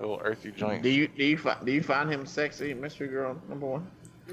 little 0.00 0.22
earthy 0.24 0.52
joints. 0.52 0.82
Do 0.84 0.88
you 0.88 1.06
do 1.06 1.22
you 1.22 1.36
find 1.36 1.66
do 1.66 1.72
you 1.72 1.82
find 1.82 2.10
him 2.10 2.24
sexy, 2.24 2.72
mystery 2.72 3.08
girl 3.08 3.38
number 3.46 3.66
one? 3.66 3.90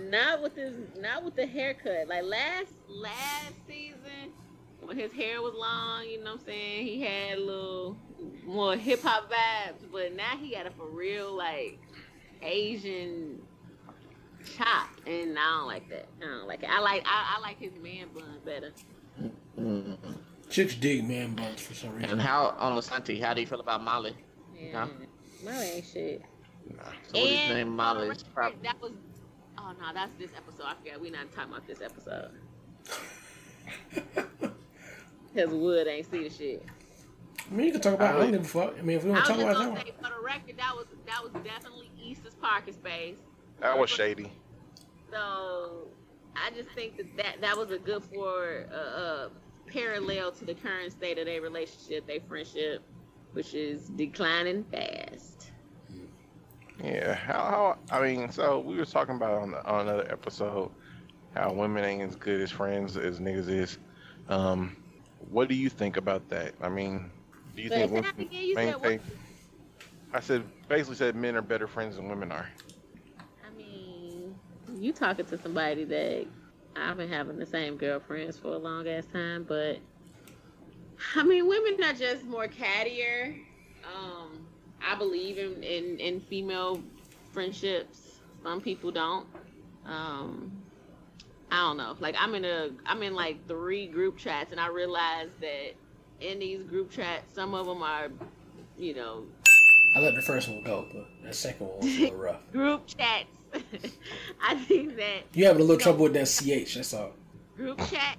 Not 0.09 0.41
with 0.41 0.55
his, 0.55 0.73
not 0.97 1.25
with 1.25 1.35
the 1.35 1.45
haircut. 1.45 2.07
Like 2.07 2.23
last 2.23 2.71
last 2.87 3.55
season, 3.67 4.31
when 4.79 4.97
his 4.97 5.11
hair 5.11 5.41
was 5.41 5.53
long, 5.53 6.05
you 6.05 6.23
know 6.23 6.31
what 6.31 6.39
I'm 6.39 6.45
saying? 6.45 6.87
He 6.87 7.01
had 7.01 7.39
a 7.39 7.41
little 7.41 7.97
more 8.45 8.77
hip 8.77 9.01
hop 9.03 9.29
vibes, 9.29 9.91
but 9.91 10.15
now 10.15 10.37
he 10.39 10.51
got 10.55 10.65
a 10.65 10.71
for 10.71 10.85
real 10.89 11.35
like 11.35 11.77
Asian 12.41 13.41
chop, 14.57 14.89
and 15.05 15.37
I 15.37 15.57
don't 15.57 15.67
like 15.67 15.89
that. 15.89 16.07
I 16.21 16.25
don't 16.25 16.47
like 16.47 16.63
it. 16.63 16.69
I 16.69 16.79
like 16.79 17.03
I, 17.05 17.37
I 17.37 17.41
like 17.41 17.59
his 17.59 17.73
man 17.81 18.07
bun 18.13 18.23
better. 18.45 18.71
Mm. 19.59 19.97
Chicks 20.49 20.75
dig 20.75 21.07
man 21.07 21.33
buns 21.33 21.61
for 21.61 21.73
some 21.73 21.95
reason. 21.95 22.11
And 22.11 22.21
how 22.21 22.55
on 22.57 22.77
Asante, 22.77 23.21
how 23.21 23.33
do 23.33 23.41
you 23.41 23.47
feel 23.47 23.59
about 23.61 23.83
Molly? 23.83 24.15
Yeah, 24.59 24.87
Molly 25.43 25.65
ain't 25.65 25.85
shit. 25.85 26.21
Nah. 26.69 26.83
So 26.83 26.89
what 26.89 27.13
do 27.13 27.19
you 27.19 27.25
And 27.25 27.53
think 27.53 27.67
on 27.69 27.75
Molly 27.75 28.07
the 28.07 28.13
is 28.15 28.23
probably 28.23 28.59
that 28.63 28.81
was. 28.81 28.91
Oh 29.57 29.73
no, 29.79 29.93
that's 29.93 30.11
this 30.19 30.31
episode. 30.35 30.65
I 30.65 30.73
forgot. 30.75 31.01
We 31.01 31.09
not 31.09 31.31
talking 31.33 31.53
about 31.53 31.67
this 31.67 31.81
episode. 31.81 32.31
Cause 35.35 35.49
Wood 35.49 35.87
ain't 35.87 36.11
see 36.11 36.23
the 36.27 36.29
shit. 36.29 36.65
I 37.49 37.53
mean, 37.53 37.67
you 37.67 37.71
can 37.73 37.81
talk 37.81 37.93
about 37.93 38.15
it. 38.15 38.17
I 38.17 38.21
don't 38.21 38.31
give 38.31 38.41
a 38.41 38.43
fuck. 38.45 38.75
I 38.77 38.81
mean, 38.81 38.97
if 38.97 39.03
we 39.03 39.11
I 39.11 39.13
want 39.13 39.25
to 39.25 39.31
talk 39.31 39.41
about 39.41 39.51
it, 39.51 39.97
gonna 39.99 40.11
for 40.13 40.19
the 40.19 40.25
record 40.25 40.57
that 40.57 40.75
was 40.75 40.85
that 41.05 41.23
was 41.23 41.31
definitely 41.43 41.89
Easton's 42.01 42.35
parking 42.35 42.73
space. 42.73 43.17
That 43.59 43.77
was 43.77 43.89
shady. 43.89 44.31
So 45.11 45.87
I 46.35 46.51
just 46.51 46.69
think 46.69 46.97
that 46.97 47.17
that, 47.17 47.41
that 47.41 47.57
was 47.57 47.71
a 47.71 47.77
good 47.77 48.03
for 48.03 48.65
uh, 48.71 48.75
uh, 48.75 49.29
parallel 49.67 50.31
to 50.33 50.45
the 50.45 50.53
current 50.53 50.91
state 50.91 51.17
of 51.17 51.25
their 51.25 51.41
relationship, 51.41 52.07
their 52.07 52.21
friendship, 52.27 52.81
which 53.33 53.53
is 53.53 53.89
declining 53.89 54.63
fast. 54.71 55.51
Yeah. 56.83 57.13
How, 57.13 57.77
how? 57.89 57.97
I 57.97 58.01
mean, 58.01 58.31
so 58.31 58.59
we 58.59 58.77
were 58.77 58.85
talking 58.85 59.15
about 59.15 59.41
on, 59.41 59.51
the, 59.51 59.65
on 59.65 59.87
another 59.87 60.11
episode 60.11 60.71
how 61.35 61.53
women 61.53 61.83
ain't 61.83 62.01
as 62.01 62.15
good 62.15 62.41
as 62.41 62.51
friends 62.51 62.97
as 62.97 63.19
niggas 63.19 63.49
is. 63.49 63.77
Um, 64.29 64.75
what 65.29 65.47
do 65.47 65.55
you 65.55 65.69
think 65.69 65.97
about 65.97 66.27
that? 66.29 66.53
I 66.61 66.69
mean, 66.69 67.09
do 67.55 67.61
you 67.61 67.69
But 67.69 67.89
think 67.89 67.91
women 67.91 68.11
again, 68.19 68.43
you 68.45 68.57
said 68.57 68.75
what? 68.75 68.93
I 70.13 70.19
said 70.19 70.45
basically 70.67 70.95
said 70.95 71.15
men 71.15 71.35
are 71.35 71.41
better 71.41 71.67
friends 71.67 71.95
than 71.97 72.07
women 72.09 72.31
are. 72.31 72.49
I 73.45 73.49
mean, 73.51 74.39
you 74.67 74.93
talking 74.93 75.25
to 75.25 75.37
somebody 75.37 75.85
that 75.85 76.27
I've 76.75 76.97
been 76.97 77.09
having 77.09 77.37
the 77.37 77.45
same 77.45 77.77
girlfriends 77.77 78.37
for 78.39 78.53
a 78.53 78.57
long 78.57 78.87
ass 78.87 79.05
time, 79.07 79.43
but 79.43 79.81
I 81.15 81.23
mean, 81.23 81.47
women 81.47 81.83
are 81.83 81.93
just 81.93 82.25
more 82.25 82.47
cattier. 82.47 83.37
Um, 83.83 84.47
I 84.81 84.95
believe 84.95 85.37
in, 85.37 85.63
in, 85.63 85.99
in 85.99 86.19
female 86.21 86.83
friendships. 87.31 88.21
Some 88.43 88.61
people 88.61 88.91
don't. 88.91 89.27
Um, 89.85 90.63
I 91.51 91.57
don't 91.57 91.77
know. 91.77 91.95
Like 91.99 92.15
I'm 92.17 92.35
in 92.35 92.45
a, 92.45 92.69
I'm 92.85 93.03
in 93.03 93.13
like 93.13 93.47
three 93.47 93.87
group 93.87 94.17
chats, 94.17 94.51
and 94.51 94.59
I 94.59 94.67
realized 94.67 95.39
that 95.41 95.73
in 96.21 96.39
these 96.39 96.63
group 96.63 96.91
chats, 96.91 97.33
some 97.33 97.53
of 97.53 97.65
them 97.65 97.81
are, 97.81 98.09
you 98.77 98.93
know, 98.93 99.23
I 99.95 99.99
let 99.99 100.15
the 100.15 100.21
first 100.21 100.47
one 100.47 100.63
go, 100.63 100.85
but 100.93 101.07
that 101.23 101.35
second 101.35 101.67
one 101.67 101.77
was 101.79 101.85
a 101.97 101.99
little 102.01 102.17
rough. 102.17 102.39
group 102.51 102.87
chats. 102.87 103.27
I 104.41 104.55
think 104.55 104.95
that 104.95 105.23
You 105.33 105.45
having 105.45 105.61
a 105.61 105.65
little 105.65 105.81
trouble 105.81 106.03
with 106.03 106.13
that 106.13 106.27
ch? 106.27 106.75
That's 106.75 106.93
all. 106.93 107.11
group 107.57 107.77
chat. 107.89 108.17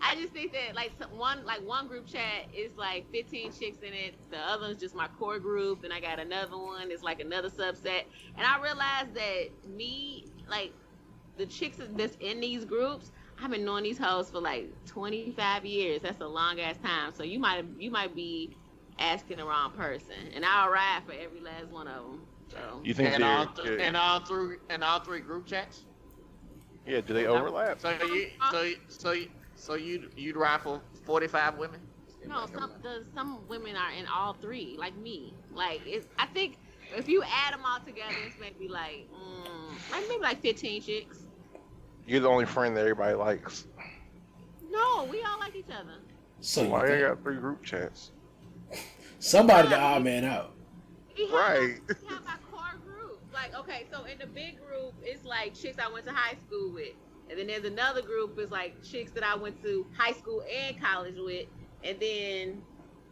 I 0.00 0.14
just 0.14 0.32
think 0.32 0.52
that 0.52 0.74
like 0.74 0.92
one 1.12 1.44
like 1.44 1.66
one 1.66 1.88
group 1.88 2.06
chat 2.06 2.46
is 2.54 2.70
like 2.76 3.10
15 3.10 3.52
chicks 3.52 3.78
in 3.78 3.94
it. 3.94 4.14
The 4.30 4.38
other 4.38 4.66
is 4.66 4.76
just 4.76 4.94
my 4.94 5.08
core 5.18 5.38
group. 5.38 5.84
and 5.84 5.92
I 5.92 6.00
got 6.00 6.18
another 6.18 6.56
one. 6.56 6.90
It's 6.90 7.02
like 7.02 7.20
another 7.20 7.48
subset. 7.48 8.02
And 8.36 8.46
I 8.46 8.60
realized 8.62 9.14
that 9.14 9.48
me 9.66 10.26
like 10.48 10.72
the 11.38 11.46
chicks 11.46 11.78
that's 11.96 12.16
in 12.20 12.40
these 12.40 12.64
groups. 12.64 13.10
I've 13.40 13.50
been 13.50 13.64
knowing 13.64 13.84
these 13.84 13.98
hoes 13.98 14.30
for 14.30 14.40
like 14.40 14.84
25 14.86 15.56
years. 15.56 16.02
That's 16.02 16.20
a 16.20 16.26
long 16.26 16.60
ass 16.60 16.70
time. 16.78 17.12
So 17.12 17.22
you 17.22 17.38
might 17.38 17.64
you 17.78 17.90
might 17.90 18.14
be 18.14 18.56
asking 18.98 19.36
the 19.38 19.44
wrong 19.44 19.70
person. 19.72 20.16
And 20.34 20.44
I'll 20.44 20.70
ride 20.70 21.02
for 21.06 21.12
every 21.12 21.40
last 21.40 21.68
one 21.68 21.86
of 21.88 22.04
them. 22.04 22.26
So 22.50 22.80
You 22.82 22.94
think 22.94 23.14
and 23.14 23.22
all 23.22 23.46
they're, 23.46 23.76
th- 23.76 23.80
and 23.80 23.96
all 23.96 24.20
three 24.20 24.56
and 24.68 24.82
all 24.82 25.00
three 25.00 25.20
group 25.20 25.46
chats. 25.46 25.84
yeah? 26.86 27.00
Do 27.00 27.14
they 27.14 27.26
overlap? 27.26 27.80
So 27.80 27.90
you 27.90 28.28
so 28.42 28.62
you, 28.62 28.76
so 28.88 29.12
you, 29.12 29.28
so 29.54 29.74
you 29.74 30.10
you'd 30.16 30.36
rifle 30.36 30.82
forty 30.94 31.26
five 31.28 31.56
women. 31.58 31.80
No, 32.26 32.46
some 32.46 32.72
the, 32.82 33.06
some 33.14 33.46
women 33.48 33.76
are 33.76 33.92
in 33.92 34.06
all 34.06 34.34
three, 34.34 34.76
like 34.78 34.94
me. 34.96 35.34
Like 35.50 35.82
it's, 35.86 36.06
I 36.18 36.26
think 36.26 36.58
if 36.90 37.08
you 37.08 37.22
add 37.22 37.54
them 37.54 37.64
all 37.64 37.80
together, 37.80 38.18
it's 38.18 38.38
maybe 38.38 38.68
like, 38.68 39.08
mm, 39.10 39.90
like 39.90 40.04
maybe 40.08 40.22
like 40.22 40.40
fifteen 40.40 40.80
chicks. 40.80 41.17
You're 42.08 42.20
the 42.20 42.28
only 42.28 42.46
friend 42.46 42.74
that 42.76 42.80
everybody 42.80 43.14
likes. 43.14 43.66
No, 44.70 45.04
we 45.10 45.22
all 45.22 45.38
like 45.38 45.54
each 45.54 45.66
other. 45.70 45.98
So 46.40 46.62
you 46.62 46.68
Why 46.70 46.82
you 46.84 46.88
think- 46.88 47.06
got 47.06 47.22
three 47.22 47.36
group 47.36 47.62
chats? 47.62 48.12
somebody 49.18 49.68
the 49.68 49.78
odd 49.78 50.04
man 50.04 50.24
out. 50.24 50.54
we 51.16 51.24
have, 51.26 51.32
Right. 51.34 51.80
we 51.88 52.06
have 52.08 52.22
our 52.26 52.38
core 52.50 52.78
group. 52.86 53.20
Like, 53.32 53.54
okay, 53.54 53.86
so 53.92 54.04
in 54.04 54.18
the 54.18 54.26
big 54.26 54.58
group, 54.64 54.94
it's 55.02 55.24
like 55.24 55.54
chicks 55.54 55.78
I 55.78 55.88
went 55.92 56.06
to 56.06 56.12
high 56.12 56.36
school 56.46 56.72
with. 56.72 56.94
And 57.28 57.38
then 57.38 57.48
there's 57.48 57.64
another 57.64 58.00
group, 58.00 58.38
it's 58.38 58.50
like 58.52 58.82
chicks 58.82 59.10
that 59.12 59.22
I 59.24 59.34
went 59.34 59.60
to 59.64 59.86
high 59.96 60.12
school 60.12 60.42
and 60.50 60.80
college 60.80 61.16
with. 61.18 61.46
And 61.84 61.98
then 62.00 62.62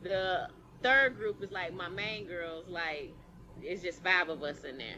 the 0.02 0.48
third 0.82 1.16
group 1.16 1.42
is 1.42 1.50
like 1.50 1.74
my 1.74 1.88
main 1.88 2.26
girls. 2.26 2.66
Like, 2.68 3.12
it's 3.60 3.82
just 3.82 4.02
five 4.02 4.28
of 4.30 4.42
us 4.42 4.64
in 4.64 4.78
there. 4.78 4.96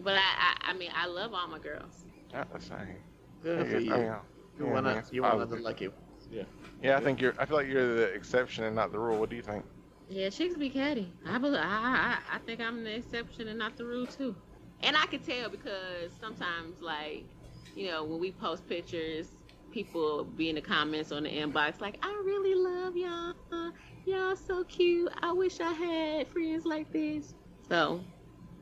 But 0.00 0.14
I, 0.16 0.18
I, 0.20 0.70
I 0.70 0.72
mean, 0.74 0.90
I 0.94 1.06
love 1.06 1.32
all 1.32 1.46
my 1.48 1.58
girls. 1.60 2.04
Not 2.34 2.52
the 2.52 2.60
same. 2.60 2.96
Good 3.42 3.68
for 3.68 3.78
you. 3.78 3.96
Yeah, 3.96 4.22
You 4.58 4.66
yeah, 4.66 4.72
one 4.72 4.84
man, 4.84 4.98
of 4.98 4.98
it's 4.98 5.12
you 5.12 5.22
one 5.22 5.40
of 5.40 5.50
the 5.50 5.56
positive. 5.56 5.60
lucky. 5.60 5.88
Yeah. 6.30 6.44
Yeah, 6.82 6.96
I 6.96 7.00
think 7.00 7.20
you're. 7.20 7.34
I 7.40 7.46
feel 7.46 7.56
like 7.56 7.68
you're 7.68 7.96
the 7.96 8.04
exception 8.14 8.64
and 8.64 8.74
not 8.76 8.92
the 8.92 8.98
rule. 8.98 9.18
What 9.18 9.30
do 9.30 9.36
you 9.36 9.42
think? 9.42 9.64
Yeah, 10.08 10.30
chicks 10.30 10.56
be 10.56 10.70
catty. 10.70 11.12
I, 11.24 11.38
bel 11.38 11.56
I, 11.56 11.60
I, 11.60 12.18
I 12.36 12.38
think 12.38 12.60
I'm 12.60 12.84
the 12.84 12.96
exception 12.96 13.48
and 13.48 13.58
not 13.58 13.76
the 13.76 13.84
rule 13.84 14.06
too. 14.06 14.36
And 14.80 14.96
I 14.96 15.06
can 15.06 15.20
tell 15.20 15.48
because 15.48 16.12
sometimes, 16.18 16.80
like, 16.80 17.26
you 17.74 17.86
know, 17.88 18.04
when 18.04 18.18
we 18.20 18.32
post 18.32 18.66
pictures, 18.66 19.36
people 19.70 20.24
be 20.24 20.48
in 20.48 20.54
the 20.56 20.60
comments 20.62 21.12
on 21.12 21.24
the 21.24 21.30
inbox 21.30 21.80
like, 21.80 21.98
"I 22.02 22.08
really 22.24 22.54
love 22.54 22.96
y'all. 22.96 23.72
Y'all 24.06 24.36
so 24.36 24.64
cute. 24.64 25.10
I 25.22 25.32
wish 25.32 25.60
I 25.60 25.72
had 25.72 26.28
friends 26.28 26.64
like 26.64 26.92
this." 26.92 27.34
So 27.68 28.04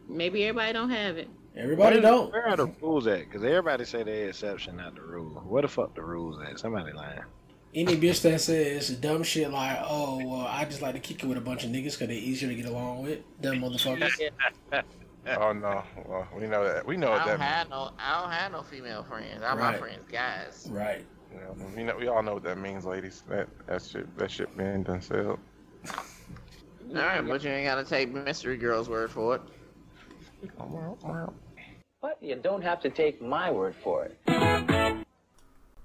maybe 0.09 0.45
everybody 0.45 0.73
don't 0.73 0.91
have 0.91 1.17
it. 1.19 1.29
Everybody 1.57 1.97
where, 1.97 2.03
don't. 2.03 2.33
Where 2.33 2.49
are 2.49 2.57
the 2.57 2.67
rules 2.83 3.07
at? 3.07 3.21
Because 3.21 3.43
everybody 3.43 3.85
say 3.85 4.03
they 4.03 4.25
exception, 4.25 4.77
not 4.77 4.95
the 4.95 5.03
rule. 5.03 5.43
Where 5.47 5.63
the 5.63 5.69
fuck 5.69 5.95
the 5.95 6.03
rules 6.03 6.39
at? 6.43 6.59
Somebody 6.59 6.93
lying. 6.93 7.21
Any 7.75 7.97
bitch 7.97 8.23
that 8.23 8.41
says 8.41 8.91
dumb 8.91 9.23
shit 9.23 9.51
like, 9.51 9.79
"Oh, 9.83 10.19
well, 10.25 10.47
I 10.47 10.65
just 10.65 10.83
like 10.83 10.95
to 10.95 11.01
kick 11.01 11.23
it 11.23 11.27
with 11.27 11.39
a 11.39 11.41
bunch 11.41 11.65
of 11.65 11.71
niggas 11.71 11.93
because 11.93 12.09
they're 12.09 12.11
easier 12.13 12.49
to 12.49 12.55
get 12.55 12.67
along 12.67 13.03
with," 13.03 13.21
dumb 13.41 13.57
motherfuckers. 13.61 14.31
Oh 15.29 15.53
no, 15.53 15.83
well, 16.07 16.29
we 16.39 16.47
know 16.47 16.65
that. 16.65 16.87
We 16.87 16.97
know 16.97 17.09
I 17.09 17.17
what 17.19 17.27
don't 17.27 17.39
that 17.41 17.45
have 17.45 17.69
no 17.69 17.91
I 17.99 18.21
don't 18.21 18.31
have 18.31 18.53
no 18.53 18.63
female 18.63 19.03
friends. 19.03 19.43
All 19.43 19.57
my 19.57 19.77
friends 19.77 20.05
guys. 20.11 20.69
right. 20.71 20.99
means. 20.99 21.07
You 21.35 21.41
know, 21.41 21.71
we 21.77 21.83
know. 21.83 21.97
We 21.97 22.07
all 22.07 22.23
know 22.23 22.35
what 22.35 22.45
that 22.45 22.59
means, 22.59 22.85
ladies. 22.85 23.25
That 23.29 23.49
that 23.67 23.83
shit. 23.83 24.17
That 24.19 24.31
shit 24.31 24.57
been 24.57 24.85
done 24.85 25.03
said. 25.03 25.27
All 25.27 25.39
right, 26.95 27.27
but 27.27 27.43
you 27.43 27.51
ain't 27.51 27.67
gotta 27.67 27.85
take 27.85 28.13
mystery 28.13 28.57
girl's 28.57 28.89
word 28.89 29.11
for 29.11 29.35
it. 29.35 29.43
But 32.03 32.19
you 32.21 32.37
don't 32.37 32.63
have 32.63 32.81
to 32.83 32.91
take 32.91 33.23
my 33.23 33.51
word 33.51 33.75
for 33.83 34.05
it. 34.05 34.19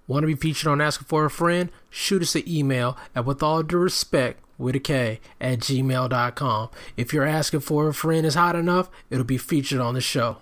Want 0.08 0.24
to 0.24 0.28
be 0.28 0.36
featured 0.36 0.68
on 0.68 0.82
Asking 0.82 1.06
for 1.08 1.24
a 1.26 1.30
Friend? 1.30 1.70
Shoot 1.90 2.22
us 2.22 2.36
an 2.36 2.44
email 2.46 2.98
at 3.16 3.26
with 3.26 3.42
all 3.42 3.64
due 3.64 3.78
respect 3.78 4.44
with 4.58 4.76
a 4.76 4.80
K 4.80 5.22
at 5.40 5.60
gmail.com. 5.60 6.70
If 6.98 7.14
you're 7.14 7.26
asking 7.26 7.62
for 7.62 7.88
a 7.88 7.94
friend 7.94 8.26
is 8.26 8.36
hot 8.36 8.56
enough, 8.56 8.90
it'll 9.10 9.24
be 9.24 9.38
featured 9.38 9.80
on 9.80 9.94
the 9.94 10.02
show. 10.02 10.38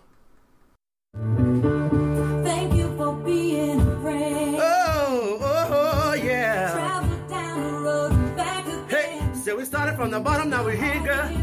Thank 1.13 2.73
you 2.73 2.95
for 2.97 3.13
being 3.23 3.79
a 3.79 4.01
friend. 4.01 4.57
Oh, 4.59 5.37
oh, 5.39 5.67
oh, 5.71 6.13
yeah. 6.13 6.73
Travel 6.73 7.27
down 7.29 7.63
the 7.63 7.79
road 7.79 8.11
and 8.11 8.35
back 8.35 8.65
Hey, 8.89 9.21
so 9.35 9.55
we 9.55 9.65
started 9.65 9.95
from 9.95 10.09
the 10.09 10.19
bottom, 10.19 10.49
now 10.49 10.63
we're 10.63 10.75
here, 10.75 10.99
girl. 11.03 11.38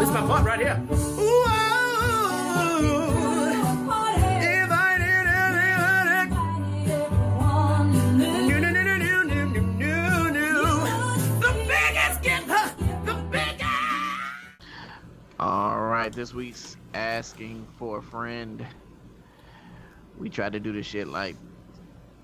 This 0.00 0.08
is 0.08 0.14
my 0.14 0.22
part 0.22 0.46
right 0.46 0.58
here. 0.58 0.82
All 15.38 15.80
right, 15.82 16.10
this 16.10 16.32
week's 16.32 16.78
asking 16.94 17.66
for 17.78 17.98
a 17.98 18.02
friend. 18.02 18.66
We 20.18 20.30
tried 20.30 20.54
to 20.54 20.60
do 20.60 20.72
this 20.72 20.86
shit 20.86 21.08
like 21.08 21.36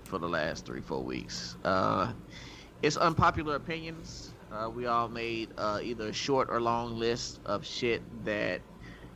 for 0.03 0.17
the 0.17 0.27
last 0.27 0.65
three, 0.65 0.81
four 0.81 1.03
weeks. 1.03 1.57
Uh, 1.63 2.13
it's 2.81 2.97
unpopular 2.97 3.55
opinions 3.55 4.26
uh, 4.51 4.69
we 4.69 4.85
all 4.85 5.09
made 5.09 5.49
uh, 5.57 5.79
either 5.83 6.07
a 6.07 6.13
short 6.13 6.49
or 6.49 6.61
long 6.61 6.97
list 6.97 7.39
of 7.45 7.65
shit 7.65 8.01
that 8.23 8.61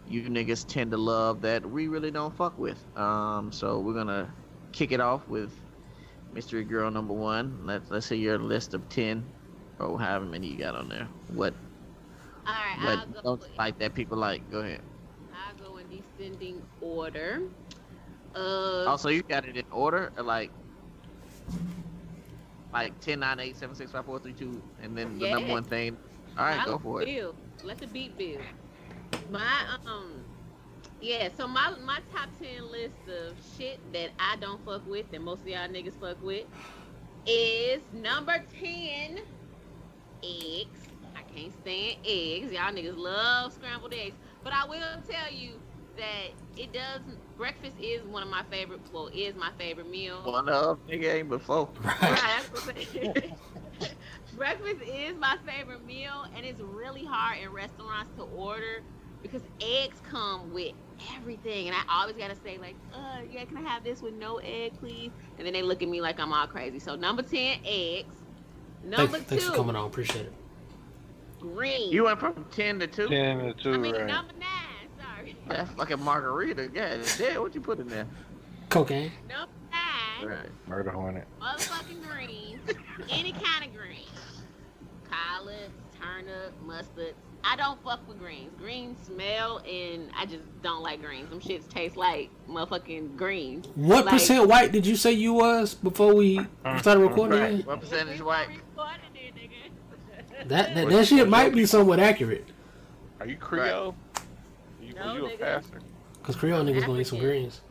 you 0.08 0.24
niggas 0.24 0.68
tend 0.68 0.92
to 0.92 0.98
love 0.98 1.42
that 1.42 1.66
we 1.70 1.88
really 1.88 2.12
don't 2.12 2.36
fuck 2.36 2.58
with. 2.60 2.78
Um, 2.98 3.52
so 3.52 3.80
we're 3.80 3.94
gonna 3.94 4.34
kick 4.74 4.92
it 4.92 5.00
off 5.00 5.28
with 5.30 5.52
mystery 6.34 6.64
girl 6.64 6.92
number 6.92 7.14
one. 7.14 7.66
Let's 7.66 7.90
let's 7.90 8.08
see 8.08 8.18
your 8.18 8.38
list 8.38 8.74
of 8.74 8.88
ten 8.90 9.24
or 9.80 9.98
however 10.00 10.26
many 10.26 10.48
you 10.48 10.58
got 10.58 10.76
on 10.76 10.90
there. 10.90 11.08
What 11.34 11.54
All 12.46 12.54
right, 12.54 12.78
what 12.84 13.00
I'll 13.00 13.08
go. 13.08 13.22
don't 13.24 13.58
like 13.58 13.80
that 13.80 13.94
people 13.94 14.18
like? 14.18 14.50
Go 14.52 14.60
ahead. 14.60 14.82
I'll 15.34 15.70
go 15.70 15.78
in 15.78 15.86
descending 15.90 16.62
order. 16.82 17.42
Uh, 18.36 18.86
Also, 18.86 19.10
you 19.10 19.22
got 19.24 19.46
it 19.48 19.56
in 19.56 19.66
order, 19.72 20.12
like 20.22 20.52
like 22.74 23.00
10, 23.02 23.20
9, 23.20 23.40
8, 23.40 23.58
7, 23.58 23.76
6, 23.76 23.92
5, 23.92 24.06
4, 24.06 24.20
3, 24.20 24.34
2, 24.34 24.62
and 24.84 24.98
then 24.98 25.20
the 25.20 25.30
number 25.30 25.50
one 25.50 25.64
thing. 25.64 25.98
All 26.38 26.46
right, 26.46 26.60
I 26.60 26.66
go 26.66 26.80
for 26.80 27.02
it. 27.02 27.06
Build. 27.06 27.36
Let 27.64 27.78
the 27.78 27.88
beat 27.88 28.18
build. 28.18 28.42
My 29.30 29.78
um, 29.86 30.24
yeah. 31.02 31.30
So 31.36 31.48
my 31.48 31.76
my 31.84 32.00
top 32.14 32.30
ten 32.42 32.72
list 32.72 32.96
of 33.08 33.36
shit 33.58 33.80
that 33.94 34.12
I 34.20 34.38
don't 34.38 34.64
fuck 34.66 34.88
with 34.88 35.06
and 35.14 35.24
most 35.24 35.42
of 35.42 35.48
y'all 35.48 35.68
niggas 35.68 36.00
fuck 36.00 36.22
with 36.24 36.46
is 37.26 37.82
number 37.94 38.44
ten. 38.60 39.20
Eggs. 40.24 40.80
I 41.16 41.24
can't 41.34 41.54
stand 41.62 41.98
eggs. 42.06 42.52
Y'all 42.52 42.72
niggas 42.72 42.98
love 42.98 43.54
scrambled 43.54 43.94
eggs, 43.94 44.16
but 44.44 44.54
I 44.54 44.66
will 44.66 45.02
tell 45.10 45.34
you 45.34 45.54
that 45.98 46.30
it 46.58 46.72
does. 46.72 47.02
Breakfast 47.42 47.74
is 47.82 48.04
one 48.04 48.22
of 48.22 48.30
my 48.30 48.44
favorite. 48.52 48.82
Well, 48.94 49.08
is 49.08 49.34
my 49.34 49.50
favorite 49.58 49.90
meal. 49.90 50.22
One 50.24 50.48
of 50.48 50.78
nigga 50.86 51.12
ain't 51.16 51.30
before. 51.30 51.70
Right, 51.84 52.00
that's 52.00 52.66
what 52.66 52.78
I'm 52.78 52.86
saying. 52.94 53.36
Breakfast 54.38 54.82
is 54.88 55.16
my 55.18 55.38
favorite 55.44 55.84
meal, 55.84 56.28
and 56.36 56.46
it's 56.46 56.62
really 56.62 57.04
hard 57.04 57.40
in 57.40 57.50
restaurants 57.50 58.12
to 58.18 58.26
order 58.26 58.84
because 59.24 59.42
eggs 59.60 60.00
come 60.08 60.54
with 60.54 60.74
everything, 61.18 61.68
and 61.68 61.76
I 61.76 61.82
always 61.90 62.16
gotta 62.16 62.36
say 62.44 62.60
like, 62.60 62.76
"Uh, 62.94 63.22
yeah, 63.32 63.44
can 63.46 63.58
I 63.58 63.68
have 63.68 63.84
this 63.84 64.04
with 64.04 64.14
no 64.14 64.38
egg, 64.44 64.74
please?" 64.80 65.10
And 65.40 65.48
then 65.48 65.54
they 65.54 65.64
look 65.64 65.82
at 65.82 65.90
me 65.90 66.00
like 66.00 66.20
I'm 66.20 66.32
all 66.32 66.46
crazy. 66.46 66.78
So 66.78 66.96
number 66.96 67.24
ten, 67.24 67.58
eggs. 67.66 68.14
Number 68.84 69.14
Thanks, 69.14 69.30
thanks 69.30 69.46
for 69.46 69.56
coming 69.56 69.76
on. 69.76 69.88
Appreciate 69.88 70.28
it. 70.28 70.34
green. 71.40 71.92
You 71.92 72.04
went 72.04 72.20
from 72.20 72.46
10 72.52 72.82
to 72.82 72.88
2? 72.88 73.08
Ten 73.08 73.40
to 73.40 73.54
two, 73.56 73.74
I 73.74 73.78
mean 73.78 73.96
right? 73.96 74.06
number 74.06 74.34
nine. 74.34 74.41
Sorry, 74.41 74.41
That 75.58 75.68
fucking 75.70 76.04
margarita. 76.04 76.70
Yeah, 76.74 76.98
damn, 77.18 77.42
what 77.42 77.54
you 77.56 77.62
put 77.62 77.80
in 77.80 77.88
there? 77.88 78.06
Cocaine. 78.70 79.12
number 79.28 79.52
nine. 79.72 80.30
Right. 80.30 80.50
Murder 80.68 80.92
hornet. 80.92 81.28
motherfucking 81.42 82.08
greens, 82.10 82.62
any 83.10 83.32
kind 83.34 83.66
of 83.66 83.76
greens, 83.76 84.44
collards, 85.10 85.74
turnip, 86.02 86.54
mustard. 86.66 87.14
I 87.44 87.56
don't 87.56 87.84
fuck 87.84 88.08
with 88.08 88.20
greens. 88.20 88.52
Greens 88.60 89.00
smell, 89.08 89.58
and 89.68 90.12
I 90.16 90.28
just 90.28 90.44
don't 90.62 90.84
like 90.84 91.02
greens. 91.02 91.30
Them 91.32 91.40
shits 91.40 91.68
taste 91.68 91.98
like 91.98 92.30
motherfucking 92.48 93.18
greens. 93.18 93.68
What 93.76 94.06
Like- 94.06 94.14
percent 94.14 94.48
white 94.48 94.72
did 94.72 94.86
you 94.86 94.96
say 94.96 95.12
you 95.14 95.34
was 95.34 95.74
before 95.74 96.14
we 96.14 96.46
started 96.80 97.02
recording? 97.02 97.40
Right. 97.40 97.54
again? 97.54 97.66
What 97.66 97.82
percentage 97.82 98.22
white? 98.22 98.48
Recording 98.48 99.00
it. 99.16 100.50
That 100.50 100.74
that, 100.76 100.90
that 100.90 101.08
shit 101.08 101.28
might 101.30 101.54
be 101.54 101.66
somewhat 101.66 102.00
accurate. 102.00 102.46
Are 103.20 103.28
you 103.28 103.38
Creole? 103.38 103.88
You, 103.88 103.96
No, 105.06 105.12
are 105.12 105.18
you 105.18 105.26
a 105.28 105.38
pastor? 105.38 105.80
Cause 106.24 106.36
Creole 106.36 106.64
niggas 106.64 106.86
gonna 106.86 107.00
eat 107.00 107.08
some 107.08 107.20
greens. 107.20 107.62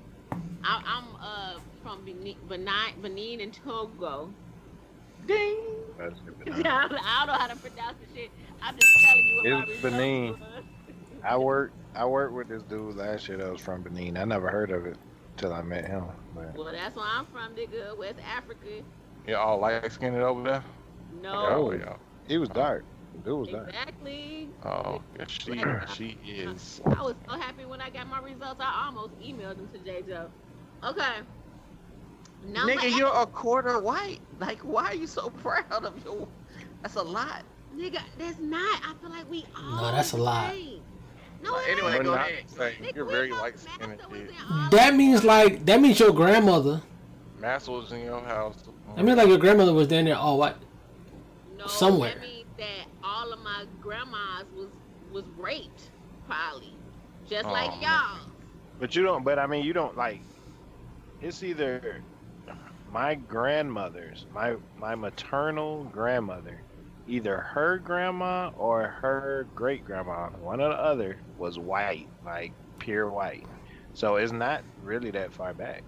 I, 0.64 0.82
I'm 0.84 1.04
uh 1.20 1.60
from 1.82 2.04
Benin, 2.04 2.36
Benin, 2.48 3.00
Benin 3.00 3.40
and 3.40 3.52
Togo. 3.52 4.32
Ding. 5.26 5.56
That's 5.98 6.14
I 6.46 6.50
don't, 6.50 6.66
I 6.66 6.86
don't 6.86 6.92
know 6.92 7.32
how 7.34 7.46
to 7.46 7.56
pronounce 7.56 7.96
the 8.00 8.14
shit. 8.20 8.30
I'm 8.62 8.76
just 8.78 9.04
telling 9.04 9.24
you 9.26 9.36
what 9.36 9.68
It's 9.68 9.68
results 9.82 9.82
Benin. 9.96 10.30
was. 10.40 10.64
I 11.22 11.36
worked. 11.36 11.74
I 11.94 12.04
worked 12.06 12.34
with 12.34 12.48
this 12.48 12.62
dude 12.62 12.96
last 12.96 13.28
year 13.28 13.38
that 13.38 13.50
was 13.52 13.60
from 13.60 13.82
Benin. 13.82 14.16
I 14.16 14.24
never 14.24 14.48
heard 14.48 14.70
of 14.70 14.86
it 14.86 14.96
till 15.36 15.52
I 15.52 15.62
met 15.62 15.86
him. 15.86 16.04
But 16.34 16.54
Well, 16.56 16.72
that's 16.72 16.96
where 16.96 17.04
I'm 17.06 17.26
from, 17.26 17.54
nigga. 17.54 17.96
West 17.96 18.18
Africa. 18.24 18.82
You 19.26 19.36
all 19.36 19.58
light 19.58 19.90
skinned 19.92 20.16
over 20.16 20.42
there? 20.42 20.64
No. 21.22 21.32
Oh, 21.32 21.72
yeah. 21.72 21.96
he 22.28 22.38
was 22.38 22.48
dark. 22.48 22.84
Dude 23.24 23.38
was 23.38 23.48
dark. 23.48 23.68
Exactly. 23.68 24.48
Oh, 24.64 25.02
yes, 25.18 25.30
she 25.30 25.52
she 25.94 26.18
is. 26.30 26.80
I 26.86 27.02
was 27.02 27.14
so 27.28 27.36
happy 27.36 27.64
when 27.64 27.80
I 27.80 27.90
got 27.90 28.08
my 28.08 28.20
results. 28.20 28.60
I 28.60 28.84
almost 28.86 29.18
emailed 29.20 29.56
them 29.56 29.68
to 29.72 29.78
J. 29.78 30.02
Joe. 30.08 30.30
Okay. 30.84 31.16
Number 32.46 32.72
Nigga, 32.72 32.84
eight. 32.84 32.96
you're 32.96 33.14
a 33.14 33.26
quarter 33.26 33.78
white. 33.80 34.20
Like, 34.38 34.60
why 34.60 34.86
are 34.86 34.94
you 34.94 35.06
so 35.06 35.28
proud 35.42 35.84
of 35.84 36.02
your... 36.04 36.26
That's 36.82 36.94
a 36.96 37.02
lot. 37.02 37.42
Nigga, 37.76 38.00
that's 38.18 38.38
not. 38.38 38.80
I 38.82 38.94
feel 39.00 39.10
like 39.10 39.30
we 39.30 39.44
all. 39.56 39.82
No, 39.82 39.92
that's 39.92 40.12
a 40.12 40.16
lot. 40.16 40.54
No, 41.42 41.56
it 41.58 41.68
Anyway. 41.70 41.92
You're 41.94 42.02
go 42.04 42.14
not 42.14 42.28
ahead. 42.30 42.44
saying- 42.50 42.82
Nigga, 42.82 42.96
You're 42.96 43.04
very 43.04 43.30
know 43.30 43.36
light 43.36 43.58
skinned. 43.58 43.90
Master 43.90 44.08
was 44.08 44.18
kid. 44.20 44.28
in 44.30 44.34
all 44.50 44.70
That 44.70 44.94
means 44.94 45.24
like 45.24 45.64
that 45.66 45.80
means 45.80 46.00
your 46.00 46.12
grandmother. 46.12 46.82
Master 47.38 47.72
was 47.72 47.92
in 47.92 48.00
your 48.02 48.20
house. 48.22 48.64
I 48.96 49.02
mean 49.02 49.16
like 49.16 49.28
your 49.28 49.38
grandmother 49.38 49.72
was 49.72 49.88
down 49.88 50.04
there 50.06 50.16
all 50.16 50.36
white. 50.38 50.56
No, 51.56 51.66
somewhere. 51.66 52.14
That 52.14 52.20
means 52.22 52.46
that 52.58 52.86
all 53.10 53.32
of 53.34 53.40
my 53.40 53.66
grandma's 53.80 54.52
was 54.52 54.72
was 55.10 55.30
raped, 55.36 55.92
probably, 56.26 56.80
just 57.28 57.50
Oh, 57.50 57.52
like 57.52 57.82
y'all. 57.82 58.32
But 58.78 58.96
you 58.96 59.02
don't. 59.02 59.24
But 59.24 59.38
I 59.38 59.46
mean, 59.46 59.64
you 59.64 59.74
don't 59.74 59.96
like. 59.96 60.26
It's 61.20 61.42
either 61.42 62.06
my 62.86 63.14
grandmother's, 63.14 64.26
my 64.30 64.56
my 64.74 64.94
maternal 64.96 65.84
grandmother, 65.86 66.64
either 67.06 67.38
her 67.40 67.78
grandma 67.78 68.50
or 68.54 68.88
her 68.88 69.50
great 69.54 69.84
grandma, 69.84 70.30
one 70.38 70.60
or 70.60 70.70
the 70.70 70.80
other, 70.80 71.22
was 71.36 71.58
white, 71.58 72.10
like 72.24 72.56
pure 72.78 73.10
white. 73.10 73.48
So 73.92 74.16
it's 74.16 74.32
not 74.32 74.64
really 74.80 75.10
that 75.12 75.32
far 75.34 75.54
back, 75.54 75.84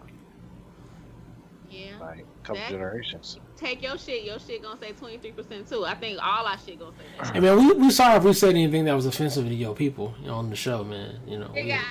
Yeah. 1.68 2.00
like 2.00 2.26
a 2.38 2.46
couple 2.46 2.64
generations. 2.66 3.38
Take 3.62 3.82
your 3.82 3.96
shit. 3.96 4.24
Your 4.24 4.38
shit 4.40 4.62
gonna 4.62 4.78
say 4.80 4.92
twenty 4.92 5.18
three 5.18 5.30
percent 5.32 5.68
too. 5.68 5.84
I 5.84 5.94
think 5.94 6.18
all 6.20 6.46
our 6.46 6.58
shit 6.58 6.78
gonna 6.78 6.92
say 6.98 7.04
that. 7.18 7.34
Hey 7.34 7.40
man, 7.40 7.56
we 7.56 7.72
we 7.74 7.90
sorry 7.90 8.16
if 8.16 8.24
we 8.24 8.32
said 8.32 8.50
anything 8.50 8.84
that 8.86 8.94
was 8.94 9.06
offensive 9.06 9.46
to 9.46 9.54
your 9.54 9.74
people 9.74 10.14
you 10.20 10.26
know, 10.26 10.34
on 10.34 10.50
the 10.50 10.56
show, 10.56 10.82
man. 10.82 11.20
You 11.26 11.38
know, 11.38 11.50
we- 11.54 11.62
Yeah, 11.62 11.82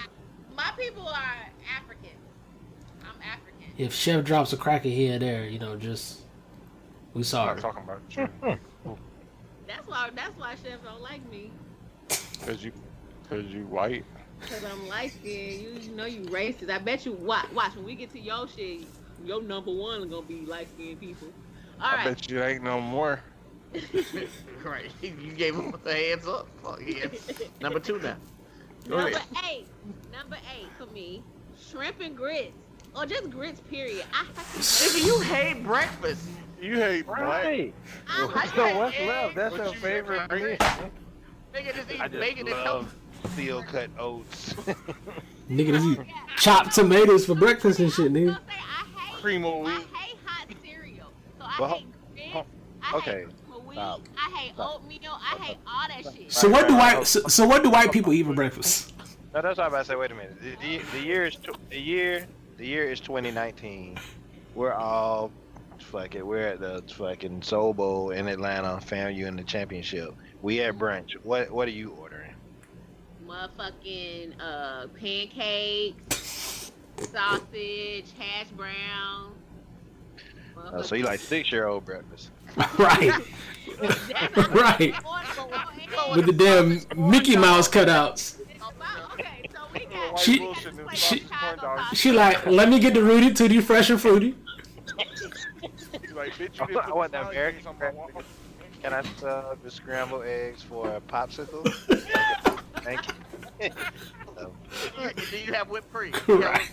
my 0.55 0.71
people 0.77 1.07
are 1.07 1.35
African. 1.77 2.09
I'm 3.03 3.15
African. 3.21 3.71
if 3.77 3.93
Chef 3.93 4.23
drops 4.25 4.51
a 4.53 4.57
cracker 4.57 4.89
here 4.89 5.15
or 5.15 5.19
there, 5.19 5.45
you 5.45 5.59
know, 5.59 5.77
just 5.77 6.21
we 7.13 7.19
I'm 7.19 7.23
sorry. 7.23 7.55
not 7.55 7.61
talking 7.61 7.83
about 7.83 8.01
you 8.09 8.27
That's 9.67 9.87
why. 9.87 10.09
That's 10.13 10.37
why 10.37 10.55
Chef 10.63 10.83
don't 10.83 11.01
like 11.01 11.29
me. 11.31 11.51
because 12.09 12.63
you 12.63 12.73
because 13.23 13.45
you 13.45 13.65
white. 13.67 14.03
Cause 14.41 14.63
I'm 14.69 14.87
light 14.89 15.11
skinned. 15.13 15.61
You, 15.61 15.69
you 15.81 15.91
know 15.95 16.05
you 16.05 16.21
racist. 16.23 16.69
I 16.69 16.79
bet 16.79 17.05
you 17.05 17.13
watch 17.13 17.45
watch 17.53 17.75
when 17.75 17.85
we 17.85 17.95
get 17.95 18.11
to 18.11 18.19
your 18.19 18.47
shit, 18.49 18.81
your 19.23 19.41
number 19.41 19.71
one 19.71 20.09
gonna 20.09 20.23
be 20.23 20.41
light 20.41 20.67
skinned 20.75 20.99
people. 20.99 21.27
All 21.81 21.87
I 21.89 21.95
right. 21.95 22.05
bet 22.05 22.29
you 22.29 22.43
ain't 22.43 22.63
no 22.63 22.79
more. 22.79 23.21
right. 24.63 24.91
You 25.01 25.11
gave 25.31 25.55
him 25.55 25.73
a 25.85 25.93
hands 25.93 26.27
up. 26.27 26.47
Fuck 26.63 26.81
yeah. 26.85 27.05
Number 27.61 27.79
two 27.79 27.99
now. 27.99 28.15
Go 28.87 28.97
Number 28.97 29.17
ahead. 29.17 29.45
eight. 29.51 29.67
Number 30.11 30.37
eight 30.55 30.67
for 30.77 30.85
me. 30.93 31.23
Shrimp 31.59 31.99
and 32.01 32.15
grits. 32.15 32.53
Or 32.95 33.05
just 33.05 33.29
grits, 33.29 33.61
period. 33.61 34.03
I 34.13 34.25
Nigga, 34.57 35.05
you 35.05 35.19
hate 35.21 35.63
breakfast. 35.63 36.27
You 36.61 36.75
hate 36.75 37.05
black. 37.05 37.21
Right. 37.21 37.73
I 38.07 38.47
So 38.55 38.77
what's 38.77 38.95
eggs, 38.97 39.07
left? 39.07 39.35
That's 39.35 39.55
but 39.57 39.63
your 39.65 39.73
favorite 39.75 40.29
never 40.29 40.35
meal. 40.45 40.57
Nigga, 41.53 41.75
just 41.75 41.89
I 41.89 41.93
eat 41.93 41.97
just 41.99 42.11
bacon 42.11 42.47
and 42.47 42.57
love 42.57 42.95
steel 43.33 43.63
cut 43.63 43.89
oats. 43.97 44.53
Nigga, 45.49 45.71
this 45.71 45.83
is 45.83 45.97
chopped 46.37 46.75
tomatoes 46.75 47.25
for 47.25 47.35
breakfast 47.35 47.79
and 47.79 47.91
shit, 47.91 48.07
I 48.07 48.09
was 48.09 48.11
nigga. 48.21 48.37
I 48.49 48.99
hate, 48.99 49.21
Cream 49.21 49.45
of 49.45 49.53
I 49.53 49.77
wheat. 49.77 49.87
hate 49.93 50.17
hot 50.25 50.47
cereal. 50.63 51.07
So 51.39 51.40
I 51.57 51.61
Well, 51.61 51.69
hate 51.69 51.85
grits. 52.13 52.47
I 52.83 52.97
okay, 52.97 53.11
hate 53.11 53.23
cream 53.25 53.55
of 53.55 53.65
wheat. 53.65 53.75
stop, 53.75 54.01
I 54.17 54.37
hate 54.37 54.53
stop. 54.53 54.75
oatmeal. 54.75 55.11
I 55.13 55.35
hate 55.43 55.57
all 55.67 55.87
that 55.87 56.13
shit. 56.15 56.31
So 56.31 56.49
what 56.49 56.67
do 56.67 56.75
white 56.75 57.05
so, 57.05 57.19
so 57.27 57.45
what 57.45 57.63
do 57.63 57.69
white 57.69 57.91
people 57.91 58.13
eat 58.13 58.25
for 58.25 58.33
breakfast? 58.33 58.93
No, 59.33 59.41
that's 59.41 59.57
what 59.57 59.65
I'm 59.65 59.67
about 59.69 59.79
to 59.79 59.85
say. 59.85 59.95
Wait 59.95 60.11
a 60.11 60.15
minute. 60.15 60.41
The, 60.41 60.55
the, 60.55 60.83
the 60.91 60.99
year 60.99 61.25
is 61.25 61.35
tw- 61.35 61.69
the 61.69 61.79
year. 61.79 62.27
The 62.57 62.65
year 62.67 62.91
is 62.91 62.99
2019. 62.99 63.97
We're 64.55 64.73
all 64.73 65.31
fuck 65.79 66.15
it. 66.15 66.25
We're 66.25 66.47
at 66.47 66.59
the 66.59 66.83
fucking 66.95 67.41
Soul 67.41 67.73
Bowl 67.73 68.11
in 68.11 68.27
Atlanta. 68.27 68.79
Found 68.81 69.15
you 69.15 69.27
in 69.27 69.35
the 69.35 69.43
championship. 69.43 70.13
We 70.41 70.61
at 70.61 70.77
brunch. 70.77 71.13
What 71.23 71.49
What 71.51 71.67
are 71.67 71.71
you 71.71 71.91
ordering? 71.91 72.33
Motherfucking 73.27 74.33
uh, 74.41 74.87
pancakes, 74.99 76.71
sausage, 76.97 78.05
hash 78.17 78.47
brown. 78.57 79.33
Uh, 80.71 80.81
so 80.83 80.95
you 80.95 81.03
like 81.03 81.19
six 81.19 81.51
year 81.51 81.67
old 81.67 81.85
breakfast? 81.85 82.29
right. 82.77 83.11
Right. 84.51 84.93
With 86.15 86.25
the 86.25 86.33
damn 86.33 87.09
Mickey 87.09 87.35
Mouse 87.37 87.67
cutouts. 87.67 88.39
Okay, 89.13 89.49
so 89.53 89.59
we 89.73 89.85
got 89.85 90.19
She- 90.19 90.39
like 90.39 90.95
she- 90.95 91.19
sausage 91.19 91.29
corn 91.29 91.57
dogs. 91.59 91.97
She 91.97 92.11
like, 92.11 92.45
let 92.45 92.69
me 92.69 92.79
get 92.79 92.93
the 92.93 93.03
Rooty 93.03 93.33
Tooty 93.33 93.61
fresh 93.61 93.89
and 93.89 93.99
fruity. 93.99 94.35
Like, 96.15 96.33
bitch, 96.33 96.59
I 96.85 96.91
want 96.93 97.11
the 97.11 97.17
that 97.19 97.25
fries 97.33 97.65
American 97.65 97.67
on. 97.97 98.23
Can 98.83 98.93
I 98.93 99.01
sub 99.19 99.61
the 99.63 99.71
scrambled 99.71 100.23
eggs 100.25 100.61
for 100.63 100.89
a 100.95 101.01
popsicle? 101.01 101.63
Thank 102.77 103.01
you. 103.07 103.69
Do 105.29 105.37
you 105.37 105.53
have 105.53 105.69
whipped 105.69 105.91
cream? 105.93 106.13
Right. 106.27 106.69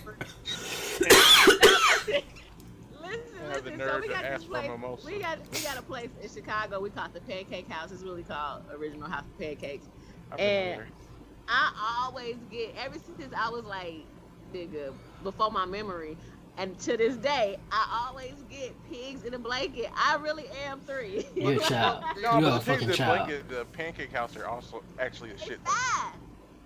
Listen, 3.49 3.79
have 3.79 3.79
the 3.79 3.85
listen. 3.85 3.93
So 3.95 4.01
we 4.01 4.07
to 4.07 4.13
got 4.13 4.25
ask 4.25 4.41
this 4.41 4.49
for 4.49 4.55
a 4.57 4.59
place. 4.59 4.69
mimosa. 4.71 5.05
We 5.07 5.19
got 5.19 5.39
we 5.51 5.59
got 5.61 5.77
a 5.77 5.81
place 5.81 6.09
in 6.21 6.29
Chicago. 6.29 6.79
We 6.79 6.89
call 6.89 7.05
it 7.05 7.13
the 7.13 7.21
Pancake 7.21 7.69
House. 7.69 7.91
It's 7.91 8.03
really 8.03 8.23
called 8.23 8.63
Original 8.71 9.09
House 9.09 9.23
of 9.25 9.37
Pancakes. 9.39 9.85
I've 10.31 10.39
And- 10.39 10.83
I 11.51 12.03
always 12.05 12.35
get 12.51 12.75
ever 12.77 12.97
since 13.17 13.33
I 13.35 13.49
was 13.49 13.65
like 13.65 14.05
nigga 14.53 14.93
before 15.23 15.49
my 15.51 15.65
memory, 15.65 16.15
and 16.59 16.77
to 16.81 16.95
this 16.95 17.15
day 17.17 17.57
I 17.71 18.05
always 18.07 18.35
get 18.51 18.73
pigs 18.91 19.23
in 19.23 19.33
a 19.33 19.39
blanket. 19.39 19.89
I 19.95 20.15
really 20.17 20.45
am 20.67 20.79
three. 20.81 21.25
You're 21.35 21.53
a 21.53 21.57
child. 21.59 22.03
No, 22.21 22.35
You 22.37 22.41
but 22.41 22.43
are 22.43 22.55
a 22.55 22.59
the 22.59 22.59
thing 22.59 22.73
fucking 22.75 22.89
is, 22.91 22.97
child. 22.97 23.25
blanket, 23.27 23.49
the 23.49 23.65
pancake 23.65 24.11
house 24.13 24.37
are 24.37 24.45
also 24.45 24.83
actually 24.99 25.31
a 25.31 25.33
It's 25.33 25.43
shit. 25.43 25.59
fine. 25.67 26.13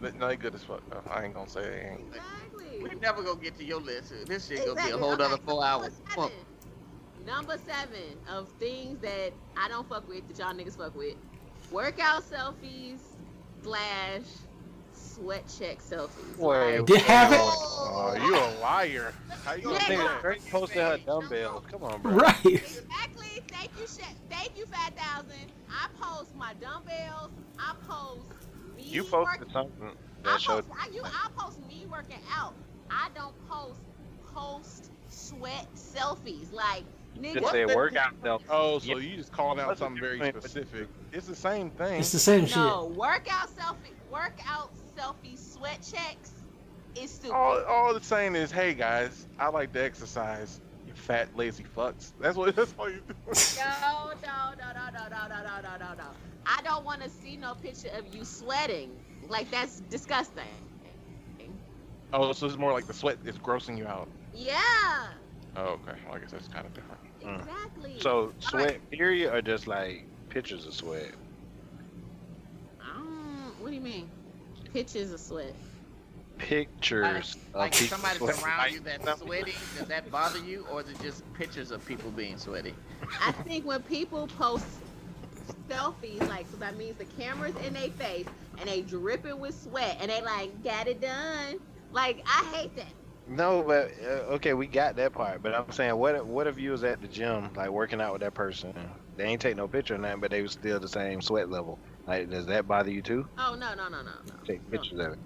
But 0.02 0.16
no, 0.16 0.28
they 0.28 0.36
good 0.36 0.54
as 0.54 0.64
fuck. 0.66 0.82
Though. 0.90 1.02
I 1.10 1.24
ain't 1.24 1.34
gonna 1.34 1.48
say 1.50 1.62
they 1.62 1.90
ain't. 1.92 2.02
Exactly. 2.10 2.84
We 2.84 3.00
never 3.00 3.24
gonna 3.24 3.40
get 3.40 3.58
to 3.60 3.64
your 3.64 3.80
list. 3.80 4.14
This 4.28 4.48
shit 4.48 4.66
gonna 4.66 4.84
be 4.84 4.92
a 4.92 4.98
whole 4.98 5.14
Okay, 5.14 5.24
other 5.24 5.38
four 5.38 5.64
hours. 5.64 5.94
Fuck. 6.10 6.32
Seven. 7.26 7.36
Number 7.36 7.58
seven 7.58 8.18
of 8.30 8.50
things 8.60 9.00
that 9.00 9.34
I 9.58 9.68
don't 9.70 9.88
fuck 9.88 10.08
with 10.08 10.28
that 10.28 10.38
y'all 10.40 10.54
niggas 10.54 10.78
fuck 10.78 10.96
with: 10.96 11.16
workout 11.72 12.24
selfies 12.24 13.00
slash 13.64 14.24
sweat 14.92 15.44
check 15.58 15.80
selfies. 15.80 16.38
Wait, 16.38 16.78
Like, 16.80 16.86
Did 16.86 17.02
have 17.02 17.32
it? 17.32 17.40
Oh, 17.42 18.14
you 18.26 18.36
a 18.36 18.48
liar. 18.62 19.14
How 19.44 19.54
you 19.54 19.62
Yeah, 19.64 19.68
gonna 19.70 19.80
say 19.82 19.98
no. 19.98 20.04
that? 20.04 20.20
Straight 20.20 20.50
posted 20.50 20.78
her 20.78 20.98
dumbbells. 21.06 21.64
Come 21.70 21.84
on, 21.84 22.02
bro. 22.02 22.14
Right. 22.14 22.46
Exactly. 22.46 23.28
Thank 23.52 23.72
you, 23.78 23.88
Sha- 23.88 24.14
thank 24.30 24.58
you, 24.58 24.66
Fat 24.66 24.96
Thousand. 24.98 25.52
I 25.70 25.88
post 26.00 26.36
my 26.36 26.54
dumbbells. 26.62 27.32
I 27.60 27.74
post 27.88 28.32
me. 28.76 28.84
You 28.84 29.04
posted 29.04 29.42
work- 29.42 29.52
something 29.52 29.92
I 30.26 30.32
that 30.34 30.42
showed. 30.42 30.68
post, 30.68 30.80
I, 30.82 30.90
you, 30.94 31.02
I 31.04 31.30
post 31.38 31.60
me 31.68 31.86
working 31.92 32.18
out. 32.32 32.56
I 32.90 33.10
don't 33.16 33.36
post 33.48 33.82
post 34.34 34.92
sweat 35.10 35.68
selfies. 35.76 36.52
Like 36.52 36.84
nigga, 37.20 37.40
Just 37.42 37.52
say 37.52 37.66
workout 37.66 38.14
self. 38.22 38.44
Oh, 38.50 38.80
so 38.80 38.86
Yeah. 38.86 38.96
you 38.98 39.18
just 39.18 39.32
called 39.32 39.60
out 39.60 39.68
What's 39.68 39.80
something 39.80 40.02
very 40.02 40.20
specific. 40.32 40.88
It's 41.12 41.28
the 41.28 41.36
same 41.36 41.70
thing. 41.72 42.00
It's 42.00 42.12
the 42.12 42.20
same 42.20 42.46
shit. 42.46 42.58
no 42.58 42.86
workout 42.96 43.50
selfie, 43.56 43.94
workout 44.12 44.72
selfie 44.98 45.38
sweat 45.38 45.78
checks 45.78 46.32
is 46.96 47.12
stupid. 47.12 47.34
all, 47.36 47.62
all 47.68 47.96
it's 47.96 48.08
saying 48.08 48.36
is, 48.36 48.52
hey 48.52 48.74
guys, 48.74 49.28
I 49.40 49.48
like 49.50 49.72
to 49.74 49.84
exercise. 49.84 50.62
You 50.88 50.94
fat 50.94 51.36
lazy 51.36 51.64
fucks. 51.76 52.12
That's 52.20 52.38
what. 52.38 52.56
That's 52.56 52.74
all 52.78 52.90
you 52.90 53.02
do. 53.08 53.14
No, 53.58 54.12
no, 54.22 54.54
no, 54.58 54.74
no, 54.74 54.90
no, 54.92 55.08
no, 55.10 55.28
no, 55.28 55.44
no, 55.44 55.62
no, 55.62 55.78
no, 55.78 55.94
no. 55.96 56.04
I 56.46 56.62
don't 56.64 56.84
want 56.84 57.02
to 57.02 57.10
see 57.10 57.38
no 57.38 57.56
picture 57.56 57.90
of 57.98 58.14
you 58.14 58.26
sweating. 58.26 58.92
Like 59.30 59.50
that's 59.50 59.80
disgusting. 59.90 60.44
Oh, 62.12 62.32
so 62.34 62.46
it's 62.46 62.58
more 62.58 62.72
like 62.74 62.86
the 62.86 62.94
sweat 62.94 63.18
is 63.26 63.38
grossing 63.38 63.78
you 63.78 63.88
out. 63.88 64.08
Yeah, 64.36 65.08
Oh, 65.56 65.80
okay. 65.88 65.98
Well, 66.06 66.16
I 66.16 66.20
guess 66.20 66.32
that's 66.32 66.48
kind 66.48 66.66
of 66.66 66.74
different. 66.74 67.00
Exactly. 67.26 68.00
So 68.00 68.34
sweat 68.40 68.90
period 68.92 69.34
or 69.34 69.42
just 69.42 69.68
like 69.68 70.06
pictures 70.30 70.66
of 70.66 70.74
sweat? 70.74 71.12
Um, 72.82 73.54
what 73.60 73.70
do 73.70 73.76
you 73.76 73.82
mean? 73.82 74.10
Pictures 74.74 75.12
of 75.12 75.20
sweat. 75.20 75.54
Pictures 76.38 77.38
Like 77.54 77.74
of 77.74 77.82
if 77.82 77.82
people 77.82 77.98
somebody's 77.98 78.18
sweating. 78.18 78.44
around 78.44 78.72
you 78.74 78.80
that's 78.80 79.22
sweaty, 79.22 79.54
does 79.78 79.88
that 79.88 80.10
bother 80.12 80.40
you, 80.40 80.66
or 80.72 80.82
is 80.82 80.90
it 80.90 81.00
just 81.02 81.32
pictures 81.34 81.72
of 81.72 81.86
people 81.86 82.10
being 82.12 82.38
sweaty? 82.38 82.74
I 83.22 83.32
think 83.32 83.66
when 83.66 83.82
people 83.84 84.28
post 84.28 84.66
selfies, 85.70 86.28
like, 86.30 86.46
so 86.50 86.58
that 86.58 86.78
means 86.78 86.98
the 86.98 87.06
camera's 87.06 87.56
in 87.66 87.74
their 87.74 87.90
face 87.92 88.26
and 88.58 88.68
they 88.68 88.82
dripping 88.82 89.40
with 89.40 89.60
sweat 89.62 89.98
and 90.02 90.10
they 90.10 90.22
like 90.22 90.64
got 90.64 90.88
it 90.88 91.00
done. 91.02 91.60
Like, 91.92 92.24
I 92.26 92.44
hate 92.56 92.76
that. 92.78 92.88
No, 93.26 93.64
but 93.64 93.92
uh, 94.02 94.36
okay, 94.36 94.54
we 94.54 94.68
got 94.68 94.98
that 94.98 95.14
part. 95.14 95.42
But 95.42 95.54
I'm 95.56 95.72
saying, 95.72 95.96
what 95.96 96.16
if- 96.16 96.26
what 96.26 96.48
if 96.48 96.58
you 96.60 96.72
was 96.72 96.84
at 96.84 97.02
the 97.02 97.08
gym, 97.08 97.54
like 97.54 97.70
working 97.70 98.02
out 98.02 98.12
with 98.14 98.22
that 98.22 98.34
person? 98.34 98.74
They 99.16 99.26
ain't 99.26 99.42
take 99.42 99.56
no 99.56 99.68
picture 99.68 99.96
of 99.96 100.02
that, 100.02 100.20
but 100.20 100.32
they 100.32 100.42
was 100.42 100.54
still 100.54 100.80
the 100.80 100.90
same 100.90 101.22
sweat 101.22 101.50
level. 101.50 101.80
Like, 102.06 102.30
does 102.30 102.48
that 102.48 102.68
bother 102.68 102.92
you 102.92 103.02
too? 103.02 103.26
Oh 103.38 103.56
no, 103.56 103.74
no, 103.76 103.88
no, 103.90 104.02
no, 104.04 104.12
no. 104.26 104.36
Take 104.46 104.70
pictures 104.70 105.00
of 105.00 105.14
it. 105.14 105.20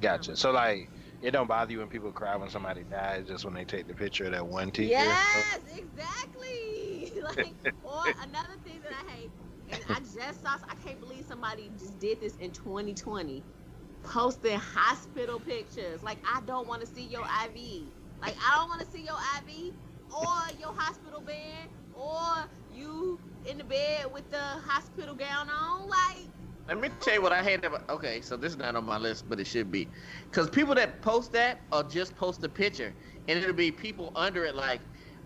Gotcha. 0.00 0.36
So 0.36 0.50
like, 0.50 0.90
it 1.22 1.30
don't 1.30 1.46
bother 1.46 1.72
you 1.72 1.78
when 1.78 1.88
people 1.88 2.12
cry 2.12 2.36
when 2.36 2.50
somebody 2.50 2.84
dies, 2.84 3.26
just 3.28 3.44
when 3.44 3.54
they 3.54 3.64
take 3.64 3.86
the 3.86 3.94
picture 3.94 4.26
of 4.26 4.32
that 4.32 4.46
one 4.46 4.70
teacher. 4.72 4.94
Yes, 4.96 5.60
exactly. 5.78 7.12
like, 7.22 7.54
or 7.82 8.02
another 8.22 8.56
thing 8.64 8.80
that 8.82 8.92
I 8.92 9.12
hate, 9.12 9.32
and 9.68 9.82
I 9.88 10.00
just 10.00 10.42
saw, 10.42 10.50
I 10.68 10.74
can't 10.76 11.00
believe 11.00 11.24
somebody 11.24 11.70
just 11.70 11.98
did 11.98 12.20
this 12.20 12.36
in 12.36 12.52
2020, 12.52 13.46
posting 14.06 14.58
hospital 14.58 15.40
pictures. 15.40 16.02
Like, 16.02 16.18
I 16.26 16.40
don't 16.46 16.68
want 16.68 16.80
to 16.82 16.86
see 16.86 17.06
your 17.06 17.22
IV. 17.22 17.82
Like, 18.20 18.36
I 18.40 18.56
don't 18.56 18.68
want 18.68 18.80
to 18.80 18.86
see 18.86 19.04
your 19.04 19.18
IV 19.38 19.74
or 20.16 20.58
your 20.60 20.72
hospital 20.74 21.20
bed 21.20 21.68
or 21.92 22.46
you 22.72 23.20
in 23.50 23.58
the 23.58 23.64
bed 23.64 24.06
with 24.12 24.30
the 24.30 24.40
hospital 24.40 25.14
gown 25.14 25.48
on. 25.48 25.88
Like, 25.88 26.28
Let 26.68 26.80
me 26.80 26.88
tell 27.00 27.14
you 27.14 27.22
what 27.22 27.32
I 27.32 27.42
hate 27.42 27.64
about. 27.64 27.88
Okay, 27.90 28.20
so 28.20 28.36
this 28.36 28.52
is 28.52 28.58
not 28.58 28.76
on 28.76 28.84
my 28.84 28.98
list, 28.98 29.28
but 29.28 29.40
it 29.40 29.46
should 29.46 29.70
be, 29.70 29.88
because 30.30 30.48
people 30.48 30.74
that 30.76 31.02
post 31.02 31.32
that 31.32 31.60
or 31.72 31.82
just 31.84 32.16
post 32.16 32.42
a 32.44 32.48
picture, 32.48 32.94
and 33.28 33.38
it'll 33.38 33.52
be 33.54 33.70
people 33.70 34.12
under 34.14 34.44
it 34.44 34.54
like, 34.54 34.80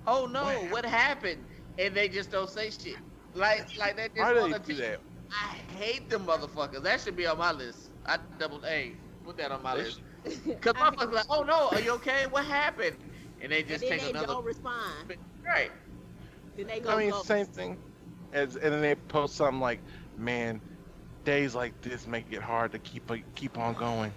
"Oh 0.07 0.27
no, 0.27 0.67
what 0.71 0.85
happened?" 0.85 1.45
and 1.79 1.95
they 1.95 2.09
just 2.09 2.31
don't 2.31 2.51
say 2.51 2.71
shit. 2.71 2.97
Like, 3.35 3.67
like 3.79 3.97
they 3.97 4.09
just 4.09 4.17
Why 4.19 4.35
do 4.35 4.41
wanna 4.41 4.59
they 4.59 4.75
do 4.75 4.81
that? 4.81 5.01
I 5.33 5.55
hate 5.79 6.11
them 6.11 6.27
motherfuckers. 6.27 6.83
That 6.83 7.01
should 7.01 7.17
be 7.17 7.27
on 7.27 7.39
my 7.39 7.53
list. 7.53 7.90
I 8.11 8.19
double 8.39 8.61
A. 8.67 8.93
Put 9.25 9.37
that 9.37 9.53
on 9.53 9.63
my 9.63 9.75
list. 9.75 10.01
Cause 10.61 10.75
my 10.75 10.91
motherfuckers 10.91 11.13
like, 11.13 11.27
"Oh 11.31 11.43
no, 11.45 11.69
are 11.71 11.81
you 11.81 11.93
okay? 11.93 12.27
What 12.29 12.45
happened?" 12.45 12.97
And 13.41 13.53
they 13.53 13.61
And 13.61 13.69
just 13.69 13.81
then 13.83 13.91
take 13.91 14.03
they 14.03 14.11
another. 14.11 14.27
don't 14.27 14.45
respond. 14.45 15.15
Right. 15.45 15.71
Then 16.57 16.67
they 16.67 16.81
go. 16.81 16.91
I 16.91 16.99
mean, 16.99 17.11
go- 17.11 17.23
same 17.23 17.47
thing. 17.47 17.79
As 18.33 18.57
and 18.57 18.73
then 18.73 18.81
they 18.83 18.95
post 18.97 19.37
something 19.37 19.61
like, 19.61 19.81
"Man, 20.19 20.61
days 21.25 21.55
like 21.55 21.81
this 21.83 22.07
make 22.07 22.27
it 22.33 22.43
hard 22.43 22.73
to 22.73 22.79
keep 22.81 23.11
keep 23.35 23.57
on 23.59 23.75
going." 23.75 24.13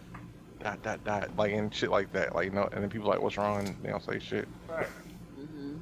Dot 0.60 0.82
dot 0.82 1.04
dot, 1.04 1.30
like 1.38 1.52
and 1.52 1.74
shit 1.74 1.92
like 1.92 2.12
that. 2.14 2.34
Like 2.36 2.52
no, 2.54 2.64
and 2.72 2.82
then 2.84 2.90
people 2.90 3.08
like, 3.08 3.22
"What's 3.22 3.38
wrong?" 3.38 3.60
And 3.68 3.76
they 3.84 3.90
don't 3.90 4.04
say 4.04 4.20
shit. 4.20 4.48
Mhm. 4.70 5.80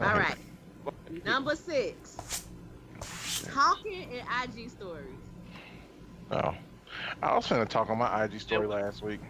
I 0.00 0.04
All 0.04 0.10
hate 0.20 0.36
right. 0.84 1.24
Number 1.24 1.56
six. 1.56 2.44
Talking 3.52 4.10
in 4.12 4.20
IG 4.42 4.70
stories. 4.70 5.06
Oh, 6.30 6.54
I 7.22 7.34
was 7.34 7.46
gonna 7.46 7.66
talk 7.66 7.90
on 7.90 7.98
my 7.98 8.24
IG 8.24 8.40
story 8.40 8.66
last 8.66 9.02
week. 9.02 9.20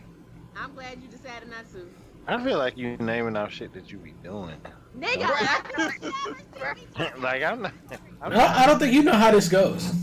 I'm 0.57 0.75
glad 0.75 1.01
you 1.03 1.09
decided 1.09 1.49
not 1.51 1.71
to. 1.73 1.89
I 2.27 2.43
feel 2.43 2.59
like 2.59 2.77
you 2.77 2.97
naming 2.97 3.37
off 3.37 3.53
shit 3.53 3.73
that 3.75 3.93
you 3.93 3.99
be 3.99 4.13
doing. 4.23 4.57
Nigga, 4.99 5.27
I 5.29 5.63
never 5.79 5.91
seen 5.93 7.15
me 7.15 7.23
like 7.23 7.43
I'm 7.43 7.63
not. 7.63 7.73
I'm 8.21 8.33
I, 8.33 8.63
I 8.63 8.67
don't 8.67 8.79
think 8.79 8.93
you 8.93 9.03
know 9.03 9.13
how 9.13 9.31
this 9.31 9.49
goes. 9.49 9.93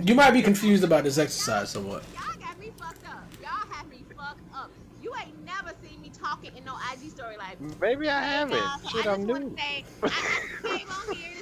You 0.00 0.14
might 0.14 0.30
be 0.30 0.40
confused 0.42 0.82
about 0.84 1.04
this 1.04 1.18
exercise 1.18 1.68
somewhat. 1.68 2.02
Y'all 2.14 2.40
got 2.40 2.58
me 2.58 2.72
fucked 2.78 3.06
up. 3.06 3.22
Y'all 3.40 3.50
have 3.70 3.86
me 3.88 4.04
fucked 4.16 4.40
up. 4.54 4.70
You 5.02 5.12
ain't 5.20 5.44
never 5.44 5.72
seen 5.86 6.00
me 6.00 6.10
talking 6.10 6.56
in 6.56 6.64
no 6.64 6.74
IG 6.92 7.10
story 7.10 7.36
like. 7.36 7.60
Maybe 7.78 8.08
I 8.08 8.20
haven't. 8.20 8.64
Shit, 8.90 9.06
I 9.06 9.12
I'm 9.12 9.24
new. 9.24 9.54
Say, 9.56 9.84
I, 10.02 10.06
I 10.64 10.68
came 10.78 10.88
on 10.88 11.14
here 11.14 11.41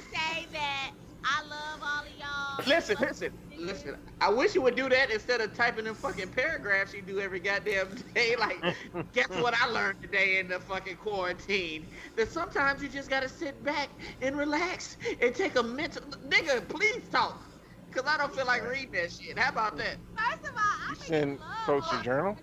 Listen, 2.71 2.97
listen, 2.99 3.31
listen. 3.57 3.95
I 4.21 4.29
wish 4.31 4.55
you 4.55 4.61
would 4.61 4.75
do 4.75 4.89
that 4.89 5.11
instead 5.11 5.41
of 5.41 5.53
typing 5.53 5.87
in 5.87 5.95
fucking 5.95 6.29
paragraphs 6.29 6.93
you 6.93 7.01
do 7.01 7.19
every 7.19 7.39
goddamn 7.39 7.95
day. 8.15 8.35
Like, 8.37 8.65
guess 9.13 9.27
what 9.37 9.53
I 9.61 9.67
learned 9.67 9.97
today 10.01 10.39
in 10.39 10.47
the 10.47 10.59
fucking 10.59 10.97
quarantine? 10.97 11.89
That 12.15 12.29
sometimes 12.29 12.81
you 12.81 12.89
just 12.89 13.09
gotta 13.09 13.29
sit 13.29 13.63
back 13.63 13.89
and 14.21 14.37
relax 14.37 14.97
and 15.21 15.35
take 15.35 15.55
a 15.55 15.63
mental. 15.63 16.01
Nigga, 16.23 16.67
please 16.69 17.09
talk. 17.09 17.47
Cause 17.91 18.03
I 18.07 18.17
don't 18.17 18.33
feel 18.33 18.45
like 18.45 18.63
reading 18.63 18.91
that 18.93 19.11
shit. 19.11 19.37
How 19.37 19.51
about 19.51 19.77
that? 19.77 19.97
First 20.15 20.43
of 20.45 20.55
all, 20.55 20.61
I 20.61 20.89
You 20.89 20.95
think 20.95 21.09
send 21.09 21.39
love 21.39 21.65
folks 21.65 21.91
your 21.91 22.01
journal? 22.01 22.37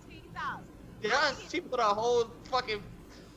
Yes, 1.01 1.51
she 1.51 1.61
put 1.61 1.81
a 1.81 1.85
whole 1.85 2.25
fucking 2.45 2.83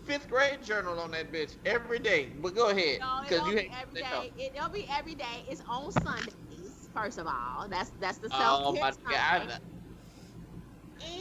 fifth 0.04 0.28
grade 0.30 0.64
journal 0.64 1.00
on 1.00 1.12
that 1.12 1.32
bitch 1.32 1.58
every 1.66 2.00
day. 2.00 2.34
But 2.42 2.56
go 2.56 2.70
ahead, 2.70 3.00
No, 3.00 3.22
it 3.24 3.30
cause 3.30 3.38
don't 3.40 3.50
you 3.50 3.56
be 3.56 3.62
hate 3.62 3.72
every 3.80 4.02
that 4.02 4.10
day. 4.12 4.34
It 4.38 4.54
don't 4.56 4.74
be 4.74 4.86
every 4.90 5.16
day. 5.16 5.46
It's 5.50 5.62
on 5.70 5.92
Sundays. 5.92 6.51
First 6.94 7.18
of 7.18 7.28
all, 7.28 7.68
that's 7.70 7.92
that's 7.92 8.20
the 8.20 8.30
self. 8.30 8.64
Oh 8.66 8.76
self 8.76 9.04
my 9.06 9.12
care 9.14 9.48
god. 9.48 9.60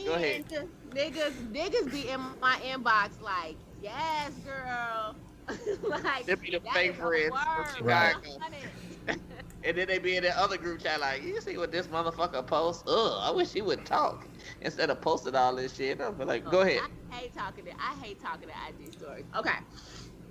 Go 0.05 0.13
ahead. 0.15 0.45
Niggas, 0.89 1.53
niggas 1.53 1.91
be 1.91 2.09
in 2.09 2.19
my 2.39 2.59
inbox 2.63 3.19
like, 3.21 3.57
yes, 3.81 4.33
girl. 4.39 5.15
like, 5.89 6.25
they 6.25 6.35
be 6.35 6.51
the 6.51 6.61
fake 6.73 6.95
friends 6.95 7.35
Right. 7.81 8.15
And 9.63 9.77
then 9.77 9.87
they 9.87 9.99
be 9.99 10.15
in 10.15 10.23
that 10.23 10.37
other 10.37 10.57
group 10.57 10.81
chat 10.81 10.99
like, 10.99 11.21
you 11.21 11.39
see 11.41 11.55
what 11.55 11.71
this 11.71 11.85
motherfucker 11.85 12.45
posts? 12.47 12.83
Ugh, 12.87 13.19
I 13.21 13.29
wish 13.29 13.53
he 13.53 13.61
would 13.61 13.85
talk 13.85 14.27
instead 14.61 14.89
of 14.89 15.01
posting 15.01 15.35
all 15.35 15.55
this 15.55 15.75
shit. 15.75 16.01
I'm 16.01 16.17
like, 16.17 16.49
go 16.49 16.61
ahead. 16.61 16.81
I 17.11 17.15
hate 17.15 17.33
talking 17.35 17.65
to 17.65 17.71
I 17.79 17.95
hate 18.01 18.19
talking 18.19 18.49
to 18.49 18.53
IG 18.69 18.91
stories. 18.93 19.25
Okay. 19.35 19.57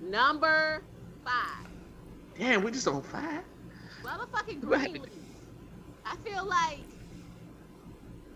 Number 0.00 0.84
five. 1.24 1.68
Damn, 2.34 2.64
we 2.64 2.72
just 2.72 2.88
on 2.88 3.02
five. 3.02 3.44
Motherfucking. 4.02 4.60
Greenleaf. 4.62 5.19
I 6.10 6.16
feel 6.28 6.44
like 6.44 6.80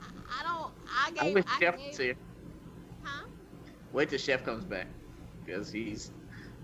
I, 0.01 0.07
I 0.31 0.43
don't 0.45 0.73
I 0.89 1.09
I 1.09 1.25
gave 1.25 1.35
wish 1.35 1.45
I 1.49 1.59
Chef 1.61 1.77
gave, 1.77 1.89
was 1.89 1.97
here. 1.99 2.17
huh? 3.03 3.27
Wait 3.93 4.09
till 4.11 4.19
Chef 4.19 4.45
comes 4.45 4.65
back. 4.65 4.87
Because 5.45 5.71
he's 5.71 6.11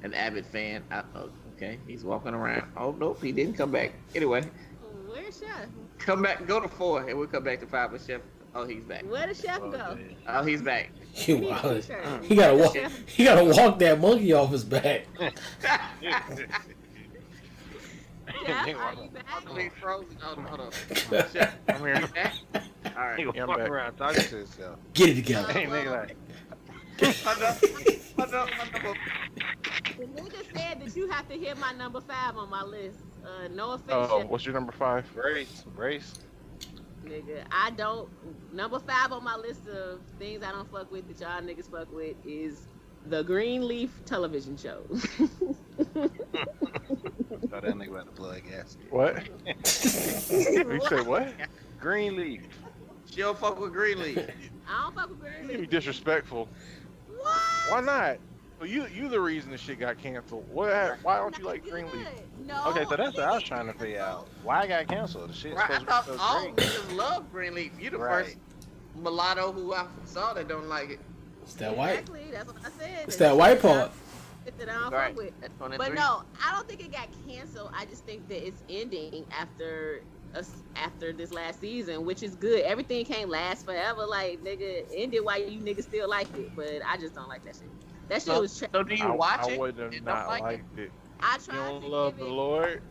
an 0.03 0.15
avid 0.15 0.47
fan. 0.47 0.83
I, 0.91 1.03
oh, 1.15 1.31
okay, 1.57 1.79
he's 1.87 2.05
walking 2.05 2.33
around. 2.33 2.71
Oh, 2.77 2.95
nope, 2.99 3.23
he 3.23 3.33
didn't 3.33 3.55
come 3.55 3.71
back. 3.71 3.93
Anyway, 4.15 4.43
Where's 5.07 5.39
Chef? 5.41 5.69
come 5.99 6.23
back, 6.23 6.47
go 6.47 6.61
to 6.61 6.69
four, 6.69 7.07
and 7.09 7.19
we'll 7.19 7.27
come 7.27 7.43
back 7.45 7.61
to 7.61 7.67
five 7.67 7.93
with 7.93 8.07
Chef. 8.07 8.21
Oh, 8.55 8.67
he's 8.67 8.85
back. 8.85 9.05
Where 9.09 9.27
did 9.27 9.37
Chef 9.37 9.61
oh, 9.63 9.71
go? 9.71 9.99
Oh, 10.29 10.43
he's 10.45 10.63
back. 10.63 10.91
You 11.27 11.39
wild. 11.39 11.85
He 12.23 12.37
gotta 12.37 12.57
walk. 12.57 12.77
He 13.07 13.25
gotta 13.25 13.45
walk 13.45 13.81
that 13.81 14.01
monkey 14.01 14.33
off 14.33 14.51
his 14.53 14.65
back. 14.65 15.07
Chef, 18.47 18.77
are 18.77 18.95
you 18.95 19.11
back? 19.11 19.25
Oh, 19.49 19.57
he's 19.57 19.73
frozen. 19.81 20.17
Oh, 20.23 20.35
hold 20.35 20.61
on. 20.61 20.71
Chef, 21.31 21.59
I'm 21.69 21.81
here. 21.81 22.01
you 22.01 22.07
back? 22.15 22.35
All 22.97 23.09
right. 23.09 23.19
He 23.19 23.25
Yeah, 23.35 23.43
I'm 23.43 23.49
walking 23.49 23.65
back. 23.65 23.71
around 23.71 23.95
talking 23.97 24.23
to 24.25 24.37
himself. 24.37 24.81
Get 24.95 25.11
it 25.11 25.15
together. 25.17 25.53
Hey, 25.53 25.67
nigga, 25.67 25.91
like, 25.91 26.17
Hold 27.25 27.43
up. 27.43 27.59
Hold 28.19 28.35
up. 28.35 28.51
Hold 28.51 28.87
up. 28.87 28.97
The 29.99 30.07
nigga 30.07 30.45
said 30.57 30.81
that 30.81 30.97
you 30.97 31.09
have 31.11 31.29
to 31.29 31.35
hit 31.35 31.59
my 31.59 31.73
number 31.73 32.01
five 32.01 32.37
on 32.37 32.49
my 32.51 32.63
list. 32.63 33.01
Uh, 33.25 33.49
no 33.49 33.73
offense, 33.73 34.11
Oh, 34.11 34.21
Chef. 34.21 34.29
what's 34.29 34.45
your 34.47 34.55
number 34.55 34.73
five? 34.73 35.11
brace, 35.15 35.63
brace. 35.67 36.15
nigga. 37.05 37.45
I 37.51 37.71
don't. 37.71 38.09
Number 38.51 38.79
five 38.81 39.13
on 39.13 39.25
my 39.25 39.37
list 39.37 39.67
of 39.67 40.03
things 40.19 40.43
I 40.43 40.53
don't 40.53 40.71
fuck 40.71 40.91
with 40.91 41.07
that 41.09 41.21
y'all 41.21 41.41
niggas 41.43 41.71
fuck 41.71 41.91
with 41.93 42.17
is 42.25 42.69
the 43.05 43.23
Greenleaf 43.23 44.03
television 44.05 44.57
show. 44.57 44.87
Thought 47.51 47.63
that 47.63 47.75
nigga 47.75 47.89
about 47.89 48.07
to 48.07 48.13
blood 48.13 48.43
gas. 48.49 48.77
What? 48.91 49.27
you 49.47 50.81
say 50.89 51.01
what? 51.03 51.33
Greenleaf. 51.81 52.43
She 53.11 53.17
don't 53.23 53.37
fuck 53.37 53.59
with 53.59 53.73
Greenleaf. 53.73 54.19
I 54.69 54.83
don't 54.85 54.95
fuck 54.95 55.09
with 55.11 55.21
Greenleaf. 55.21 55.41
You 55.43 55.47
Greenleaf. 55.49 55.71
disrespectful. 55.71 56.49
What? 57.19 57.37
Why 57.69 57.81
not? 57.81 58.19
Well, 58.61 58.69
you 58.69 58.87
you 58.95 59.09
the 59.09 59.21
reason 59.21 59.51
the 59.51 59.59
shit 59.59 59.81
got 59.81 59.99
canceled. 59.99 60.47
What? 60.53 60.99
Why 61.03 61.17
don't 61.17 61.37
you 61.39 61.45
like 61.45 61.63
Not 61.65 61.71
Greenleaf? 61.73 62.07
No. 62.47 62.63
Okay, 62.69 62.85
so 62.89 62.95
that's 62.97 63.17
what 63.17 63.25
I 63.25 63.33
was 63.33 63.43
trying 63.43 63.67
to 63.67 63.73
figure 63.73 64.01
out. 64.01 64.29
Why 64.45 64.61
I 64.63 64.67
got 64.69 64.87
canceled? 64.87 65.31
The 65.31 65.35
shit's 65.35 65.57
Right, 65.57 65.71
I 65.71 65.79
supposed 65.79 65.89
thought 65.89 66.05
to 66.07 66.13
be 66.13 66.19
so 66.19 66.23
all 66.25 66.43
great. 66.43 66.57
niggas 66.57 66.97
love 66.97 67.33
Greenleaf. 67.33 67.73
You 67.81 67.91
the 67.91 67.99
Right. 67.99 68.25
first 68.27 68.37
mulatto 68.97 69.51
who 69.53 69.75
I 69.75 69.87
saw 70.05 70.35
that 70.35 70.47
don't 70.47 70.69
like 70.69 70.91
it. 70.91 71.01
It's 71.43 71.55
that 71.55 71.77
white. 71.77 71.91
Exactly. 72.01 72.21
That's 72.31 72.47
what 72.53 72.57
I 72.65 72.69
said. 72.79 73.05
It's 73.09 73.17
that 73.17 73.37
white 73.37 73.61
part. 73.61 73.91
That 74.45 74.69
I 74.69 74.73
don't 74.73 74.93
Right. 74.93 75.09
fuck 75.15 75.17
with. 75.17 75.41
That's 75.41 75.59
one 75.59 75.73
and 75.73 75.79
But 75.79 75.95
no, 75.95 76.23
I 76.43 76.53
don't 76.53 76.69
think 76.69 76.81
it 76.81 76.93
got 76.93 77.09
canceled. 77.25 77.71
I 77.75 77.87
just 77.87 78.05
think 78.05 78.29
that 78.29 78.47
it's 78.47 78.63
ending 78.69 79.27
after 79.31 80.03
us 80.35 80.65
after 80.77 81.13
this 81.13 81.31
last 81.33 81.61
season, 81.61 82.05
which 82.05 82.23
is 82.23 82.37
good. 82.37 82.63
Everything 82.65 83.05
can't 83.05 83.29
last 83.31 83.65
forever. 83.65 84.07
Like 84.07 84.41
nigga, 84.41 84.85
ended 84.97 85.21
while 85.25 85.41
you 85.41 85.63
niggas 85.63 85.85
still 85.85 86.09
like 86.09 86.35
it, 86.35 86.55
but 86.57 86.83
I 86.87 86.97
just 86.99 87.15
don't 87.15 87.29
like 87.29 87.45
that 87.45 87.57
shit. 87.57 87.73
That 88.09 88.23
shit 88.23 88.27
So, 88.27 88.41
was. 88.41 88.57
Tra- 88.59 88.69
so 88.75 88.83
do 88.83 88.95
you 88.95 89.13
I, 89.13 89.13
watch 89.13 89.43
I 89.43 89.47
it? 89.49 89.59
would 89.59 89.79
have 89.79 90.01
not 90.03 90.27
like 90.27 90.49
it? 90.49 90.61
liked 90.63 90.79
it. 90.79 90.93
I 91.21 91.39
You 91.39 91.45
tried 91.45 91.57
don't 91.61 91.83
to 91.83 91.91
love 91.91 92.15
give 92.15 92.19
the 92.19 92.27
it. 92.27 92.27
Lord. 92.27 92.83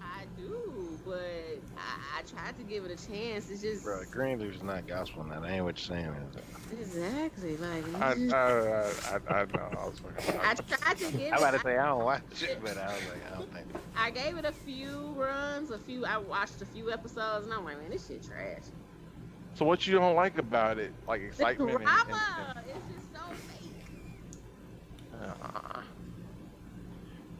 I 0.00 0.26
do, 0.36 1.00
but 1.04 1.43
I, 1.84 2.18
I 2.18 2.22
tried 2.22 2.56
to 2.58 2.64
give 2.64 2.84
it 2.84 2.90
a 2.90 3.06
chance. 3.08 3.50
It's 3.50 3.60
just 3.62 3.84
Bro, 3.84 4.04
Greenleaf 4.10 4.54
is 4.54 4.62
not 4.62 4.86
gospel 4.86 5.24
now. 5.24 5.40
That 5.40 5.50
ain't 5.50 5.64
what 5.64 5.76
you're 5.78 5.96
saying. 5.96 6.14
Is 6.30 6.36
it? 6.36 6.44
exactly 6.80 7.56
like. 7.58 7.84
I, 8.00 8.12
it's 8.12 8.32
I, 8.32 8.38
I, 8.38 9.34
I, 9.34 9.40
I 9.40 9.44
know. 9.44 9.78
I 9.78 9.86
was 9.86 9.98
fucking. 9.98 10.40
I 10.40 10.54
tried 10.54 10.98
to 10.98 11.12
give 11.12 11.32
I'm 11.32 11.38
about 11.38 11.50
to 11.52 11.60
say 11.60 11.76
I 11.76 11.86
don't 11.86 12.04
watch 12.04 12.22
it, 12.42 12.58
but 12.62 12.78
I 12.78 12.86
was 12.86 13.02
like, 13.08 13.32
I 13.32 13.36
don't 13.36 13.52
think. 13.52 13.66
I 13.96 14.10
gave 14.10 14.36
it 14.36 14.44
a 14.44 14.52
few 14.52 15.14
runs, 15.16 15.70
a 15.70 15.78
few. 15.78 16.04
I 16.06 16.18
watched 16.18 16.62
a 16.62 16.66
few 16.66 16.90
episodes, 16.90 17.44
and 17.46 17.54
I'm 17.54 17.64
like, 17.64 17.78
man, 17.80 17.90
this 17.90 18.06
shit 18.06 18.22
trash. 18.22 18.62
So 19.54 19.64
what 19.64 19.86
you 19.86 19.94
don't 19.94 20.16
like 20.16 20.38
about 20.38 20.78
it? 20.78 20.92
Like 21.06 21.20
The 21.20 21.26
excitement 21.28 21.70
and, 21.70 21.82
drama 21.82 22.54
is 22.66 22.94
just 22.94 23.12
so 23.12 23.20
fake. 23.60 23.70
uh, 25.22 25.80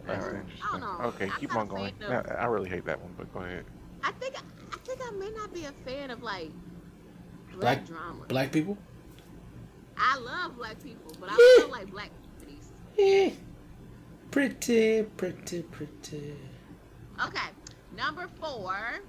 that's 0.07 0.25
I 0.25 0.29
don't 0.29 0.41
interesting. 0.41 0.81
know. 0.81 0.99
Okay, 1.07 1.25
I'm 1.27 1.41
keep 1.41 1.57
on 1.57 1.67
going. 1.67 1.93
I, 2.03 2.15
of- 2.15 2.27
I 2.39 2.45
really 2.45 2.69
hate 2.71 2.85
that 2.85 3.01
one, 3.01 3.15
but 3.17 3.33
go 3.33 3.41
ahead. 3.41 3.65
I 4.05 4.13
think 4.13 4.35
I 4.37 4.77
think 4.85 5.01
I 5.05 5.11
may 5.13 5.31
not 5.31 5.53
be 5.53 5.65
a 5.65 5.73
fan 5.85 6.11
of 6.11 6.23
like 6.23 6.51
black, 7.53 7.61
Black- 7.61 7.87
drama. 7.87 8.25
Black 8.29 8.53
people. 8.53 8.77
I 9.97 10.19
love 10.19 10.57
black 10.57 10.83
people, 10.83 11.13
but 11.21 11.31
I 11.33 11.57
don't 11.61 11.71
like 11.71 11.91
black 11.91 12.11
comedies. 12.39 12.69
Eh. 12.99 13.31
Pretty, 14.31 15.03
pretty, 15.17 15.63
pretty. 15.63 16.35
Okay, 17.25 17.49
number 17.97 18.29
four, 18.41 19.01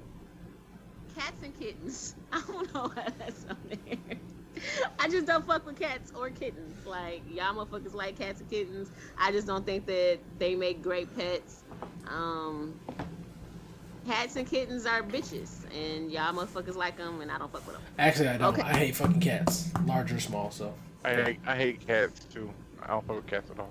cats 1.18 1.42
and 1.44 1.60
kittens. 1.60 2.16
I 2.32 2.42
don't 2.48 2.72
know 2.74 2.92
why 2.94 3.08
that's 3.18 3.46
on 3.50 3.58
there. 3.68 3.98
I 5.00 5.10
just 5.10 5.26
don't 5.26 5.46
fuck 5.46 5.66
with 5.66 5.80
cats 5.80 6.12
or 6.16 6.30
kittens. 6.30 6.86
Like 6.86 7.24
y'all 7.30 7.56
motherfuckers 7.56 7.96
like 7.96 8.18
cats 8.20 8.40
and 8.42 8.50
kittens. 8.50 8.92
I 9.18 9.32
just 9.32 9.48
don't 9.48 9.66
think 9.66 9.88
that 9.88 10.20
they 10.38 10.56
make 10.56 10.84
great 10.84 11.14
pets. 11.18 11.64
Um, 12.08 12.80
cats 14.06 14.36
and 14.36 14.48
kittens 14.48 14.86
are 14.86 15.02
bitches, 15.04 15.66
and 15.74 16.12
y'all 16.12 16.34
motherfuckers 16.34 16.76
like 16.76 16.98
them, 16.98 17.22
and 17.22 17.32
I 17.32 17.38
don't 17.38 17.52
fuck 17.52 17.66
with 17.66 17.76
them. 17.76 17.86
Actually, 17.98 18.30
I 18.30 18.38
don't. 18.38 18.54
Okay. 18.54 18.62
I 18.62 18.78
hate 18.78 18.96
fucking 18.96 19.20
cats, 19.20 19.72
large 19.86 20.12
or 20.12 20.20
small. 20.20 20.52
So 20.52 20.74
I 21.04 21.16
hate, 21.16 21.40
I 21.46 21.56
hate 21.56 21.86
cats 21.86 22.26
too. 22.26 22.50
I 22.82 22.88
don't 22.88 23.06
fuck 23.06 23.18
with 23.18 23.28
cats 23.28 23.50
at 23.52 23.60
all. 23.60 23.70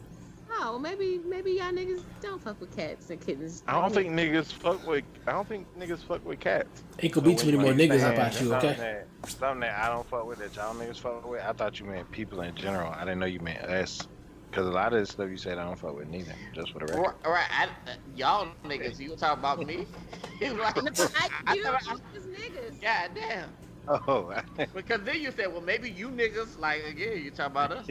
Oh, 0.57 0.79
maybe 0.79 1.21
maybe 1.27 1.53
y'all 1.53 1.73
niggas 1.73 2.03
don't 2.23 2.41
fuck 2.41 2.61
with 2.61 2.75
cats 2.77 3.11
and 3.11 3.21
kittens. 3.21 3.63
I 3.67 3.81
don't 3.81 3.93
think 3.93 4.11
niggas 4.11 4.53
fuck 4.53 4.87
with. 4.87 5.05
I 5.27 5.33
don't 5.33 5.49
think 5.49 5.67
niggas 5.79 5.99
fuck 5.99 6.25
with 6.25 6.41
cats. 6.41 6.85
It 6.99 7.11
could 7.11 7.25
be 7.25 7.31
be 7.31 7.37
too 7.37 7.47
many 7.47 7.59
more 7.59 7.73
niggas 7.73 8.03
up 8.03 8.19
at 8.19 8.41
you. 8.41 8.55
Okay. 8.55 8.75
that, 8.75 9.31
something 9.31 9.61
that 9.61 9.79
I 9.79 9.89
don't 9.89 10.07
fuck 10.07 10.27
with 10.27 10.39
that 10.39 10.55
y'all 10.55 10.75
niggas 10.75 10.99
fuck 10.99 11.29
with. 11.29 11.43
I 11.43 11.53
thought 11.53 11.81
you 11.81 11.87
meant 11.87 12.11
people 12.13 12.41
in 12.43 12.55
general. 12.55 12.93
I 12.93 13.01
didn't 13.01 13.19
know 13.19 13.27
you 13.27 13.41
meant 13.41 13.65
us. 13.65 14.07
Because 14.55 14.69
a 14.69 14.71
lot 14.71 14.93
of 14.93 15.01
the 15.01 15.07
stuff 15.07 15.29
you 15.31 15.37
said 15.37 15.59
I 15.59 15.65
don't 15.65 15.77
fuck 15.77 15.97
with 15.97 16.07
neither. 16.07 16.33
Just 16.55 16.71
for 16.73 16.79
the 16.79 16.85
record. 16.87 17.17
All 17.25 17.33
right, 17.33 17.49
I, 17.51 17.65
uh, 17.91 17.95
y'all 18.15 18.47
niggas, 18.65 19.01
you 19.01 19.17
talk 19.17 19.37
about 19.37 19.59
me? 19.67 19.79
like, 20.41 20.53
No, 20.77 20.93
I, 21.17 21.29
I 21.45 21.55
you 21.55 21.65
never- 21.65 21.79
just 22.15 22.29
niggas. 22.31 22.81
God 22.81 23.11
damn. 23.17 23.49
Oh, 23.89 24.33
Because 24.77 25.01
then 25.03 25.21
you 25.21 25.33
said, 25.33 25.49
well, 25.53 25.61
maybe 25.61 25.91
you 25.91 26.09
niggas, 26.09 26.57
like, 26.61 26.85
again, 26.85 27.21
you 27.25 27.33
talk 27.33 27.49
about 27.49 27.73
us. 27.73 27.89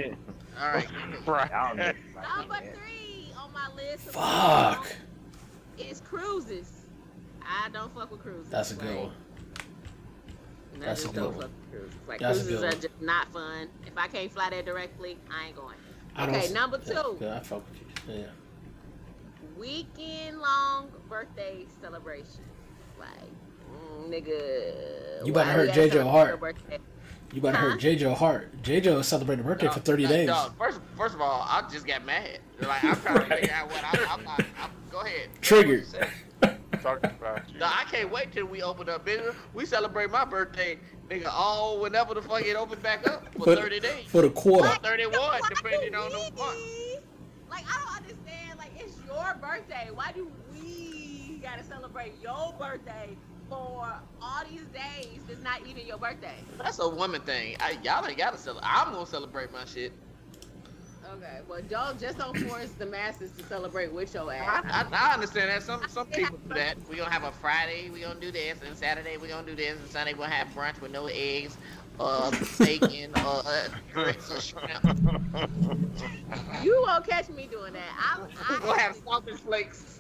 All 0.58 0.70
right. 0.72 0.88
Right. 1.28 1.52
y'all 1.52 1.76
niggas 1.76 1.96
Number 2.38 2.48
like 2.54 2.64
that. 2.64 2.76
three 2.78 3.28
on 3.38 3.52
my 3.52 3.68
list. 3.76 4.08
of 4.08 4.14
Fuck. 4.14 4.88
Is 5.78 6.00
cruises. 6.00 6.72
I 7.46 7.68
don't 7.74 7.94
fuck 7.94 8.10
with 8.10 8.22
cruises. 8.22 8.50
That's 8.50 8.72
a 8.72 8.76
good 8.76 8.96
one. 8.96 9.12
I 10.76 10.80
That's 10.80 11.02
a 11.02 11.04
just 11.04 11.14
good 11.14 11.20
don't 11.24 11.36
one. 11.36 11.42
fuck 11.42 11.52
with 11.60 11.72
cruises. 11.82 12.00
Like 12.08 12.20
That's 12.22 12.40
a 12.40 12.44
cruises 12.44 12.62
good 12.62 12.74
are 12.74 12.78
just 12.88 13.02
not 13.02 13.34
fun. 13.34 13.68
If 13.86 13.98
I 13.98 14.08
can't 14.08 14.32
fly 14.32 14.50
there 14.50 14.64
directly, 14.64 15.18
I 15.30 15.48
ain't 15.48 15.58
going. 15.58 15.76
I 16.16 16.26
don't. 16.26 16.36
Okay, 16.36 16.54
number 16.54 16.80
yeah, 16.86 16.94
two. 16.94 17.18
Yeah, 17.22 17.36
I 17.36 17.40
fuck 17.40 17.64
with 17.70 17.80
you. 17.82 18.14
Yeah. 18.22 18.26
Weekend 19.58 20.40
long 20.40 20.90
birthday 21.10 21.66
celebration. 21.82 22.42
Like, 23.00 23.10
mm, 23.72 24.10
nigga. 24.10 25.26
You 25.26 25.32
about 25.32 25.44
to 25.44 25.50
why 25.50 25.54
hurt 25.54 25.68
gotta 25.68 25.82
JoJo 25.82 25.92
celebrate 25.92 26.12
Hart. 26.12 26.40
birthday? 26.40 26.80
You 27.34 27.40
about 27.40 27.52
to 27.54 27.58
Huh? 27.58 27.70
hurt 27.72 27.80
JoJo 27.80 28.16
Hart. 28.16 28.62
JoJo 28.62 29.00
is 29.00 29.08
celebrating 29.08 29.44
a 29.46 29.48
birthday 29.48 29.68
for 29.70 29.80
30 29.80 30.04
No, 30.04 30.10
days. 30.10 30.28
no, 30.28 30.50
first, 30.58 30.80
first 30.98 31.16
of 31.16 31.22
all, 31.22 31.42
I 31.48 31.64
just 31.72 31.88
got 31.88 32.06
mad. 32.06 32.40
Like, 32.62 32.84
I'm 32.84 32.96
trying 33.02 33.30
to 33.30 33.36
figure 33.36 33.54
out 33.56 33.72
what 33.72 33.84
I, 33.84 34.06
I'm 34.14 34.24
not. 34.24 34.40
I'm, 34.62 34.70
go 34.92 35.00
ahead. 35.02 35.30
Triggered. 35.42 35.86
Talking 36.84 37.12
about 37.12 37.54
you. 37.54 37.60
No, 37.62 37.66
I 37.66 37.86
can't 37.90 38.12
wait 38.12 38.34
till 38.34 38.46
we 38.46 38.62
open 38.62 38.90
up 38.90 39.06
business. 39.06 39.36
We 39.54 39.66
celebrate 39.66 40.12
my 40.12 40.26
birthday, 40.26 40.78
nigga, 41.10 41.30
all 41.32 41.80
whenever 41.80 42.14
the 42.14 42.22
fuck 42.22 42.46
it 42.46 42.58
open 42.58 42.78
back 42.82 43.08
up 43.08 43.34
for 43.36 43.46
For- 43.46 43.56
30 43.56 43.80
days. 43.80 44.06
For 44.08 44.22
the 44.22 44.30
quarter. 44.30 44.68
Or 44.68 44.76
31, 44.76 45.14
Why 45.14 45.40
depending 45.48 45.96
on 45.96 46.10
the 46.12 46.18
we 46.18 46.24
month. 46.42 46.60
Like, 47.50 47.64
I 47.66 47.80
don't 47.86 48.04
understand. 48.04 48.60
Like, 48.60 48.72
it's 48.76 48.98
your 49.06 49.24
birthday. 49.42 49.92
Why 49.94 50.12
do 50.14 50.28
we 50.52 51.40
gotta 51.42 51.64
celebrate 51.64 52.16
your 52.22 52.54
birthday 52.60 53.16
for 53.48 53.86
all 54.22 54.44
these 54.50 54.68
days? 54.68 55.22
It's 55.30 55.42
not 55.42 55.66
even 55.66 55.88
your 55.88 56.00
birthday. 56.00 56.44
That's 56.58 56.80
a 56.80 56.90
woman 56.90 57.22
thing. 57.22 57.56
I, 57.62 57.78
y'all 57.82 58.06
ain't 58.06 58.18
gotta 58.18 58.38
celebrate. 58.38 58.68
I'm 58.70 58.92
gonna 58.92 59.06
celebrate 59.06 59.54
my 59.54 59.64
shit. 59.64 59.94
Okay, 61.14 61.42
well, 61.48 61.62
don't 61.70 62.00
just 62.00 62.18
don't 62.18 62.36
force 62.40 62.70
the 62.80 62.88
masses 62.88 63.32
to 63.38 63.44
celebrate 63.44 63.94
with 63.94 64.14
your 64.16 64.32
I, 64.32 64.38
ass. 64.38 64.66
I, 64.66 64.88
I 64.92 65.14
understand 65.14 65.50
that. 65.52 65.62
Some 65.62 65.82
some 65.88 66.08
people 66.08 66.40
do 66.48 66.56
that. 66.56 66.76
We're 66.90 66.98
gonna 66.98 67.12
have 67.12 67.24
a 67.24 67.32
Friday. 67.32 67.92
we're 67.92 68.08
gonna 68.08 68.20
do 68.20 68.32
this, 68.32 68.58
and 68.66 68.76
Saturday 68.76 69.18
we're 69.18 69.28
gonna 69.28 69.46
do 69.46 69.56
this, 69.56 69.78
and 69.78 69.90
Sunday 69.90 70.16
we'll 70.16 70.28
have 70.28 70.48
brunch 70.48 70.82
with 70.82 70.92
no 70.92 71.06
eggs, 71.08 71.56
uh, 72.00 72.32
bacon, 72.58 73.12
uh, 73.16 73.68
grits 73.94 74.32
or 74.32 74.42
shrimp. 74.42 74.84
You 76.64 76.84
won't 76.88 77.08
catch 77.08 77.30
me 77.30 77.48
doing 77.52 77.74
that. 77.74 77.92
I, 77.96 78.24
We 78.24 78.56
I 78.56 78.60
gonna 78.60 78.82
have 78.82 78.96
sausage 78.96 79.40
flakes. 79.40 80.00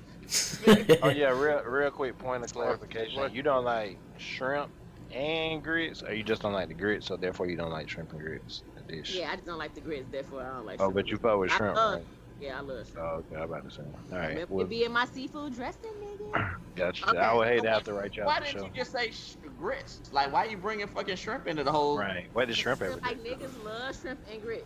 Oh 1.03 1.09
yeah, 1.09 1.29
real 1.29 1.61
real 1.63 1.91
quick 1.91 2.17
point 2.17 2.43
of 2.43 2.51
clarification. 2.51 3.31
You 3.33 3.43
don't 3.43 3.65
like 3.65 3.99
shrimp 4.17 4.71
and 5.11 5.63
grits, 5.63 6.01
or 6.01 6.13
you 6.13 6.23
just 6.23 6.41
don't 6.41 6.53
like 6.53 6.69
the 6.69 6.73
grits, 6.73 7.05
so 7.05 7.17
therefore 7.17 7.45
you 7.47 7.55
don't 7.55 7.71
like 7.71 7.87
shrimp 7.87 8.13
and 8.13 8.21
grits. 8.21 8.63
The 8.93 9.01
dish. 9.01 9.15
Yeah, 9.15 9.31
I 9.31 9.35
just 9.35 9.45
don't 9.45 9.57
like 9.57 9.73
the 9.73 9.81
grits. 9.81 10.07
Therefore, 10.11 10.41
I 10.41 10.55
don't 10.55 10.65
like. 10.65 10.77
Shrimp. 10.77 10.81
Oh, 10.81 10.85
shrimp. 10.85 10.95
but 10.95 11.07
you 11.07 11.17
fuck 11.17 11.39
with 11.39 11.51
I 11.51 11.57
shrimp, 11.57 11.75
love- 11.75 11.93
right? 11.95 12.05
Yeah, 12.41 12.57
I 12.57 12.61
love 12.61 12.85
shrimp. 12.91 12.99
Oh, 12.99 13.23
okay, 13.31 13.35
I'm 13.37 13.43
about 13.43 13.63
to 13.69 13.71
say. 13.75 13.81
All 14.11 14.17
right, 14.17 14.37
It 14.37 14.49
well, 14.49 14.65
be 14.65 14.83
in 14.83 14.91
my 14.91 15.05
seafood 15.05 15.55
dressing, 15.55 15.91
nigga. 16.01 16.55
gotcha. 16.75 17.09
Okay, 17.09 17.17
I 17.17 17.33
would 17.33 17.47
hate 17.47 17.59
so 17.59 17.63
to 17.65 17.69
have 17.71 17.83
to 17.85 17.93
write 17.93 18.15
you 18.17 18.23
Why 18.25 18.39
didn't 18.39 18.51
show. 18.59 18.65
you 18.65 18.71
just 18.75 18.91
say 18.91 19.11
sh- 19.11 19.35
grits? 19.59 20.01
Like, 20.11 20.31
why 20.33 20.45
you 20.45 20.57
bringing 20.57 20.87
fucking 20.87 21.15
shrimp 21.15 21.47
into 21.47 21.63
the 21.63 21.71
whole? 21.71 21.97
Right. 21.97 22.27
What 22.33 22.47
did 22.47 22.57
shrimp 22.57 22.81
ever 22.81 22.97
Like 22.97 23.23
niggas 23.23 23.63
love 23.63 23.99
shrimp 23.99 24.19
and 24.31 24.41
grits. 24.41 24.65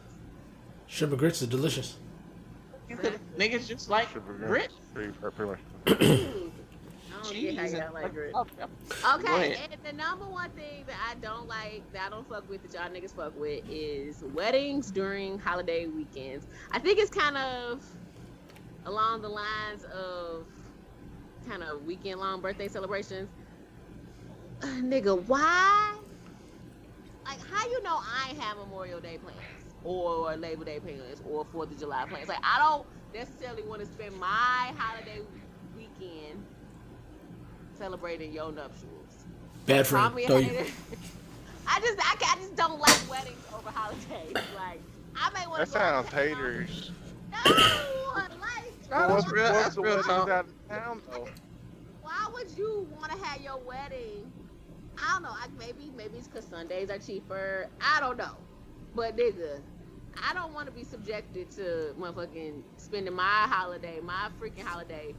Shrimp 0.88 1.12
and 1.14 1.20
grits 1.20 1.42
is 1.42 1.48
delicious. 1.50 1.98
You 2.90 2.96
could, 2.98 3.20
niggas 3.38 3.68
just 3.68 3.90
like 3.90 4.12
Super 4.14 4.34
grits. 4.34 4.74
Pretty, 4.94 5.12
pretty 5.12 5.52
much. 5.52 5.60
I 7.30 7.34
don't 7.34 7.42
get 7.42 7.58
how 7.58 7.66
y'all 7.86 7.94
like 7.94 8.14
grits. 8.14 8.34
Oh, 8.36 8.46
Okay, 9.16 9.54
ahead. 9.54 9.70
and 9.72 9.84
the 9.84 9.94
number 9.94 10.26
one 10.26 10.50
thing 10.52 10.86
that 10.88 10.96
I 11.10 11.16
don't 11.16 11.48
like, 11.48 11.84
that 11.94 12.08
I 12.08 12.10
don't 12.10 12.28
fuck 12.28 12.50
with, 12.50 12.64
that 12.64 12.74
y'all 12.74 12.90
niggas 12.90 13.16
fuck 13.16 13.38
with, 13.40 13.64
is 13.70 14.24
weddings 14.34 14.92
during 14.92 15.38
holiday 15.40 15.88
weekends. 15.88 16.48
I 16.72 16.80
think 16.80 17.00
it's 17.00 17.12
kind 17.12 17.38
of 17.38 17.84
along 18.86 19.22
the 19.22 19.30
lines 19.30 19.84
of 19.94 20.48
kind 21.48 21.64
of 21.64 21.84
weekend 21.84 22.20
long 22.20 22.42
birthday 22.42 22.68
celebrations. 22.68 23.30
Uh, 24.62 24.68
nigga, 24.82 25.22
why? 25.24 25.96
Like, 27.26 27.40
how 27.52 27.68
you 27.70 27.84
know 27.84 27.98
I 27.98 28.34
have 28.40 28.58
Memorial 28.58 29.00
Day 29.00 29.18
plans 29.18 29.38
or 29.84 30.36
Labor 30.38 30.64
Day 30.66 30.80
plans 30.80 31.22
or 31.26 31.46
Fourth 31.46 31.72
of 31.72 31.80
July 31.80 32.06
plans? 32.06 32.30
Like, 32.30 32.40
I 32.44 32.58
don't 32.60 32.88
necessarily 33.14 33.64
want 33.64 33.82
to 33.82 33.88
spend 33.88 34.18
my 34.18 34.74
holiday 34.78 35.20
weekend 35.76 36.44
celebrating 37.78 38.32
your 38.32 38.52
nuptials. 38.52 39.26
Bad 39.66 39.86
Call 39.86 40.10
friend. 40.10 40.16
me 40.16 40.24
a 40.24 40.28
Throw 40.28 40.38
you. 40.38 40.50
I 41.68 41.80
just, 41.82 41.98
I, 42.00 42.16
I 42.34 42.36
just 42.38 42.56
don't 42.56 42.80
like 42.80 43.10
weddings 43.10 43.44
over 43.56 43.70
holidays. 43.72 44.34
Like, 44.56 44.82
I 45.16 45.30
may 45.34 45.48
want 45.48 45.60
That 45.60 45.66
to. 45.68 45.72
sounds 45.72 46.10
haters. 46.10 46.92
No, 47.32 47.52
like, 48.40 48.90
that's 48.90 49.32
real- 49.32 49.44
What's 49.44 49.64
that's 49.64 49.76
the 49.76 49.82
real 49.82 49.90
weddings 49.98 50.06
talk. 50.08 50.30
out 50.30 50.46
of 50.46 50.70
town 50.70 51.02
though? 51.12 51.28
why 52.02 52.28
would 52.34 52.50
you 52.58 52.88
want 53.00 53.12
to 53.12 53.18
have 53.26 53.42
your 53.42 53.58
wedding? 53.60 54.32
I 54.98 55.14
don't 55.14 55.24
know. 55.24 55.30
I, 55.32 55.48
maybe, 55.60 55.92
maybe 55.96 56.18
it's 56.18 56.28
because 56.28 56.46
Sundays 56.46 56.90
are 56.90 56.98
cheaper. 56.98 57.68
I 57.82 58.00
don't 58.00 58.18
know. 58.18 58.36
But 58.96 59.18
nigga, 59.18 59.60
I 60.28 60.34
don't 60.34 60.54
want 60.54 60.68
to 60.68 60.72
be 60.72 60.84
subjected 60.84 61.52
to 61.52 61.94
motherfucking 62.00 62.62
spending 62.78 63.14
my 63.14 63.24
holiday, 63.48 64.00
my 64.02 64.30
freaking 64.42 64.64
holiday, 64.64 65.14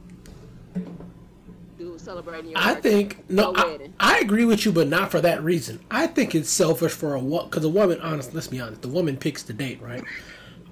do 1.79 1.97
celebrating 1.97 2.51
your. 2.51 2.59
I 2.59 2.75
think 2.75 3.27
no, 3.29 3.53
I. 3.55 3.89
I 3.99 4.19
agree 4.19 4.45
with 4.45 4.65
you, 4.65 4.71
but 4.71 4.87
not 4.87 5.09
for 5.09 5.21
that 5.21 5.43
reason. 5.43 5.79
I 5.89 6.05
think 6.05 6.35
it's 6.35 6.49
selfish 6.49 6.91
for 6.91 7.15
a 7.15 7.19
woman 7.19 7.49
because 7.49 7.63
a 7.63 7.69
woman. 7.69 7.99
Honest, 8.01 8.33
let's 8.35 8.47
be 8.47 8.59
honest. 8.59 8.81
The 8.83 8.89
woman 8.89 9.17
picks 9.17 9.41
the 9.41 9.53
date, 9.53 9.81
right? 9.81 10.03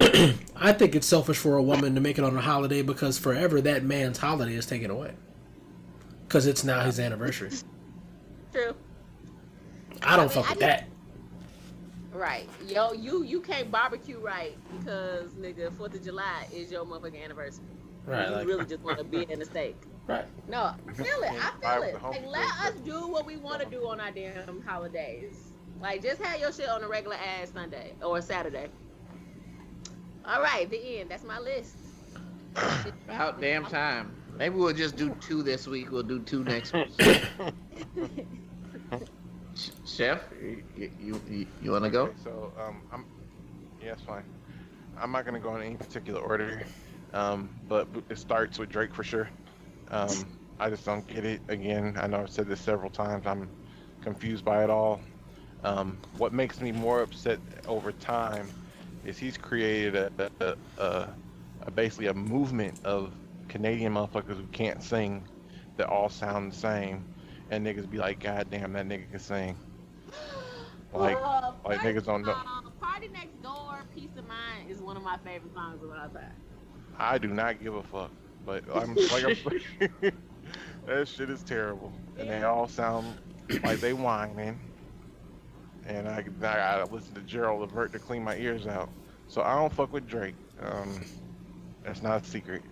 I 0.54 0.72
think 0.72 0.94
it's 0.94 1.06
selfish 1.06 1.38
for 1.38 1.56
a 1.56 1.62
woman 1.62 1.94
to 1.96 2.00
make 2.00 2.18
it 2.18 2.24
on 2.24 2.36
a 2.36 2.40
holiday 2.40 2.82
because 2.82 3.18
forever 3.18 3.60
that 3.62 3.82
man's 3.82 4.18
holiday 4.18 4.54
is 4.54 4.66
taken 4.66 4.90
away. 4.90 5.12
Because 6.28 6.46
it's 6.46 6.62
now 6.62 6.82
his 6.82 7.00
anniversary. 7.00 7.50
True. 8.52 8.74
I 10.02 10.16
don't 10.16 10.20
I 10.20 10.22
mean, 10.22 10.28
fuck 10.28 10.46
I 10.46 10.50
with 10.50 10.60
that. 10.60 10.88
Right. 12.12 12.48
Yo, 12.66 12.92
you 12.92 13.22
you 13.24 13.40
can't 13.40 13.70
barbecue 13.70 14.18
right 14.18 14.56
because 14.78 15.32
nigga, 15.32 15.72
Fourth 15.72 15.94
of 15.94 16.04
July 16.04 16.46
is 16.52 16.70
your 16.70 16.84
motherfucking 16.84 17.24
anniversary. 17.24 17.64
Right, 18.06 18.28
You 18.28 18.34
like- 18.36 18.46
really 18.46 18.64
just 18.66 18.82
want 18.82 18.98
to 18.98 19.04
be 19.04 19.26
in 19.30 19.38
the 19.38 19.44
steak. 19.44 19.76
Right. 20.08 20.24
No, 20.48 20.72
feel 20.94 21.04
it. 21.04 21.32
I 21.32 21.52
feel 21.60 21.82
it. 21.82 22.00
the 22.00 22.08
Like, 22.08 22.26
let 22.26 22.48
us 22.64 22.80
do 22.80 23.08
what 23.08 23.26
we 23.26 23.36
want 23.36 23.62
to 23.62 23.68
do 23.68 23.86
on 23.86 24.00
our 24.00 24.10
damn 24.10 24.62
holidays. 24.62 25.52
Like, 25.82 26.02
just 26.02 26.22
have 26.22 26.40
your 26.40 26.50
shit 26.50 26.68
on 26.68 26.82
a 26.82 26.88
regular 26.88 27.16
ass 27.16 27.50
Sunday 27.52 27.92
or 28.02 28.20
Saturday. 28.22 28.68
All 30.24 30.42
right, 30.42 30.68
the 30.70 31.00
end. 31.00 31.10
That's 31.10 31.24
my 31.24 31.38
list. 31.38 31.76
About 33.06 33.38
damn 33.40 33.66
time. 33.66 34.14
Maybe 34.38 34.54
we'll 34.54 34.72
just 34.72 34.96
do 34.96 35.14
two 35.20 35.42
this 35.42 35.66
week. 35.66 35.90
We'll 35.90 36.02
do 36.02 36.20
two 36.20 36.42
next 36.42 36.72
week. 36.72 36.88
Chef, 39.84 40.22
you 40.40 40.62
you, 40.76 41.20
you, 41.28 41.46
you 41.60 41.70
want 41.72 41.84
to 41.84 41.90
go? 41.90 42.04
Okay, 42.04 42.12
so 42.22 42.52
um, 42.58 42.82
I'm 42.92 43.04
yeah, 43.82 43.92
it's 43.92 44.02
fine. 44.02 44.24
I'm 44.96 45.12
not 45.12 45.24
gonna 45.24 45.40
go 45.40 45.56
in 45.56 45.62
any 45.62 45.76
particular 45.76 46.20
order, 46.20 46.62
um, 47.12 47.50
but 47.68 47.88
it 48.08 48.18
starts 48.18 48.58
with 48.58 48.68
Drake 48.68 48.94
for 48.94 49.02
sure. 49.02 49.28
Um, 49.90 50.30
I 50.60 50.70
just 50.70 50.84
don't 50.84 51.06
get 51.06 51.24
it. 51.24 51.40
Again, 51.48 51.96
I 51.98 52.06
know 52.06 52.20
I've 52.20 52.30
said 52.30 52.46
this 52.48 52.60
several 52.60 52.90
times. 52.90 53.26
I'm 53.26 53.50
confused 54.00 54.44
by 54.44 54.64
it 54.64 54.70
all. 54.70 55.00
Um, 55.64 55.98
what 56.16 56.32
makes 56.32 56.60
me 56.60 56.72
more 56.72 57.02
upset 57.02 57.40
over 57.66 57.92
time 57.92 58.48
is 59.04 59.18
he's 59.18 59.36
created 59.36 59.96
a, 59.96 60.10
a, 60.40 60.54
a, 60.78 61.08
a 61.62 61.70
basically 61.70 62.06
a 62.06 62.14
movement 62.14 62.74
of 62.84 63.12
Canadian 63.48 63.94
motherfuckers 63.94 64.36
who 64.36 64.46
can't 64.52 64.82
sing 64.82 65.26
that 65.76 65.88
all 65.88 66.08
sound 66.08 66.52
the 66.52 66.56
same, 66.56 67.06
and 67.50 67.66
niggas 67.66 67.88
be 67.90 67.98
like, 67.98 68.20
God 68.20 68.48
damn, 68.50 68.72
that 68.72 68.86
nigga 68.86 69.10
can 69.10 69.18
sing. 69.18 69.56
Like, 70.92 71.16
Uh, 71.18 71.52
like 71.64 71.80
niggas 71.80 72.04
don't 72.04 72.22
know. 72.22 72.36
Party 72.80 73.08
Next 73.12 73.40
Door, 73.42 73.84
Peace 73.94 74.10
of 74.16 74.26
Mind 74.26 74.70
is 74.70 74.80
one 74.80 74.96
of 74.96 75.02
my 75.02 75.16
favorite 75.18 75.54
songs 75.54 75.82
of 75.82 75.90
all 75.90 76.08
time. 76.08 76.32
I 76.98 77.18
do 77.18 77.28
not 77.28 77.62
give 77.62 77.74
a 77.74 77.82
fuck. 77.82 78.10
But 78.48 78.64
I'm 78.74 78.94
like, 78.94 79.24
I'm, 79.24 79.90
That 80.86 81.06
shit 81.06 81.28
is 81.28 81.42
terrible, 81.42 81.92
and 82.18 82.30
they 82.30 82.44
all 82.44 82.66
sound 82.66 83.18
like 83.62 83.78
they 83.78 83.92
whining. 83.92 84.58
And 85.86 86.08
I, 86.08 86.20
I 86.20 86.22
gotta 86.40 86.90
listen 86.90 87.14
to 87.16 87.20
Gerald 87.20 87.60
Levert 87.60 87.92
to 87.92 87.98
clean 87.98 88.24
my 88.24 88.36
ears 88.36 88.66
out. 88.66 88.88
So 89.26 89.42
I 89.42 89.54
don't 89.54 89.70
fuck 89.70 89.92
with 89.92 90.08
Drake. 90.08 90.34
Um, 90.62 91.04
that's 91.84 92.02
not 92.02 92.22
a 92.22 92.24
secret. 92.24 92.62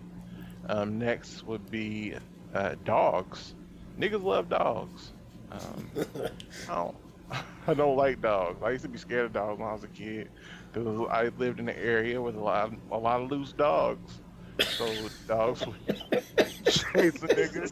Um, 0.67 0.97
next 0.97 1.45
would 1.45 1.69
be 1.69 2.15
uh, 2.55 2.73
dogs. 2.83 3.53
Niggas 3.99 4.23
love 4.23 4.49
dogs. 4.49 5.11
Um, 5.51 5.91
I 6.67 6.73
don't. 6.73 6.95
I 7.67 7.73
don't 7.75 7.97
like 7.97 8.19
dogs. 8.21 8.63
I 8.63 8.71
used 8.71 8.83
to 8.83 8.89
be 8.89 8.97
scared 8.97 9.25
of 9.25 9.33
dogs 9.33 9.59
when 9.59 9.67
I 9.67 9.73
was 9.73 9.83
a 9.83 9.89
kid 9.89 10.29
because 10.73 11.07
I 11.11 11.29
lived 11.37 11.59
in 11.59 11.69
an 11.69 11.75
area 11.75 12.19
with 12.19 12.35
a 12.35 12.39
lot, 12.39 12.73
a 12.91 12.97
lot 12.97 13.21
of 13.21 13.29
loose 13.29 13.51
dogs. 13.51 14.21
So 14.59 14.87
dogs 15.27 15.65
would 15.65 15.75
chase 16.65 17.23
a 17.23 17.27
nigga. 17.27 17.71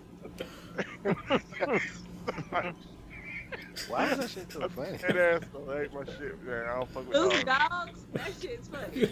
Why 3.89 4.05
is 4.11 4.17
that 4.17 4.29
shit 4.29 4.51
so 4.51 4.67
funny? 4.69 4.97
That 4.97 5.17
ass 5.17 5.41
don't 5.53 5.67
like 5.67 5.93
my 5.93 6.03
shit, 6.05 6.43
man. 6.43 6.65
I 6.69 6.75
don't 6.79 6.89
fuck 6.89 7.07
with 7.07 7.17
Loose 7.17 7.43
dogs. 7.43 7.69
dogs? 7.69 8.05
That 8.13 8.31
shit's 8.41 8.67
funny. 8.67 9.11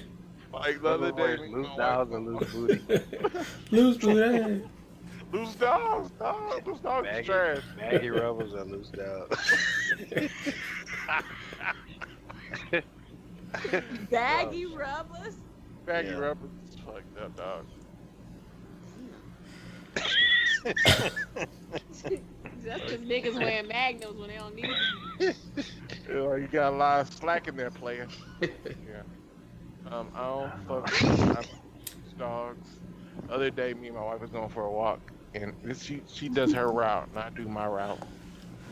Like 0.53 0.81
the 0.81 0.89
other 0.89 1.11
day, 1.11 1.35
me 1.37 1.43
and 1.45 1.53
loose 1.53 1.67
my 1.69 1.77
dogs 1.77 2.09
wife- 2.11 2.17
and 2.17 2.25
loose 2.35 2.53
booty. 2.53 2.81
Loose 3.71 3.97
booty. 3.97 4.63
Loose 5.31 5.55
dogs, 5.55 6.11
dog. 6.19 6.67
Loose 6.67 6.79
dogs 6.79 7.07
is 7.07 7.11
Maggie, 7.13 7.25
trash. 7.27 7.61
Maggie 7.77 8.09
rubbers 8.11 8.53
are 8.53 8.65
loose 8.65 8.89
dogs. 8.89 9.53
Baggy 14.11 14.65
rubbers? 14.65 15.35
Baggy 15.85 16.09
Yeah. 16.09 16.17
rubbers 16.17 16.49
is 16.87 17.03
that 17.15 17.35
dog. 17.35 17.65
That's 22.63 22.81
because 22.83 22.99
niggas 22.99 23.37
wearing 23.39 23.67
magnums 23.67 24.17
when 24.19 24.29
they 24.29 24.37
don't 24.37 24.55
need 24.55 24.69
it. 25.19 25.35
You, 26.07 26.35
you 26.35 26.47
got 26.47 26.73
a 26.73 26.75
lot 26.75 27.01
of 27.01 27.13
slack 27.13 27.47
in 27.47 27.55
there, 27.55 27.71
player. 27.71 28.07
yeah. 28.41 29.03
Um, 29.89 30.09
I 30.15 30.27
don't 30.27 30.53
fuck 30.67 31.03
I 31.03 31.43
dogs. 32.17 32.79
Other 33.29 33.49
day, 33.49 33.73
me 33.73 33.87
and 33.87 33.95
my 33.95 34.03
wife 34.03 34.21
was 34.21 34.29
going 34.29 34.49
for 34.49 34.65
a 34.65 34.71
walk, 34.71 34.99
and 35.33 35.53
she 35.77 36.01
she 36.07 36.29
does 36.29 36.51
her 36.53 36.71
route, 36.71 37.07
and 37.09 37.19
I 37.19 37.29
do 37.29 37.47
my 37.47 37.67
route. 37.67 37.99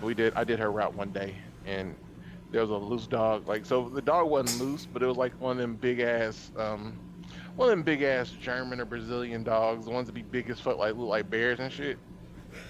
We 0.01 0.13
did 0.13 0.33
I 0.35 0.43
did 0.43 0.59
her 0.59 0.71
route 0.71 0.93
one 0.93 1.11
day, 1.11 1.35
and 1.65 1.95
there 2.51 2.61
was 2.61 2.69
a 2.69 2.75
loose 2.75 3.07
dog. 3.07 3.47
Like 3.47 3.65
so, 3.65 3.89
the 3.89 4.01
dog 4.01 4.29
wasn't 4.29 4.61
loose, 4.61 4.85
but 4.85 5.01
it 5.01 5.05
was 5.05 5.17
like 5.17 5.33
one 5.39 5.51
of 5.53 5.57
them 5.57 5.75
big 5.75 5.99
ass, 5.99 6.51
um, 6.57 6.97
one 7.55 7.69
of 7.69 7.71
them 7.71 7.83
big 7.83 8.01
ass 8.01 8.29
German 8.29 8.79
or 8.79 8.85
Brazilian 8.85 9.43
dogs, 9.43 9.85
the 9.85 9.91
ones 9.91 10.07
that 10.07 10.13
be 10.13 10.21
big 10.21 10.49
as 10.49 10.59
fuck, 10.59 10.77
like 10.77 10.95
look 10.95 11.09
like 11.09 11.29
bears 11.29 11.59
and 11.59 11.71
shit. 11.71 11.97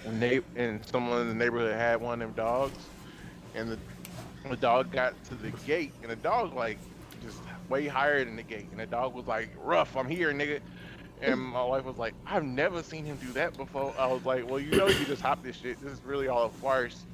And 0.06 0.20
they 0.20 0.40
and 0.56 0.84
someone 0.86 1.22
in 1.22 1.28
the 1.28 1.34
neighborhood 1.34 1.74
had 1.74 2.00
one 2.00 2.20
of 2.22 2.28
them 2.28 2.36
dogs, 2.36 2.78
and 3.54 3.70
the 3.70 3.78
the 4.48 4.56
dog 4.56 4.90
got 4.90 5.22
to 5.24 5.34
the 5.34 5.50
gate, 5.66 5.92
and 6.02 6.10
the 6.10 6.16
dog 6.16 6.54
like 6.54 6.78
just 7.22 7.38
way 7.68 7.86
higher 7.86 8.24
than 8.24 8.36
the 8.36 8.42
gate, 8.42 8.66
and 8.70 8.80
the 8.80 8.86
dog 8.86 9.14
was 9.14 9.26
like, 9.26 9.50
"Rough, 9.62 9.96
I'm 9.96 10.08
here, 10.08 10.32
nigga." 10.32 10.60
And 11.20 11.40
my 11.40 11.62
wife 11.62 11.84
was 11.84 11.98
like, 11.98 12.14
"I've 12.26 12.44
never 12.44 12.82
seen 12.82 13.04
him 13.04 13.16
do 13.16 13.32
that 13.32 13.56
before." 13.56 13.94
I 13.98 14.06
was 14.06 14.24
like, 14.24 14.48
"Well, 14.48 14.58
you 14.58 14.72
know, 14.76 14.88
you 14.88 15.04
just 15.04 15.22
hop 15.22 15.42
this 15.42 15.56
shit. 15.56 15.80
This 15.80 15.92
is 15.92 16.00
really 16.04 16.28
all 16.28 16.46
a 16.46 16.50
farce." 16.50 17.04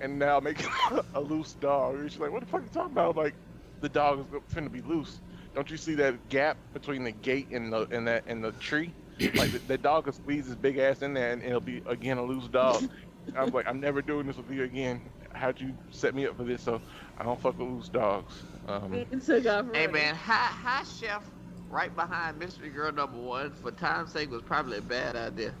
And 0.00 0.18
now 0.18 0.40
make 0.40 0.64
a 1.14 1.20
loose 1.20 1.54
dog. 1.54 1.96
And 1.96 2.10
she's 2.10 2.20
like, 2.20 2.30
"What 2.30 2.40
the 2.40 2.46
fuck 2.46 2.62
you 2.62 2.68
talking 2.72 2.92
about?" 2.92 3.16
I'm 3.16 3.24
like, 3.24 3.34
the 3.80 3.88
dog 3.88 4.20
is 4.20 4.54
finna 4.54 4.70
be 4.70 4.82
loose. 4.82 5.20
Don't 5.54 5.70
you 5.70 5.76
see 5.76 5.94
that 5.96 6.28
gap 6.28 6.56
between 6.72 7.04
the 7.04 7.10
gate 7.10 7.48
and 7.50 7.72
the 7.72 7.88
and 7.90 8.06
that 8.06 8.24
and 8.26 8.42
the 8.42 8.52
tree? 8.52 8.92
Like 9.34 9.52
the, 9.52 9.58
the 9.58 9.78
dog 9.78 10.04
could 10.04 10.14
squeeze 10.14 10.46
his 10.46 10.54
big 10.54 10.78
ass 10.78 11.02
in 11.02 11.12
there, 11.12 11.32
and 11.32 11.42
it'll 11.42 11.60
be 11.60 11.82
again 11.86 12.18
a 12.18 12.22
loose 12.22 12.48
dog. 12.48 12.88
I 13.36 13.44
was 13.44 13.52
like, 13.52 13.66
I'm 13.66 13.80
never 13.80 14.00
doing 14.00 14.26
this 14.26 14.36
with 14.36 14.50
you 14.50 14.64
again. 14.64 15.02
How'd 15.32 15.60
you 15.60 15.74
set 15.90 16.14
me 16.14 16.26
up 16.26 16.36
for 16.36 16.44
this? 16.44 16.62
So 16.62 16.80
I 17.18 17.22
don't 17.22 17.40
fuck 17.40 17.58
with 17.58 17.68
loose 17.68 17.88
dogs. 17.88 18.42
Um, 18.66 18.94
It 18.94 19.22
took 19.24 19.46
off 19.46 19.66
Hey 19.74 19.86
man, 19.86 20.14
hi, 20.14 20.34
high 20.34 20.84
chef 20.84 21.22
right 21.68 21.94
behind 21.94 22.38
Mystery 22.38 22.70
Girl 22.70 22.92
number 22.92 23.18
one 23.18 23.52
for 23.52 23.70
time's 23.70 24.12
sake 24.12 24.30
was 24.30 24.42
probably 24.42 24.78
a 24.78 24.82
bad 24.82 25.16
idea. 25.16 25.54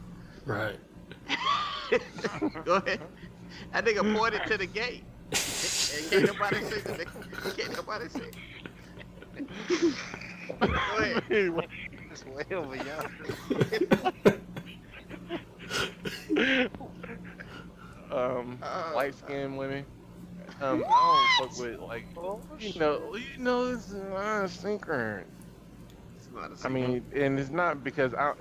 Right. 0.44 0.78
Go 2.64 2.76
ahead. 2.76 3.00
That 3.72 3.84
nigga 3.84 4.16
pointed 4.16 4.42
to 4.46 4.56
the 4.56 4.66
gate. 4.66 5.04
And 5.30 6.10
can't 6.10 6.26
nobody 6.26 6.62
see. 6.64 6.80
Can't 7.56 7.76
nobody 7.76 8.08
see. 8.08 8.20
Ahead. 10.60 11.22
anyway, 11.30 11.66
It's 12.10 12.24
way 12.26 12.44
over 12.52 12.76
yonder. 12.76 14.40
um, 18.10 18.58
Uh, 18.62 18.92
light 18.94 19.14
skinned 19.14 19.56
women. 19.56 19.84
Um, 20.60 20.84
I 20.86 21.38
don't 21.38 21.50
fuck 21.50 21.58
with 21.64 21.80
like 21.80 22.04
you 22.58 22.78
know, 22.78 23.14
you 23.16 23.38
know, 23.42 23.66
it's 23.72 23.92
not 23.92 24.44
a 24.44 24.48
sinker. 24.48 25.24
It's 26.16 26.28
not 26.34 26.50
a 26.50 26.52
I 26.52 26.56
secret. 26.56 26.72
mean, 26.72 27.04
and 27.14 27.38
it's 27.38 27.50
not 27.50 27.82
because 27.84 28.12
I. 28.14 28.34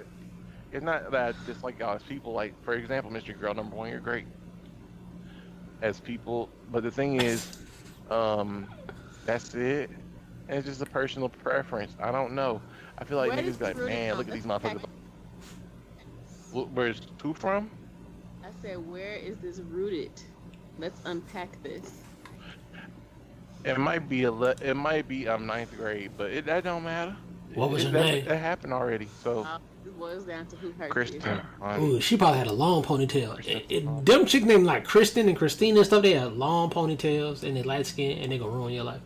It's 0.71 0.84
not 0.84 1.09
that 1.11 1.35
I 1.35 1.45
dislike 1.47 1.80
y'all 1.80 1.95
as 1.95 2.03
people. 2.03 2.31
Like, 2.34 2.53
for 2.63 2.73
example, 2.76 3.09
Mr. 3.11 3.38
Girl 3.39 3.55
number 3.55 3.76
one, 3.76 3.89
you're 3.89 3.99
great 3.99 4.26
as 5.81 5.99
people. 5.99 6.47
But 6.71 6.84
the 6.84 6.91
thing 6.91 7.19
is, 7.21 7.57
um, 8.11 8.67
that's 9.26 9.55
it. 9.55 9.89
And 10.49 10.57
it's 10.57 10.67
just 10.67 10.81
a 10.81 10.85
personal 10.85 11.30
preference. 11.30 11.95
I 12.01 12.11
don't 12.11 12.34
know. 12.34 12.59
I 12.97 13.03
feel 13.03 13.17
like 13.17 13.30
Where 13.31 13.38
niggas 13.41 13.59
be 13.59 13.65
like, 13.65 13.77
man, 13.77 14.15
look 14.15 14.27
at 14.27 14.34
these 14.34 14.45
motherfuckers. 14.45 14.81
Wh- 16.51 16.76
Where's 16.76 17.01
two 17.19 17.35
from? 17.35 17.69
I 18.43 18.47
said, 18.63 18.77
where 18.89 19.13
is 19.13 19.38
this 19.38 19.59
rooted? 19.59 20.11
Let's 20.80 20.99
unpack 21.05 21.61
this. 21.61 22.01
It 23.63 23.77
might 23.77 24.09
be 24.09 24.23
a 24.23 24.31
le- 24.31 24.55
it 24.61 24.76
might 24.76 25.07
be 25.07 25.27
um 25.27 25.45
ninth 25.45 25.76
grade, 25.77 26.11
but 26.17 26.31
it 26.31 26.45
that 26.45 26.63
don't 26.63 26.84
matter. 26.84 27.15
What 27.53 27.69
was 27.69 27.84
It- 27.84 27.88
her 27.88 27.99
that, 27.99 28.05
name? 28.05 28.26
That 28.26 28.38
happened 28.38 28.73
already. 28.73 29.07
So 29.21 29.41
Uh, 29.43 29.59
it 29.85 29.99
boils 29.99 30.23
down 30.23 30.47
to 30.47 30.55
who 30.55 30.71
hurt 30.71 30.89
Kristen, 30.89 31.21
you. 31.21 31.67
Ooh, 31.84 32.01
she 32.01 32.17
probably 32.17 32.39
had 32.39 32.47
a 32.47 32.53
long 32.53 32.81
ponytail. 32.84 33.38
It, 33.45 33.65
it, 33.69 34.05
them 34.05 34.26
chicks 34.26 34.45
named 34.45 34.65
like 34.65 34.85
Kristen 34.85 35.27
and 35.27 35.38
Christina 35.38 35.80
and 35.80 35.85
stuff, 35.85 36.01
they 36.01 36.13
have 36.13 36.34
long 36.38 36.69
ponytails 36.71 37.43
and 37.43 37.55
they 37.55 37.61
light 37.63 37.85
skin 37.85 38.17
and 38.19 38.31
they 38.31 38.38
gonna 38.39 38.49
ruin 38.51 38.73
your 38.73 38.85
life. 38.85 39.01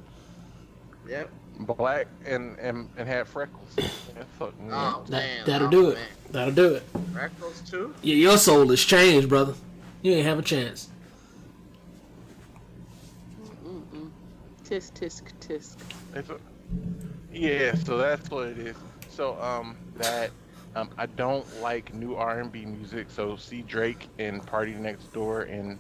Yep. 1.07 1.29
black 1.59 2.07
and 2.25 2.57
and, 2.59 2.89
and 2.97 3.07
had 3.07 3.27
freckles. 3.27 3.67
Yeah, 3.77 4.23
fuck 4.39 4.59
me. 4.59 4.69
Oh 4.71 5.03
that, 5.09 5.45
that'll 5.45 5.67
oh, 5.67 5.71
do 5.71 5.89
it. 5.89 5.95
man. 5.95 6.07
That'll 6.31 6.53
do 6.53 6.75
it. 6.75 6.83
Freckles 7.13 7.61
too. 7.61 7.93
Yeah, 8.01 8.15
your 8.15 8.37
soul 8.37 8.71
is 8.71 8.83
changed, 8.83 9.29
brother. 9.29 9.53
You 10.01 10.13
ain't 10.13 10.25
have 10.25 10.39
a 10.39 10.43
chance. 10.43 10.89
Mm-mm. 13.65 14.09
Tisk, 14.63 14.93
tisk, 14.93 15.23
tisk. 15.39 15.75
A- 16.15 16.39
yeah, 17.31 17.75
so 17.75 17.97
that's 17.97 18.29
what 18.29 18.47
it 18.47 18.59
is. 18.59 18.75
So 19.09 19.39
um 19.41 19.75
that 19.95 20.31
um 20.75 20.89
I 20.97 21.05
don't 21.05 21.45
like 21.61 21.93
new 21.93 22.15
R 22.15 22.39
and 22.39 22.51
B 22.51 22.65
music. 22.65 23.07
So 23.09 23.35
see 23.35 23.61
Drake 23.61 24.07
and 24.19 24.45
Party 24.45 24.73
Next 24.73 25.11
Door 25.13 25.43
and 25.43 25.79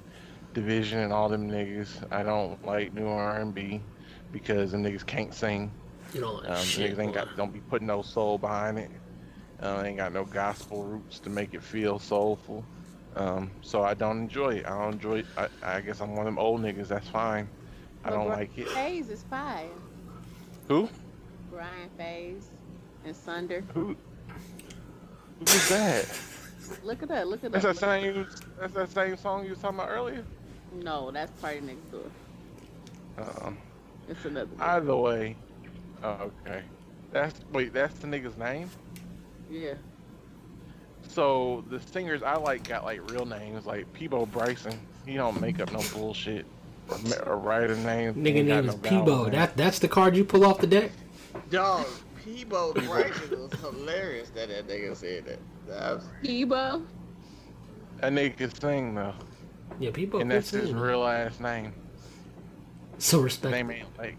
Division 0.53 0.99
and 0.99 1.11
all 1.11 1.29
them 1.29 1.49
niggas. 1.49 1.89
I 2.11 2.23
don't 2.23 2.63
like 2.65 2.93
new 2.93 3.07
R 3.07 3.39
and 3.39 3.53
B 3.53 3.81
because 4.33 4.71
the 4.73 4.77
niggas 4.77 5.05
can't 5.05 5.33
sing. 5.33 5.71
You 6.13 6.19
don't 6.19 6.43
like 6.43 6.49
Um, 6.51 6.57
shit. 6.65 6.91
niggas 6.97 6.99
ain't 7.01 7.13
got 7.13 7.37
don't 7.37 7.53
be 7.53 7.61
putting 7.61 7.87
no 7.87 8.01
soul 8.01 8.37
behind 8.37 8.77
it. 8.77 8.91
Uh, 9.61 9.81
ain't 9.85 9.95
got 9.97 10.11
no 10.11 10.25
gospel 10.25 10.83
roots 10.83 11.19
to 11.19 11.29
make 11.29 11.53
it 11.53 11.63
feel 11.63 11.97
soulful. 11.99 12.65
Um, 13.15 13.51
so 13.61 13.83
I 13.83 13.93
don't 13.93 14.17
enjoy 14.17 14.55
it. 14.55 14.65
I 14.65 14.71
don't 14.77 14.93
enjoy 14.95 15.19
it. 15.19 15.25
I, 15.37 15.47
I 15.61 15.79
guess 15.81 16.01
I'm 16.01 16.11
one 16.11 16.21
of 16.21 16.25
them 16.25 16.37
old 16.39 16.59
niggas. 16.61 16.87
That's 16.89 17.07
fine. 17.07 17.47
I 18.03 18.09
Well, 18.09 18.19
don't 18.19 18.27
Brian 18.27 18.39
like 18.41 18.57
it. 18.57 18.67
Faiyaz 18.67 19.09
is 19.09 19.23
fire. 19.23 19.69
Who? 20.67 20.89
Brent 21.49 21.97
Faiyaz 21.97 22.45
and 23.05 23.15
Sonder. 23.15 23.63
Who? 23.73 23.95
Who's 25.39 25.69
that? 25.69 26.09
Look 26.83 27.03
at 27.03 27.09
that. 27.09 27.27
Look 27.27 27.43
at 27.43 27.51
that. 27.51 27.61
That's 27.61 27.79
that. 27.79 28.01
that 28.01 28.01
same. 28.01 28.27
That's 28.59 28.73
that 28.73 28.91
same 28.91 29.17
song 29.17 29.43
you 29.45 29.51
was 29.51 29.59
talking 29.59 29.79
about 29.79 29.89
earlier. 29.91 30.25
No, 30.73 31.11
that's 31.11 31.31
Party 31.39 31.61
Next 31.61 31.91
Door. 31.91 32.01
Um, 33.19 33.57
It's 34.09 34.25
another 34.25 34.47
one. 34.47 34.61
either 34.69 34.95
way. 34.95 35.35
Oh, 36.03 36.31
okay. 36.45 36.61
That's 37.11 37.39
wait. 37.51 37.73
That's 37.73 37.93
the 37.99 38.07
nigga's 38.07 38.37
name. 38.37 38.69
Yeah. 39.49 39.75
So 41.07 41.63
the 41.69 41.79
singers 41.79 42.23
I 42.23 42.35
like 42.37 42.67
got 42.67 42.83
like 42.85 43.09
real 43.11 43.25
names, 43.25 43.65
like 43.65 43.91
Peabo 43.93 44.25
Bryson. 44.25 44.77
He 45.05 45.15
don't 45.15 45.39
make 45.39 45.59
up 45.59 45.71
no 45.71 45.81
bullshit. 45.93 46.45
Or, 46.89 46.97
ma- 46.99 47.31
or 47.31 47.37
write 47.37 47.69
a 47.69 47.77
name. 47.77 48.13
Nigga 48.15 48.35
Ain't 48.37 48.47
got 48.47 48.55
name 48.55 48.65
no 48.65 48.73
is 48.73 48.79
vowel 48.79 49.03
Peabo. 49.05 49.23
name. 49.23 49.31
That 49.33 49.55
that's 49.57 49.79
the 49.79 49.87
card 49.87 50.15
you 50.15 50.25
pull 50.25 50.43
off 50.45 50.59
the 50.59 50.67
deck. 50.67 50.91
Dog, 51.49 51.85
Peabo 52.23 52.73
Bryson 52.73 53.39
was 53.41 53.53
hilarious 53.61 54.29
that 54.31 54.49
that 54.49 54.67
nigga 54.67 54.95
said 54.95 55.25
that. 55.25 55.39
That 55.67 55.95
was, 55.95 56.05
Hebo. 56.23 56.85
That 58.01 58.11
nigga 58.11 58.35
can 58.37 58.53
sing 58.55 58.95
though, 58.95 59.13
Yeah, 59.79 59.91
Peabo. 59.91 60.19
and 60.19 60.29
that's 60.31 60.49
his 60.49 60.73
real 60.73 61.05
ass 61.05 61.39
name. 61.39 61.73
So 63.03 63.17
His 63.17 63.23
respect. 63.25 63.51
name 63.51 63.69
ain't 63.69 63.97
like, 63.97 64.15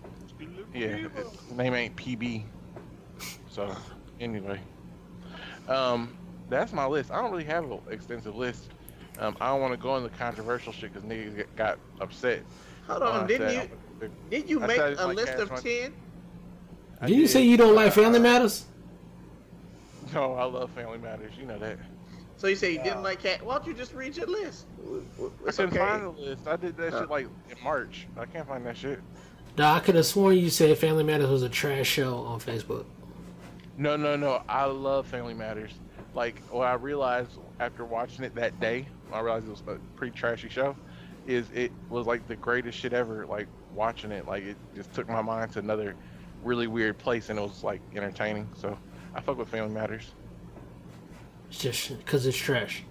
yeah, 0.75 1.07
name 1.55 1.73
ain't 1.73 1.97
PB. 1.97 2.43
So, 3.51 3.75
anyway, 4.21 4.61
um, 5.69 6.15
that's 6.51 6.71
my 6.75 6.85
list. 6.85 7.11
I 7.11 7.23
don't 7.23 7.31
really 7.31 7.45
have 7.45 7.65
an 7.65 7.81
extensive 7.91 8.37
list. 8.37 8.69
Um, 9.19 9.39
I 9.41 9.47
don't 9.47 9.63
want 9.63 9.73
to 9.73 9.79
go 9.79 9.97
into 9.97 10.11
controversial 10.11 10.71
shit 10.71 10.93
because 10.93 11.09
niggas 11.09 11.35
get- 11.35 11.57
got 11.57 11.79
upset. 12.03 12.43
Hold 12.87 13.03
on, 13.05 13.27
didn't 13.27 13.49
said 13.49 13.55
you? 13.55 13.61
I'm- 14.03 14.13
Did 14.29 14.51
you 14.51 14.63
I 14.63 14.67
make 14.67 14.79
a 14.79 15.07
like 15.07 15.17
list 15.17 15.33
of 15.39 15.63
ten? 15.63 15.95
I 17.01 17.07
Didn't 17.07 17.21
you 17.23 17.27
say 17.27 17.43
you 17.43 17.57
don't 17.57 17.75
like 17.75 17.89
Uh, 17.89 17.93
Family 17.93 18.19
Matters? 18.21 18.67
No, 20.13 20.35
I 20.35 20.45
love 20.45 20.71
Family 20.73 20.99
Matters. 20.99 21.33
You 21.41 21.47
know 21.47 21.59
that. 21.59 21.79
So 22.45 22.49
you 22.49 22.57
say 22.57 22.73
you 22.73 22.83
didn't 22.83 23.03
like 23.03 23.23
cat? 23.23 23.43
Why 23.43 23.55
don't 23.55 23.67
you 23.67 23.73
just 23.73 23.95
read 23.95 24.15
your 24.19 24.27
list? 24.27 24.67
W- 24.83 25.03
w- 25.17 25.33
I 25.45 25.49
It's 25.49 25.57
couldn't 25.57 25.73
okay. 25.73 25.79
find 25.79 26.03
the 26.03 26.09
list. 26.11 26.47
I 26.47 26.57
did 26.57 26.77
that 26.77 26.93
Uh. 26.93 27.01
shit 27.01 27.09
like 27.09 27.27
in 27.49 27.65
March. 27.65 28.07
I 28.19 28.27
can't 28.27 28.47
find 28.47 28.67
that 28.67 28.77
shit. 28.77 29.01
Nah, 29.57 29.73
I 29.77 29.81
could 29.81 29.95
have 29.95 30.05
sworn 30.05 30.37
you 30.37 30.51
said 30.51 30.77
Family 30.77 31.05
Matters 31.05 31.31
was 31.31 31.43
a 31.43 31.49
trash 31.49 31.87
show 31.89 32.19
on 32.19 32.41
Facebook. 32.41 32.85
No, 33.79 33.97
no, 33.97 34.15
no. 34.15 34.43
I 34.47 34.67
love 34.67 35.07
Family 35.07 35.33
Matters. 35.33 35.71
Like 36.15 36.43
what 36.51 36.67
I 36.67 36.75
realized 36.75 37.31
after 37.61 37.83
watching 37.87 38.27
it 38.27 38.35
that 38.35 38.61
day, 38.61 38.89
I 39.11 39.21
realized 39.21 39.47
it 39.47 39.51
was 39.51 39.63
a 39.67 39.79
pretty 39.97 40.15
trashy 40.15 40.51
show, 40.51 40.77
is 41.27 41.47
it 41.55 41.73
was 41.89 42.07
like 42.07 42.29
the 42.29 42.37
greatest 42.37 42.77
shit 42.77 42.93
ever. 42.93 43.25
Like 43.25 43.49
watching 43.75 44.13
it, 44.13 44.27
like 44.27 44.43
it 44.43 44.59
just 44.77 44.93
took 44.93 45.09
my 45.09 45.23
mind 45.23 45.51
to 45.53 45.61
another 45.61 45.95
really 46.43 46.67
weird 46.67 46.99
place, 46.99 47.31
and 47.31 47.39
it 47.39 47.43
was 47.43 47.65
like 47.65 47.81
entertaining. 47.97 48.47
So 48.55 48.77
I 49.15 49.23
fuck 49.23 49.39
with 49.39 49.49
Family 49.49 49.73
Matters. 49.73 50.13
It's 51.55 51.63
just 51.63 51.99
because 51.99 52.27
it's 52.27 52.37
trash. 52.37 52.83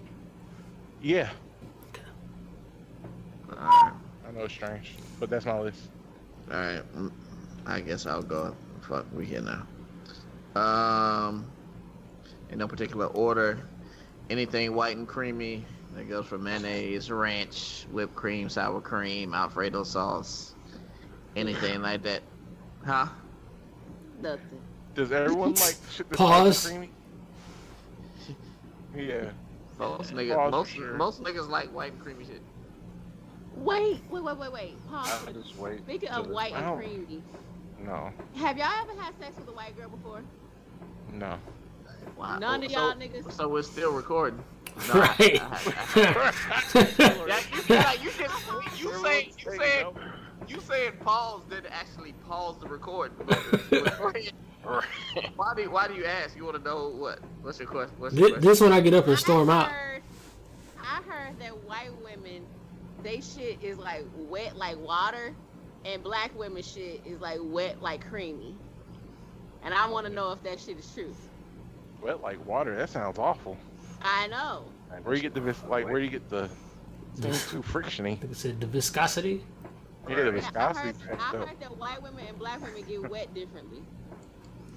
Yeah, 1.02 1.28
Okay. 1.90 2.00
Alright, 3.52 3.92
I 4.26 4.30
know 4.32 4.44
it's 4.44 4.54
strange, 4.54 4.94
but 5.20 5.28
that's 5.28 5.44
my 5.44 5.60
list. 5.60 5.90
alright. 6.50 6.82
mm, 6.96 7.12
I 7.66 7.82
guess 7.82 8.06
I'll 8.06 8.22
go. 8.22 8.56
Fuck, 8.80 9.04
we 9.12 9.26
here 9.26 9.42
now. 9.42 9.66
Um, 10.58 11.44
in 12.48 12.58
no 12.58 12.66
particular 12.66 13.06
order. 13.08 13.58
Anything 14.30 14.74
white 14.74 14.96
and 14.96 15.06
creamy 15.06 15.66
that 15.94 16.08
goes 16.08 16.24
for 16.24 16.38
mayonnaise, 16.38 17.10
ranch, 17.10 17.84
whipped 17.92 18.14
cream, 18.14 18.48
sour 18.48 18.80
cream, 18.80 19.34
Alfredo 19.34 19.84
sauce, 19.84 20.54
anything 21.36 21.82
like 21.82 22.02
that. 22.04 22.22
Huh? 22.86 23.08
Nothing. 24.22 24.62
Does 24.94 25.12
everyone 25.12 25.50
like 25.54 25.76
shit 25.92 26.08
that's 26.08 26.16
Pause. 26.16 26.64
white 26.64 26.72
and 26.72 26.80
creamy? 26.80 26.94
Yeah. 28.96 29.30
Most 29.78 30.12
niggas, 30.14 30.34
Pause 30.36 30.50
most, 30.52 30.70
sure. 30.70 30.94
most 30.94 31.22
niggas 31.22 31.48
like 31.48 31.68
white 31.74 31.92
and 31.92 32.00
creamy 32.00 32.24
shit. 32.24 32.42
Wait, 33.56 34.00
wait, 34.10 34.22
wait, 34.24 34.36
wait, 34.38 34.52
wait. 34.52 34.88
Pause. 34.88 35.26
I 35.28 35.32
just 35.32 35.56
wait. 35.56 35.80
Speaking 35.80 36.08
of 36.10 36.28
white 36.28 36.52
and 36.52 36.62
don't- 36.64 36.76
creamy, 36.78 37.22
No. 37.84 38.12
have 38.36 38.56
y'all 38.56 38.68
ever 38.82 39.00
had 39.00 39.14
sex 39.18 39.36
with 39.36 39.48
a 39.48 39.52
white 39.52 39.76
girl 39.76 39.88
before? 39.88 40.22
No. 41.12 41.38
Wow. 42.16 42.38
None 42.38 42.62
of 42.64 42.70
so, 42.70 42.78
y'all 42.78 42.94
niggas. 42.94 43.32
So 43.32 43.48
we're 43.48 43.62
still 43.62 43.92
recording. 43.92 44.42
No, 44.88 44.94
Right. 44.94 45.40
I- 45.40 45.60
I- 45.94 46.32
Yeah, 46.74 47.42
you, 47.68 47.76
like, 47.76 48.02
you 48.04 48.10
just 48.10 48.80
you 48.82 48.92
say 49.02 49.30
you 49.38 49.56
said 49.56 49.86
you 50.48 50.60
said 50.60 51.00
pause 51.00 51.42
didn't 51.48 51.66
actually 51.72 52.12
pause 52.28 52.58
the 52.58 52.66
record. 52.68 53.12
why 55.36 55.54
do 55.54 55.62
you, 55.62 55.70
why 55.70 55.88
do 55.88 55.94
you 55.94 56.04
ask? 56.04 56.36
You 56.36 56.44
want 56.44 56.56
to 56.56 56.62
know 56.62 56.88
what? 56.88 57.20
What's 57.42 57.58
your 57.58 57.68
question? 57.68 57.94
What's 57.98 58.14
your 58.14 58.26
Thi- 58.28 58.32
question? 58.34 58.48
This 58.50 58.60
one 58.60 58.72
I 58.72 58.80
get 58.80 58.94
up 58.94 59.06
and 59.06 59.18
storm 59.18 59.50
I 59.50 59.62
out. 59.62 59.70
I 60.80 61.02
heard 61.02 61.38
that 61.40 61.56
white 61.64 61.90
women, 62.04 62.44
they 63.02 63.20
shit 63.20 63.58
is 63.62 63.78
like 63.78 64.04
wet 64.16 64.56
like 64.56 64.78
water, 64.78 65.34
and 65.84 66.02
black 66.02 66.36
women 66.38 66.62
shit 66.62 67.00
is 67.06 67.20
like 67.20 67.38
wet 67.42 67.82
like 67.82 68.08
creamy. 68.08 68.56
And 69.62 69.72
I 69.74 69.88
want 69.88 70.06
to 70.06 70.12
know 70.12 70.32
if 70.32 70.42
that 70.42 70.60
shit 70.60 70.78
is 70.78 70.90
true. 70.94 71.14
Wet 72.02 72.20
like 72.22 72.44
water. 72.46 72.76
That 72.76 72.90
sounds 72.90 73.18
awful. 73.18 73.56
I 74.02 74.26
know. 74.28 74.64
Where 75.02 75.16
you 75.16 75.22
get 75.22 75.34
the 75.34 75.40
like? 75.68 75.86
Where 75.86 75.98
you 75.98 76.10
get 76.10 76.28
the? 76.28 76.48
Seems 77.14 77.48
too 77.50 77.62
frictiony. 77.62 78.20
Like 78.20 78.30
I 78.30 78.34
said, 78.34 78.60
the 78.60 78.66
viscosity. 78.66 79.42
Yeah, 80.08 80.16
the 80.16 80.22
Yeah, 80.22 80.28
I 80.28 80.30
viscosity. 80.32 80.98
heard, 81.06 81.18
I 81.18 81.22
heard 81.36 81.60
that 81.60 81.78
white 81.78 82.02
women 82.02 82.26
and 82.28 82.38
black 82.38 82.60
women 82.62 82.84
get 82.86 83.08
wet 83.08 83.32
differently. 83.34 83.82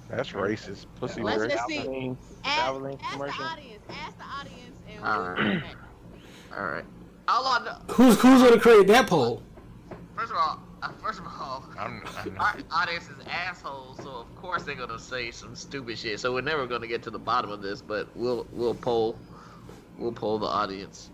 That's 0.08 0.30
racist. 0.32 0.86
Pussy 0.96 1.22
Let's 1.22 1.38
wear. 1.38 1.48
just 1.48 1.66
see. 1.68 1.78
Valvoline- 1.78 2.16
Ask, 2.44 2.60
Valvoline 2.72 2.92
ask 3.02 3.10
the 3.10 3.12
commercial. 3.18 3.44
audience. 3.44 3.82
Ask 3.90 4.16
the 4.18 4.24
audience. 4.24 4.76
And 4.88 5.04
All 5.04 5.18
we'll 5.20 5.28
right. 5.32 5.52
get 5.54 5.62
back. 5.62 6.58
All 6.58 6.66
right. 6.66 6.84
All 7.28 7.46
I 7.46 7.64
know, 7.64 7.94
Who's 7.94 8.18
who's 8.20 8.42
gonna 8.42 8.58
create 8.58 8.86
that 8.86 9.06
poll? 9.06 9.42
first 10.16 10.30
of 10.32 10.38
all, 10.38 10.60
uh, 10.82 10.88
first 11.02 11.18
of 11.20 11.26
all, 11.26 11.62
I'm, 11.78 12.02
I'm 12.16 12.36
our 12.40 12.56
audience 12.70 13.04
is 13.10 13.16
assholes, 13.30 13.98
so 14.02 14.08
of 14.10 14.34
course 14.36 14.62
they're 14.62 14.74
gonna 14.74 14.98
say 14.98 15.30
some 15.30 15.54
stupid 15.54 15.98
shit. 15.98 16.20
So 16.20 16.32
we're 16.32 16.40
never 16.40 16.66
gonna 16.66 16.86
get 16.86 17.02
to 17.02 17.10
the 17.10 17.18
bottom 17.18 17.50
of 17.50 17.60
this, 17.60 17.82
but 17.82 18.08
we'll 18.16 18.46
we'll 18.52 18.74
poll 18.74 19.18
we'll 19.98 20.12
poll 20.12 20.38
the 20.38 20.46
audience. 20.46 21.10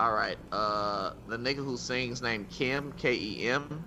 All 0.00 0.14
right. 0.14 0.38
Uh, 0.50 1.12
the 1.28 1.36
nigga 1.36 1.56
who 1.56 1.76
sings 1.76 2.22
named 2.22 2.48
Kem 2.48 2.92
K 2.96 3.12
E 3.14 3.48
M. 3.48 3.84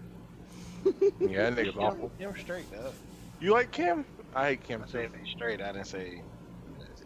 Yeah, 1.20 1.50
that 1.50 1.56
nigga's 1.56 1.76
awful. 1.78 2.12
You're 2.20 2.38
straight 2.38 2.66
up. 2.86 2.94
You 3.40 3.52
like 3.54 3.72
Kem? 3.72 4.06
I 4.36 4.50
hate 4.50 4.64
Kem 4.64 4.82
I 4.82 4.86
too. 4.86 4.98
said 5.00 5.12
straight. 5.26 5.62
I 5.62 5.72
didn't 5.72 5.88
say. 5.88 6.24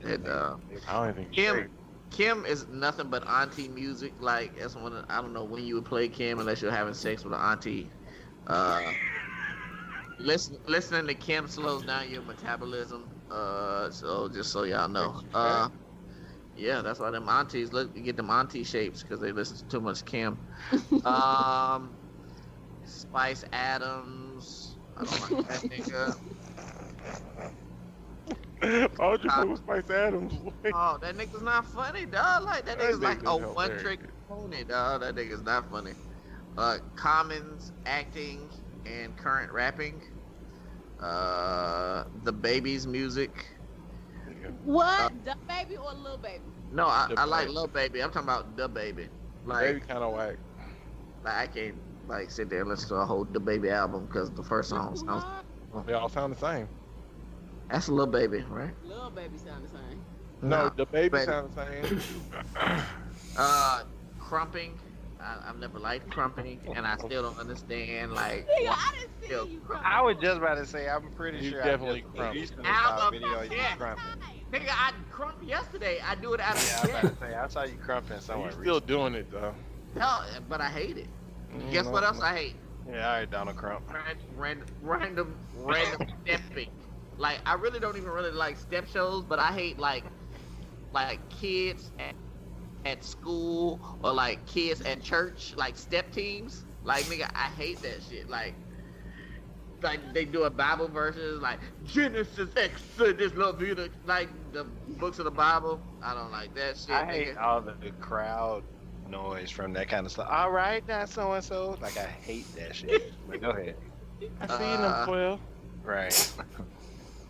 And, 0.03 0.27
uh, 0.27 0.57
I 0.87 0.93
don't 0.93 1.09
even 1.09 1.15
think 1.25 1.33
Kem 1.33 1.55
straight. 1.55 1.69
Kem 2.11 2.45
is 2.45 2.67
nothing 2.69 3.09
but 3.09 3.27
auntie 3.27 3.67
music. 3.67 4.13
Like 4.19 4.57
that's 4.57 4.75
one. 4.75 4.93
Of, 4.93 5.05
I 5.09 5.21
don't 5.21 5.33
know 5.33 5.43
when 5.43 5.63
you 5.65 5.75
would 5.75 5.85
play 5.85 6.07
Kem 6.07 6.39
unless 6.39 6.61
you're 6.61 6.71
having 6.71 6.93
sex 6.93 7.23
with 7.23 7.33
an 7.33 7.39
auntie. 7.39 7.91
Uh, 8.47 8.93
listen, 10.19 10.57
listening 10.67 11.07
to 11.07 11.15
Kem 11.15 11.47
slows 11.47 11.83
down 11.83 12.09
your 12.09 12.21
metabolism. 12.23 13.09
Uh, 13.29 13.89
so 13.91 14.29
just 14.29 14.51
so 14.51 14.63
y'all 14.63 14.87
know. 14.87 15.21
Uh, 15.33 15.69
yeah, 16.55 16.81
that's 16.81 16.99
why 16.99 17.11
them 17.11 17.29
aunties 17.29 17.73
look 17.73 17.93
get 17.95 18.17
them 18.17 18.29
auntie 18.29 18.63
shapes 18.63 19.03
because 19.03 19.19
they 19.19 19.31
listen 19.31 19.57
to 19.57 19.65
too 19.67 19.81
much 19.81 20.05
Kem. 20.05 20.39
um, 21.05 21.93
Spice 22.83 23.43
Adams. 23.51 24.77
I 24.97 25.03
don't 25.03 25.19
like 25.19 25.37
that 25.47 25.61
nigga. 25.69 26.15
Why 28.59 29.09
would 29.09 29.23
you 29.23 29.29
play 29.29 29.45
with 29.45 29.59
Spice 29.59 29.89
Adams? 29.89 30.33
Oh, 30.73 30.97
that 31.01 31.15
nigga's 31.15 31.41
not 31.41 31.65
funny, 31.65 32.05
dog. 32.05 32.43
Like 32.43 32.65
that 32.65 32.77
That 32.79 32.89
nigga's 32.89 32.99
like 32.99 33.19
a 33.19 33.37
nigga's 33.37 33.55
one 33.55 33.65
hilarious. 33.71 33.81
trick 33.81 33.99
pony, 34.27 34.63
dog. 34.63 35.01
That 35.01 35.15
nigga's 35.15 35.43
not 35.43 35.69
funny. 35.69 35.93
Uh, 36.57 36.77
Commons 36.95 37.71
acting 37.85 38.49
and 38.85 39.15
current 39.15 39.51
rapping. 39.53 40.01
Uh, 40.99 42.05
DaBaby's 42.23 42.87
music. 42.87 43.45
What? 44.63 45.13
the 45.23 45.35
baby 45.47 45.77
or 45.77 45.93
little 45.93 46.17
baby? 46.17 46.43
No, 46.71 46.87
I, 46.87 47.07
I 47.15 47.23
like 47.25 47.43
Baby. 47.43 47.53
Lil 47.53 47.67
Baby. 47.67 48.03
I'm 48.03 48.11
talking 48.11 48.27
about 48.27 48.57
DaBaby. 48.57 49.09
Like 49.45 49.61
Baby 49.65 49.79
kind 49.81 50.03
of 50.03 50.13
whack. 50.13 50.37
like 51.23 51.33
I 51.35 51.47
can't 51.47 51.75
like 52.07 52.29
sit 52.31 52.49
there 52.49 52.61
and 52.61 52.69
listen 52.69 52.89
to 52.89 52.95
a 52.95 53.05
whole 53.05 53.23
the 53.25 53.39
baby 53.39 53.69
album 53.69 54.05
because 54.07 54.31
the 54.31 54.43
first 54.43 54.69
song 54.69 54.95
sounds. 54.95 55.23
They 55.85 55.93
all 55.93 56.09
sound 56.09 56.33
the 56.33 56.37
same. 56.37 56.67
That's 57.69 57.87
a 57.87 57.91
little 57.91 58.11
Baby, 58.11 58.43
right? 58.49 58.71
Little 58.85 59.09
baby 59.09 59.37
sound 59.37 59.65
the 59.65 59.69
same. 59.69 60.01
No, 60.41 60.63
Nah, 60.65 60.69
DaBaby 60.69 61.11
baby. 61.11 61.19
sound 61.25 61.51
the 61.53 61.65
same. 61.65 62.01
Uh, 63.39 63.83
crumping. 64.19 64.79
I, 65.21 65.37
I've 65.49 65.57
never 65.59 65.77
liked 65.79 66.09
crumping, 66.09 66.59
and 66.75 66.87
I 66.87 66.95
still 66.97 67.21
don't 67.23 67.37
understand 67.39 68.13
like. 68.13 68.47
Nigga, 68.47 68.69
I 68.69 68.95
didn't 68.99 69.11
see 69.23 69.29
Yo, 69.31 69.45
you 69.45 69.59
cry. 69.59 69.79
I 69.83 70.01
was 70.01 70.17
just 70.21 70.37
about 70.37 70.55
to 70.55 70.65
say. 70.65 70.87
I'm 70.89 71.11
pretty 71.11 71.39
You 71.43 71.51
sure. 71.51 71.63
definitely 71.63 71.99
I 71.99 72.03
just, 72.03 72.15
crumped. 72.15 72.35
recently 72.35 72.65
Album 72.65 73.11
video 73.19 73.41
yeah. 73.55 73.75
crumping. 73.75 74.03
Nigga, 74.51 74.69
I 74.71 74.91
crumped 75.11 75.43
yesterday. 75.43 75.99
I 76.03 76.15
do 76.15 76.33
it 76.33 76.39
out 76.39 76.55
of 76.55 76.63
Yeah, 76.67 76.77
I 76.77 76.81
was 76.81 76.89
about 76.89 77.01
to 77.13 77.19
say. 77.27 77.35
I 77.35 77.47
saw 77.47 77.63
you 77.63 77.77
crumping 77.83 78.19
somewhere. 78.21 78.49
He's 78.49 78.59
still 78.59 78.79
doing 78.79 79.13
it 79.15 79.29
though. 79.31 79.53
hell, 79.99 80.25
but 80.49 80.61
I 80.61 80.69
hate 80.69 80.97
it. 80.97 81.07
Mm, 81.53 81.71
Guess 81.71 81.85
no, 81.85 81.91
what 81.91 82.03
else 82.03 82.19
no. 82.19 82.25
I 82.25 82.35
hate? 82.35 82.55
recently. 82.85 82.99
Yeah, 82.99 83.07
all 83.11 83.19
right, 83.19 83.29
Donald 83.31 83.57
Crump. 83.57 83.83
Random, 83.93 84.25
random, 84.35 84.67
random, 84.81 85.35
random 85.57 86.07
stepping. 86.25 86.69
Like 87.17 87.39
I 87.45 87.53
really 87.55 87.79
don't 87.79 87.97
even 87.97 88.09
really 88.11 88.31
like 88.31 88.57
step 88.57 88.87
shows, 88.87 89.23
but 89.23 89.39
I 89.39 89.51
hate 89.51 89.79
like, 89.79 90.03
like 90.93 91.19
kids 91.29 91.91
at, 91.99 92.15
at 92.85 93.03
school 93.03 93.79
or 94.03 94.13
like 94.13 94.45
kids 94.45 94.81
at 94.81 95.01
church, 95.01 95.53
like 95.57 95.77
step 95.77 96.11
teams. 96.11 96.63
Like 96.83 97.03
nigga, 97.05 97.29
I 97.35 97.47
hate 97.57 97.81
that 97.81 98.01
shit. 98.09 98.29
Like. 98.29 98.53
Like 99.83 100.11
they 100.11 100.25
do 100.25 100.45
a 100.45 100.49
Bible 100.49 100.87
verses 100.87 101.39
like 101.39 101.59
Genesis 101.85 102.49
Exodus 102.57 103.31
Leviticus 103.35 103.95
like 104.07 104.27
the 104.51 104.63
books 104.63 105.19
of 105.19 105.25
the 105.25 105.29
Bible. 105.31 105.79
I 106.01 106.15
don't 106.15 106.31
like 106.31 106.55
that 106.55 106.77
shit. 106.77 106.89
I 106.89 107.05
hate 107.05 107.37
all 107.37 107.61
the, 107.61 107.73
the 107.79 107.91
crowd 108.01 108.63
noise 109.07 109.51
from 109.51 109.73
that 109.73 109.87
kind 109.87 110.07
of 110.07 110.11
stuff. 110.11 110.29
All 110.31 110.49
right, 110.49 110.85
now 110.87 111.05
so 111.05 111.31
and 111.33 111.43
so. 111.43 111.77
Like 111.79 111.95
I 111.95 112.05
hate 112.07 112.47
that 112.55 112.75
shit. 112.75 113.13
But 113.29 113.39
go 113.39 113.51
ahead. 113.51 113.75
I 114.41 114.47
seen 114.47 114.79
Uh, 114.81 115.05
them 115.05 115.05
twelve. 115.07 115.39
Right. 115.83 116.33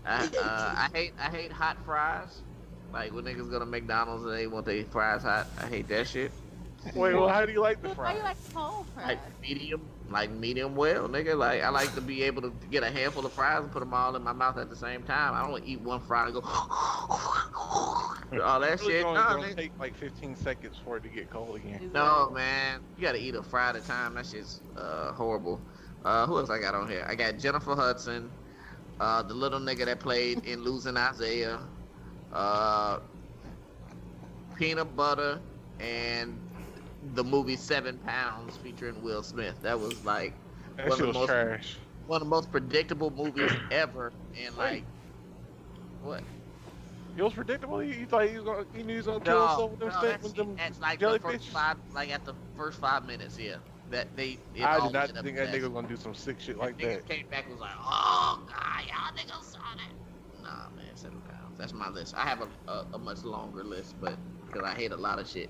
I, 0.07 0.23
uh, 0.41 0.75
I 0.77 0.89
hate 0.93 1.11
I 1.19 1.29
hate 1.29 1.51
hot 1.51 1.77
fries. 1.85 2.41
Like 2.93 3.13
when 3.13 3.25
niggas 3.25 3.49
go 3.51 3.59
to 3.59 3.65
McDonald's 3.65 4.23
and 4.23 4.33
they 4.33 4.47
want 4.47 4.65
their 4.65 4.83
fries 4.85 5.23
hot. 5.23 5.47
I 5.61 5.67
hate 5.67 5.87
that 5.89 6.07
shit. 6.07 6.31
Wait, 6.95 7.13
well, 7.13 7.27
how 7.27 7.45
do 7.45 7.51
you 7.51 7.59
like 7.61 7.81
the 7.81 7.89
Why 7.89 7.95
fries? 7.95 8.17
you 8.17 8.23
like 8.23 8.37
cold 8.53 8.85
fries? 8.93 9.07
Like 9.07 9.19
medium, 9.41 9.89
like 10.09 10.31
medium 10.31 10.75
well, 10.75 11.09
nigga. 11.09 11.37
Like 11.37 11.61
I 11.61 11.69
like 11.69 11.93
to 11.95 12.01
be 12.01 12.23
able 12.23 12.41
to 12.43 12.53
get 12.71 12.83
a 12.83 12.89
handful 12.89 13.25
of 13.25 13.33
fries 13.33 13.61
and 13.61 13.71
put 13.71 13.79
them 13.81 13.93
all 13.93 14.15
in 14.15 14.23
my 14.23 14.31
mouth 14.33 14.57
at 14.57 14.69
the 14.69 14.75
same 14.75 15.03
time. 15.03 15.33
I 15.33 15.45
don't 15.45 15.63
eat 15.67 15.81
one 15.81 15.99
fry 15.99 16.25
and 16.25 16.33
go 16.33 16.41
all 18.43 18.59
that 18.59 18.73
It's 18.73 18.83
shit. 18.83 19.05
only 19.05 19.19
No, 19.19 19.27
gonna 19.29 19.53
take 19.55 19.71
like 19.79 19.95
15 19.95 20.35
seconds 20.35 20.77
for 20.83 20.97
it 20.97 21.03
to 21.03 21.09
get 21.09 21.29
cold 21.29 21.57
again. 21.57 21.89
no, 21.93 22.31
man. 22.33 22.79
You 22.97 23.03
gotta 23.03 23.19
eat 23.19 23.35
a 23.35 23.43
fry 23.43 23.69
at 23.69 23.75
a 23.75 23.81
time. 23.81 24.13
That 24.15 24.25
shit's 24.25 24.61
uh, 24.77 25.11
horrible. 25.11 25.61
Uh, 26.05 26.25
who 26.25 26.37
else 26.37 26.49
I 26.49 26.59
got 26.59 26.75
on 26.75 26.87
here? 26.87 27.05
I 27.07 27.15
got 27.15 27.37
Jennifer 27.37 27.75
Hudson, 27.75 28.31
uh, 28.99 29.21
the 29.23 29.33
little 29.33 29.59
nigga 29.59 29.85
that 29.85 29.99
played 29.99 30.43
in 30.45 30.61
Losing 30.61 30.97
Isaiah, 30.97 31.59
uh, 32.31 32.99
Peanut 34.53 34.95
Butter, 34.95 35.41
and 35.79 36.41
the 37.01 37.23
movie 37.23 37.55
Seven 37.55 37.99
Pounds 37.99 38.57
featuring 38.57 39.01
Will 39.01 39.23
Smith. 39.23 39.61
That 39.61 39.79
was 39.79 40.03
like 40.03 40.35
That 40.77 40.87
one 40.87 40.99
of 40.99 41.07
the 41.07 41.13
most 41.13 41.35
trash. 41.35 41.79
one 42.05 42.21
of 42.21 42.25
the 42.27 42.29
most 42.29 42.51
predictable 42.51 43.09
movies 43.11 43.55
ever. 43.71 44.13
And 44.37 44.55
like, 44.55 44.85
what? 45.99 46.23
It 47.15 47.21
was 47.23 47.33
predictable. 47.33 47.81
You, 47.83 48.05
thought 48.07 48.27
he 48.27 48.35
was 48.35 48.43
gonna, 48.43 48.65
he 48.73 48.83
knew 48.83 48.93
he 48.93 48.97
was 48.97 49.07
gonna 49.07 49.21
kill 49.21 49.41
himself 49.41 49.71
with 49.71 49.79
them, 49.79 49.91
no, 49.91 50.05
that's, 50.05 50.33
them 50.33 50.57
that's 50.57 50.79
like 50.79 51.03
the 51.03 51.15
first 51.15 51.49
five, 51.49 51.77
like 51.91 52.09
at 52.09 52.25
the 52.25 52.35
first 52.55 52.79
five 52.79 53.03
minutes. 53.05 53.37
Yeah, 53.37 53.57
that 53.91 54.07
they. 54.15 54.37
I 54.63 54.79
did 54.79 54.93
not 54.93 55.09
think 55.23 55.37
that 55.37 55.49
nigga 55.49 55.63
was 55.63 55.69
gonna 55.71 55.87
do 55.87 55.97
some 55.97 56.13
sick 56.15 56.39
shit 56.39 56.57
like 56.57 56.77
niggas 56.77 56.95
that. 56.95 57.09
came 57.09 57.27
back 57.27 57.43
and 57.45 57.53
was 57.53 57.61
like, 57.61 57.71
oh 57.79 58.41
god, 58.47 58.85
y'all 58.87 59.15
niggas 59.17 59.43
saw 59.51 59.59
that. 59.59 60.43
Nah, 60.43 60.69
man, 60.75 60.95
seven 60.95 61.21
pounds. 61.21 61.57
That's 61.57 61.73
my 61.73 61.89
list. 61.89 62.15
I 62.15 62.21
have 62.21 62.41
a, 62.41 62.71
a, 62.71 62.85
a 62.93 62.97
much 62.97 63.23
longer 63.23 63.63
list, 63.63 63.95
but 64.01 64.15
because 64.45 64.63
I 64.63 64.73
hate 64.75 64.91
a 64.91 64.97
lot 64.97 65.19
of 65.19 65.27
shit. 65.27 65.49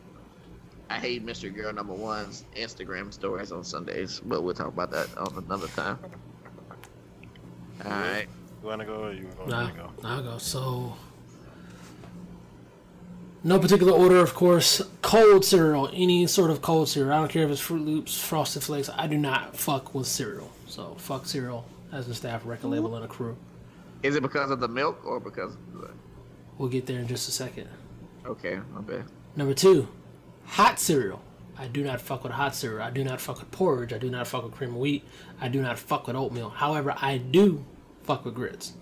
I 0.90 1.00
hate 1.00 1.26
Mr. 1.26 1.54
Girl 1.54 1.74
Number 1.74 1.94
One's 1.94 2.46
Instagram 2.56 3.14
stories 3.14 3.52
on 3.52 3.64
Sundays, 3.66 4.22
but 4.24 4.42
we'll 4.44 4.54
talk 4.54 4.68
about 4.68 4.90
that 4.92 5.10
on 5.18 5.44
another 5.46 5.68
time. 5.68 6.00
All 7.84 7.92
right. 7.92 8.28
You 8.62 8.68
wanna 8.70 8.86
go 8.86 9.04
or 9.06 9.14
you 9.14 9.28
want 9.38 9.50
Nah, 9.50 9.66
me 9.66 9.72
to 9.74 9.78
go? 9.78 9.90
I'll 10.04 10.24
go. 10.24 10.38
So, 10.38 10.96
no 13.48 13.60
particular 13.60 13.94
order, 13.94 14.18
of 14.18 14.34
course. 14.34 14.82
Cold 15.02 15.46
cereal, 15.46 15.90
any 15.94 16.28
sort 16.28 16.52
of 16.52 16.62
cold 16.62 16.90
cereal. 16.90 17.14
I 17.14 17.20
don't 17.20 17.30
care 17.30 17.46
if 17.46 17.50
it's 17.50 17.62
Froot 17.62 17.86
Loops, 17.86 18.20
Frosted 18.22 18.62
Flakes. 18.62 18.90
I 18.94 19.08
do 19.08 19.18
not 19.18 19.56
fuck 19.56 19.96
with 19.96 20.06
cereal. 20.06 20.52
So, 20.68 20.96
fuck 21.00 21.26
cereal 21.26 21.66
as 21.94 22.10
a 22.10 22.14
staff 22.14 22.46
record 22.46 22.64
mm-hmm. 22.64 22.72
label 22.72 22.96
and 22.96 23.06
a 23.06 23.08
crew. 23.08 23.38
Is 24.04 24.18
it 24.18 24.22
because 24.22 24.52
of 24.52 24.60
the 24.60 24.68
milk 24.68 25.00
or 25.06 25.22
because 25.22 25.54
of 25.54 25.82
the... 25.82 25.90
We'll 26.58 26.68
get 26.68 26.88
there 26.88 27.00
in 27.00 27.08
just 27.08 27.30
a 27.30 27.32
second. 27.32 27.70
Okay, 28.26 28.60
my 28.74 28.82
bad. 28.82 29.06
Number 29.38 29.54
two, 29.54 29.88
hot 30.46 30.78
cereal. 30.78 31.22
I 31.58 31.68
do 31.68 31.84
not 31.84 32.02
fuck 32.02 32.24
with 32.24 32.34
hot 32.34 32.54
cereal. 32.54 32.82
I 32.82 32.92
do 32.92 33.04
not 33.04 33.22
fuck 33.22 33.40
with 33.40 33.50
porridge. 33.52 33.94
I 33.94 33.98
do 33.98 34.10
not 34.10 34.28
fuck 34.28 34.44
with 34.44 34.54
cream 34.54 34.72
of 34.72 34.78
wheat. 34.78 35.06
I 35.40 35.48
do 35.48 35.62
not 35.62 35.80
fuck 35.80 36.06
with 36.06 36.18
oatmeal. 36.18 36.50
However, 36.50 36.94
I 36.98 37.18
do 37.18 37.66
fuck 38.04 38.26
with 38.26 38.36
grits. 38.36 38.74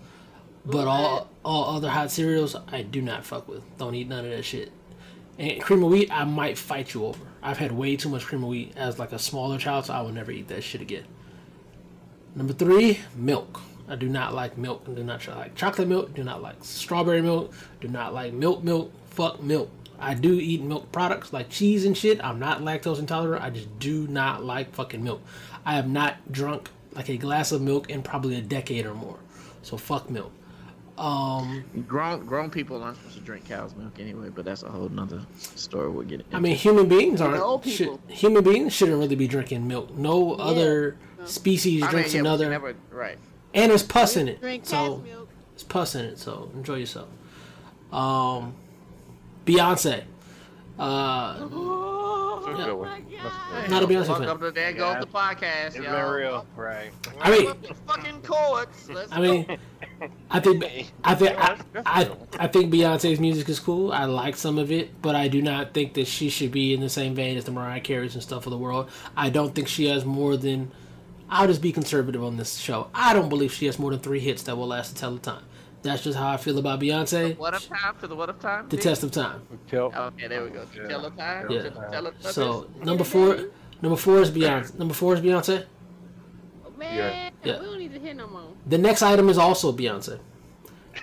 But 0.66 0.88
all 0.88 1.30
all 1.44 1.76
other 1.76 1.88
hot 1.88 2.10
cereals, 2.10 2.56
I 2.68 2.82
do 2.82 3.00
not 3.00 3.24
fuck 3.24 3.46
with. 3.48 3.62
Don't 3.78 3.94
eat 3.94 4.08
none 4.08 4.24
of 4.24 4.30
that 4.32 4.44
shit. 4.44 4.72
And 5.38 5.62
cream 5.62 5.84
of 5.84 5.90
wheat, 5.90 6.10
I 6.10 6.24
might 6.24 6.58
fight 6.58 6.92
you 6.92 7.04
over. 7.04 7.24
I've 7.42 7.58
had 7.58 7.70
way 7.70 7.96
too 7.96 8.08
much 8.08 8.24
cream 8.24 8.42
of 8.42 8.48
wheat 8.48 8.72
as 8.76 8.98
like 8.98 9.12
a 9.12 9.18
smaller 9.18 9.58
child, 9.58 9.86
so 9.86 9.94
I 9.94 10.00
will 10.00 10.12
never 10.12 10.32
eat 10.32 10.48
that 10.48 10.64
shit 10.64 10.80
again. 10.80 11.04
Number 12.34 12.52
three, 12.52 13.00
milk. 13.14 13.60
I 13.88 13.94
do 13.94 14.08
not 14.08 14.34
like 14.34 14.58
milk. 14.58 14.84
I 14.88 14.92
do 14.92 15.04
not 15.04 15.26
like 15.28 15.54
chocolate 15.54 15.86
milk. 15.86 16.14
Do 16.14 16.24
not 16.24 16.42
like 16.42 16.56
strawberry 16.62 17.22
milk. 17.22 17.52
Do 17.80 17.86
not 17.86 18.12
like 18.12 18.32
milk. 18.32 18.64
Milk. 18.64 18.92
Fuck 19.10 19.40
milk. 19.42 19.70
I 19.98 20.14
do 20.14 20.34
eat 20.34 20.62
milk 20.62 20.90
products 20.90 21.32
like 21.32 21.48
cheese 21.48 21.84
and 21.84 21.96
shit. 21.96 22.22
I'm 22.24 22.38
not 22.38 22.60
lactose 22.60 22.98
intolerant. 22.98 23.44
I 23.44 23.50
just 23.50 23.78
do 23.78 24.06
not 24.08 24.44
like 24.44 24.74
fucking 24.74 25.02
milk. 25.02 25.22
I 25.64 25.74
have 25.74 25.88
not 25.88 26.32
drunk 26.32 26.70
like 26.92 27.08
a 27.08 27.16
glass 27.16 27.52
of 27.52 27.62
milk 27.62 27.88
in 27.88 28.02
probably 28.02 28.36
a 28.36 28.42
decade 28.42 28.84
or 28.84 28.94
more. 28.94 29.18
So 29.62 29.76
fuck 29.76 30.10
milk. 30.10 30.32
Um, 30.98 31.64
Grown 31.86 32.24
grown 32.24 32.48
people 32.50 32.82
aren't 32.82 32.96
supposed 32.96 33.16
to 33.16 33.20
drink 33.20 33.46
cow's 33.48 33.74
milk 33.76 33.98
anyway, 34.00 34.30
but 34.30 34.44
that's 34.46 34.62
a 34.62 34.70
whole 34.70 34.88
nother 34.88 35.20
story 35.36 35.90
we'll 35.90 36.06
get 36.06 36.20
into. 36.20 36.34
I 36.36 36.40
mean, 36.40 36.56
human 36.56 36.88
beings 36.88 37.20
aren't. 37.20 37.64
Should, 37.64 37.86
people. 37.88 38.00
human 38.08 38.42
beings 38.42 38.72
shouldn't 38.72 38.98
really 38.98 39.14
be 39.14 39.28
drinking 39.28 39.66
milk. 39.68 39.94
No 39.94 40.32
other 40.34 40.96
species 41.26 41.82
I 41.82 41.86
mean, 41.86 41.90
drinks 41.92 42.14
yeah, 42.14 42.20
another. 42.20 42.48
never- 42.48 42.74
right. 42.90 43.18
And 43.52 43.70
there's 43.70 43.82
pus 43.82 44.16
in 44.16 44.28
it. 44.28 44.40
Drink 44.40 44.64
so 44.66 44.98
milk. 44.98 45.28
it's 45.54 45.62
pus 45.62 45.94
in 45.94 46.04
it. 46.06 46.18
So 46.18 46.50
enjoy 46.54 46.76
yourself. 46.76 47.08
Um, 47.92 48.54
Beyonce. 49.44 50.02
Uh, 50.78 51.32
That's 51.38 51.44
a 52.60 52.64
good 52.64 52.74
one. 52.74 53.06
That's 53.54 53.70
Not 53.70 53.82
a 53.82 53.86
Beyonce 53.86 54.06
Fuck 54.06 54.18
fan. 54.18 54.28
up 54.28 54.40
to 54.40 54.50
there 54.50 54.72
goes 54.72 55.00
the 55.00 55.06
podcast, 55.06 55.66
It's 55.68 55.76
y'all. 55.76 55.84
been 55.84 56.14
real, 56.14 56.46
right? 56.56 56.90
I 57.20 57.30
mean- 57.30 57.46
the 57.62 57.74
fucking 57.86 58.22
chords. 58.22 58.88
Let's 58.90 59.10
I 59.12 59.20
mean, 59.20 59.58
I 60.30 60.40
think 60.40 60.92
I 61.04 61.14
think 61.14 61.38
I, 61.38 61.56
I, 61.86 62.10
I 62.38 62.46
think 62.48 62.72
Beyonce's 62.72 63.20
music 63.20 63.48
is 63.48 63.60
cool. 63.60 63.92
I 63.92 64.04
like 64.04 64.36
some 64.36 64.58
of 64.58 64.70
it, 64.70 65.00
but 65.00 65.14
I 65.14 65.28
do 65.28 65.40
not 65.40 65.72
think 65.74 65.94
that 65.94 66.06
she 66.06 66.28
should 66.28 66.52
be 66.52 66.74
in 66.74 66.80
the 66.80 66.88
same 66.88 67.14
vein 67.14 67.36
as 67.36 67.44
the 67.44 67.52
Mariah 67.52 67.80
Careys 67.80 68.14
and 68.14 68.22
stuff 68.22 68.46
of 68.46 68.50
the 68.50 68.58
world. 68.58 68.90
I 69.16 69.30
don't 69.30 69.54
think 69.54 69.68
she 69.68 69.86
has 69.86 70.04
more 70.04 70.36
than. 70.36 70.70
I'll 71.28 71.48
just 71.48 71.62
be 71.62 71.72
conservative 71.72 72.22
on 72.22 72.36
this 72.36 72.56
show. 72.56 72.88
I 72.94 73.12
don't 73.12 73.28
believe 73.28 73.52
she 73.52 73.66
has 73.66 73.78
more 73.78 73.90
than 73.90 74.00
three 74.00 74.20
hits 74.20 74.44
that 74.44 74.56
will 74.56 74.68
last 74.68 74.94
the 74.94 75.00
tell 75.00 75.14
of 75.14 75.22
time. 75.22 75.42
That's 75.82 76.02
just 76.02 76.18
how 76.18 76.28
I 76.28 76.36
feel 76.36 76.58
about 76.58 76.80
Beyonce. 76.80 77.36
What 77.38 77.54
of 77.54 77.66
time 77.66 77.96
to 78.00 78.06
the 78.06 78.16
what 78.16 78.28
of 78.28 78.40
time? 78.40 78.68
The 78.68 78.76
D? 78.76 78.82
test 78.82 79.02
of 79.02 79.12
time. 79.12 79.42
Oh, 79.72 79.90
okay, 79.94 80.26
there 80.26 80.42
we 80.42 80.50
go. 80.50 80.66
Yeah. 80.74 80.88
Tell 80.88 81.02
the 81.02 81.10
time. 81.10 81.50
Yeah. 81.50 81.70
Tell 81.90 82.10
the 82.10 82.32
So 82.32 82.68
number 82.82 83.04
four, 83.04 83.38
number 83.82 83.96
four 83.96 84.18
is 84.20 84.30
Beyonce. 84.30 84.74
Number 84.78 84.94
four 84.94 85.14
is 85.14 85.20
Beyonce. 85.20 85.64
Man, 86.94 87.32
Yeah. 87.44 87.60
we 87.60 87.66
don't 87.66 87.78
need 87.78 87.94
to 87.94 88.00
hear 88.00 88.14
no 88.14 88.26
more. 88.28 88.48
The 88.66 88.78
next 88.78 89.02
item 89.02 89.28
is 89.28 89.38
also 89.38 89.72
Beyonce. 89.72 90.18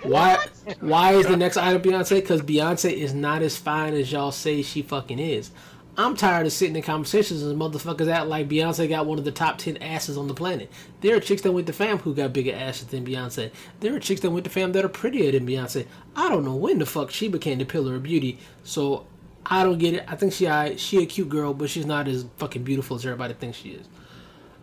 Why? 0.02 0.38
Why 0.80 1.14
is 1.14 1.26
the 1.26 1.36
next 1.36 1.56
item 1.56 1.80
Beyonce? 1.82 2.16
Because 2.16 2.42
Beyonce 2.42 2.92
is 2.92 3.14
not 3.14 3.42
as 3.42 3.56
fine 3.56 3.94
as 3.94 4.10
y'all 4.10 4.32
say 4.32 4.62
she 4.62 4.82
fucking 4.82 5.18
is. 5.18 5.50
I'm 5.96 6.16
tired 6.16 6.44
of 6.46 6.52
sitting 6.52 6.74
in 6.74 6.82
conversations 6.82 7.42
and 7.44 7.56
motherfuckers 7.56 8.10
act 8.10 8.26
like 8.26 8.48
Beyonce 8.48 8.88
got 8.88 9.06
one 9.06 9.18
of 9.18 9.24
the 9.24 9.30
top 9.30 9.58
ten 9.58 9.76
asses 9.76 10.18
on 10.18 10.26
the 10.26 10.34
planet. 10.34 10.68
There 11.00 11.14
are 11.16 11.20
chicks 11.20 11.42
that 11.42 11.52
went 11.52 11.68
to 11.68 11.72
fam 11.72 11.98
who 11.98 12.12
got 12.14 12.32
bigger 12.32 12.52
asses 12.52 12.88
than 12.88 13.06
Beyonce. 13.06 13.52
There 13.78 13.94
are 13.94 14.00
chicks 14.00 14.20
that 14.22 14.30
went 14.32 14.42
to 14.44 14.50
fam 14.50 14.72
that 14.72 14.84
are 14.84 14.88
prettier 14.88 15.30
than 15.30 15.46
Beyonce. 15.46 15.86
I 16.16 16.28
don't 16.28 16.44
know 16.44 16.56
when 16.56 16.78
the 16.80 16.86
fuck 16.86 17.12
she 17.12 17.28
became 17.28 17.58
the 17.58 17.64
pillar 17.64 17.94
of 17.94 18.02
beauty. 18.02 18.40
So 18.64 19.06
I 19.46 19.62
don't 19.62 19.78
get 19.78 19.94
it. 19.94 20.04
I 20.08 20.16
think 20.16 20.32
she 20.32 20.48
I, 20.48 20.74
she 20.74 21.00
a 21.00 21.06
cute 21.06 21.28
girl, 21.28 21.54
but 21.54 21.70
she's 21.70 21.86
not 21.86 22.08
as 22.08 22.26
fucking 22.38 22.64
beautiful 22.64 22.96
as 22.96 23.06
everybody 23.06 23.34
thinks 23.34 23.58
she 23.58 23.70
is. 23.70 23.86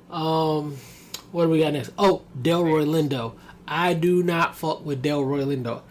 Um, 0.09 0.75
what 1.31 1.45
do 1.45 1.49
we 1.49 1.59
got 1.59 1.73
next? 1.73 1.91
Oh, 1.97 2.23
Delroy 2.39 2.85
Lindo. 2.85 3.33
I 3.67 3.93
do 3.93 4.23
not 4.23 4.55
fuck 4.55 4.85
with 4.85 5.03
Delroy 5.03 5.45
Lindo. 5.45 5.81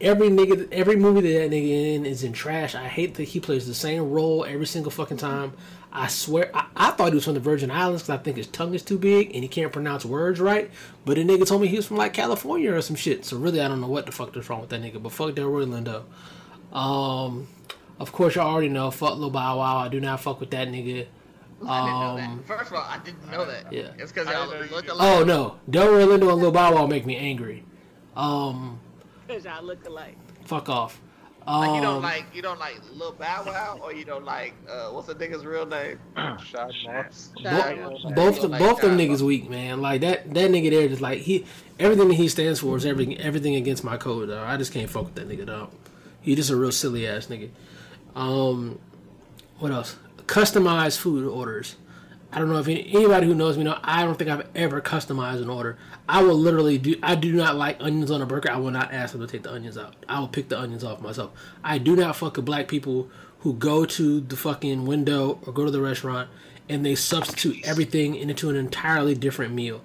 Every 0.00 0.28
nigga, 0.28 0.70
every 0.72 0.94
movie 0.94 1.32
that 1.32 1.50
that 1.50 1.50
nigga 1.50 1.94
in 1.94 2.06
is 2.06 2.22
in 2.22 2.32
trash. 2.32 2.76
I 2.76 2.86
hate 2.86 3.16
that 3.16 3.24
he 3.24 3.40
plays 3.40 3.66
the 3.66 3.74
same 3.74 4.10
role 4.10 4.44
every 4.44 4.66
single 4.66 4.92
fucking 4.92 5.16
time. 5.16 5.54
I 5.90 6.06
swear, 6.06 6.50
I, 6.54 6.66
I 6.76 6.90
thought 6.92 7.08
he 7.08 7.14
was 7.16 7.24
from 7.24 7.34
the 7.34 7.40
Virgin 7.40 7.70
Islands 7.70 8.02
because 8.02 8.20
I 8.20 8.22
think 8.22 8.36
his 8.36 8.46
tongue 8.46 8.74
is 8.74 8.82
too 8.82 8.98
big 8.98 9.34
and 9.34 9.42
he 9.42 9.48
can't 9.48 9.72
pronounce 9.72 10.04
words 10.04 10.38
right. 10.38 10.70
But 11.04 11.16
the 11.16 11.24
nigga 11.24 11.46
told 11.46 11.62
me 11.62 11.66
he 11.66 11.76
was 11.76 11.86
from 11.86 11.96
like 11.96 12.12
California 12.12 12.72
or 12.72 12.80
some 12.82 12.94
shit. 12.94 13.24
So 13.24 13.36
really, 13.38 13.60
I 13.60 13.66
don't 13.66 13.80
know 13.80 13.88
what 13.88 14.06
the 14.06 14.12
fuck 14.12 14.36
is 14.36 14.48
wrong 14.48 14.60
with 14.60 14.70
that 14.70 14.82
nigga. 14.82 15.02
But 15.02 15.12
fuck 15.12 15.34
Delroy 15.34 15.66
Lindo. 15.66 16.04
Um, 16.76 17.48
of 17.98 18.12
course, 18.12 18.36
you 18.36 18.42
already 18.42 18.68
know. 18.68 18.90
Fuck 18.90 19.16
Lil 19.16 19.30
Bow 19.30 19.58
Wow. 19.58 19.78
I 19.78 19.88
do 19.88 19.98
not 20.00 20.20
fuck 20.20 20.38
with 20.38 20.50
that 20.50 20.68
nigga. 20.68 21.06
I 21.66 21.84
didn't 21.86 22.00
know 22.00 22.06
Um, 22.32 22.44
that. 22.46 22.46
First 22.58 22.70
of 22.70 22.76
all, 22.78 22.84
I 22.88 22.98
didn't 23.04 23.30
know 23.30 23.44
that. 23.44 23.72
Yeah. 23.72 23.90
It's 23.98 24.12
because 24.12 24.28
y'all 24.28 24.48
look 24.48 24.88
alike. 24.88 25.00
Oh 25.00 25.24
no, 25.24 25.56
Delroy 25.70 26.06
Lindo 26.06 26.30
and 26.32 26.40
Lil 26.42 26.52
Bow 26.52 26.74
Wow 26.74 26.86
make 26.86 27.04
me 27.06 27.16
angry. 27.16 27.64
Um, 28.16 28.78
Cause 29.28 29.44
y'all 29.44 29.62
look 29.64 29.84
alike. 29.86 30.16
fuck 30.44 30.68
off. 30.68 31.00
Um, 31.46 31.60
Like 31.62 31.76
you 31.76 31.82
don't 31.82 32.02
like 32.02 32.24
you 32.34 32.42
don't 32.42 32.58
like 32.58 32.80
Lil 32.92 33.12
Bow 33.12 33.42
Wow 33.46 33.80
or 33.82 33.92
you 33.94 34.04
don't 34.04 34.24
like 34.24 34.52
uh 34.70 34.90
what's 34.90 35.06
the 35.06 35.14
nigga's 35.14 35.46
real 35.46 35.64
name? 35.66 35.98
Shad 36.16 36.70
Moss. 36.84 37.30
Bo- 37.42 38.10
both 38.14 38.40
the, 38.42 38.48
both 38.48 38.80
them 38.82 38.98
niggas 38.98 39.22
weak, 39.22 39.48
man. 39.48 39.80
Like 39.80 40.02
that 40.02 40.32
that 40.34 40.50
nigga 40.50 40.70
there 40.70 40.88
just 40.88 41.00
like 41.00 41.20
he 41.20 41.46
everything 41.78 42.08
that 42.08 42.14
he 42.14 42.28
stands 42.28 42.60
for 42.60 42.76
is 42.76 42.84
everything 42.84 43.18
everything 43.18 43.54
against 43.56 43.82
my 43.82 43.96
code. 43.96 44.28
Dog. 44.28 44.46
I 44.46 44.56
just 44.58 44.72
can't 44.72 44.90
fuck 44.90 45.04
with 45.06 45.14
that 45.14 45.28
nigga 45.28 45.46
dog. 45.46 45.70
He 46.20 46.34
just 46.34 46.50
a 46.50 46.56
real 46.56 46.72
silly 46.72 47.06
ass 47.06 47.26
nigga. 47.28 47.48
Um, 48.14 48.78
what 49.58 49.72
else? 49.72 49.96
Customized 50.28 50.98
food 50.98 51.26
orders. 51.26 51.76
I 52.30 52.38
don't 52.38 52.50
know 52.50 52.58
if 52.58 52.68
any, 52.68 52.86
anybody 52.94 53.26
who 53.26 53.34
knows 53.34 53.56
me 53.56 53.64
know. 53.64 53.78
I 53.82 54.04
don't 54.04 54.18
think 54.18 54.28
I've 54.28 54.46
ever 54.54 54.82
customized 54.82 55.40
an 55.40 55.48
order. 55.48 55.78
I 56.06 56.22
will 56.22 56.34
literally 56.34 56.76
do. 56.76 56.96
I 57.02 57.14
do 57.14 57.32
not 57.32 57.56
like 57.56 57.78
onions 57.80 58.10
on 58.10 58.20
a 58.20 58.26
burger. 58.26 58.50
I 58.50 58.58
will 58.58 58.70
not 58.70 58.92
ask 58.92 59.12
them 59.12 59.22
to 59.22 59.26
take 59.26 59.44
the 59.44 59.52
onions 59.52 59.78
out. 59.78 59.96
I 60.06 60.20
will 60.20 60.28
pick 60.28 60.50
the 60.50 60.60
onions 60.60 60.84
off 60.84 61.00
myself. 61.00 61.30
I 61.64 61.78
do 61.78 61.96
not 61.96 62.14
fuck 62.14 62.36
with 62.36 62.44
black 62.44 62.68
people 62.68 63.08
who 63.38 63.54
go 63.54 63.86
to 63.86 64.20
the 64.20 64.36
fucking 64.36 64.84
window 64.84 65.38
or 65.46 65.52
go 65.54 65.64
to 65.64 65.70
the 65.70 65.80
restaurant 65.80 66.28
and 66.68 66.84
they 66.84 66.94
substitute 66.94 67.66
everything 67.66 68.14
into 68.14 68.50
an 68.50 68.56
entirely 68.56 69.14
different 69.14 69.54
meal. 69.54 69.80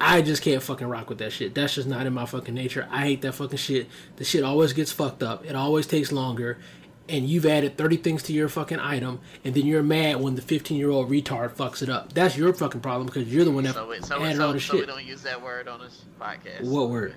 I 0.00 0.22
just 0.22 0.42
can't 0.42 0.62
fucking 0.62 0.86
rock 0.86 1.10
with 1.10 1.18
that 1.18 1.32
shit. 1.32 1.54
That's 1.54 1.74
just 1.74 1.88
not 1.88 2.06
in 2.06 2.14
my 2.14 2.24
fucking 2.24 2.54
nature. 2.54 2.88
I 2.90 3.02
hate 3.02 3.20
that 3.22 3.32
fucking 3.32 3.58
shit. 3.58 3.88
The 4.16 4.24
shit 4.24 4.42
always 4.42 4.72
gets 4.72 4.92
fucked 4.92 5.22
up. 5.22 5.44
It 5.44 5.54
always 5.54 5.86
takes 5.86 6.12
longer. 6.12 6.58
And 7.08 7.28
you've 7.28 7.46
added 7.46 7.76
30 7.76 7.96
things 7.98 8.22
to 8.24 8.32
your 8.32 8.48
fucking 8.48 8.80
item, 8.80 9.20
and 9.44 9.54
then 9.54 9.64
you're 9.66 9.82
mad 9.82 10.20
when 10.20 10.34
the 10.34 10.42
15 10.42 10.76
year 10.76 10.90
old 10.90 11.10
retard 11.10 11.50
fucks 11.50 11.82
it 11.82 11.88
up. 11.88 12.12
That's 12.12 12.36
your 12.36 12.52
fucking 12.52 12.80
problem 12.80 13.06
because 13.06 13.32
you're 13.32 13.44
the 13.44 13.50
one 13.50 13.64
that 13.64 13.74
So, 13.74 13.88
we, 13.88 14.00
so, 14.00 14.22
added 14.22 14.36
so, 14.36 14.46
all 14.46 14.52
the 14.52 14.60
so 14.60 14.74
we 14.76 14.86
don't 14.86 15.04
use 15.04 15.22
that 15.22 15.40
word 15.42 15.68
on 15.68 15.80
this 15.80 16.04
podcast. 16.20 16.62
What 16.62 16.90
word? 16.90 17.14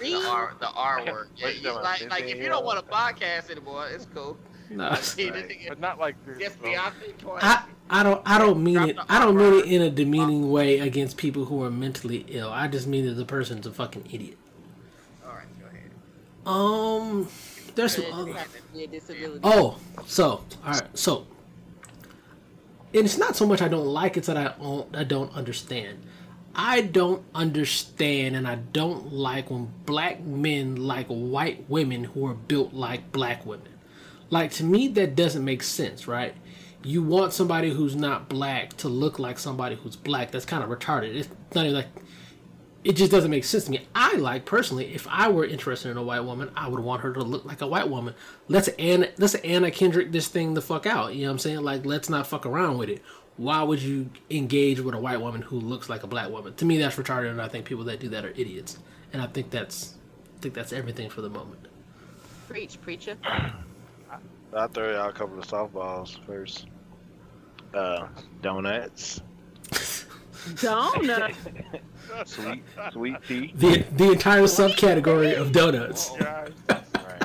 The 0.00 0.14
R, 0.14 0.54
the 0.60 0.70
R 0.70 1.04
word. 1.12 1.28
Yeah, 1.36 1.48
you 1.48 1.60
you- 1.62 1.72
like, 1.74 2.08
like 2.10 2.24
if 2.24 2.36
you 2.36 2.48
don't 2.48 2.64
want 2.64 2.78
to 2.84 2.92
podcast 2.92 3.50
anymore, 3.50 3.88
it's 3.88 4.06
cool. 4.14 4.36
Nah. 4.70 4.94
See, 4.96 5.30
But 5.68 5.80
not 5.80 5.98
like 5.98 6.16
this. 6.26 6.38
Just 6.38 6.60
bro. 6.60 6.72
Beyonce 6.72 7.18
point. 7.18 7.42
I, 7.44 7.64
I 7.88 8.02
don't 8.02 8.20
I 8.26 8.38
don't 8.38 8.62
mean 8.64 8.78
it 8.78 8.96
I 9.08 9.24
don't 9.24 9.36
mean 9.36 9.54
it 9.60 9.64
in 9.66 9.82
a 9.82 9.90
demeaning 9.90 10.50
way 10.50 10.80
against 10.80 11.16
people 11.16 11.44
who 11.44 11.62
are 11.62 11.70
mentally 11.70 12.24
ill. 12.28 12.50
I 12.50 12.66
just 12.68 12.86
mean 12.88 13.06
that 13.06 13.14
the 13.14 13.24
person's 13.24 13.66
a 13.66 13.72
fucking 13.72 14.08
idiot. 14.12 14.36
All 15.24 15.32
right, 15.34 15.46
go 15.60 15.66
ahead. 15.66 15.90
Um, 16.46 17.28
there's 17.76 17.94
some 17.94 18.04
It 18.06 18.12
other. 18.12 18.32
just 18.32 18.38
happens 18.38 18.64
to 18.66 18.72
be 18.76 18.84
a 18.84 18.86
disability. 18.88 19.40
Oh, 19.44 19.78
so 20.06 20.26
all 20.64 20.72
right, 20.72 20.98
so 20.98 21.26
and 22.94 23.04
it's 23.04 23.18
not 23.18 23.36
so 23.36 23.46
much 23.46 23.62
I 23.62 23.68
don't 23.68 23.86
like; 23.86 24.16
it's 24.16 24.26
that 24.26 24.36
I 24.36 24.54
don't, 24.58 24.96
I 24.96 25.04
don't 25.04 25.32
understand. 25.34 25.98
I 26.54 26.80
don't 26.80 27.22
understand, 27.34 28.34
and 28.34 28.48
I 28.48 28.54
don't 28.56 29.12
like 29.12 29.50
when 29.50 29.70
black 29.84 30.22
men 30.22 30.76
like 30.76 31.06
white 31.08 31.68
women 31.68 32.04
who 32.04 32.26
are 32.26 32.34
built 32.34 32.72
like 32.72 33.12
black 33.12 33.44
women. 33.44 33.68
Like 34.30 34.50
to 34.52 34.64
me, 34.64 34.88
that 34.88 35.14
doesn't 35.14 35.44
make 35.44 35.62
sense, 35.62 36.08
right? 36.08 36.34
You 36.82 37.02
want 37.02 37.32
somebody 37.32 37.70
who's 37.70 37.94
not 37.96 38.28
black 38.28 38.76
to 38.78 38.88
look 38.88 39.18
like 39.18 39.38
somebody 39.38 39.76
who's 39.76 39.96
black. 39.96 40.30
That's 40.30 40.44
kind 40.46 40.64
of 40.64 40.70
retarded. 40.70 41.14
It's 41.14 41.28
not 41.54 41.64
even 41.64 41.76
like 41.76 41.88
it 42.86 42.94
just 42.94 43.10
doesn't 43.10 43.32
make 43.32 43.42
sense 43.42 43.64
to 43.64 43.72
me. 43.72 43.88
I 43.96 44.14
like 44.14 44.44
personally, 44.44 44.94
if 44.94 45.08
I 45.10 45.28
were 45.28 45.44
interested 45.44 45.90
in 45.90 45.96
a 45.96 46.02
white 46.04 46.20
woman, 46.20 46.50
I 46.56 46.68
would 46.68 46.78
want 46.78 47.02
her 47.02 47.12
to 47.14 47.20
look 47.20 47.44
like 47.44 47.60
a 47.60 47.66
white 47.66 47.88
woman. 47.88 48.14
Let's 48.46 48.68
Anna, 48.68 49.08
let's 49.18 49.34
Anna 49.34 49.72
Kendrick 49.72 50.12
this 50.12 50.28
thing 50.28 50.54
the 50.54 50.62
fuck 50.62 50.86
out. 50.86 51.12
You 51.12 51.22
know 51.22 51.28
what 51.28 51.32
I'm 51.32 51.38
saying? 51.40 51.62
Like, 51.62 51.84
let's 51.84 52.08
not 52.08 52.28
fuck 52.28 52.46
around 52.46 52.78
with 52.78 52.88
it. 52.88 53.02
Why 53.38 53.60
would 53.64 53.82
you 53.82 54.08
engage 54.30 54.78
with 54.78 54.94
a 54.94 54.98
white 54.98 55.20
woman 55.20 55.42
who 55.42 55.58
looks 55.58 55.88
like 55.88 56.04
a 56.04 56.06
black 56.06 56.30
woman? 56.30 56.54
To 56.54 56.64
me, 56.64 56.78
that's 56.78 56.94
retarded, 56.94 57.30
and 57.30 57.42
I 57.42 57.48
think 57.48 57.64
people 57.64 57.84
that 57.84 57.98
do 57.98 58.08
that 58.10 58.24
are 58.24 58.30
idiots. 58.30 58.78
And 59.12 59.20
I 59.20 59.26
think 59.26 59.50
that's, 59.50 59.94
I 60.36 60.40
think 60.40 60.54
that's 60.54 60.72
everything 60.72 61.10
for 61.10 61.22
the 61.22 61.28
moment. 61.28 61.66
Preach, 62.48 62.80
preacher. 62.80 63.16
I'll 64.54 64.68
throw 64.68 64.92
y'all 64.92 65.08
a 65.08 65.12
couple 65.12 65.38
of 65.40 65.44
softballs 65.44 66.24
first. 66.24 66.66
Uh, 67.74 68.06
donuts, 68.42 69.20
Donut. 70.54 71.34
sweet, 72.24 72.62
sweet 72.92 73.16
tea. 73.26 73.52
The 73.56 73.84
the 73.96 74.12
entire 74.12 74.42
subcategory 74.42 75.36
of 75.36 75.52
donuts. 75.52 76.10
Guys, 76.18 76.52
Right. 76.68 77.22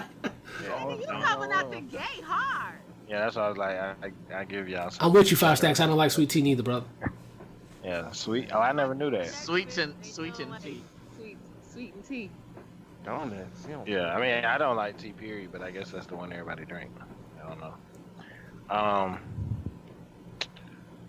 You 0.63 1.01
Yeah, 1.07 1.21
coming 1.23 1.51
out 1.51 1.71
the 1.71 1.81
gate 1.81 2.23
hard. 2.23 2.75
yeah, 3.07 3.19
that's 3.19 3.35
why 3.35 3.43
I 3.45 3.49
was 3.49 3.57
like, 3.57 3.77
I, 3.77 3.95
I, 4.03 4.39
I 4.39 4.43
give 4.45 4.67
y'all. 4.69 4.89
Some 4.89 5.07
I'm 5.07 5.13
with 5.13 5.31
you, 5.31 5.37
five 5.37 5.57
stacks. 5.57 5.79
I 5.79 5.87
don't 5.87 5.97
like 5.97 6.11
sweet 6.11 6.29
tea 6.29 6.41
neither, 6.41 6.63
brother. 6.63 6.85
Yeah, 7.83 8.11
sweet. 8.11 8.49
Oh, 8.53 8.59
I 8.59 8.71
never 8.73 8.93
knew 8.93 9.09
that. 9.11 9.27
Sweet 9.29 9.77
and 9.77 9.93
sweet 10.05 10.39
and 10.39 10.53
tea. 10.61 10.81
Sweet, 11.17 11.37
sweet 11.71 11.93
and 11.95 12.05
tea. 12.05 12.29
donuts. 13.03 13.65
You 13.67 13.73
know. 13.75 13.83
Yeah, 13.87 14.13
I 14.15 14.21
mean, 14.21 14.45
I 14.45 14.57
don't 14.57 14.75
like 14.75 14.97
tea, 14.97 15.11
period, 15.13 15.51
but 15.51 15.61
I 15.63 15.71
guess 15.71 15.89
that's 15.91 16.05
the 16.05 16.15
one 16.15 16.31
everybody 16.31 16.65
drink. 16.65 16.91
I 17.43 17.47
don't 17.49 17.59
know. 17.59 17.73
Um, 18.69 19.19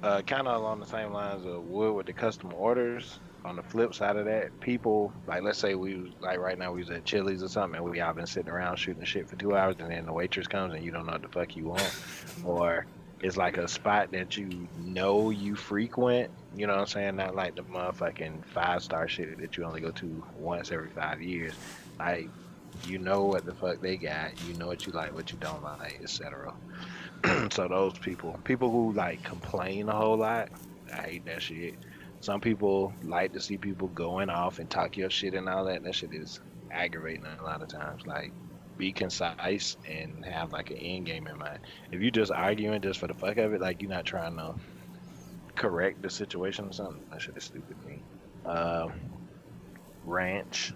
uh, 0.03 0.23
kind 0.23 0.49
of 0.49 0.61
along 0.61 0.81
the 0.81 0.86
same 0.86 1.12
lines 1.12 1.44
of 1.47 1.65
Wood 1.69 1.94
with 1.94 2.07
the 2.07 2.12
custom 2.12 2.53
orders. 2.55 3.19
On 3.44 3.56
the 3.56 3.62
flip 3.62 3.93
side 3.94 4.16
of 4.16 4.27
that, 4.27 4.59
people 4.60 5.12
like 5.27 5.43
let's 5.43 5.59
say 5.59 5.74
we 5.74 5.97
was 5.97 6.10
like 6.20 6.39
right 6.39 6.59
now 6.59 6.73
we 6.73 6.81
was 6.81 6.90
at 6.90 7.05
Chili's 7.05 7.43
or 7.43 7.48
something, 7.48 7.77
and 7.77 7.90
we 7.90 8.01
all 8.01 8.12
been 8.12 8.27
sitting 8.27 8.51
around 8.51 8.77
shooting 8.77 9.05
shit 9.05 9.28
for 9.28 9.36
two 9.36 9.56
hours, 9.56 9.77
and 9.81 9.90
then 9.90 10.06
the 10.06 10.12
waitress 10.12 10.47
comes 10.47 10.74
and 10.74 10.85
you 10.85 10.90
don't 10.90 11.06
know 11.06 11.12
what 11.12 11.23
the 11.23 11.28
fuck 11.28 11.56
you 11.56 11.64
want, 11.64 11.94
or 12.44 12.86
it's 13.20 13.36
like 13.36 13.56
a 13.56 13.69
spot 13.69 14.12
that 14.12 14.36
you 14.36 14.69
know 14.78 15.31
you 15.31 15.56
frequent. 15.56 16.31
You 16.55 16.66
know 16.66 16.74
what 16.74 16.81
I'm 16.81 16.86
saying? 16.86 17.16
Not 17.16 17.35
like 17.35 17.56
the 17.56 17.62
motherfucking 17.62 18.44
five 18.47 18.82
star 18.82 19.09
shit 19.09 19.39
that 19.40 19.56
you 19.56 19.64
only 19.64 19.81
go 19.81 19.90
to 19.90 20.24
once 20.39 20.70
every 20.70 20.90
five 20.90 21.20
years. 21.20 21.55
Like 21.98 22.28
you 22.86 22.98
know 22.98 23.24
what 23.24 23.44
the 23.44 23.55
fuck 23.55 23.81
they 23.81 23.97
got, 23.97 24.31
you 24.47 24.55
know 24.55 24.66
what 24.66 24.86
you 24.86 24.93
like, 24.93 25.14
what 25.14 25.31
you 25.31 25.39
don't 25.39 25.62
like, 25.62 26.01
etc. 26.02 26.52
so 27.51 27.69
those 27.69 27.98
people, 27.98 28.39
people 28.44 28.70
who 28.70 28.93
like 28.93 29.23
complain 29.23 29.89
a 29.89 29.93
whole 29.93 30.16
lot, 30.16 30.48
I 30.93 31.02
hate 31.02 31.27
that 31.27 31.43
shit. 31.43 31.74
Some 32.23 32.40
people 32.40 32.93
like 33.03 33.32
to 33.32 33.40
see 33.40 33.57
people 33.57 33.89
going 33.89 34.31
off 34.31 34.61
and 34.61 34.70
talk 34.70 34.97
your 34.97 35.11
shit 35.11 35.35
and 35.35 35.49
all 35.49 35.65
that. 35.65 35.78
and 35.78 35.86
That 35.86 35.97
shit 35.97 36.15
is 36.15 36.39
aggravating 36.70 37.27
a 37.27 37.43
lot 37.43 37.62
of 37.62 37.69
times. 37.69 38.07
Like, 38.07 38.31
be 38.78 38.93
concise 38.93 39.77
and 39.89 40.24
have 40.24 40.53
like 40.53 40.70
an 40.70 40.77
end 40.77 41.07
game 41.07 41.27
in 41.27 41.36
mind. 41.36 41.59
If 41.90 42.01
you're 42.01 42.12
just 42.12 42.31
arguing 42.31 42.81
just 42.81 43.01
for 43.01 43.09
the 43.09 43.15
fuck 43.15 43.39
of 43.39 43.53
it, 43.55 43.61
like 43.61 43.82
you're 43.82 43.90
not 43.90 44.05
trying 44.05 44.36
to 44.36 44.55
correct 45.57 46.01
the 46.01 46.09
situation 46.09 46.66
or 46.66 46.73
something, 46.73 47.03
that 47.11 47.20
shit 47.20 47.36
is 47.36 47.43
stupid 47.43 47.77
to 47.82 47.89
me. 47.89 48.01
Uh, 48.47 48.89
ranch. 50.05 50.73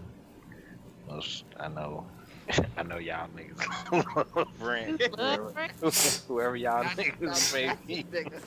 Most 1.08 1.44
I 1.60 1.68
know, 1.68 2.06
I 2.76 2.82
know 2.82 2.98
y'all 2.98 3.28
niggas 3.36 4.34
love 4.34 4.48
ranch. 4.60 5.00
Love 5.16 5.54
ranch? 5.54 6.18
Whoever 6.26 6.56
y'all 6.56 6.82
niggas 6.82 7.54
may 7.54 7.72
be. 7.86 8.02
Nigga. 8.02 8.42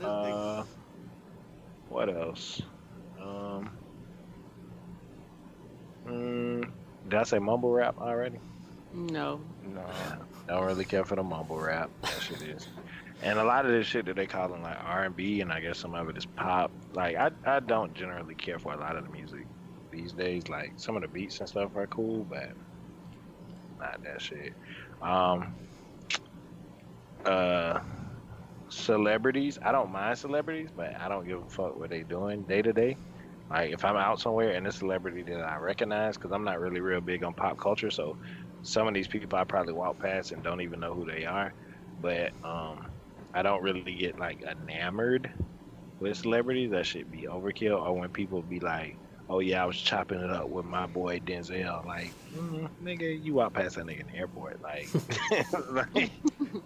Know. 0.00 0.08
Uh, 0.08 0.64
what 1.94 2.08
else? 2.08 2.60
Um, 3.22 3.70
mm, 6.04 6.68
did 7.08 7.14
I 7.14 7.22
say 7.22 7.38
mumble 7.38 7.70
rap 7.70 7.96
already? 8.00 8.40
No. 8.92 9.40
No. 9.62 9.86
Don't 10.48 10.64
really 10.64 10.84
care 10.84 11.04
for 11.04 11.14
the 11.14 11.22
mumble 11.22 11.60
rap. 11.60 11.90
That 12.02 12.20
shit 12.20 12.42
is. 12.42 12.66
And 13.22 13.38
a 13.38 13.44
lot 13.44 13.64
of 13.64 13.70
this 13.70 13.86
shit 13.86 14.06
that 14.06 14.16
they 14.16 14.26
calling 14.26 14.60
like 14.60 14.76
R 14.84 15.04
and 15.04 15.14
B, 15.14 15.40
and 15.40 15.52
I 15.52 15.60
guess 15.60 15.78
some 15.78 15.94
of 15.94 16.08
it 16.08 16.16
is 16.16 16.26
pop. 16.26 16.72
Like 16.94 17.14
I, 17.14 17.30
I 17.46 17.60
don't 17.60 17.94
generally 17.94 18.34
care 18.34 18.58
for 18.58 18.72
a 18.72 18.76
lot 18.76 18.96
of 18.96 19.04
the 19.04 19.12
music 19.12 19.46
these 19.92 20.10
days. 20.10 20.48
Like 20.48 20.72
some 20.76 20.96
of 20.96 21.02
the 21.02 21.08
beats 21.08 21.38
and 21.38 21.48
stuff 21.48 21.76
are 21.76 21.86
cool, 21.86 22.24
but 22.24 22.50
not 23.78 24.02
that 24.02 24.20
shit. 24.20 24.52
Um, 25.00 25.54
uh, 27.24 27.78
celebrities. 28.74 29.58
I 29.62 29.72
don't 29.72 29.92
mind 29.92 30.18
celebrities, 30.18 30.70
but 30.74 30.92
I 31.00 31.08
don't 31.08 31.26
give 31.26 31.40
a 31.40 31.48
fuck 31.48 31.76
what 31.76 31.90
they 31.90 32.02
doing 32.04 32.44
day 32.46 32.62
to 32.62 32.72
day. 32.72 32.98
Like 33.50 33.72
if 33.72 33.84
I'm 33.84 33.96
out 33.96 34.20
somewhere 34.20 34.50
and 34.52 34.66
a 34.66 34.72
celebrity 34.72 35.22
that 35.24 35.40
I 35.42 35.56
recognize, 35.56 36.16
because 36.16 36.32
I'm 36.32 36.44
not 36.44 36.60
really 36.60 36.80
real 36.80 37.00
big 37.00 37.22
on 37.24 37.34
pop 37.34 37.58
culture, 37.58 37.90
so 37.90 38.16
some 38.62 38.88
of 38.88 38.94
these 38.94 39.08
people 39.08 39.38
I 39.38 39.44
probably 39.44 39.74
walk 39.74 39.98
past 40.00 40.32
and 40.32 40.42
don't 40.42 40.62
even 40.62 40.80
know 40.80 40.94
who 40.94 41.06
they 41.06 41.24
are. 41.24 41.54
But 41.98 42.32
um, 42.42 42.80
I 43.34 43.42
don't 43.42 43.62
really 43.62 43.94
get 43.96 44.18
like 44.18 44.42
enamored 44.42 45.32
with 45.98 46.16
celebrities. 46.18 46.70
That 46.70 46.86
should 46.86 47.10
be 47.10 47.26
overkill. 47.30 47.80
Or 47.80 47.98
when 47.98 48.10
people 48.10 48.42
be 48.42 48.60
like, 48.60 48.98
"Oh 49.28 49.40
yeah, 49.40 49.62
I 49.62 49.66
was 49.66 49.78
chopping 49.78 50.20
it 50.20 50.30
up 50.30 50.48
with 50.48 50.64
my 50.64 50.86
boy 50.86 51.20
Denzel," 51.20 51.84
like, 51.86 52.14
mm, 52.34 52.70
nigga, 52.82 53.16
you 53.22 53.34
walk 53.34 53.54
past 53.54 53.76
that 53.76 53.86
nigga 53.86 54.00
in 54.00 54.06
the 54.08 54.16
airport, 54.16 54.60
like, 54.62 54.92
like 55.70 56.12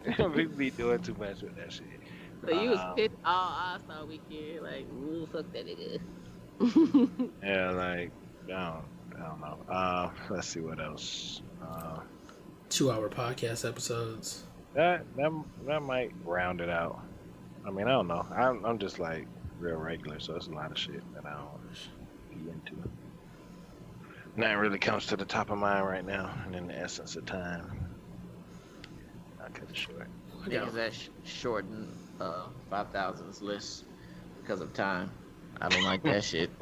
people 0.17 0.49
be 0.57 0.71
doing 0.71 1.01
too 1.03 1.15
much 1.19 1.43
with 1.43 1.57
that 1.57 1.73
shit. 1.73 1.85
So 2.45 2.51
you 2.53 2.71
was 2.71 2.79
Um, 2.79 2.95
pissed 2.95 3.15
all 3.25 3.51
All 3.53 3.79
Star 3.81 4.07
weekend, 4.07 4.63
like, 4.63 4.87
ooh, 4.93 5.27
fuck 5.33 5.45
that 5.53 5.67
nigga. 5.67 6.01
Yeah, 7.43 7.71
like 7.71 8.11
I 8.47 8.49
don't, 8.49 8.85
I 9.17 9.27
don't 9.29 9.41
know. 9.41 9.59
Uh, 9.69 10.11
let's 10.31 10.49
see 10.49 10.61
what 10.61 10.81
else. 10.81 11.43
Uh, 11.63 12.01
Two 12.69 12.91
hour 12.91 13.09
podcast 13.09 13.67
episodes. 13.69 14.45
that 14.75 15.05
that 15.17 15.33
that 15.67 15.83
might 15.83 16.13
round 16.25 16.61
it 16.61 16.69
out. 16.69 17.01
I 17.67 17.71
mean, 17.71 17.87
I 17.89 17.93
don't 17.93 18.07
know. 18.09 18.27
I'm 18.35 18.65
I'm 18.65 18.79
just 18.79 18.99
like 18.99 19.27
real 19.59 19.77
regular, 19.77 20.21
so 20.21 20.35
it's 20.37 20.47
a 20.49 20.51
lot 20.53 20.71
of 20.71 20.79
shit 20.79 21.03
that 21.15 21.25
I 21.27 21.33
don't 21.35 21.61
be 22.31 22.51
into. 22.51 22.89
Nothing 24.37 24.59
really 24.59 24.79
comes 24.79 25.07
to 25.07 25.17
the 25.17 25.25
top 25.25 25.51
of 25.51 25.59
mind 25.59 25.87
right 25.87 26.05
now, 26.05 26.31
and 26.47 26.55
in 26.55 26.69
the 26.69 26.79
essence 26.79 27.17
of 27.17 27.25
time, 27.27 27.78
I 29.49 29.59
cut 29.59 29.69
it 29.71 29.77
short. 29.77 30.07
Niggas 30.47 30.73
that 30.75 30.93
sh- 30.95 31.09
shorten 31.25 31.89
uh, 32.21 32.47
5000's 32.71 33.41
list 33.43 33.85
because 34.43 34.61
of 34.61 34.73
time. 34.75 35.11
I 35.61 35.69
don't 35.69 35.83
like 35.85 36.03
that 36.05 36.23
shit. 36.25 36.51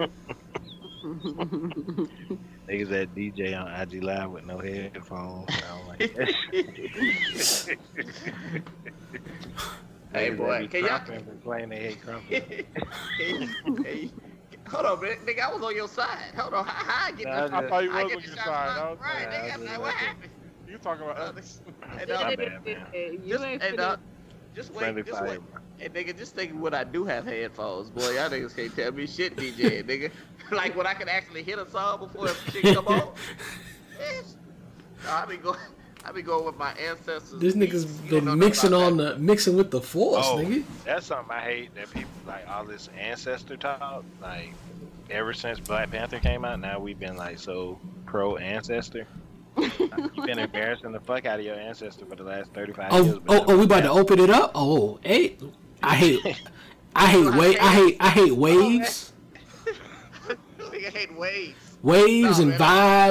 Niggas 1.05 2.89
that 2.91 3.15
DJ 3.15 3.59
on 3.61 3.69
IG 3.81 4.03
Live 4.03 4.31
with 4.31 4.45
no 4.45 4.59
headphones. 4.59 5.49
I 5.51 5.61
don't 5.69 5.87
like 5.89 5.99
that. 6.17 7.77
Hey, 10.13 10.31
boy, 10.31 10.67
can 10.71 10.81
y'all- 10.85 10.99
crumping 11.01 11.29
and 11.29 11.43
playing 11.43 11.69
they 11.69 11.77
hate 11.81 12.03
crumping. 12.03 12.43
hey, 13.19 13.47
hey, 13.85 14.11
hold 14.69 14.87
on, 14.87 15.01
man. 15.03 15.17
Nigga, 15.27 15.41
I 15.41 15.53
was 15.53 15.63
on 15.63 15.77
your 15.77 15.89
side. 15.89 16.35
Hold 16.37 16.55
on. 16.55 16.65
How, 16.65 16.85
how 16.93 17.07
I 17.09 17.13
get 17.13 17.27
Nah, 17.27 17.49
the, 17.49 17.55
I 17.55 17.59
I 17.59 17.69
thought 17.69 17.85
you 17.85 17.91
I 17.93 18.05
was 18.05 18.13
on 18.15 18.23
your 18.23 18.37
shot 18.37 18.45
side. 18.45 18.75
block? 18.75 18.79
I 18.79 18.91
was 18.91 18.99
Right, 19.01 19.27
like, 19.27 19.35
nigga. 19.35 19.51
I 19.51 19.55
I'm 19.55 19.61
like, 19.61 19.71
like, 19.71 19.81
what 19.81 19.95
happened? 19.95 20.31
You 20.69 20.79
talking 20.79 21.05
about 21.05 21.19
Uh, 21.37 21.39
us? 21.39 21.61
Hey, 21.83 21.97
My 21.99 22.05
dog, 22.05 22.37
bad, 22.37 22.61
just, 22.65 23.45
hey, 23.45 23.59
finna- 23.59 23.77
dog, 23.77 23.99
just 24.55 24.73
Friendly 24.73 25.03
wait, 25.03 25.07
just 25.07 25.19
fire. 25.19 25.29
wait. 25.29 25.41
Hey, 25.79 25.89
nigga, 25.89 26.17
just 26.17 26.35
think 26.35 26.53
what 26.61 26.75
I 26.75 26.85
do 26.85 27.05
have 27.05 27.25
headphones. 27.25 27.91
Boy, 27.91 28.15
y'all 28.15 28.31
niggas 28.31 28.57
can't 28.57 28.75
tell 28.75 28.93
me 28.93 29.07
shit, 29.07 29.37
DJ, 29.37 29.83
nigga. 29.85 30.11
like 30.51 30.77
when 30.77 30.87
I 30.87 30.95
can 30.95 31.09
actually 31.09 31.43
hit 31.43 31.59
a 31.59 31.69
song 31.71 31.99
before 32.01 32.29
shit 32.51 32.63
come 32.63 32.87
on. 32.89 33.01
Bitch. 33.99 34.35
I 35.09 35.25
be 35.27 35.37
going. 35.37 35.59
I 36.05 36.13
be 36.13 36.23
going 36.23 36.45
with 36.45 36.57
my 36.57 36.73
ancestors. 36.75 37.41
This 37.41 37.55
nigga's 37.55 38.01
You 38.05 38.21
been 38.21 38.39
mixing 38.39 38.73
about 38.73 38.83
on 38.85 38.97
the 38.97 39.17
mixing 39.19 39.57
with 39.57 39.73
the 39.73 39.81
force, 39.81 40.25
Oh, 40.29 40.37
nigga. 40.39 40.63
that's 40.85 41.07
something 41.07 41.35
I 41.35 41.41
hate 41.41 41.75
that 41.75 41.91
people 41.91 42.09
like 42.27 42.49
all 42.49 42.65
this 42.65 42.89
ancestor 42.97 43.57
talk. 43.57 44.05
Like 44.23 44.53
ever 45.11 45.33
since 45.35 45.59
Black 45.59 45.91
Panther 45.91 46.21
came 46.21 46.45
out, 46.45 46.61
now 46.61 46.79
we've 46.79 46.99
been 46.99 47.17
like 47.17 47.39
so 47.41 47.81
pro 48.05 48.37
ancestor. 48.37 49.07
You've 49.79 50.27
been 50.27 50.39
embarrassing 50.39 50.93
the 50.93 51.01
fuck 51.01 51.25
out 51.25 51.39
of 51.39 51.45
your 51.45 51.55
ancestor 51.55 52.05
for 52.05 52.15
the 52.15 52.25
last 52.25 52.53
thirty 52.53 52.73
five 52.73 52.89
oh, 52.91 53.03
years. 53.03 53.17
Oh, 53.17 53.21
but 53.21 53.41
oh, 53.41 53.45
oh, 53.49 53.59
we 53.59 53.65
about 53.65 53.81
to 53.83 53.91
open 53.91 54.19
it 54.19 54.29
up. 54.29 54.53
Oh, 54.55 54.99
hey, 55.03 55.39
I 55.83 55.95
hate, 55.95 56.43
I 56.95 57.07
hate 57.07 57.35
wave, 57.37 57.59
I 57.61 57.75
hate, 57.75 57.97
I 57.99 58.09
hate 58.11 58.33
waves, 58.33 59.13
I 60.29 60.91
hate 60.91 61.17
waves. 61.17 61.79
waves 61.83 62.39
No, 62.39 62.43
and 62.43 62.59
man, 62.59 62.61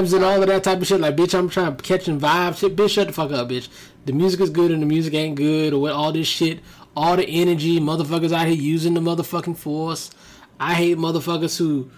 vibes 0.03 0.13
and 0.13 0.23
all 0.23 0.39
of 0.39 0.47
that 0.47 0.63
type 0.63 0.79
of 0.79 0.85
shit. 0.85 0.99
Like, 0.99 1.15
bitch, 1.15 1.37
I'm 1.37 1.49
trying 1.49 1.75
to 1.75 1.83
catch 1.83 2.01
catching 2.01 2.19
vibes. 2.19 2.59
Shit, 2.59 2.75
bitch, 2.75 2.91
shut 2.91 3.07
the 3.07 3.13
fuck 3.13 3.31
up, 3.31 3.49
bitch. 3.49 3.69
The 4.05 4.13
music 4.13 4.39
is 4.41 4.51
good 4.51 4.69
and 4.69 4.83
the 4.83 4.87
music 4.87 5.15
ain't 5.15 5.35
good, 5.35 5.73
or 5.73 5.81
what? 5.81 5.93
All 5.93 6.11
this 6.11 6.27
shit, 6.27 6.59
all 6.95 7.15
the 7.15 7.27
energy, 7.27 7.79
motherfuckers 7.79 8.31
out 8.31 8.45
here 8.45 8.55
using 8.55 8.93
the 8.93 9.01
motherfucking 9.01 9.57
force. 9.57 10.11
I 10.59 10.75
hate 10.75 10.97
motherfuckers 10.97 11.57
who. 11.57 11.89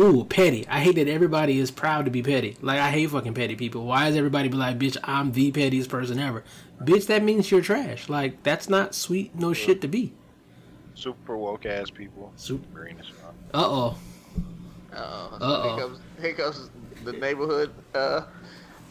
Ooh, 0.00 0.24
petty. 0.24 0.66
I 0.68 0.80
hate 0.80 0.96
that 0.96 1.06
everybody 1.08 1.58
is 1.58 1.70
proud 1.70 2.04
to 2.06 2.10
be 2.10 2.22
petty. 2.22 2.56
Like 2.60 2.80
I 2.80 2.90
hate 2.90 3.10
fucking 3.10 3.34
petty 3.34 3.54
people. 3.54 3.84
Why 3.86 4.08
is 4.08 4.16
everybody 4.16 4.48
be 4.48 4.56
like, 4.56 4.78
bitch, 4.78 4.96
I'm 5.04 5.32
the 5.32 5.52
pettiest 5.52 5.88
person 5.88 6.18
ever? 6.18 6.42
Bitch, 6.82 7.06
that 7.06 7.22
means 7.22 7.50
you're 7.50 7.60
trash. 7.60 8.08
Like 8.08 8.42
that's 8.42 8.68
not 8.68 8.94
sweet 8.94 9.34
no 9.36 9.52
shit 9.52 9.80
to 9.82 9.88
be. 9.88 10.12
super 10.94 11.36
woke 11.36 11.64
ass 11.66 11.90
people. 11.90 12.32
Super. 12.36 12.66
green 12.72 12.98
as 12.98 13.06
fuck. 13.08 13.34
Uh 13.52 13.66
oh. 13.66 13.98
Uh, 14.92 14.96
Uh-oh. 14.96 15.62
Here 15.76 15.86
comes, 15.86 15.98
here 16.20 16.34
comes 16.34 16.70
the 17.04 17.12
neighborhood 17.12 17.72
uh, 17.94 18.22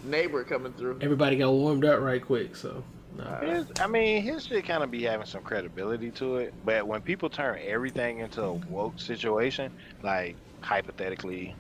neighbor 0.06 0.44
coming 0.44 0.74
through. 0.74 1.00
Everybody 1.02 1.38
got 1.38 1.52
warmed 1.52 1.86
up 1.86 2.02
right 2.02 2.22
quick, 2.24 2.56
so 2.58 2.84
nah. 3.18 3.40
His, 3.40 3.68
I 3.80 3.88
mean, 3.88 4.22
his 4.22 4.46
shit 4.46 4.66
kind 4.66 4.84
of 4.84 4.92
be 4.92 5.04
having 5.04 5.26
some 5.26 5.44
credibility 5.44 6.12
to 6.12 6.38
it, 6.38 6.54
but 6.66 6.86
when 6.86 7.02
people 7.02 7.30
turn 7.30 7.58
everything 7.66 8.20
into 8.20 8.44
a 8.44 8.52
woke 8.54 9.00
situation, 9.00 9.72
like 10.02 10.36
hypothetically, 10.64 11.56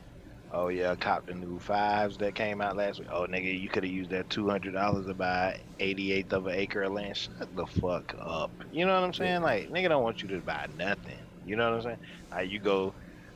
oh 0.52 0.70
yeah, 0.70 0.96
cop 0.96 1.26
the 1.28 1.34
new 1.34 1.60
fives 1.60 2.18
that 2.18 2.36
came 2.36 2.62
out 2.62 2.78
last 2.78 3.00
week. 3.00 3.10
Oh 3.12 3.28
nigga, 3.28 3.60
you 3.60 3.70
could 3.70 3.84
have 3.84 3.92
used 3.94 4.12
that 4.12 4.30
two 4.30 4.50
hundred 4.50 4.74
dollars 4.74 5.06
to 5.08 5.14
buy 5.14 5.60
eighty 5.80 6.12
eighth 6.12 6.34
of 6.34 6.48
an 6.48 6.56
acre 6.56 6.84
of 6.84 6.94
land. 6.94 7.18
Shut 7.18 7.56
the 7.56 7.66
fuck 7.66 8.16
up. 8.20 8.52
You 8.72 8.86
know 8.86 8.94
what 8.94 9.06
I'm 9.06 9.14
saying? 9.14 9.42
Like 9.42 9.70
nigga 9.70 9.90
don't 9.90 10.04
want 10.04 10.24
you 10.24 10.30
to 10.30 10.42
buy 10.42 10.68
nothing. 10.74 11.20
You 11.44 11.56
know 11.56 11.70
what 11.70 11.78
I'm 11.78 11.84
saying? 11.84 12.00
Like 12.32 12.50
you 12.50 12.60
go 12.60 12.96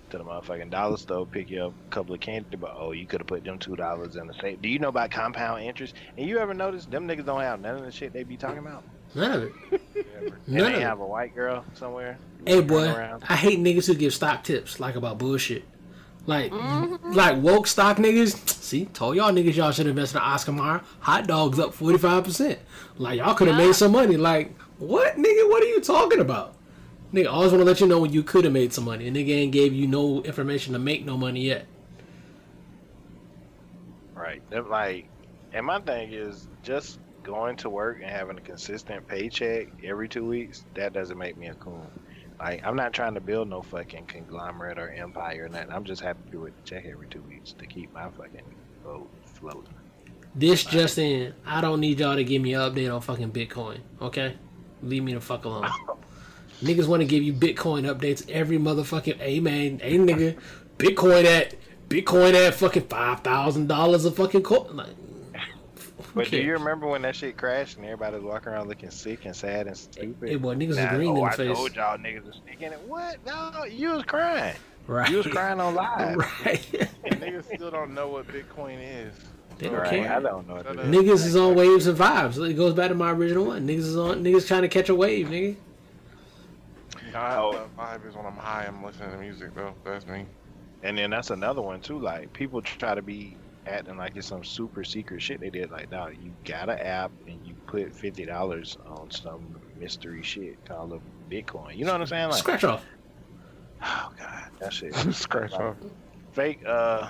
to 0.10 0.18
the 0.18 0.24
motherfucking 0.24 0.72
dollar 0.72 0.98
store, 0.98 1.28
pick 1.28 1.50
you 1.50 1.66
up 1.66 1.74
a 1.74 1.96
couple 1.96 2.16
of 2.16 2.22
candy, 2.22 2.56
but 2.58 2.72
oh, 2.76 2.94
you 2.94 3.08
could 3.08 3.20
have 3.22 3.28
put 3.28 3.44
them 3.44 3.60
two 3.60 3.76
dollars 3.76 4.16
in 4.16 4.28
the 4.28 4.34
safe. 4.42 4.62
Do 4.62 4.70
you 4.70 4.80
know 4.80 4.90
about 4.90 5.12
compound 5.12 5.64
interest? 5.64 5.96
And 6.18 6.28
you 6.28 6.40
ever 6.40 6.54
notice 6.54 6.86
them 6.86 7.08
niggas 7.08 7.26
don't 7.26 7.42
have 7.42 7.60
none 7.60 7.76
of 7.78 7.84
the 7.84 7.92
shit 7.92 8.14
they 8.14 8.24
be 8.24 8.38
talking 8.38 8.60
about? 8.60 8.86
None 9.16 9.32
of 9.32 9.44
it. 9.44 9.82
And 10.48 10.56
they 10.56 10.62
of 10.62 10.74
it. 10.74 10.82
have 10.82 11.02
a 11.02 11.06
white 11.06 11.36
girl 11.36 11.66
somewhere. 11.74 12.18
Hey 12.46 12.56
walking 12.56 12.68
boy, 12.68 12.90
around. 12.90 13.24
I 13.28 13.36
hate 13.36 13.60
niggas 13.60 13.86
who 13.86 13.96
give 13.96 14.14
stock 14.14 14.46
tips 14.46 14.80
like 14.80 14.96
about 14.96 15.18
bullshit. 15.18 15.66
Like, 16.26 16.52
mm-hmm. 16.52 17.14
like 17.14 17.42
woke 17.42 17.68
stock 17.68 17.98
niggas. 17.98 18.48
See, 18.48 18.86
told 18.86 19.18
y'all 19.18 19.32
niggas 19.32 19.56
y'all 19.56 19.72
should 19.72 19.88
invest 19.88 20.16
in 20.16 20.22
Oscar 20.22 20.54
Mayer. 20.54 20.82
Hot 21.02 21.28
dogs 21.28 21.60
up 21.60 21.74
forty 21.74 21.98
five 21.98 22.24
percent. 22.24 22.60
Like 22.98 23.18
y'all 23.20 23.34
could 23.34 23.50
have 23.50 23.58
made 23.58 23.76
some 23.76 23.92
money. 23.92 24.16
Like 24.16 24.58
what, 24.78 25.16
nigga? 25.16 25.50
What 25.50 25.64
are 25.64 25.68
you 25.68 25.82
talking 25.82 26.20
about? 26.20 26.56
Nigga, 27.14 27.26
I 27.26 27.30
always 27.30 27.52
want 27.52 27.62
to 27.62 27.66
let 27.66 27.80
you 27.80 27.88
know 27.88 28.00
when 28.00 28.12
you 28.12 28.22
could 28.22 28.44
have 28.44 28.54
made 28.54 28.74
some 28.74 28.84
money. 28.84 29.08
And 29.08 29.16
nigga 29.16 29.30
ain't 29.30 29.54
gave 29.54 29.74
you 29.74 29.88
no 29.88 30.22
information 30.24 30.74
to 30.74 30.80
make 30.80 31.06
no 31.06 31.18
money 31.18 31.42
yet. 31.42 31.66
Right. 34.14 34.48
Them, 34.50 34.70
like, 34.70 35.08
and 35.54 35.66
my 35.66 35.80
thing 35.80 36.12
is 36.12 36.48
just 36.64 37.00
going 37.28 37.58
to 37.58 37.70
work 37.70 37.98
and 38.02 38.10
having 38.10 38.38
a 38.38 38.42
consistent 38.42 39.06
paycheck 39.08 39.68
every 39.84 40.08
two 40.08 40.26
weeks. 40.26 40.64
That 40.74 40.94
doesn't 40.94 41.18
make 41.18 41.38
me 41.38 41.48
a 41.48 41.54
coon. 41.56 41.86
Like, 42.40 42.66
I'm 42.66 42.76
not 42.76 42.94
trying 42.94 43.16
to 43.16 43.20
build 43.20 43.50
no 43.50 43.62
fucking 43.62 44.06
conglomerate 44.06 44.80
or 44.80 44.90
empire 44.90 45.46
or 45.46 45.50
nothing. 45.50 45.72
I'm 45.72 45.84
just 45.84 46.02
happy 46.02 46.20
to 46.32 46.40
with 46.40 46.56
the 46.56 46.64
check 46.64 46.86
every 46.86 47.08
two 47.08 47.22
weeks 47.24 47.52
to 47.54 47.66
keep 47.66 47.94
my 47.94 48.10
fucking 48.10 48.44
boat 48.84 49.10
floating. 49.26 49.74
This 50.34 50.64
just 50.64 50.98
in, 50.98 51.34
I 51.46 51.62
don't 51.62 51.82
need 51.82 52.00
y'all 52.00 52.16
to 52.16 52.24
give 52.24 52.42
me 52.42 52.54
an 52.54 52.62
update 52.62 52.94
on 52.94 53.02
fucking 53.02 53.32
Bitcoin. 53.32 53.80
Okay, 54.02 54.36
leave 54.82 55.04
me 55.04 55.14
the 55.14 55.22
fuck 55.22 55.46
alone. 55.46 55.68
Niggas 56.62 56.88
want 56.88 57.02
to 57.02 57.06
give 57.08 57.24
you 57.24 57.34
Bitcoin 57.34 57.92
updates 57.92 58.28
every 58.30 58.58
motherfucking. 58.58 59.20
Hey 59.20 59.40
man, 59.40 59.80
hey 59.80 59.98
nigga, 59.98 60.38
Bitcoin 60.78 61.26
at 61.26 61.56
Bitcoin 61.90 62.34
at 62.34 62.54
fucking 62.54 62.88
five 62.88 63.22
thousand 63.22 63.68
dollars 63.68 64.06
a 64.06 64.12
fucking 64.12 64.44
coin. 64.44 64.76
Like, 64.76 64.96
who 66.18 66.24
But 66.24 66.32
do 66.32 66.38
you 66.42 66.54
remember 66.54 66.88
when 66.88 67.02
that 67.04 67.16
shit 67.16 67.38
crashed 67.38 67.78
and 67.78 67.86
everybody 67.86 68.16
was 68.16 68.24
walking 68.24 68.50
around 68.50 68.68
looking 68.68 68.90
sick 68.92 69.26
and 69.26 69.36
sad 69.36 69.68
and 69.68 69.78
stupid? 69.78 70.30
Hey, 70.30 70.36
boy, 70.36 70.56
niggas 70.56 70.68
was 70.70 70.78
Nah, 70.78 70.96
green 70.96 71.10
oh, 71.10 71.16
in 71.16 71.22
the 71.22 71.28
I 71.28 71.36
face. 71.36 71.56
told 71.58 71.76
y'all 71.76 71.98
niggas 71.98 72.26
was 72.26 72.36
sneaking 72.44 72.72
it. 72.74 72.82
What? 72.88 73.18
No, 73.26 73.64
you 73.66 73.92
was 73.92 74.04
crying. 74.04 74.56
Right. 74.88 75.10
You 75.10 75.18
was 75.18 75.28
crying 75.28 75.60
on 75.60 75.76
live. 75.76 76.18
right. 76.46 76.90
And 77.06 77.16
niggas 77.22 77.54
still 77.54 77.72
don't 77.72 77.94
know 77.94 78.08
what 78.08 78.28
Bitcoin 78.28 78.80
is. 78.82 79.14
They 79.58 79.68
don't 79.70 79.76
Right, 79.80 79.90
care. 79.90 80.12
I 80.16 80.20
don't 80.20 80.48
know. 80.48 80.56
what 80.56 80.66
Shut 80.66 80.80
it 80.80 80.86
is. 80.86 80.96
Niggas 80.96 81.26
is 81.26 81.36
on 81.36 81.56
waves 81.56 81.88
and 81.88 81.98
vibes. 81.98 82.50
It 82.50 82.54
goes 82.54 82.74
back 82.74 82.90
to 82.90 82.96
my 82.96 83.12
original 83.12 83.46
one. 83.46 83.68
Niggas 83.68 83.80
is 83.80 83.98
on. 83.98 84.24
Niggas 84.24 84.48
trying 84.48 84.62
to 84.62 84.68
catch 84.68 84.90
a 84.90 84.96
wave, 84.96 85.28
nigga. 85.28 85.56
God, 87.12 87.40
Oh. 87.40 87.52
the 87.54 87.82
vibe 87.82 88.08
is 88.08 88.16
when 88.16 88.26
I'm 88.26 88.34
high. 88.36 88.66
I'm 88.68 88.84
listening 88.84 89.12
to 89.12 89.18
music 89.18 89.54
though. 89.56 89.74
That's 89.84 90.06
me. 90.06 90.26
And 90.84 90.98
then 90.98 91.10
that's 91.10 91.32
another 91.32 91.62
one 91.62 91.82
too. 91.82 92.00
Like 92.00 92.32
people 92.34 92.62
try 92.62 92.96
to 92.96 93.02
be 93.02 93.36
acting 93.68 93.98
like 93.98 94.16
it's 94.16 94.28
some 94.28 94.44
super 94.44 94.84
secret 94.84 95.22
shit 95.22 95.40
they 95.40 95.50
did. 95.50 95.72
Like, 95.72 95.92
no, 95.92 96.08
you 96.08 96.34
got 96.46 96.70
an 96.70 96.80
app 96.80 97.12
and 97.28 97.40
you 97.46 97.54
put 97.66 97.94
fifty 97.94 98.26
dollars 98.26 98.78
on 98.88 99.12
some 99.12 99.60
mystery 99.80 100.24
shit 100.24 100.64
called 100.66 100.94
a 100.94 101.00
Bitcoin. 101.34 101.76
You 101.78 101.86
know 101.86 101.92
what 101.92 102.02
I'm 102.02 102.08
saying? 102.08 102.30
Like, 102.30 102.40
Scratch 102.40 102.64
off. 102.64 102.86
oh 103.84 104.12
god, 104.18 104.50
that 104.60 104.74
shit. 104.74 104.94
Scratch 105.14 105.52
Like, 105.52 105.62
off. 105.62 105.76
Fake, 106.34 106.60
uh, 106.66 107.10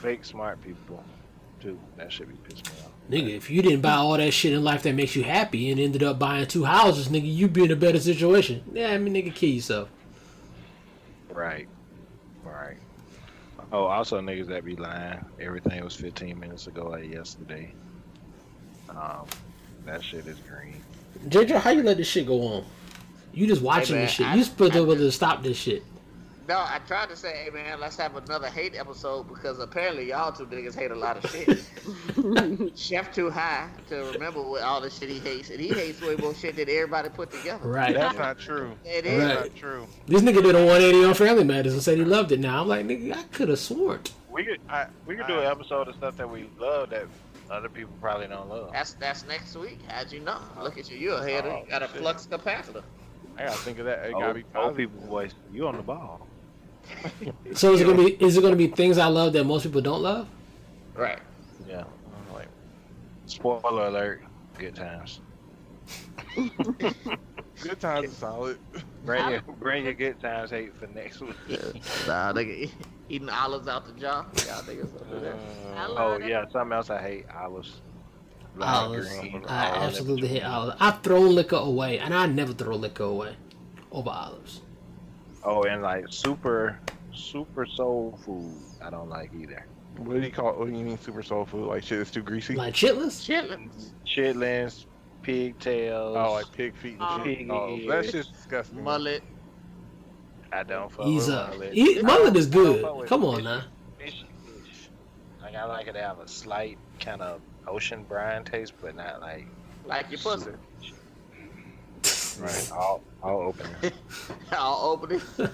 fake 0.00 0.24
smart 0.24 0.60
people 0.62 1.02
too. 1.60 1.78
That 1.96 2.10
should 2.12 2.28
be 2.28 2.36
pissed 2.48 2.66
me 2.66 2.72
off. 2.84 2.90
Nigga, 3.10 3.36
if 3.36 3.50
you 3.50 3.60
didn't 3.60 3.80
buy 3.80 3.94
all 3.94 4.16
that 4.16 4.30
shit 4.32 4.52
in 4.52 4.62
life 4.62 4.82
that 4.84 4.94
makes 4.94 5.16
you 5.16 5.24
happy 5.24 5.70
and 5.70 5.80
ended 5.80 6.02
up 6.02 6.18
buying 6.18 6.46
two 6.46 6.64
houses, 6.64 7.08
nigga, 7.08 7.32
you'd 7.34 7.52
be 7.52 7.64
in 7.64 7.70
a 7.72 7.76
better 7.76 7.98
situation. 7.98 8.62
Yeah, 8.72 8.92
I 8.92 8.98
mean, 8.98 9.12
nigga, 9.14 9.34
kill 9.34 9.48
yourself. 9.50 9.88
Right. 11.30 11.36
Right. 11.46 11.68
Oh, 13.72 13.84
also 13.84 14.20
niggas 14.20 14.46
that 14.48 14.64
be 14.64 14.76
lying. 14.76 15.24
Everything 15.40 15.82
was 15.84 15.94
15 15.94 16.38
minutes 16.38 16.66
ago, 16.66 16.88
like 16.88 17.10
yesterday. 17.10 17.72
Um, 18.88 19.26
that 19.86 20.02
shit 20.02 20.26
is 20.26 20.38
green. 20.40 20.80
JJ, 21.28 21.60
how 21.60 21.70
you 21.70 21.82
let 21.82 21.96
this 21.96 22.08
shit 22.08 22.26
go 22.26 22.40
on? 22.42 22.64
You 23.32 23.46
just 23.46 23.62
watching 23.62 23.96
man, 23.96 24.06
this 24.06 24.12
shit. 24.14 24.26
I- 24.26 24.34
you 24.34 24.44
supposed 24.44 24.72
to 24.72 24.78
I 24.80 24.84
be 24.84 24.90
able 24.92 24.96
to 25.00 25.12
stop 25.12 25.42
this 25.42 25.56
shit. 25.56 25.84
No, 26.50 26.58
I 26.58 26.80
tried 26.84 27.08
to 27.10 27.14
say, 27.16 27.44
hey 27.44 27.50
man, 27.50 27.78
let's 27.78 27.96
have 27.98 28.16
another 28.16 28.48
hate 28.48 28.74
episode 28.74 29.28
because 29.28 29.60
apparently 29.60 30.08
y'all 30.08 30.32
two 30.32 30.46
niggas 30.46 30.74
hate 30.74 30.90
a 30.90 30.96
lot 30.96 31.16
of 31.24 31.30
shit. 31.30 32.76
Chef 32.76 33.14
too 33.14 33.30
high 33.30 33.68
to 33.88 33.98
remember 34.12 34.42
what 34.42 34.60
all 34.62 34.80
the 34.80 34.90
shit 34.90 35.10
he 35.10 35.20
hates, 35.20 35.50
and 35.50 35.60
he 35.60 35.68
hates 35.68 36.00
way 36.02 36.16
more 36.16 36.34
shit 36.34 36.56
than 36.56 36.68
everybody 36.68 37.08
put 37.08 37.30
together. 37.30 37.68
Right. 37.68 37.94
That's 37.94 38.18
not 38.18 38.40
true. 38.40 38.72
It 38.84 39.06
is. 39.06 39.12
Right. 39.12 39.28
That's 39.28 39.48
not 39.50 39.56
true. 39.56 39.86
This 40.08 40.22
nigga 40.22 40.42
did 40.42 40.56
a 40.56 40.66
180 40.66 41.04
on 41.04 41.14
Family 41.14 41.44
Matters 41.44 41.72
and 41.72 41.82
said 41.84 41.98
he 41.98 42.04
loved 42.04 42.32
it. 42.32 42.40
Now 42.40 42.62
I'm 42.62 42.66
like, 42.66 42.84
nigga, 42.84 43.14
I 43.16 43.22
could 43.30 43.48
have 43.48 43.60
sworn. 43.60 44.00
We 44.28 44.42
could 44.42 44.58
I, 44.68 44.86
we 45.06 45.14
could 45.14 45.28
do 45.28 45.38
an 45.38 45.46
episode 45.46 45.86
of 45.86 45.94
stuff 45.94 46.16
that 46.16 46.28
we 46.28 46.50
love 46.58 46.90
that 46.90 47.04
other 47.48 47.68
people 47.68 47.92
probably 48.00 48.26
don't 48.26 48.48
love. 48.48 48.72
That's 48.72 48.94
that's 48.94 49.24
next 49.24 49.54
week. 49.54 49.78
How'd 49.86 50.10
you 50.10 50.18
know? 50.18 50.40
Look 50.60 50.78
at 50.78 50.90
you, 50.90 50.98
you 50.98 51.12
a 51.12 51.24
hater. 51.24 51.48
Oh, 51.48 51.62
You 51.64 51.70
got 51.70 51.84
a 51.84 51.86
shit. 51.86 51.98
flux 51.98 52.26
capacitor. 52.26 52.82
I 53.38 53.44
gotta 53.44 53.58
think 53.58 53.78
of 53.78 53.84
that. 53.84 54.04
It 54.06 54.12
gotta 54.14 54.26
Old, 54.26 54.34
be 54.34 54.42
old 54.42 54.52
positive. 54.52 54.76
people 54.76 55.06
voice. 55.06 55.32
You 55.52 55.68
on 55.68 55.76
the 55.76 55.82
ball. 55.84 56.26
So 57.54 57.72
is 57.72 57.80
it 57.80 57.84
gonna 57.84 58.04
be? 58.04 58.12
Is 58.24 58.36
it 58.36 58.42
gonna 58.42 58.56
be 58.56 58.66
things 58.68 58.98
I 58.98 59.06
love 59.06 59.32
that 59.34 59.44
most 59.44 59.62
people 59.64 59.80
don't 59.80 60.02
love? 60.02 60.28
Right. 60.94 61.18
Yeah. 61.68 61.84
Like, 62.32 62.48
spoiler 63.26 63.86
alert. 63.86 64.22
Good 64.58 64.74
times. 64.76 65.20
Good 67.62 67.78
times 67.80 68.10
is 68.10 68.16
solid. 68.16 68.58
Bring 69.04 69.28
your 69.30 69.42
bring 69.42 69.84
your 69.84 69.92
good 69.94 70.18
times 70.20 70.50
hate 70.50 70.74
for 70.76 70.86
next 70.88 71.20
week. 71.20 71.34
Nah, 72.06 72.32
nigga, 72.32 72.70
eating 73.08 73.28
olives 73.28 73.68
out 73.68 73.84
the 73.86 73.92
jar. 74.00 74.24
Y'all 74.46 74.62
niggas 74.62 74.96
don't 74.96 75.10
do 75.10 75.20
that. 75.20 75.34
I 75.76 75.84
Uh, 75.84 75.88
Oh 75.96 76.18
that. 76.18 76.26
yeah, 76.28 76.44
something 76.50 76.72
else 76.72 76.88
I 76.90 77.02
hate. 77.02 77.26
Olives. 77.38 77.80
Olives. 78.60 79.08
green, 79.18 79.44
I 79.46 79.70
olive. 79.70 79.82
absolutely 79.82 80.28
hate 80.28 80.44
olives. 80.44 80.76
I 80.80 80.90
throw 80.92 81.20
liquor 81.20 81.56
away, 81.56 81.98
and 81.98 82.14
I 82.14 82.26
never 82.26 82.52
throw 82.54 82.76
liquor 82.76 83.04
away 83.04 83.36
over 83.92 84.08
olives. 84.10 84.62
Oh, 85.44 85.62
and 85.62 85.82
like 85.82 86.06
super, 86.10 86.78
super 87.14 87.66
soul 87.66 88.18
food. 88.24 88.54
I 88.82 88.90
don't 88.90 89.08
like 89.08 89.30
either. 89.38 89.64
What 89.96 90.14
do 90.14 90.20
you 90.20 90.30
call? 90.32 90.52
What 90.54 90.68
do 90.70 90.76
you 90.76 90.84
mean 90.84 90.98
super 90.98 91.22
soul 91.22 91.44
food? 91.44 91.66
Like 91.66 91.82
shit 91.82 91.98
that's 91.98 92.10
too 92.10 92.22
greasy? 92.22 92.54
Like 92.54 92.74
chitlins. 92.74 93.20
Chitlins. 93.26 93.90
Chitlins, 94.06 94.84
pigtails. 95.22 96.16
oh, 96.16 96.32
like 96.32 96.50
pig 96.52 96.74
feet 96.76 96.96
and 97.00 97.24
shit. 97.24 97.38
Pig 97.38 97.50
Oh, 97.50 97.78
that's 97.88 98.12
just 98.12 98.32
disgusting. 98.34 98.82
Mullet. 98.82 99.22
I 100.52 100.62
don't 100.64 100.90
fuck 100.90 101.06
Ease 101.06 101.26
with 101.26 101.34
up. 101.36 101.50
mullet. 101.50 101.70
Eat, 101.74 102.02
mullet 102.04 102.36
is 102.36 102.46
I 102.46 102.50
don't 102.50 102.80
fuck 102.82 102.98
good. 102.98 103.08
Come 103.08 103.24
on 103.24 103.34
fish- 103.36 103.44
now. 103.44 103.62
Fishy 103.98 104.26
fish. 104.44 104.88
Like 105.42 105.54
I 105.54 105.64
like 105.64 105.86
it 105.86 105.92
to 105.94 106.02
have 106.02 106.18
a 106.20 106.28
slight 106.28 106.78
kind 106.98 107.22
of 107.22 107.40
ocean 107.66 108.02
brine 108.04 108.44
taste, 108.44 108.72
but 108.80 108.94
not 108.96 109.20
like 109.20 109.46
Like 109.86 110.10
your 110.10 110.18
pussy. 110.20 110.50
Right. 112.38 112.72
I'll 113.22 113.24
open, 113.24 113.66
it. 113.82 113.92
I'll 114.52 114.80
open 114.92 115.20
it. 115.38 115.50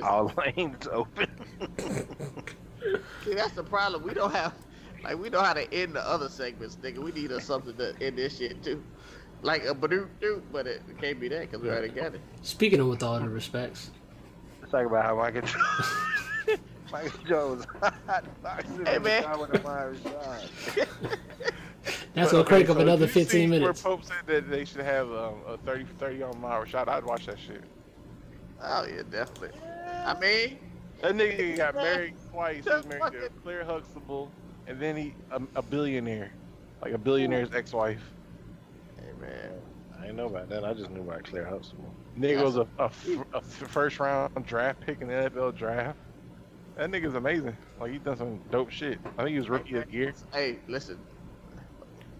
all 0.02 0.32
lanes 0.36 0.88
open. 0.90 1.28
See, 3.24 3.34
that's 3.34 3.52
the 3.52 3.62
problem. 3.62 4.02
We 4.02 4.14
don't 4.14 4.32
have, 4.32 4.54
like, 5.04 5.18
we 5.18 5.30
know 5.30 5.40
how 5.40 5.52
to 5.52 5.72
end 5.72 5.94
the 5.94 6.06
other 6.06 6.28
segments, 6.28 6.76
nigga. 6.76 6.98
We 6.98 7.12
need 7.12 7.30
a, 7.30 7.40
something 7.40 7.76
to 7.76 7.94
end 8.00 8.18
this 8.18 8.38
shit 8.38 8.62
too, 8.64 8.82
like 9.42 9.64
a 9.64 9.74
badoot 9.74 10.08
doot, 10.20 10.42
but 10.52 10.66
it 10.66 10.82
can't 11.00 11.20
be 11.20 11.28
that 11.28 11.42
because 11.42 11.62
we 11.62 11.68
already 11.68 11.88
got 11.88 12.14
it. 12.14 12.20
Speaking 12.42 12.80
of 12.80 12.88
with 12.88 13.02
all 13.02 13.18
the 13.20 13.28
respects, 13.28 13.90
Let's 14.60 14.72
talk 14.72 14.86
about 14.86 15.04
how 15.04 15.16
Michael 15.16 15.42
Jones. 15.42 16.60
Michael 16.92 17.24
Jones 17.26 17.66
hot 17.80 18.24
boxing 18.42 18.84
Hey, 18.86 18.96
every 18.96 19.10
man. 19.10 19.24
Time 21.84 21.94
with 21.94 21.94
a 21.94 21.98
fire 21.98 22.00
shot. 22.00 22.14
that's 22.14 22.30
But, 22.30 22.32
gonna 22.32 22.44
crank 22.48 22.64
okay, 22.64 22.72
up 22.72 22.76
so 22.78 22.82
another 22.82 23.06
did 23.06 23.14
you 23.16 23.22
see 23.22 23.28
15 23.30 23.50
minutes. 23.50 23.84
Where 23.84 23.96
Pope 23.96 24.04
said 24.04 24.16
that 24.26 24.50
they 24.50 24.64
should 24.64 24.80
have 24.82 25.10
um, 25.12 25.34
a 25.46 25.56
30 25.58 25.84
30 25.98 26.22
on 26.22 26.40
mile 26.40 26.64
shot. 26.64 26.88
I'd 26.88 27.04
watch 27.04 27.26
that 27.26 27.38
shit. 27.38 27.62
Oh 28.62 28.86
yeah, 28.86 29.02
definitely. 29.10 29.58
I 30.04 30.18
mean, 30.18 30.58
That 31.00 31.14
nigga 31.14 31.56
got 31.56 31.74
married 31.74 32.14
twice. 32.30 32.56
He's 32.56 32.64
was 32.66 32.74
Just 32.74 32.88
married 32.88 33.00
to 33.02 33.20
fucking- 33.20 33.28
Claire 33.42 33.64
Huxtable, 33.64 34.30
and 34.66 34.78
then 34.80 34.96
he 34.96 35.14
a, 35.30 35.40
a 35.56 35.62
billionaire, 35.62 36.32
like 36.82 36.92
a 36.92 36.98
billionaire's 36.98 37.52
ex-wife. 37.54 38.00
hey 38.98 39.10
man, 39.20 39.50
I 39.98 40.02
didn't 40.02 40.16
know 40.16 40.26
about 40.26 40.48
that. 40.50 40.64
I 40.64 40.74
just 40.74 40.90
knew 40.90 41.00
about 41.02 41.24
Claire 41.24 41.46
Huxtable. 41.46 41.92
Nigga 42.18 42.44
was 42.44 42.56
a 42.56 42.66
a 42.78 43.40
first 43.40 43.98
round 43.98 44.44
draft 44.46 44.80
pick 44.80 45.00
in 45.00 45.08
the 45.08 45.14
NFL 45.14 45.56
draft. 45.56 45.98
That 46.76 46.90
nigga's 46.90 47.14
amazing. 47.14 47.56
Like 47.80 47.90
he 47.92 47.98
done 47.98 48.16
some 48.16 48.38
dope 48.50 48.70
shit. 48.70 48.98
I 49.18 49.24
think 49.24 49.30
he 49.30 49.38
was 49.38 49.48
rookie 49.50 49.76
of 49.76 49.86
the 49.86 49.92
year. 49.92 50.14
hey, 50.32 50.58
listen, 50.68 50.98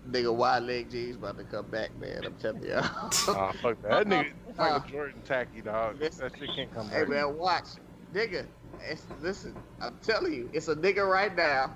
nigga, 0.08 0.34
wide 0.34 0.62
leg 0.64 0.90
G's 0.90 1.16
about 1.16 1.38
to 1.38 1.44
come 1.44 1.66
back, 1.66 1.90
man. 2.00 2.22
I'm 2.24 2.34
telling 2.34 2.64
you. 2.64 2.74
Aw, 2.74 3.52
fuck 3.62 3.80
that. 3.82 3.90
That 3.90 4.06
nigga, 4.06 4.32
Uh, 4.58 4.62
Michael 4.78 4.90
Jordan, 4.90 5.22
tacky 5.24 5.60
dog. 5.60 5.98
That 5.98 6.14
shit 6.38 6.50
can't 6.54 6.74
come 6.74 6.88
back. 6.88 6.98
Hey 6.98 7.04
man, 7.04 7.36
watch, 7.36 7.66
nigga. 8.14 8.46
It's, 8.88 9.04
listen, 9.20 9.54
I'm 9.80 9.96
telling 10.02 10.32
you, 10.32 10.50
it's 10.52 10.68
a 10.68 10.74
nigga 10.74 11.08
right 11.08 11.34
now 11.36 11.72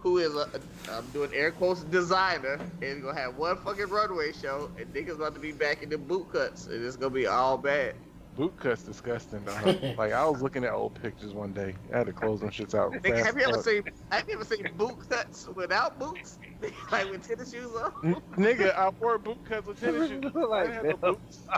who 0.00 0.18
is 0.18 0.34
a, 0.34 0.48
a 0.88 0.92
I'm 0.92 1.06
doing 1.10 1.30
air 1.32 1.50
quotes 1.52 1.82
designer 1.84 2.58
and 2.80 3.02
gonna 3.02 3.18
have 3.18 3.36
one 3.36 3.56
fucking 3.58 3.88
runway 3.88 4.32
show 4.32 4.70
and 4.78 4.92
niggas 4.92 5.14
about 5.16 5.34
to 5.34 5.40
be 5.40 5.52
back 5.52 5.82
in 5.82 5.88
the 5.88 5.98
boot 5.98 6.32
cuts 6.32 6.66
and 6.66 6.84
it's 6.84 6.96
gonna 6.96 7.10
be 7.14 7.26
all 7.26 7.56
bad. 7.56 7.94
Boot 8.34 8.56
cut's 8.56 8.82
disgusting, 8.82 9.44
dog. 9.44 9.78
like 9.98 10.12
I 10.12 10.24
was 10.26 10.40
looking 10.42 10.64
at 10.64 10.72
old 10.72 10.94
pictures 10.94 11.34
one 11.34 11.52
day. 11.52 11.74
I 11.92 11.98
had 11.98 12.06
to 12.06 12.12
close 12.12 12.40
them 12.40 12.50
shits 12.50 12.74
out. 12.74 12.92
Nigga, 13.02 13.22
fast 13.22 13.26
have 13.26 13.36
you 13.36 13.42
ever 13.44 13.56
fuck. 13.56 13.64
seen? 13.64 13.82
Have 14.10 14.24
you 14.28 14.34
ever 14.34 14.44
seen 14.44 14.68
boot 14.76 15.08
cuts 15.08 15.48
without 15.54 15.98
boots? 15.98 16.38
like 16.90 17.10
with 17.10 17.26
tennis 17.26 17.50
shoes 17.52 17.70
on? 17.74 17.92
N- 18.02 18.22
Nigga, 18.36 18.74
I 18.74 18.90
wore 19.00 19.18
boot 19.18 19.44
cuts 19.44 19.66
with 19.66 19.78
tennis 19.80 20.08
shoes. 20.08 20.22
I 20.34 20.38
Like 20.38 20.64
didn't 20.64 20.74
have 20.74 20.88
no 20.88 20.96
that. 21.02 21.18
boots. 21.20 21.46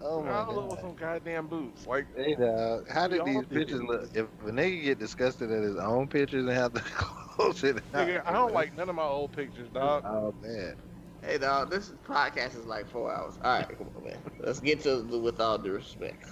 Oh 0.00 0.22
my 0.22 0.42
I 0.42 0.48
look 0.50 0.68
with 0.68 0.80
god. 0.80 0.80
some 0.80 0.94
goddamn 0.94 1.46
boots. 1.48 1.86
Like, 1.86 2.06
Hey, 2.16 2.34
dog, 2.34 2.88
how 2.88 3.06
did 3.08 3.24
these 3.24 3.36
all 3.36 3.44
pictures 3.44 3.82
look? 3.82 4.10
If 4.14 4.26
a 4.40 4.50
nigga 4.50 4.82
get 4.82 4.98
disgusted 4.98 5.50
at 5.50 5.62
his 5.62 5.76
own 5.76 6.08
pictures 6.08 6.44
and 6.46 6.52
have 6.56 6.72
to 6.74 6.80
close 6.80 7.62
it 7.62 7.82
out. 7.94 8.08
nigga, 8.08 8.22
I 8.26 8.32
don't 8.32 8.52
like 8.52 8.74
none 8.74 8.88
of 8.88 8.96
my 8.96 9.02
old 9.04 9.32
pictures, 9.32 9.68
dog. 9.70 10.04
Oh 10.04 10.34
man. 10.42 10.76
Hey 11.24 11.38
dog, 11.38 11.70
this 11.70 11.92
podcast 12.04 12.58
is 12.58 12.66
like 12.66 12.88
four 12.90 13.14
hours. 13.14 13.34
All 13.44 13.58
right, 13.58 13.78
come 13.78 13.86
on, 13.96 14.04
man. 14.04 14.18
Let's 14.40 14.58
get 14.58 14.82
to 14.82 14.96
the 15.02 15.18
with 15.18 15.40
all 15.40 15.56
due 15.56 15.72
respect. 15.72 16.26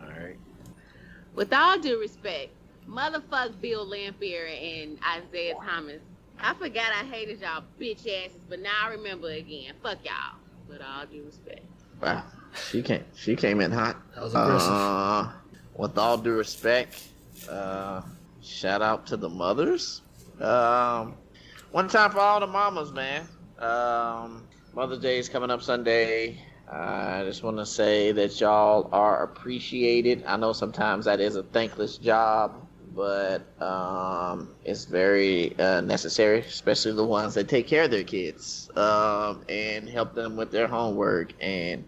All 0.00 0.08
right. 0.08 0.36
With 1.36 1.52
all 1.52 1.78
due 1.78 2.00
respect, 2.00 2.50
motherfuck 2.88 3.60
Bill 3.60 3.86
Laimbeer 3.86 4.48
and 4.48 4.98
Isiah 5.16 5.54
Thomas. 5.64 6.02
I 6.40 6.54
forgot 6.54 6.90
I 6.90 7.04
hated 7.04 7.40
y'all 7.40 7.62
bitch 7.80 8.00
asses, 8.00 8.40
but 8.48 8.58
now 8.58 8.74
I 8.82 8.90
remember 8.90 9.28
again. 9.28 9.74
Fuck 9.80 9.98
y'all. 10.04 10.36
With 10.68 10.80
all 10.82 11.06
due 11.06 11.22
respect. 11.24 11.64
Wow, 12.02 12.24
she 12.70 12.82
came. 12.82 13.04
She 13.14 13.36
came 13.36 13.60
in 13.60 13.70
hot. 13.70 13.98
That 14.16 14.24
was 14.24 14.34
aggressive. 14.34 14.72
Uh, 14.72 15.30
with 15.76 15.96
all 15.96 16.18
due 16.18 16.32
respect, 16.32 17.04
uh, 17.48 18.02
shout 18.40 18.82
out 18.82 19.06
to 19.06 19.16
the 19.16 19.28
mothers. 19.28 20.02
Um, 20.40 21.14
one 21.72 21.88
time 21.88 22.10
for 22.10 22.20
all 22.20 22.38
the 22.38 22.46
mamas, 22.46 22.92
man. 22.92 23.26
Um, 23.58 24.46
Mother's 24.74 24.98
Day 25.00 25.18
is 25.18 25.28
coming 25.28 25.50
up 25.50 25.62
Sunday. 25.62 26.38
I 26.70 27.24
just 27.24 27.42
want 27.42 27.56
to 27.56 27.66
say 27.66 28.12
that 28.12 28.40
y'all 28.40 28.88
are 28.92 29.24
appreciated. 29.24 30.22
I 30.26 30.36
know 30.36 30.52
sometimes 30.52 31.06
that 31.06 31.20
is 31.20 31.36
a 31.36 31.42
thankless 31.42 31.96
job, 31.96 32.66
but 32.94 33.60
um, 33.60 34.54
it's 34.64 34.84
very 34.84 35.58
uh, 35.58 35.80
necessary, 35.80 36.40
especially 36.40 36.92
the 36.92 37.04
ones 37.04 37.34
that 37.34 37.48
take 37.48 37.66
care 37.66 37.84
of 37.84 37.90
their 37.90 38.04
kids 38.04 38.70
um, 38.76 39.42
and 39.48 39.88
help 39.88 40.14
them 40.14 40.36
with 40.36 40.50
their 40.50 40.66
homework 40.66 41.32
and 41.40 41.84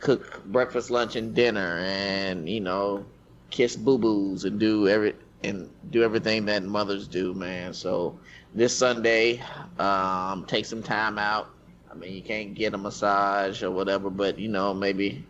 cook 0.00 0.42
breakfast, 0.46 0.90
lunch, 0.90 1.16
and 1.16 1.34
dinner, 1.34 1.78
and 1.82 2.48
you 2.48 2.60
know, 2.60 3.04
kiss 3.50 3.76
boo 3.76 3.98
boos 3.98 4.44
and 4.44 4.58
do 4.58 4.88
every 4.88 5.14
and 5.42 5.70
do 5.90 6.02
everything 6.02 6.46
that 6.46 6.62
mothers 6.62 7.06
do, 7.08 7.34
man. 7.34 7.72
So 7.72 8.18
this 8.54 8.76
Sunday, 8.76 9.42
um, 9.78 10.44
take 10.46 10.66
some 10.66 10.82
time 10.82 11.18
out. 11.18 11.50
I 11.90 11.94
mean, 11.94 12.12
you 12.12 12.22
can't 12.22 12.54
get 12.54 12.74
a 12.74 12.78
massage 12.78 13.62
or 13.62 13.70
whatever, 13.70 14.10
but 14.10 14.38
you 14.38 14.48
know, 14.48 14.74
maybe 14.74 15.24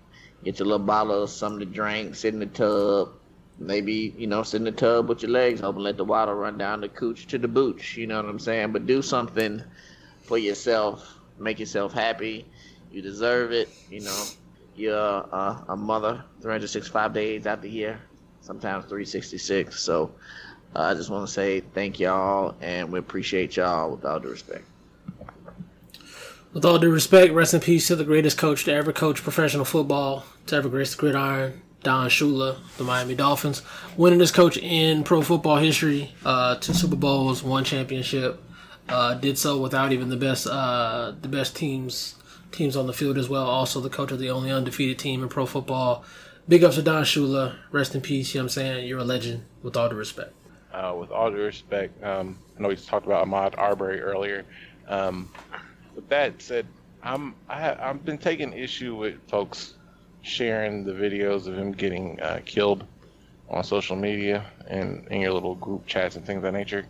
get 0.44 0.59
your 0.59 0.66
little 0.66 0.86
bottle 0.86 1.22
of 1.24 1.30
something 1.30 1.60
to 1.60 1.66
drink, 1.66 2.14
sit 2.14 2.34
in 2.34 2.40
the 2.40 2.47
tub. 2.47 3.12
Maybe, 3.59 4.14
you 4.16 4.26
know, 4.26 4.42
sit 4.42 4.56
in 4.56 4.64
the 4.64 4.72
tub 4.72 5.10
with 5.10 5.20
your 5.22 5.30
legs 5.30 5.60
open, 5.60 5.82
let 5.82 5.98
the 5.98 6.05
water 6.05 6.34
run 6.34 6.56
down 6.56 6.80
the 6.80 6.88
cooch 6.88 7.26
to 7.26 7.36
the 7.36 7.48
booch, 7.48 7.94
you 7.94 8.06
know 8.06 8.16
what 8.16 8.24
I'm 8.24 8.38
saying? 8.38 8.72
But 8.72 8.86
do 8.86 9.02
something 9.02 9.62
for 10.22 10.38
yourself, 10.38 11.18
make 11.38 11.59
yourself 11.60 11.92
happy. 11.92 12.47
You 12.90 13.02
deserve 13.02 13.52
it, 13.52 13.68
you 13.90 14.01
know. 14.01 14.24
You're 14.76 15.28
uh, 15.30 15.62
a 15.68 15.76
mother 15.76 16.24
365 16.40 17.12
days 17.12 17.47
out 17.47 17.60
the 17.60 17.68
year, 17.68 18.01
sometimes 18.40 18.86
366. 18.86 19.78
So 19.78 20.12
uh, 20.74 20.82
I 20.82 20.94
just 20.94 21.10
want 21.10 21.26
to 21.26 21.32
say 21.32 21.60
thank 21.60 21.98
y'all, 21.98 22.55
and 22.60 22.92
we 22.92 22.98
appreciate 22.98 23.56
y'all 23.56 23.90
with 23.90 24.05
all 24.05 24.20
due 24.20 24.28
respect. 24.28 24.64
With 26.52 26.64
all 26.64 26.78
due 26.78 26.90
respect, 26.90 27.32
rest 27.32 27.55
in 27.55 27.60
peace 27.60 27.88
to 27.88 27.97
the 27.97 28.05
greatest 28.05 28.38
coach 28.38 28.64
to 28.64 28.72
ever 28.72 28.92
coach 28.92 29.22
professional 29.22 29.64
football, 29.64 30.24
to 30.47 30.56
ever 30.56 30.68
grace 30.68 30.94
the 30.94 31.01
gridiron, 31.01 31.62
Don 31.82 32.09
Shula, 32.09 32.56
the 32.76 32.84
Miami 32.84 33.14
Dolphins, 33.14 33.62
winningest 33.97 34.34
coach 34.34 34.56
in 34.56 35.02
pro 35.05 35.22
football 35.22 35.56
history, 35.56 36.12
uh, 36.24 36.56
two 36.56 36.74
Super 36.74 36.97
Bowls, 36.97 37.42
one 37.42 37.64
championship. 37.64 38.42
Uh, 38.88 39.14
did 39.14 39.38
so 39.38 39.59
without 39.60 39.92
even 39.92 40.09
the 40.09 40.16
best, 40.16 40.48
uh, 40.48 41.12
the 41.22 41.28
best 41.28 41.55
teams, 41.55 42.16
teams 42.51 42.76
on 42.76 42.88
the 42.88 42.92
field 42.92 43.16
as 43.16 43.28
well. 43.28 43.47
Also, 43.47 43.80
the 43.80 43.88
coach 43.88 44.10
of 44.10 44.18
the 44.18 44.30
only 44.30 44.51
undefeated 44.51 44.98
team 44.98 45.22
in 45.22 45.28
pro 45.28 45.47
football. 45.47 46.05
Big 46.48 46.64
ups 46.64 46.74
to 46.74 46.82
Don 46.82 47.05
Shula. 47.05 47.55
Rest 47.70 47.94
in 47.94 48.01
peace. 48.01 48.34
You 48.34 48.40
know 48.40 48.44
what 48.44 48.47
I'm 48.47 48.48
saying? 48.48 48.88
You're 48.88 48.98
a 48.98 49.05
legend. 49.05 49.44
With 49.62 49.76
all 49.76 49.88
due 49.88 49.94
respect. 49.94 50.32
Uh, 50.72 50.94
with 50.98 51.10
all 51.10 51.30
due 51.30 51.38
respect, 51.38 52.02
um, 52.05 52.38
I 52.56 52.62
know 52.62 52.68
we 52.68 52.76
talked 52.76 53.05
about 53.05 53.26
Ahmaud 53.26 53.59
Arbery 53.59 54.01
earlier. 54.01 54.44
Um, 54.86 55.28
with 55.97 56.09
that 56.10 56.40
said, 56.40 56.66
I'm 57.02 57.34
I 57.48 57.60
ha- 57.60 57.76
I've 57.80 58.05
been 58.05 58.18
taking 58.18 58.52
issue 58.52 58.94
with 58.94 59.16
folks 59.28 59.74
sharing 60.22 60.84
the 60.84 60.92
videos 60.92 61.47
of 61.47 61.56
him 61.59 61.72
getting 61.72 62.20
uh, 62.20 62.40
killed 62.44 62.84
on 63.48 63.64
social 63.64 63.97
media 63.97 64.44
and 64.68 65.06
in 65.09 65.22
your 65.22 65.32
little 65.32 65.56
group 65.56 65.86
chats 65.86 66.14
and 66.14 66.24
things 66.24 66.38
of 66.38 66.42
that 66.44 66.52
nature. 66.52 66.86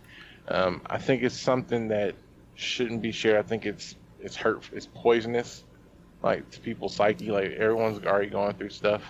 Um, 0.47 0.81
I 0.85 0.97
think 0.97 1.23
it's 1.23 1.39
something 1.39 1.87
that 1.87 2.13
shouldn't 2.55 3.01
be 3.01 3.11
shared. 3.11 3.37
I 3.37 3.47
think 3.47 3.65
it's 3.65 3.95
it's 4.19 4.35
hurt. 4.35 4.69
It's 4.73 4.87
poisonous, 4.93 5.63
like 6.21 6.49
to 6.51 6.59
people's 6.59 6.95
psyche. 6.95 7.31
Like 7.31 7.51
everyone's 7.51 8.05
already 8.05 8.29
going 8.29 8.53
through 8.53 8.69
stuff 8.69 9.01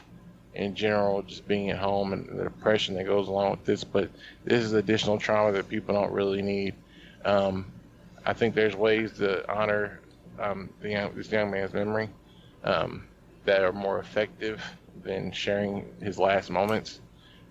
in 0.54 0.76
general, 0.76 1.22
just 1.22 1.48
being 1.48 1.70
at 1.70 1.78
home 1.78 2.14
and 2.14 2.28
the 2.28 2.44
depression 2.44 2.96
that 2.96 3.06
goes 3.06 3.28
along 3.28 3.52
with 3.52 3.66
this. 3.66 3.84
But 3.84 4.10
this 4.44 4.64
is 4.64 4.74
additional 4.74 5.18
trauma 5.18 5.52
that 5.54 5.70
people 5.70 5.96
don't 5.96 6.12
really 6.12 6.42
need. 6.42 6.76
Um, 7.24 7.66
I 8.26 8.34
think 8.34 8.56
there's 8.56 8.76
ways 8.76 9.14
to 9.14 9.50
honor 9.52 10.00
um, 10.40 10.70
the 10.82 10.90
young, 10.90 11.16
this 11.16 11.32
young 11.32 11.52
man's 11.52 11.74
memory 11.74 12.10
um, 12.64 13.08
that 13.46 13.62
are 13.62 13.72
more 13.72 14.00
effective 14.00 14.62
than 15.04 15.32
sharing 15.32 15.86
his 16.02 16.18
last 16.20 16.50
moments. 16.50 17.00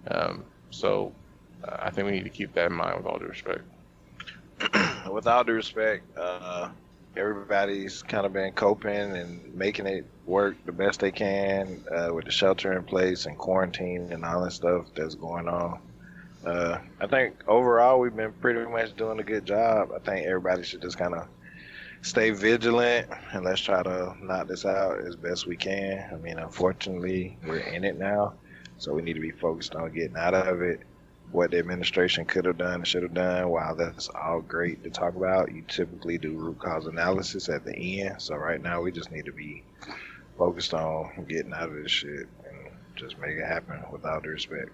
Um, 0.09 0.45
so 0.71 1.13
uh, 1.65 1.77
I 1.81 1.91
think 1.91 2.07
we 2.07 2.13
need 2.13 2.25
to 2.25 2.31
keep 2.31 2.55
that 2.55 2.67
in 2.67 2.73
mind 2.73 2.97
with 2.99 3.07
all 3.07 3.19
due 3.19 3.27
respect. 3.27 3.63
with 5.11 5.27
all 5.27 5.45
due 5.45 5.55
respect, 5.55 6.05
uh, 6.17 6.69
everybody's 7.17 8.03
kind 8.03 8.25
of 8.25 8.33
been 8.33 8.53
coping 8.53 9.17
and 9.17 9.55
making 9.55 9.87
it 9.87 10.07
work 10.27 10.57
the 10.65 10.73
best 10.73 11.01
they 11.01 11.11
can 11.11 11.83
uh, 11.95 12.15
with 12.15 12.25
the 12.25 12.31
shelter 12.31 12.73
in 12.77 12.85
place 12.85 13.27
and 13.27 13.37
quarantine 13.37 14.13
and 14.13 14.25
all 14.25 14.45
that 14.45 14.53
stuff 14.53 14.87
that's 14.95 15.15
going 15.15 15.49
on. 15.49 15.81
Uh, 16.47 16.79
I 17.01 17.07
think 17.07 17.35
overall 17.47 18.01
we've 18.01 18.17
been 18.17 18.33
pretty 18.35 18.65
much 18.71 18.97
doing 18.97 19.19
a 19.21 19.25
good 19.25 19.45
job. 19.45 19.91
I 19.95 19.99
think 19.99 20.27
everybody 20.27 20.63
should 20.63 20.83
just 20.83 20.99
kind 20.99 21.15
of 21.15 21.27
stay 22.03 22.31
vigilant 22.31 23.09
and 23.33 23.45
let's 23.45 23.61
try 23.61 23.83
to 23.83 24.15
knock 24.23 24.49
this 24.49 24.65
out 24.65 25.01
as 25.01 25.17
best 25.17 25.47
we 25.47 25.57
can. 25.57 26.09
I 26.13 26.17
mean, 26.17 26.39
unfortunately, 26.39 27.37
we're 27.47 27.59
in 27.59 27.85
it 27.85 27.99
now, 27.99 28.35
so 28.79 28.95
we 28.95 29.03
need 29.03 29.15
to 29.15 29.21
be 29.21 29.33
focused 29.33 29.75
on 29.75 29.93
getting 29.93 30.17
out 30.17 30.35
of 30.35 30.63
it. 30.63 30.81
What 31.33 31.51
the 31.51 31.59
administration 31.59 32.25
could 32.25 32.45
have 32.45 32.59
done 32.59 32.75
and 32.75 32.87
should 32.87 33.03
have 33.03 33.15
done. 33.15 33.49
While 33.49 33.77
that's 33.77 34.09
all 34.09 34.41
great 34.41 34.83
to 34.85 34.91
talk 34.91 35.15
about, 35.15 35.53
you 35.53 35.63
typically 35.69 36.19
do 36.19 36.37
root 36.37 36.59
cause 36.59 36.87
analysis 36.87 37.49
at 37.49 37.65
the 37.65 38.03
end. 38.03 38.21
So 38.21 38.35
right 38.37 38.61
now, 38.61 38.83
we 38.83 38.93
just 38.93 39.13
need 39.13 39.27
to 39.27 39.33
be 39.33 39.63
focused 40.37 40.75
on 40.75 41.27
getting 41.29 41.53
out 41.53 41.69
of 41.69 41.75
this 41.75 41.93
shit 41.93 42.29
and 42.45 42.73
just 42.97 43.19
make 43.19 43.37
it 43.37 43.47
happen 43.47 43.81
with 43.93 44.05
all 44.05 44.21
due 44.21 44.31
respect. 44.31 44.71